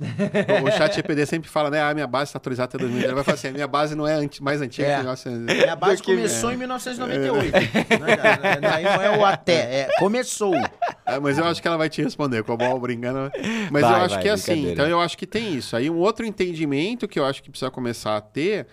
O 0.64 0.70
chat 0.70 0.96
EPD 0.98 1.26
sempre 1.26 1.50
fala, 1.50 1.70
né? 1.70 1.82
Ah, 1.82 1.92
minha 1.92 2.06
base 2.06 2.28
está 2.28 2.38
atualizada 2.38 2.66
até 2.66 2.78
2000. 2.78 3.02
Ele 3.04 3.14
vai 3.14 3.24
falar 3.24 3.34
assim: 3.34 3.50
minha 3.50 3.66
base 3.66 3.96
não 3.96 4.06
é 4.06 4.28
mais 4.40 4.62
antiga 4.62 4.86
é. 4.86 4.90
que 4.92 5.00
1900. 5.00 5.56
Minha 5.56 5.76
base 5.76 6.02
começou 6.02 6.50
é. 6.50 6.54
em 6.54 6.56
1998. 6.56 7.56
É. 7.56 7.60
Não 8.96 9.02
é 9.02 9.18
o 9.18 9.24
até, 9.24 9.80
é 9.80 9.88
começou. 9.98 10.54
É, 11.06 11.18
mas 11.20 11.38
eu 11.38 11.44
acho 11.44 11.60
que 11.60 11.68
ela 11.68 11.76
vai 11.76 11.88
te 11.88 12.02
responder, 12.02 12.42
com 12.42 12.52
a 12.52 12.56
bola 12.56 12.78
brincando. 12.80 13.30
Mas 13.70 13.82
vai, 13.82 13.92
eu 13.92 14.04
acho 14.04 14.14
vai, 14.14 14.22
que 14.22 14.28
é 14.28 14.32
assim. 14.32 14.70
Então 14.72 14.86
eu 14.86 15.00
acho 15.00 15.16
que 15.18 15.26
tem 15.26 15.54
isso. 15.54 15.76
Aí 15.76 15.90
um 15.90 15.98
outro 15.98 16.24
entendimento 16.24 17.06
que 17.06 17.18
eu 17.18 17.24
acho 17.24 17.42
que 17.42 17.50
precisa 17.50 17.70
começar 17.70 18.16
a 18.16 18.20
ter 18.20 18.66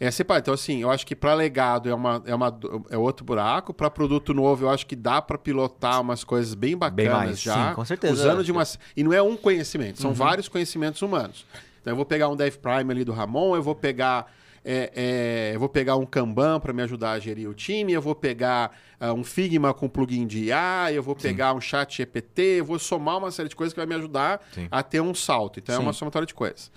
é 0.00 0.10
separar. 0.10 0.40
Então, 0.40 0.54
assim, 0.54 0.82
eu 0.82 0.90
acho 0.90 1.06
que 1.06 1.16
para 1.16 1.34
legado 1.34 1.88
é, 1.88 1.94
uma, 1.94 2.22
é, 2.24 2.34
uma, 2.34 2.56
é 2.90 2.96
outro 2.96 3.24
buraco. 3.24 3.74
Para 3.74 3.90
produto 3.90 4.32
novo, 4.32 4.64
eu 4.64 4.70
acho 4.70 4.86
que 4.86 4.94
dá 4.94 5.20
para 5.20 5.36
pilotar 5.36 6.00
umas 6.00 6.22
coisas 6.22 6.54
bem 6.54 6.76
bacanas 6.76 6.96
bem 6.96 7.08
mais, 7.08 7.40
já. 7.40 7.70
Sim, 7.70 7.74
com 7.74 7.84
certeza. 7.84 8.14
Usando 8.14 8.44
de 8.44 8.52
umas. 8.52 8.78
E 8.96 9.02
não 9.02 9.12
é 9.12 9.20
um 9.20 9.36
conhecimento, 9.36 10.00
são 10.00 10.10
uhum. 10.10 10.16
vários 10.16 10.48
conhecimentos 10.48 11.02
humanos. 11.02 11.44
Então, 11.80 11.92
eu 11.92 11.96
vou 11.96 12.04
pegar 12.04 12.28
um 12.28 12.36
Dev 12.36 12.56
Prime 12.56 12.92
ali 12.92 13.04
do 13.04 13.12
Ramon, 13.12 13.56
eu 13.56 13.62
vou 13.62 13.74
pegar. 13.74 14.32
É, 14.70 14.92
é, 14.94 15.54
eu 15.54 15.60
vou 15.60 15.68
pegar 15.70 15.96
um 15.96 16.04
Kanban 16.04 16.60
para 16.60 16.74
me 16.74 16.82
ajudar 16.82 17.12
a 17.12 17.18
gerir 17.18 17.48
o 17.48 17.54
time, 17.54 17.90
eu 17.90 18.02
vou 18.02 18.14
pegar 18.14 18.76
uh, 19.00 19.14
um 19.14 19.24
Figma 19.24 19.72
com 19.72 19.88
plugin 19.88 20.26
de 20.26 20.44
IA, 20.44 20.92
eu 20.92 21.02
vou 21.02 21.16
pegar 21.16 21.52
Sim. 21.52 21.56
um 21.56 21.60
chat 21.62 21.96
GPT, 21.96 22.42
eu 22.58 22.66
vou 22.66 22.78
somar 22.78 23.16
uma 23.16 23.30
série 23.30 23.48
de 23.48 23.56
coisas 23.56 23.72
que 23.72 23.80
vai 23.80 23.86
me 23.86 23.94
ajudar 23.94 24.46
Sim. 24.52 24.68
a 24.70 24.82
ter 24.82 25.00
um 25.00 25.14
salto. 25.14 25.58
Então 25.58 25.74
Sim. 25.74 25.80
é 25.80 25.82
uma 25.82 25.94
somatória 25.94 26.26
de 26.26 26.34
coisas. 26.34 26.70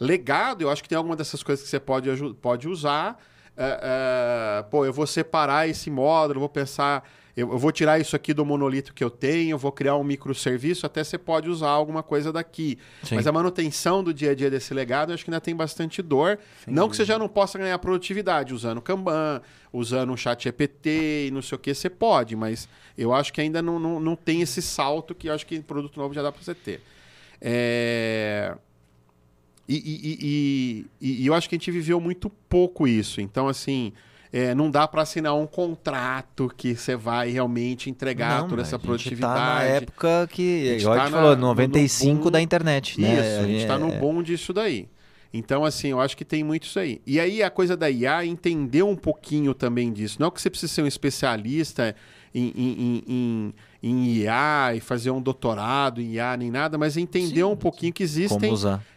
Legado, 0.00 0.62
eu 0.62 0.68
acho 0.68 0.82
que 0.82 0.88
tem 0.88 0.98
alguma 0.98 1.14
dessas 1.14 1.40
coisas 1.44 1.62
que 1.64 1.70
você 1.70 1.78
pode, 1.78 2.10
pode 2.42 2.68
usar. 2.68 3.16
É, 3.56 4.58
é, 4.58 4.62
pô, 4.64 4.84
eu 4.84 4.92
vou 4.92 5.06
separar 5.06 5.68
esse 5.68 5.88
módulo, 5.88 6.40
vou 6.40 6.48
pensar, 6.48 7.08
eu, 7.36 7.52
eu, 7.52 7.58
vou 7.58 7.70
tirar 7.70 8.00
isso 8.00 8.16
aqui 8.16 8.32
do 8.32 8.46
monolito 8.46 8.94
que 8.94 9.04
eu 9.04 9.10
tenho, 9.10 9.50
eu 9.50 9.58
vou 9.58 9.70
criar 9.70 9.94
um 9.96 10.02
microserviço, 10.02 10.86
até 10.86 11.04
você 11.04 11.18
pode 11.18 11.50
usar 11.50 11.68
alguma 11.68 12.02
coisa 12.02 12.32
daqui. 12.32 12.78
Sim. 13.02 13.16
Mas 13.16 13.26
a 13.26 13.32
manutenção 13.32 14.02
do 14.02 14.14
dia 14.14 14.30
a 14.30 14.34
dia 14.34 14.50
desse 14.50 14.72
legado, 14.72 15.10
eu 15.10 15.14
acho 15.14 15.22
que 15.22 15.30
ainda 15.30 15.40
tem 15.40 15.54
bastante 15.54 16.00
dor. 16.00 16.38
Sim. 16.64 16.70
Não 16.70 16.88
que 16.88 16.96
você 16.96 17.04
já 17.04 17.18
não 17.18 17.28
possa 17.28 17.58
ganhar 17.58 17.78
produtividade 17.78 18.54
usando 18.54 18.80
Kanban, 18.80 19.42
usando 19.70 20.12
um 20.12 20.16
chat 20.16 20.48
EPT 20.48 21.26
e 21.26 21.30
não 21.30 21.42
sei 21.42 21.56
o 21.56 21.58
que, 21.58 21.74
você 21.74 21.90
pode, 21.90 22.34
mas 22.34 22.66
eu 22.96 23.12
acho 23.12 23.30
que 23.32 23.40
ainda 23.42 23.60
não, 23.60 23.78
não, 23.78 24.00
não 24.00 24.16
tem 24.16 24.40
esse 24.40 24.62
salto 24.62 25.14
que 25.14 25.28
eu 25.28 25.34
acho 25.34 25.44
que 25.46 25.60
produto 25.60 26.00
novo 26.00 26.14
já 26.14 26.22
dá 26.22 26.32
para 26.32 26.42
você 26.42 26.54
ter. 26.54 26.80
É... 27.38 28.56
E, 29.68 29.74
e, 29.74 30.86
e, 31.02 31.22
e, 31.22 31.26
eu 31.26 31.34
acho 31.34 31.48
que 31.48 31.56
a 31.56 31.58
gente 31.58 31.72
viveu 31.72 32.00
muito 32.00 32.30
pouco 32.30 32.86
isso. 32.86 33.20
Então, 33.20 33.48
assim, 33.48 33.92
é, 34.32 34.54
não 34.54 34.70
dá 34.70 34.86
para 34.86 35.02
assinar 35.02 35.34
um 35.34 35.46
contrato 35.46 36.52
que 36.56 36.74
você 36.74 36.96
vai 36.96 37.30
realmente 37.30 37.88
entregar 37.90 38.42
não, 38.42 38.48
toda 38.48 38.62
essa 38.62 38.78
produtividade. 38.78 39.40
A 39.40 39.44
gente 39.44 39.46
tá 39.46 39.54
na 39.54 39.62
época 39.62 40.28
que, 40.30 40.76
igual 40.78 40.94
a 40.94 40.98
gente 40.98 41.12
tá 41.12 41.18
falou, 41.18 41.36
95 41.36 42.22
boom, 42.22 42.30
da 42.30 42.40
internet, 42.40 43.00
né? 43.00 43.14
Isso, 43.14 43.40
a 43.40 43.46
gente 43.46 43.62
está 43.62 43.74
é... 43.74 43.78
no 43.78 43.92
bom 43.92 44.22
disso 44.22 44.52
daí. 44.52 44.88
Então, 45.32 45.64
assim, 45.64 45.88
eu 45.88 46.00
acho 46.00 46.16
que 46.16 46.24
tem 46.24 46.42
muito 46.42 46.64
isso 46.64 46.78
aí. 46.78 47.00
E 47.06 47.20
aí, 47.20 47.42
a 47.42 47.50
coisa 47.50 47.76
da 47.76 47.90
IA 47.90 48.24
entender 48.24 48.82
um 48.82 48.96
pouquinho 48.96 49.52
também 49.54 49.92
disso. 49.92 50.16
Não 50.18 50.30
que 50.30 50.40
você 50.40 50.48
precise 50.48 50.72
ser 50.72 50.82
um 50.82 50.86
especialista 50.86 51.94
em, 52.34 52.52
em, 52.56 53.04
em, 53.06 53.54
em 53.82 54.14
IA 54.18 54.74
e 54.76 54.80
fazer 54.80 55.10
um 55.10 55.20
doutorado 55.20 56.00
em 56.00 56.14
IA 56.14 56.36
nem 56.36 56.50
nada, 56.50 56.78
mas 56.78 56.96
entender 56.96 57.36
Sim, 57.36 57.44
um 57.44 57.56
pouquinho 57.56 57.92
que 57.92 58.02
existem 58.02 58.52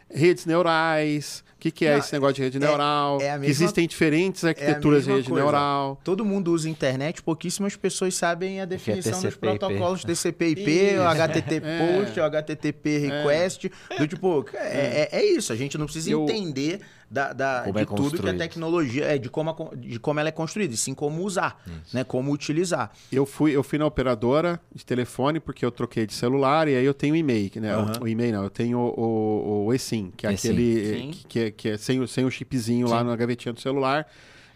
redes 0.10 0.46
neurais. 0.46 1.44
O 1.60 1.62
que, 1.62 1.72
que 1.72 1.86
é 1.86 1.92
Não, 1.92 2.00
esse 2.00 2.14
negócio 2.14 2.36
de 2.36 2.42
rede 2.44 2.56
é, 2.56 2.60
neural? 2.62 3.20
É 3.20 3.32
mesma, 3.38 3.46
existem 3.46 3.86
diferentes 3.86 4.46
é 4.46 4.50
arquiteturas 4.50 5.04
é 5.04 5.08
de 5.08 5.18
rede 5.18 5.28
coisa. 5.28 5.44
neural. 5.44 6.00
Todo 6.06 6.24
mundo 6.24 6.54
usa 6.54 6.70
internet, 6.70 7.22
pouquíssimas 7.22 7.76
pessoas 7.76 8.16
sabem 8.16 8.62
a 8.62 8.66
definição 8.66 9.22
dos 9.22 9.36
protocolos 9.36 10.02
TCP/IP, 10.06 10.98
o 11.00 11.04
HTTP 11.04 11.62
post, 12.00 12.18
o 12.18 12.24
HTTP 12.24 12.98
request, 13.00 13.70
do 13.98 14.08
tipo, 14.08 14.46
é, 14.54 15.10
é, 15.12 15.26
isso. 15.26 15.52
A 15.52 15.56
gente 15.58 15.78
não 15.78 15.84
precisa 15.84 16.10
Eu... 16.10 16.24
entender 16.24 16.80
da, 17.10 17.34
da 17.34 17.64
de 17.64 17.80
é 17.80 17.86
tudo 17.86 18.22
que 18.22 18.30
a 18.30 18.38
tecnologia 18.38 19.06
é 19.06 19.18
de 19.18 19.30
como, 19.30 19.50
a, 19.50 19.76
de 19.76 20.00
como 20.00 20.20
ela 20.20 20.30
é 20.30 20.32
construída, 20.32 20.74
e 20.74 20.78
sim 20.78 20.94
como 20.94 21.24
usar, 21.24 21.62
Isso. 21.66 21.96
né? 21.96 22.04
Como 22.04 22.32
utilizar. 22.32 22.92
Eu 23.12 23.26
fui, 23.26 23.56
eu 23.56 23.64
fui 23.64 23.80
na 23.80 23.86
operadora 23.86 24.60
de 24.74 24.86
telefone 24.86 25.40
porque 25.40 25.66
eu 25.66 25.72
troquei 25.72 26.06
de 26.06 26.14
celular 26.14 26.68
e 26.68 26.76
aí 26.76 26.86
eu 26.86 26.94
tenho 26.94 27.16
e-mail, 27.16 27.50
né? 27.56 27.76
Uhum. 27.76 27.92
O, 28.02 28.04
o, 28.04 28.08
e-mail 28.08 28.34
não, 28.34 28.44
eu 28.44 28.50
tenho 28.50 28.78
o, 28.78 29.00
o, 29.00 29.66
o 29.66 29.74
eSIM, 29.74 30.12
que 30.16 30.28
é 30.28 30.34
eSIM. 30.34 30.50
aquele 30.50 31.08
que, 31.12 31.28
que, 31.28 31.49
é, 31.50 31.52
que 31.52 31.70
é 31.70 31.78
sem, 31.78 32.06
sem 32.08 32.26
o 32.26 32.32
chipzinho 32.32 32.88
sim. 32.88 32.94
lá 32.94 33.04
na 33.04 33.16
gavetinha 33.16 33.54
do 33.54 33.60
celular. 33.60 34.08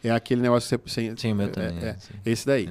É 0.04 0.12
aquele 0.12 0.42
negócio 0.42 0.80
sem. 0.88 1.16
Sim, 1.16 1.32
o 1.32 1.36
meu 1.36 1.50
também. 1.50 1.78
É, 1.82 1.90
é, 1.90 1.98
esse 2.26 2.46
daí. 2.46 2.70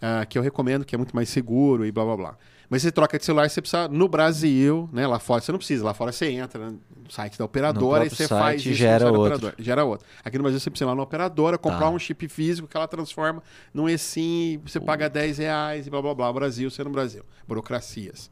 Ah, 0.00 0.24
que 0.24 0.38
eu 0.38 0.42
recomendo, 0.42 0.84
que 0.84 0.94
é 0.94 0.98
muito 0.98 1.14
mais 1.14 1.28
seguro 1.28 1.84
e 1.84 1.90
blá 1.90 2.04
blá 2.04 2.16
blá. 2.16 2.38
Mas 2.70 2.82
você 2.82 2.92
troca 2.92 3.18
de 3.18 3.24
celular, 3.24 3.48
você 3.48 3.62
precisa, 3.62 3.88
no 3.88 4.06
Brasil, 4.08 4.88
né? 4.92 5.06
Lá 5.06 5.18
fora 5.18 5.40
você 5.40 5.50
não 5.50 5.58
precisa, 5.58 5.82
lá 5.84 5.94
fora 5.94 6.12
você 6.12 6.30
entra 6.30 6.70
no 6.70 6.78
site 7.10 7.38
da 7.38 7.46
operadora 7.46 8.04
e 8.04 8.10
você 8.10 8.28
faz 8.28 8.60
isso 8.60 8.74
gera 8.74 9.10
outro. 9.10 9.54
Gera 9.58 9.84
outro. 9.84 10.06
Aqui 10.22 10.36
no 10.36 10.42
Brasil 10.42 10.60
você 10.60 10.68
precisa 10.68 10.84
ir 10.84 10.90
lá 10.90 10.94
na 10.94 11.02
operadora, 11.02 11.56
comprar 11.56 11.80
tá. 11.80 11.90
um 11.90 11.98
chip 11.98 12.28
físico 12.28 12.68
que 12.68 12.76
ela 12.76 12.86
transforma 12.86 13.42
num 13.72 13.88
eSIM, 13.88 14.60
você 14.64 14.78
paga 14.78 15.08
10 15.08 15.38
reais 15.38 15.86
e 15.86 15.90
blá 15.90 16.02
blá 16.02 16.14
blá. 16.14 16.32
Brasil, 16.32 16.70
você 16.70 16.84
no 16.84 16.90
Brasil. 16.90 17.24
Burocracias. 17.46 18.30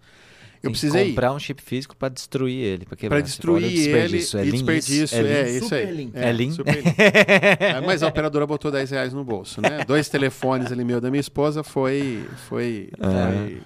Eu 0.63 0.71
precisei 0.71 1.09
comprar 1.09 1.33
um 1.33 1.39
chip 1.39 1.63
físico 1.63 1.97
para 1.97 2.09
destruir 2.09 2.59
ele, 2.59 2.87
porque 2.87 3.09
para 3.09 3.21
destruir 3.21 3.65
ele 3.65 4.17
é 4.17 4.45
e 4.45 4.51
desperdício, 4.51 5.27
é, 5.27 5.43
é 5.43 5.51
isso 5.51 5.75
aí. 5.75 6.11
É, 6.15 6.29
é 6.29 6.33
lean. 6.33 6.51
é, 7.59 7.81
mas 7.81 8.03
a 8.03 8.09
operadora 8.09 8.47
botou 8.47 8.71
10 8.71 8.91
reais 8.91 9.13
no 9.13 9.25
bolso, 9.25 9.61
né? 9.61 9.85
Dois 9.85 10.09
telefones 10.09 10.73
ali 10.73 10.85
meu 10.85 11.01
da 11.01 11.11
minha 11.11 11.21
esposa 11.21 11.63
foi 11.63 12.27
foi, 12.49 12.91
foi 12.99 13.63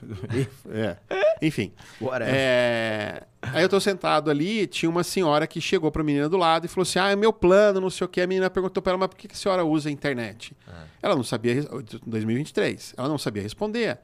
é. 0.70 0.96
enfim. 1.42 1.72
É, 2.22 3.22
aí 3.42 3.62
eu 3.62 3.68
tô 3.68 3.80
sentado 3.80 4.30
ali, 4.30 4.66
tinha 4.66 4.88
uma 4.88 5.04
senhora 5.04 5.46
que 5.46 5.60
chegou 5.60 5.90
para 5.90 6.02
a 6.02 6.04
menina 6.04 6.28
do 6.28 6.36
lado 6.36 6.64
e 6.66 6.68
falou 6.68 6.82
assim: 6.82 6.98
"Ah, 6.98 7.10
é 7.10 7.16
meu 7.16 7.32
plano, 7.32 7.80
não 7.80 7.90
sei 7.90 8.04
o 8.04 8.08
que". 8.08 8.20
A 8.20 8.26
menina 8.26 8.50
perguntou 8.50 8.82
para 8.82 8.92
ela: 8.92 8.98
"Mas 8.98 9.08
por 9.08 9.16
que 9.16 9.28
a 9.30 9.34
senhora 9.34 9.64
usa 9.64 9.88
a 9.88 9.92
internet?". 9.92 10.56
Ah. 10.68 10.84
Ela 11.02 11.16
não 11.16 11.24
sabia, 11.24 11.64
2023, 12.06 12.94
ela 12.96 13.08
não 13.08 13.18
sabia 13.18 13.42
responder. 13.42 13.98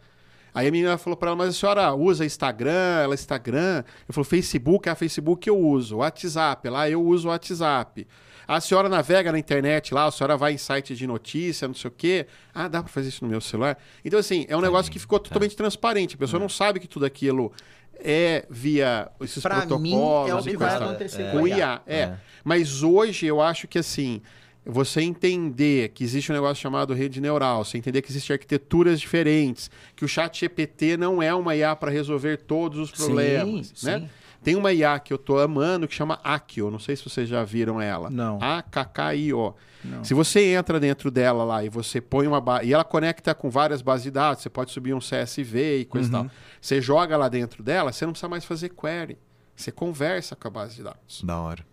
Aí 0.56 0.68
a 0.68 0.70
menina 0.70 0.96
falou 0.96 1.18
para 1.18 1.28
ela, 1.28 1.36
mas 1.36 1.50
a 1.50 1.52
senhora 1.52 1.94
usa 1.94 2.24
Instagram? 2.24 3.02
Ela, 3.02 3.14
Instagram? 3.14 3.84
Eu 4.08 4.14
falei, 4.14 4.24
Facebook? 4.24 4.88
Ah, 4.88 4.94
Facebook 4.94 5.46
eu 5.46 5.58
uso. 5.58 5.98
WhatsApp? 5.98 6.66
Lá 6.70 6.88
eu 6.88 7.04
uso 7.04 7.28
WhatsApp. 7.28 8.06
A 8.48 8.58
senhora 8.58 8.88
navega 8.88 9.30
na 9.30 9.38
internet 9.38 9.92
lá, 9.92 10.06
a 10.06 10.10
senhora 10.10 10.34
vai 10.34 10.54
em 10.54 10.56
site 10.56 10.96
de 10.96 11.06
notícia, 11.06 11.68
não 11.68 11.74
sei 11.74 11.88
o 11.88 11.90
quê. 11.94 12.26
Ah, 12.54 12.68
dá 12.68 12.82
para 12.82 12.90
fazer 12.90 13.10
isso 13.10 13.22
no 13.22 13.28
meu 13.30 13.38
celular? 13.42 13.76
Então, 14.02 14.18
assim, 14.18 14.46
é 14.48 14.56
um 14.56 14.62
negócio 14.62 14.90
que 14.90 14.98
ficou 14.98 15.18
totalmente 15.18 15.54
tá. 15.54 15.58
transparente. 15.58 16.14
A 16.14 16.18
pessoa 16.18 16.40
não 16.40 16.48
sabe 16.48 16.80
que 16.80 16.88
tudo 16.88 17.04
aquilo 17.04 17.52
é 17.92 18.46
via 18.48 19.10
esses 19.20 19.42
pra 19.42 19.56
protocolos. 19.56 19.82
Mim 19.82 20.30
é 20.30 20.34
o 20.34 20.42
que 20.42 20.56
vai 20.56 20.74
acontecer 20.74 21.22
é, 21.22 21.32
com 21.32 21.42
o 21.42 21.46
IA. 21.46 21.82
É. 21.86 21.98
é. 21.98 22.16
Mas 22.42 22.82
hoje 22.82 23.26
eu 23.26 23.42
acho 23.42 23.68
que, 23.68 23.78
assim, 23.78 24.22
você 24.66 25.00
entender 25.00 25.90
que 25.90 26.02
existe 26.02 26.32
um 26.32 26.34
negócio 26.34 26.56
chamado 26.56 26.92
rede 26.92 27.20
neural, 27.20 27.64
você 27.64 27.78
entender 27.78 28.02
que 28.02 28.10
existem 28.10 28.34
arquiteturas 28.34 29.00
diferentes, 29.00 29.70
que 29.94 30.04
o 30.04 30.08
chat 30.08 30.40
GPT 30.40 30.96
não 30.96 31.22
é 31.22 31.32
uma 31.34 31.54
IA 31.54 31.76
para 31.76 31.90
resolver 31.90 32.38
todos 32.38 32.78
os 32.78 32.90
problemas, 32.90 33.72
sim, 33.74 33.86
né? 33.86 34.00
Sim. 34.00 34.08
Tem 34.42 34.54
uma 34.54 34.72
IA 34.72 34.98
que 35.00 35.12
eu 35.12 35.16
estou 35.16 35.40
amando 35.40 35.88
que 35.88 35.94
chama 35.94 36.20
Akio, 36.22 36.70
não 36.70 36.78
sei 36.78 36.94
se 36.94 37.02
vocês 37.02 37.28
já 37.28 37.42
viram 37.42 37.80
ela. 37.80 38.08
Não. 38.10 38.38
A-K-K-I-O. 38.40 39.54
Se 40.02 40.14
você 40.14 40.54
entra 40.54 40.78
dentro 40.78 41.10
dela 41.10 41.44
lá 41.44 41.64
e 41.64 41.68
você 41.68 42.00
põe 42.00 42.26
uma 42.26 42.40
base. 42.40 42.68
E 42.68 42.72
ela 42.72 42.84
conecta 42.84 43.34
com 43.34 43.50
várias 43.50 43.82
bases 43.82 44.04
de 44.04 44.10
dados, 44.10 44.42
você 44.42 44.50
pode 44.50 44.70
subir 44.70 44.94
um 44.94 44.98
CSV 44.98 45.78
e 45.78 45.84
coisa 45.84 46.08
uhum. 46.08 46.26
e 46.26 46.28
tal. 46.28 46.36
Você 46.60 46.80
joga 46.80 47.16
lá 47.16 47.28
dentro 47.28 47.62
dela, 47.62 47.92
você 47.92 48.04
não 48.04 48.12
precisa 48.12 48.28
mais 48.28 48.44
fazer 48.44 48.70
query. 48.70 49.18
Você 49.54 49.72
conversa 49.72 50.36
com 50.36 50.48
a 50.48 50.50
base 50.50 50.76
de 50.76 50.82
dados. 50.82 51.22
Da 51.22 51.38
hora. 51.40 51.64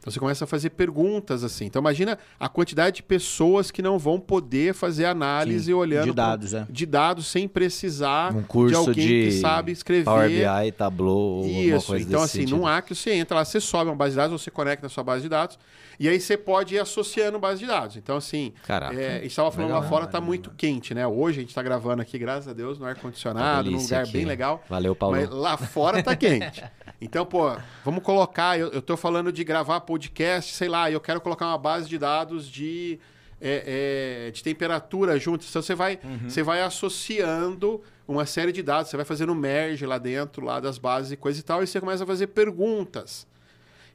Então 0.00 0.10
você 0.10 0.18
começa 0.18 0.44
a 0.44 0.46
fazer 0.46 0.70
perguntas 0.70 1.44
assim. 1.44 1.66
Então 1.66 1.80
imagina 1.80 2.18
a 2.38 2.48
quantidade 2.48 2.96
de 2.96 3.02
pessoas 3.02 3.70
que 3.70 3.82
não 3.82 3.98
vão 3.98 4.18
poder 4.18 4.72
fazer 4.72 5.04
análise 5.04 5.66
Sim, 5.66 5.74
olhando 5.74 6.06
de 6.06 6.12
dados, 6.12 6.54
é. 6.54 6.66
de 6.70 6.86
dados 6.86 7.26
sem 7.26 7.46
precisar 7.46 8.34
um 8.34 8.42
curso 8.42 8.70
de 8.70 8.74
alguém 8.76 9.06
de 9.06 9.24
que 9.26 9.32
sabe 9.32 9.72
escrever. 9.72 10.04
Power 10.04 10.28
BI, 10.30 10.72
Tableau, 10.72 11.44
Isso. 11.44 11.86
Coisa 11.88 12.08
então 12.08 12.22
assim, 12.22 12.40
sentido. 12.40 12.56
num 12.56 12.66
Acro 12.66 12.94
você 12.94 13.12
entra 13.12 13.36
lá, 13.36 13.44
você 13.44 13.60
sobe 13.60 13.90
uma 13.90 13.96
base 13.96 14.12
de 14.12 14.16
dados, 14.16 14.40
você 14.40 14.50
conecta 14.50 14.86
a 14.86 14.90
sua 14.90 15.04
base 15.04 15.22
de 15.22 15.28
dados 15.28 15.58
e 15.98 16.08
aí 16.08 16.18
você 16.18 16.34
pode 16.34 16.76
ir 16.76 16.78
associando 16.78 17.38
base 17.38 17.60
de 17.60 17.66
dados. 17.66 17.96
Então 17.96 18.16
assim, 18.16 18.54
Caraca, 18.66 18.98
é, 18.98 19.22
estava 19.26 19.50
falando 19.50 19.68
legal, 19.68 19.82
lá 19.82 19.88
fora 19.88 20.06
está 20.06 20.18
muito 20.18 20.50
quente, 20.56 20.94
né? 20.94 21.06
Hoje 21.06 21.38
a 21.38 21.40
gente 21.42 21.50
está 21.50 21.62
gravando 21.62 22.00
aqui, 22.00 22.18
graças 22.18 22.48
a 22.48 22.54
Deus, 22.54 22.78
no 22.78 22.86
ar 22.86 22.94
condicionado, 22.94 23.70
num 23.70 23.78
lugar 23.78 24.04
aqui. 24.04 24.12
bem 24.12 24.24
legal. 24.24 24.64
Valeu, 24.66 24.96
Paulo. 24.96 25.16
Mas 25.16 25.28
lá 25.28 25.58
fora 25.58 25.98
está 25.98 26.16
quente. 26.16 26.64
Então, 27.00 27.24
pô, 27.24 27.50
vamos 27.82 28.02
colocar. 28.02 28.58
Eu, 28.58 28.68
eu 28.68 28.82
tô 28.82 28.94
falando 28.94 29.32
de 29.32 29.42
gravar 29.42 29.80
podcast, 29.90 30.54
sei 30.54 30.68
lá, 30.68 30.88
eu 30.88 31.00
quero 31.00 31.20
colocar 31.20 31.46
uma 31.48 31.58
base 31.58 31.88
de 31.88 31.98
dados 31.98 32.48
de, 32.48 32.96
é, 33.40 34.28
é, 34.28 34.30
de 34.30 34.40
temperatura 34.40 35.18
junto. 35.18 35.44
Então 35.48 35.60
você 35.60 35.74
vai, 35.74 35.98
uhum. 36.04 36.28
você 36.28 36.44
vai 36.44 36.62
associando 36.62 37.82
uma 38.06 38.24
série 38.24 38.52
de 38.52 38.62
dados, 38.62 38.88
você 38.88 38.96
vai 38.96 39.04
fazendo 39.04 39.34
merge 39.34 39.84
lá 39.84 39.98
dentro, 39.98 40.44
lá 40.44 40.60
das 40.60 40.78
bases 40.78 41.10
e 41.10 41.16
coisa 41.16 41.40
e 41.40 41.42
tal, 41.42 41.60
e 41.60 41.66
você 41.66 41.80
começa 41.80 42.04
a 42.04 42.06
fazer 42.06 42.28
perguntas. 42.28 43.26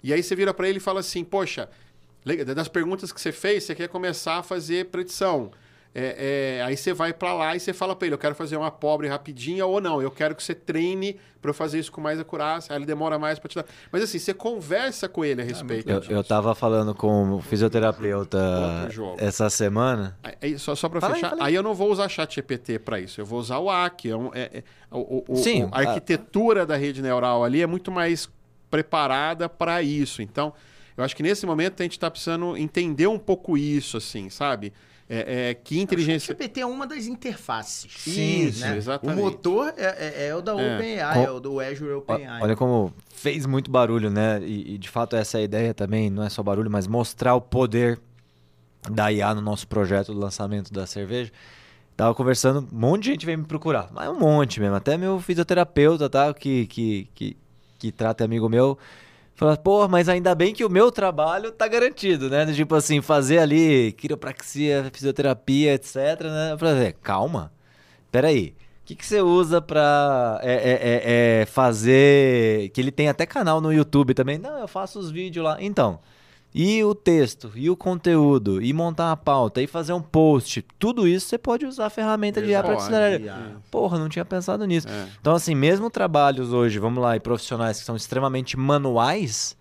E 0.03 0.11
aí 0.11 0.21
você 0.21 0.35
vira 0.35 0.53
para 0.53 0.67
ele 0.67 0.79
e 0.79 0.81
fala 0.81 0.99
assim, 0.99 1.23
poxa, 1.23 1.69
das 2.53 2.67
perguntas 2.67 3.13
que 3.13 3.21
você 3.21 3.31
fez, 3.31 3.63
você 3.63 3.73
quer 3.73 3.87
começar 3.87 4.39
a 4.39 4.43
fazer 4.43 4.87
predição. 4.87 5.49
É, 5.97 6.57
é, 6.59 6.63
aí 6.63 6.75
você 6.75 6.93
vai 6.93 7.13
para 7.13 7.33
lá 7.33 7.55
e 7.55 7.59
você 7.59 7.71
fala 7.71 7.95
para 7.95 8.05
ele, 8.05 8.15
eu 8.15 8.19
quero 8.19 8.35
fazer 8.35 8.57
uma 8.57 8.69
pobre 8.69 9.07
rapidinha 9.07 9.65
ou 9.65 9.79
não, 9.79 10.01
eu 10.01 10.11
quero 10.11 10.35
que 10.35 10.43
você 10.43 10.53
treine 10.53 11.17
para 11.41 11.51
eu 11.51 11.53
fazer 11.53 11.79
isso 11.79 11.89
com 11.89 12.01
mais 12.01 12.19
acurácia, 12.19 12.73
aí 12.73 12.79
ele 12.79 12.85
demora 12.85 13.17
mais 13.17 13.39
para 13.39 13.47
te 13.47 13.55
dar. 13.55 13.65
Mas 13.89 14.03
assim, 14.03 14.19
você 14.19 14.33
conversa 14.33 15.07
com 15.07 15.23
ele 15.23 15.41
a 15.41 15.45
respeito. 15.45 15.89
Eu, 15.89 16.01
eu 16.09 16.21
tava 16.21 16.53
falando 16.53 16.93
com 16.93 17.35
o 17.35 17.41
fisioterapeuta 17.41 18.37
essa 19.17 19.49
semana. 19.49 20.17
Aí, 20.41 20.59
só 20.59 20.75
só 20.75 20.89
para 20.89 20.99
fechar, 20.99 21.31
aí, 21.35 21.39
aí, 21.39 21.55
eu 21.55 21.63
não 21.63 21.73
vou 21.73 21.89
usar 21.89 22.09
chat 22.09 22.35
GPT 22.35 22.79
para 22.79 22.99
isso, 22.99 23.21
eu 23.21 23.25
vou 23.25 23.39
usar 23.39 23.59
o 23.59 23.69
AC. 23.69 24.09
É, 24.09 24.17
um, 24.17 24.31
é, 24.33 24.49
é 24.57 24.63
o, 24.91 25.23
o, 25.29 25.35
Sim, 25.37 25.69
a 25.71 25.79
arquitetura 25.79 26.63
a... 26.63 26.65
da 26.65 26.75
rede 26.75 27.01
neural 27.01 27.41
ali 27.41 27.61
é 27.61 27.67
muito 27.67 27.89
mais 27.89 28.29
preparada 28.69 29.47
para 29.47 29.81
isso. 29.81 30.21
Então, 30.21 30.51
eu 30.97 31.05
acho 31.05 31.15
que 31.15 31.23
nesse 31.23 31.45
momento 31.45 31.79
a 31.79 31.83
gente 31.83 31.93
está 31.93 32.11
precisando 32.11 32.57
entender 32.57 33.07
um 33.07 33.17
pouco 33.17 33.57
isso, 33.57 33.95
assim, 33.95 34.29
sabe? 34.29 34.73
É, 35.07 35.49
é, 35.49 35.53
que 35.53 35.79
inteligência. 35.79 36.33
O 36.33 36.37
GPT 36.37 36.61
é 36.61 36.65
uma 36.65 36.87
das 36.87 37.05
interfaces. 37.05 37.91
Sim, 37.95 38.47
Isso, 38.47 38.61
né? 38.61 38.75
exatamente. 38.75 39.19
O 39.19 39.23
motor 39.23 39.71
é, 39.77 39.83
é, 39.83 40.27
é 40.27 40.35
o 40.35 40.41
da 40.41 40.53
é. 40.53 40.75
OpenAI, 40.75 41.23
é. 41.23 41.29
o 41.29 41.39
do 41.39 41.59
Azure 41.59 41.91
OpenAI. 41.91 42.41
Olha 42.41 42.55
como 42.55 42.91
fez 43.13 43.45
muito 43.45 43.69
barulho, 43.69 44.09
né? 44.09 44.41
E, 44.41 44.73
e, 44.73 44.77
de 44.79 44.89
fato 44.89 45.15
essa 45.15 45.37
é 45.37 45.41
a 45.41 45.43
ideia 45.43 45.73
também, 45.75 46.09
não 46.09 46.23
é 46.23 46.29
só 46.29 46.41
barulho, 46.41 46.71
mas 46.71 46.87
mostrar 46.87 47.35
o 47.35 47.41
poder 47.41 47.99
da 48.89 49.11
IA 49.11 49.35
no 49.35 49.41
nosso 49.41 49.67
projeto 49.67 50.11
do 50.11 50.19
lançamento 50.19 50.73
da 50.73 50.87
cerveja. 50.87 51.31
Tava 51.95 52.13
conversando, 52.13 52.67
um 52.73 52.77
monte 52.77 53.03
de 53.03 53.11
gente 53.11 53.25
veio 53.25 53.37
me 53.37 53.45
procurar, 53.45 53.89
mas 53.93 54.09
um 54.09 54.19
monte 54.19 54.59
mesmo. 54.59 54.75
Até 54.75 54.97
meu 54.97 55.19
fisioterapeuta, 55.19 56.09
tá? 56.09 56.33
Que, 56.33 56.65
que, 56.65 57.09
que, 57.13 57.37
que 57.77 57.91
trata 57.91 58.25
amigo 58.25 58.49
meu 58.49 58.77
Fala, 59.35 59.57
pô, 59.57 59.85
mas 59.87 60.07
ainda 60.07 60.33
bem 60.33 60.53
que 60.53 60.63
o 60.63 60.69
meu 60.69 60.89
trabalho 60.89 61.51
tá 61.51 61.67
garantido, 61.67 62.29
né? 62.29 62.45
Tipo 62.53 62.73
assim, 62.75 63.01
fazer 63.01 63.39
ali 63.39 63.91
quiropraxia, 63.93 64.89
fisioterapia, 64.93 65.73
etc, 65.73 65.95
né? 66.23 66.53
Eu 66.53 66.57
falei, 66.57 66.93
calma, 66.93 67.51
peraí. 68.09 68.55
O 68.83 68.85
que, 68.85 68.95
que 68.95 69.05
você 69.05 69.19
usa 69.19 69.61
pra 69.61 70.39
é, 70.41 70.53
é, 70.53 71.41
é, 71.41 71.41
é, 71.41 71.45
fazer... 71.47 72.69
Que 72.69 72.79
ele 72.79 72.91
tem 72.91 73.09
até 73.09 73.25
canal 73.25 73.59
no 73.59 73.73
YouTube 73.73 74.13
também. 74.13 74.37
Não, 74.37 74.59
eu 74.59 74.67
faço 74.67 74.99
os 74.99 75.11
vídeos 75.11 75.43
lá. 75.43 75.57
Então, 75.59 75.99
e 76.57 76.81
o 76.85 76.95
texto, 76.95 77.51
e 77.53 77.69
o 77.69 77.75
conteúdo, 77.75 78.61
e 78.61 78.71
montar 78.71 79.09
uma 79.09 79.17
pauta, 79.17 79.61
e 79.61 79.67
fazer 79.67 79.91
um 79.91 80.01
post, 80.01 80.63
tudo 80.79 81.05
isso 81.05 81.27
você 81.27 81.37
pode 81.37 81.65
usar 81.65 81.87
a 81.87 81.89
ferramenta 81.89 82.41
de 82.41 82.51
IA 82.51 82.63
para 82.63 82.75
acelerar. 82.75 83.57
Porra, 83.69 83.99
não 83.99 84.07
tinha 84.07 84.23
pensado 84.23 84.65
nisso. 84.65 84.87
É. 84.87 85.07
Então, 85.19 85.35
assim, 85.35 85.53
mesmo 85.53 85.89
trabalhos 85.89 86.53
hoje, 86.53 86.79
vamos 86.79 87.03
lá, 87.03 87.13
e 87.17 87.19
profissionais 87.19 87.79
que 87.79 87.85
são 87.85 87.97
extremamente 87.97 88.55
manuais, 88.55 89.57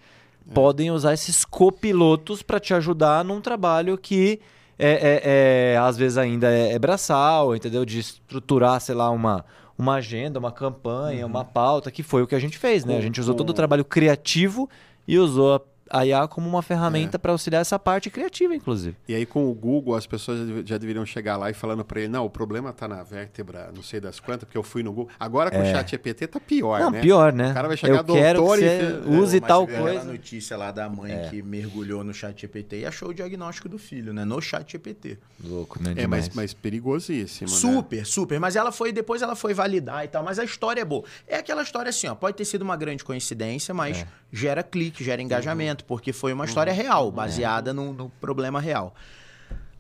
é. 0.49 0.55
podem 0.55 0.93
usar 0.93 1.13
esses 1.15 1.45
copilotos 1.45 2.45
para 2.45 2.61
te 2.61 2.73
ajudar 2.73 3.25
num 3.25 3.41
trabalho 3.41 3.99
que 3.99 4.39
é, 4.79 4.93
é, 4.93 5.73
é 5.73 5.77
às 5.79 5.97
vezes 5.97 6.17
ainda 6.17 6.49
é, 6.49 6.75
é, 6.75 6.79
braçal, 6.79 7.57
entendeu? 7.57 7.85
De 7.85 7.99
estruturar, 7.99 8.81
sei 8.81 8.95
lá, 8.95 9.11
uma, 9.11 9.45
uma 9.77 9.95
agenda, 9.95 10.39
uma 10.39 10.53
campanha, 10.53 11.25
uhum. 11.25 11.31
uma 11.31 11.45
pauta, 11.45 11.91
que 11.91 12.05
foi 12.05 12.23
o 12.23 12.27
que 12.29 12.37
a 12.37 12.41
gente 12.41 12.57
fez, 12.57 12.85
né? 12.85 12.97
A 12.97 13.01
gente 13.01 13.21
usou 13.21 13.35
todo 13.35 13.51
o 13.51 13.55
trabalho 13.55 13.85
criativo 13.85 14.71
e 15.09 15.19
usou 15.19 15.57
a 15.57 15.74
a 15.95 16.05
IA 16.05 16.27
como 16.27 16.49
uma 16.49 16.61
ferramenta 16.61 17.17
é. 17.17 17.19
para 17.19 17.31
auxiliar 17.31 17.63
essa 17.63 17.79
parte 17.79 18.11
criativa, 18.11 18.53
inclusive. 18.55 18.97
E 19.07 19.15
aí 19.15 19.25
com 19.25 19.49
o 19.49 19.55
Google, 19.55 19.95
as 19.95 20.07
pessoas 20.07 20.67
já 20.67 20.77
deveriam 20.77 21.07
chegar 21.07 21.37
lá 21.37 21.51
e 21.51 21.55
falando 21.55 21.85
para 21.85 22.01
ele, 22.01 22.09
não, 22.09 22.25
o 22.25 22.31
problema 22.31 22.71
está 22.71 22.89
na 22.89 23.05
vértebra, 23.05 23.71
não 23.75 23.83
sei 23.83 24.01
das 24.01 24.19
quantas, 24.19 24.45
porque 24.45 24.59
eu 24.59 24.63
fui 24.65 24.83
no 24.83 24.93
Google. 24.93 25.13
Agora 25.21 25.53
com 25.53 25.59
é. 25.59 25.63
o 25.63 25.67
chat 25.67 25.95
EPT 25.95 26.27
tá 26.27 26.41
pior, 26.41 26.81
não, 26.81 26.91
né? 26.91 27.01
pior, 27.01 27.33
né? 27.33 27.53
O 27.53 27.55
cara 27.55 27.69
vai 27.69 27.77
chegar 27.77 27.99
eu 27.99 28.03
doutor 28.03 28.59
que 28.59 28.65
e... 28.65 29.17
use 29.17 29.41
tal 29.41 29.67
coisa. 29.67 30.01
a 30.01 30.05
notícia 30.05 30.57
lá 30.57 30.73
da 30.73 30.89
mãe 30.89 31.13
é. 31.13 31.29
que 31.29 31.41
mergulhou 31.43 32.03
no 32.03 32.13
chat 32.13 32.45
EPT 32.45 32.81
e 32.81 32.87
achou 32.87 33.11
o 33.11 33.15
diagnóstico 33.15 33.69
do 33.69 33.79
filho, 33.79 34.13
né? 34.13 34.25
No 34.25 34.41
chat 34.41 34.75
EPT. 34.75 35.19
Louco, 35.45 35.81
né? 35.81 35.95
É, 35.97 36.07
mas, 36.09 36.29
mas 36.31 36.53
perigosíssimo, 36.53 37.49
né? 37.49 37.57
Super, 37.57 37.99
né? 37.99 38.05
super. 38.05 38.41
Mas 38.41 38.57
ela 38.57 38.73
foi, 38.73 38.93
depois 38.93 39.23
ela 39.23 39.37
foi 39.37 39.55
validar 39.55 40.05
e 40.05 40.09
tal, 40.09 40.25
mas 40.25 40.41
a 40.41 40.45
história 40.45 40.81
é 40.81 40.85
boa. 40.85 41.05
É 41.29 41.37
aquela 41.37 41.63
história 41.63 41.91
assim, 41.91 42.09
ó, 42.09 42.15
pode 42.15 42.37
ter 42.37 42.45
sido 42.45 42.63
uma 42.63 42.77
grande 42.77 43.05
coincidência, 43.05 43.73
mas 43.73 43.99
é. 43.99 44.07
gera 44.33 44.63
clique, 44.63 45.05
gera 45.05 45.23
engajamento, 45.23 45.84
uhum. 45.84 45.84
Porque 45.87 46.13
foi 46.13 46.33
uma 46.33 46.45
história 46.45 46.73
real, 46.73 47.11
baseada 47.11 47.73
no, 47.73 47.93
no 47.93 48.09
problema 48.21 48.61
real. 48.61 48.95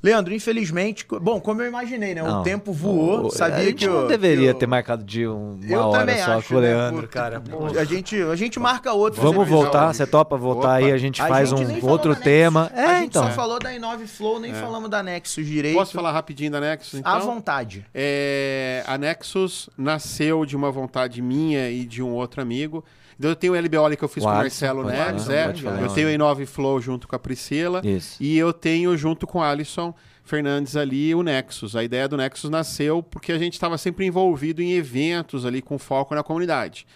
Leandro, 0.04 0.34
infelizmente, 0.34 1.06
bom, 1.18 1.40
como 1.40 1.62
eu 1.62 1.66
imaginei, 1.66 2.14
né? 2.14 2.22
Não, 2.22 2.40
o 2.40 2.42
tempo 2.42 2.74
voou, 2.74 3.28
o, 3.28 3.30
sabia 3.30 3.56
a 3.56 3.62
gente 3.62 3.76
que 3.76 3.84
eu, 3.86 4.02
não 4.02 4.06
deveria 4.06 4.50
eu, 4.50 4.54
ter 4.54 4.66
marcado 4.66 5.02
de 5.02 5.26
uma 5.26 5.56
eu 5.66 5.80
hora 5.80 6.18
só 6.18 6.32
acho, 6.32 6.48
com 6.48 6.54
o 6.56 6.60
né? 6.60 6.66
Leandro, 6.66 7.00
né? 7.00 7.08
cara. 7.08 7.42
A 7.80 7.84
gente, 7.84 8.20
a 8.20 8.36
gente 8.36 8.60
marca 8.60 8.92
outro. 8.92 9.22
Vamos 9.22 9.48
voltar, 9.48 9.94
você 9.94 10.06
topa 10.06 10.36
voltar 10.36 10.68
Opa. 10.68 10.74
aí, 10.74 10.92
a 10.92 10.98
gente 10.98 11.22
a 11.22 11.26
faz 11.26 11.48
gente 11.48 11.82
um 11.82 11.88
outro 11.88 12.14
tema. 12.14 12.70
É, 12.74 12.84
a 12.84 12.94
gente 12.96 13.06
então. 13.06 13.24
só 13.24 13.30
falou 13.30 13.58
da 13.58 13.72
Inove 13.72 14.06
Flow, 14.06 14.38
nem 14.38 14.50
é. 14.50 14.54
falamos 14.54 14.90
da 14.90 15.02
Nexus 15.02 15.46
direito. 15.46 15.74
Posso 15.74 15.94
falar 15.94 16.12
rapidinho 16.12 16.50
da 16.50 16.60
Nexus, 16.60 17.00
então? 17.00 17.10
À 17.10 17.18
vontade. 17.20 17.86
É, 17.94 18.84
a 18.86 18.98
Nexus 18.98 19.70
nasceu 19.74 20.44
de 20.44 20.54
uma 20.54 20.70
vontade 20.70 21.22
minha 21.22 21.70
e 21.70 21.82
de 21.86 22.02
um 22.02 22.12
outro 22.12 22.42
amigo. 22.42 22.84
Então 23.18 23.30
eu 23.30 23.36
tenho 23.36 23.52
o 23.52 23.56
LBOL 23.56 23.96
que 23.96 24.04
eu 24.04 24.08
fiz 24.08 24.22
o 24.22 24.26
com 24.26 24.32
o 24.32 24.36
Marcelo 24.36 24.84
Neves, 24.84 25.28
é. 25.28 25.52
Eu 25.80 25.88
tenho 25.88 26.08
o 26.08 26.10
Inove 26.10 26.46
Flow 26.46 26.80
junto 26.80 27.06
com 27.06 27.14
a 27.14 27.18
Priscila. 27.18 27.80
Isso. 27.84 28.22
E 28.22 28.36
eu 28.36 28.52
tenho 28.52 28.96
junto 28.96 29.26
com 29.26 29.38
o 29.38 29.42
Alisson 29.42 29.94
Fernandes 30.24 30.74
ali 30.76 31.14
o 31.14 31.22
Nexus. 31.22 31.76
A 31.76 31.84
ideia 31.84 32.08
do 32.08 32.16
Nexus 32.16 32.50
nasceu 32.50 33.02
porque 33.02 33.30
a 33.30 33.38
gente 33.38 33.52
estava 33.52 33.76
sempre 33.76 34.06
envolvido 34.06 34.62
em 34.62 34.72
eventos 34.72 35.44
ali 35.44 35.60
com 35.60 35.78
foco 35.78 36.14
na 36.14 36.22
comunidade. 36.22 36.86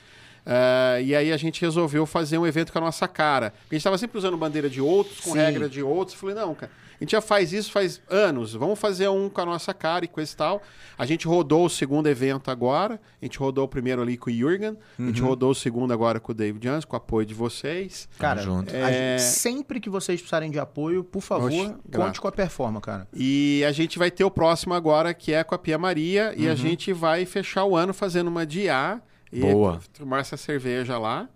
Uh, 0.48 1.02
e 1.04 1.14
aí 1.14 1.30
a 1.30 1.36
gente 1.36 1.60
resolveu 1.60 2.06
fazer 2.06 2.38
um 2.38 2.46
evento 2.46 2.72
com 2.72 2.78
a 2.78 2.80
nossa 2.80 3.06
cara. 3.06 3.52
A 3.70 3.74
gente 3.74 3.80
estava 3.80 3.98
sempre 3.98 4.16
usando 4.16 4.34
bandeira 4.34 4.70
de 4.70 4.80
outros, 4.80 5.20
com 5.20 5.32
Sim. 5.32 5.38
regra 5.38 5.68
de 5.68 5.82
outros. 5.82 6.16
Falei, 6.16 6.34
não, 6.34 6.54
cara, 6.54 6.72
a 6.98 7.04
gente 7.04 7.12
já 7.12 7.20
faz 7.20 7.52
isso 7.52 7.70
faz 7.70 8.00
anos, 8.08 8.54
vamos 8.54 8.78
fazer 8.78 9.08
um 9.08 9.28
com 9.28 9.40
a 9.42 9.44
nossa 9.44 9.74
cara 9.74 10.06
e 10.06 10.08
coisa 10.08 10.32
e 10.32 10.36
tal. 10.36 10.62
A 10.96 11.04
gente 11.04 11.28
rodou 11.28 11.66
o 11.66 11.68
segundo 11.68 12.08
evento 12.08 12.50
agora, 12.50 12.98
a 13.20 13.24
gente 13.24 13.38
rodou 13.38 13.66
o 13.66 13.68
primeiro 13.68 14.00
ali 14.00 14.16
com 14.16 14.30
o 14.30 14.32
Jürgen, 14.32 14.70
uhum. 14.70 14.76
a 14.98 15.02
gente 15.08 15.22
uhum. 15.22 15.28
rodou 15.28 15.50
o 15.50 15.54
segundo 15.54 15.92
agora 15.92 16.18
com 16.18 16.32
o 16.32 16.34
David 16.34 16.66
Jones, 16.66 16.86
com 16.86 16.94
o 16.94 16.96
apoio 16.96 17.26
de 17.26 17.34
vocês. 17.34 18.08
Cara, 18.18 18.40
junto. 18.40 18.74
É... 18.74 19.18
Gente, 19.18 19.28
sempre 19.28 19.80
que 19.80 19.90
vocês 19.90 20.18
precisarem 20.18 20.50
de 20.50 20.58
apoio, 20.58 21.04
por 21.04 21.20
favor, 21.20 21.48
Oxe, 21.48 21.58
conte 21.58 21.80
grato. 21.86 22.20
com 22.22 22.28
a 22.28 22.32
Performa, 22.32 22.80
cara. 22.80 23.06
E 23.12 23.62
a 23.68 23.70
gente 23.70 23.98
vai 23.98 24.10
ter 24.10 24.24
o 24.24 24.30
próximo 24.30 24.72
agora, 24.72 25.12
que 25.12 25.32
é 25.32 25.44
com 25.44 25.54
a 25.54 25.58
Pia 25.58 25.76
Maria, 25.76 26.32
uhum. 26.34 26.42
e 26.42 26.46
a 26.48 26.50
uhum. 26.50 26.56
gente 26.56 26.92
vai 26.92 27.26
fechar 27.26 27.64
o 27.64 27.76
ano 27.76 27.92
fazendo 27.92 28.28
uma 28.28 28.46
DIA. 28.46 29.02
E 29.32 29.40
Boa. 29.40 29.80
tomar 29.92 30.20
essa 30.20 30.36
cerveja 30.36 30.98
lá. 30.98 31.28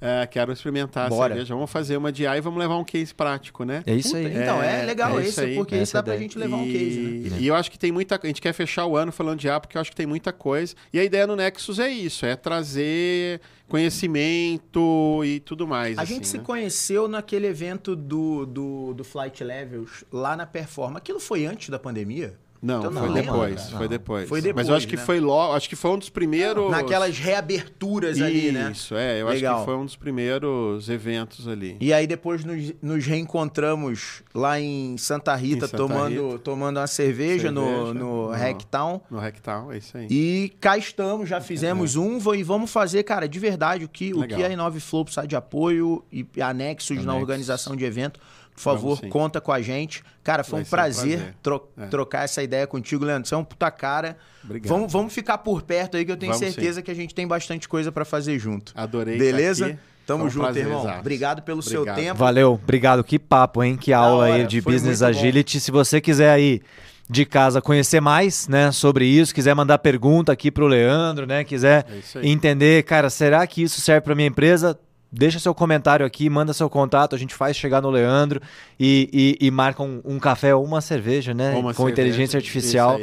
É, 0.00 0.26
quero 0.26 0.52
experimentar 0.52 1.08
Bora. 1.08 1.26
a 1.26 1.36
cerveja. 1.36 1.54
Vamos 1.54 1.70
fazer 1.70 1.96
uma 1.96 2.10
DI 2.10 2.24
e 2.24 2.40
vamos 2.40 2.58
levar 2.58 2.76
um 2.76 2.84
case 2.84 3.14
prático, 3.14 3.64
né? 3.64 3.82
É 3.86 3.94
isso 3.94 4.16
aí. 4.16 4.26
Então, 4.26 4.62
é, 4.62 4.82
é 4.82 4.84
legal 4.84 5.18
é 5.18 5.24
esse, 5.24 5.40
aí. 5.40 5.54
porque 5.54 5.76
Essa 5.76 5.98
dá 5.98 6.02
pra 6.02 6.16
gente 6.16 6.36
levar 6.38 6.56
e... 6.56 6.60
um 6.60 6.72
case, 6.72 7.30
né? 7.30 7.36
E 7.40 7.46
eu 7.46 7.54
acho 7.54 7.70
que 7.70 7.78
tem 7.78 7.92
muita... 7.92 8.18
A 8.20 8.26
gente 8.26 8.40
quer 8.40 8.52
fechar 8.52 8.86
o 8.86 8.96
ano 8.96 9.12
falando 9.12 9.38
de 9.38 9.48
A, 9.48 9.60
porque 9.60 9.76
eu 9.76 9.80
acho 9.80 9.90
que 9.90 9.96
tem 9.96 10.06
muita 10.06 10.32
coisa. 10.32 10.74
E 10.92 10.98
a 10.98 11.04
ideia 11.04 11.26
no 11.26 11.36
Nexus 11.36 11.78
é 11.78 11.88
isso, 11.88 12.26
é 12.26 12.34
trazer 12.34 13.40
conhecimento 13.68 15.22
e 15.24 15.40
tudo 15.40 15.66
mais. 15.66 15.96
A 15.98 16.02
assim, 16.02 16.14
gente 16.14 16.24
né? 16.24 16.30
se 16.30 16.38
conheceu 16.40 17.08
naquele 17.08 17.46
evento 17.46 17.94
do, 17.96 18.44
do, 18.44 18.94
do 18.94 19.04
Flight 19.04 19.42
Levels, 19.42 20.04
lá 20.12 20.36
na 20.36 20.46
Performa. 20.46 20.98
Aquilo 20.98 21.20
foi 21.20 21.46
antes 21.46 21.70
da 21.70 21.78
pandemia? 21.78 22.38
Não, 22.62 22.78
então, 22.78 22.92
foi, 22.92 23.08
não, 23.08 23.14
depois, 23.14 23.70
foi 23.70 23.88
depois. 23.88 24.28
Foi 24.28 24.40
depois. 24.40 24.54
Mas 24.54 24.68
eu 24.68 24.76
acho 24.76 24.86
que 24.86 24.94
né? 24.94 25.04
foi 25.04 25.18
logo, 25.18 25.52
acho 25.54 25.68
que 25.68 25.74
foi 25.74 25.90
um 25.90 25.98
dos 25.98 26.08
primeiros. 26.08 26.70
Naquelas 26.70 27.18
reaberturas 27.18 28.18
Isso, 28.18 28.24
ali, 28.24 28.52
né? 28.52 28.70
Isso, 28.70 28.94
é. 28.94 29.20
Eu 29.20 29.26
Legal. 29.26 29.54
acho 29.54 29.64
que 29.64 29.70
foi 29.70 29.76
um 29.76 29.84
dos 29.84 29.96
primeiros 29.96 30.88
eventos 30.88 31.48
ali. 31.48 31.76
E 31.80 31.92
aí 31.92 32.06
depois 32.06 32.44
nos, 32.44 32.72
nos 32.80 33.04
reencontramos 33.04 34.22
lá 34.32 34.60
em 34.60 34.96
Santa 34.96 35.34
Rita, 35.34 35.56
em 35.56 35.68
Santa 35.68 35.76
tomando, 35.76 36.26
Rita. 36.28 36.38
tomando 36.38 36.76
uma 36.78 36.86
cerveja, 36.86 37.48
cerveja 37.48 37.50
no, 37.50 37.92
no, 37.92 38.28
no 38.28 38.30
Hacktown. 38.30 39.00
No 39.10 39.18
Hacktown, 39.18 39.72
é 39.72 39.78
isso 39.78 39.98
aí. 39.98 40.06
E 40.08 40.52
cá 40.60 40.78
estamos, 40.78 41.28
já 41.28 41.40
fizemos 41.40 41.96
é. 41.96 41.98
um 41.98 42.20
e 42.32 42.44
vamos 42.44 42.70
fazer, 42.70 43.02
cara, 43.02 43.28
de 43.28 43.40
verdade, 43.40 43.84
o 43.84 43.88
que, 43.88 44.14
o 44.14 44.24
que 44.24 44.34
a 44.34 44.48
Inove 44.48 44.78
Flow 44.78 45.04
precisa 45.04 45.26
de 45.26 45.34
apoio 45.34 46.04
e 46.12 46.24
anexos 46.40 47.04
na 47.04 47.16
organização 47.16 47.74
de 47.74 47.84
evento 47.84 48.20
por 48.54 48.60
favor, 48.60 49.00
conta 49.08 49.40
com 49.40 49.50
a 49.50 49.60
gente. 49.60 50.04
Cara, 50.22 50.44
foi 50.44 50.60
Vai 50.60 50.62
um 50.62 50.70
prazer, 50.70 51.04
um 51.04 51.16
prazer. 51.18 51.34
Tro 51.42 51.68
é. 51.78 51.86
trocar 51.86 52.24
essa 52.24 52.42
ideia 52.42 52.66
contigo, 52.66 53.04
Leandro. 53.04 53.28
Você 53.28 53.34
é 53.34 53.38
um 53.38 53.44
puta 53.44 53.70
cara. 53.70 54.16
Obrigado. 54.44 54.68
Vamos, 54.68 54.92
vamos 54.92 55.12
ficar 55.12 55.38
por 55.38 55.62
perto 55.62 55.96
aí, 55.96 56.04
que 56.04 56.12
eu 56.12 56.16
tenho 56.16 56.32
vamos 56.32 56.46
certeza 56.46 56.80
sim. 56.80 56.84
que 56.84 56.90
a 56.90 56.94
gente 56.94 57.14
tem 57.14 57.26
bastante 57.26 57.68
coisa 57.68 57.90
para 57.90 58.04
fazer 58.04 58.38
junto. 58.38 58.72
Adorei. 58.76 59.18
Beleza? 59.18 59.78
Tamo 60.06 60.24
um 60.24 60.30
junto, 60.30 60.56
irmão. 60.58 60.82
Exato. 60.82 61.00
Obrigado 61.00 61.42
pelo 61.42 61.60
obrigado. 61.60 61.86
seu 61.86 61.94
tempo. 61.94 62.18
Valeu, 62.18 62.52
obrigado. 62.52 63.04
Que 63.04 63.18
papo, 63.18 63.62
hein? 63.62 63.76
Que 63.76 63.92
aula 63.92 64.26
aí 64.26 64.46
de 64.46 64.60
Business 64.60 65.02
Agility. 65.02 65.58
Bom. 65.58 65.60
Se 65.60 65.70
você 65.70 66.00
quiser 66.00 66.30
aí 66.30 66.60
de 67.08 67.24
casa 67.24 67.60
conhecer 67.60 68.00
mais, 68.00 68.48
né, 68.48 68.72
sobre 68.72 69.04
isso, 69.04 69.34
quiser 69.34 69.54
mandar 69.54 69.78
pergunta 69.78 70.32
aqui 70.32 70.50
pro 70.50 70.66
Leandro, 70.66 71.26
né, 71.26 71.44
quiser 71.44 71.84
é 72.16 72.26
entender, 72.26 72.84
cara, 72.84 73.10
será 73.10 73.46
que 73.46 73.62
isso 73.62 73.80
serve 73.82 74.00
para 74.00 74.14
minha 74.14 74.28
empresa? 74.28 74.78
Deixa 75.12 75.38
seu 75.38 75.54
comentário 75.54 76.06
aqui, 76.06 76.30
manda 76.30 76.54
seu 76.54 76.70
contato, 76.70 77.14
a 77.14 77.18
gente 77.18 77.34
faz 77.34 77.54
chegar 77.56 77.82
no 77.82 77.90
Leandro 77.90 78.40
e, 78.80 79.36
e, 79.40 79.46
e 79.46 79.50
marca 79.50 79.82
um, 79.82 80.00
um, 80.04 80.18
café 80.18 80.54
ou 80.54 80.64
uma 80.64 80.80
cerveja, 80.80 81.34
né? 81.34 81.50
Uma 81.50 81.74
com 81.74 81.84
cerveja, 81.84 81.92
inteligência 81.92 82.38
artificial 82.38 82.98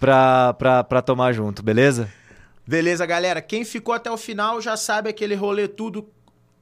para 0.00 1.02
tomar 1.02 1.32
junto, 1.32 1.62
beleza? 1.62 2.10
Beleza, 2.66 3.04
galera. 3.04 3.42
Quem 3.42 3.64
ficou 3.64 3.92
até 3.92 4.10
o 4.10 4.16
final 4.16 4.60
já 4.60 4.76
sabe 4.76 5.10
aquele 5.10 5.34
rolê 5.34 5.68
tudo. 5.68 6.08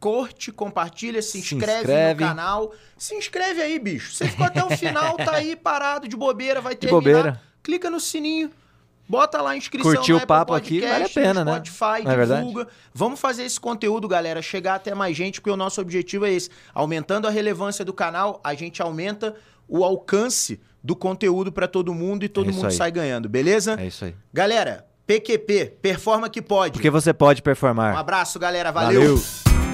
Curte, 0.01 0.53
compartilha, 0.53 1.21
se 1.21 1.39
inscreve, 1.39 1.67
se 1.67 1.79
inscreve, 1.79 2.23
no 2.23 2.29
canal. 2.29 2.73
Se 2.97 3.17
inscreve 3.17 3.61
aí, 3.61 3.81
bicho. 3.81 4.13
Você 4.13 4.29
ficou 4.29 4.47
até 4.47 4.63
o 4.63 4.71
final, 4.71 5.17
tá 5.17 5.35
aí 5.35 5.57
parado 5.57 6.07
de 6.07 6.17
bobeira, 6.17 6.61
vai 6.61 6.77
terminar. 6.77 7.01
De 7.01 7.05
bobeira. 7.05 7.43
Clica 7.65 7.91
no 7.91 7.99
sininho 7.99 8.49
Bota 9.09 9.41
lá 9.41 9.51
a 9.51 9.57
inscrição 9.57 9.91
Curtiu 9.91 10.19
o 10.19 10.27
papo 10.27 10.53
Podcast, 10.53 10.85
aqui, 10.85 10.93
vale 10.93 11.05
a 11.05 11.09
pena, 11.09 11.45
né? 11.45 11.53
Spotify, 11.53 12.05
Não 12.05 12.13
é 12.13 12.27
divulga. 12.27 12.63
É 12.63 12.67
Vamos 12.93 13.19
fazer 13.19 13.45
esse 13.45 13.59
conteúdo, 13.59 14.07
galera, 14.07 14.43
chegar 14.43 14.75
até 14.75 14.95
mais 14.95 15.17
gente, 15.17 15.41
porque 15.41 15.51
o 15.51 15.57
nosso 15.57 15.81
objetivo 15.81 16.27
é 16.27 16.33
esse. 16.33 16.51
Aumentando 16.75 17.27
a 17.27 17.31
relevância 17.31 17.85
do 17.85 17.93
canal, 17.93 18.41
a 18.45 18.53
gente 18.55 18.83
aumenta 18.83 19.35
o 19.67 19.83
alcance 19.83 20.61
do 20.83 20.95
conteúdo 20.95 21.51
para 21.51 21.67
todo 21.67 21.95
mundo 21.95 22.25
e 22.25 22.29
todo 22.29 22.51
é 22.51 22.53
mundo 22.53 22.67
aí. 22.67 22.73
sai 22.73 22.91
ganhando, 22.91 23.29
beleza? 23.29 23.77
É 23.81 23.87
isso 23.87 24.05
aí. 24.05 24.15
Galera, 24.33 24.87
PQP, 25.07 25.79
performa 25.81 26.29
que 26.29 26.43
pode. 26.43 26.73
Porque 26.73 26.91
você 26.91 27.15
pode 27.15 27.41
performar. 27.41 27.95
Um 27.95 27.99
abraço, 27.99 28.39
galera. 28.39 28.71
Valeu. 28.71 29.17
Valeu. 29.17 29.68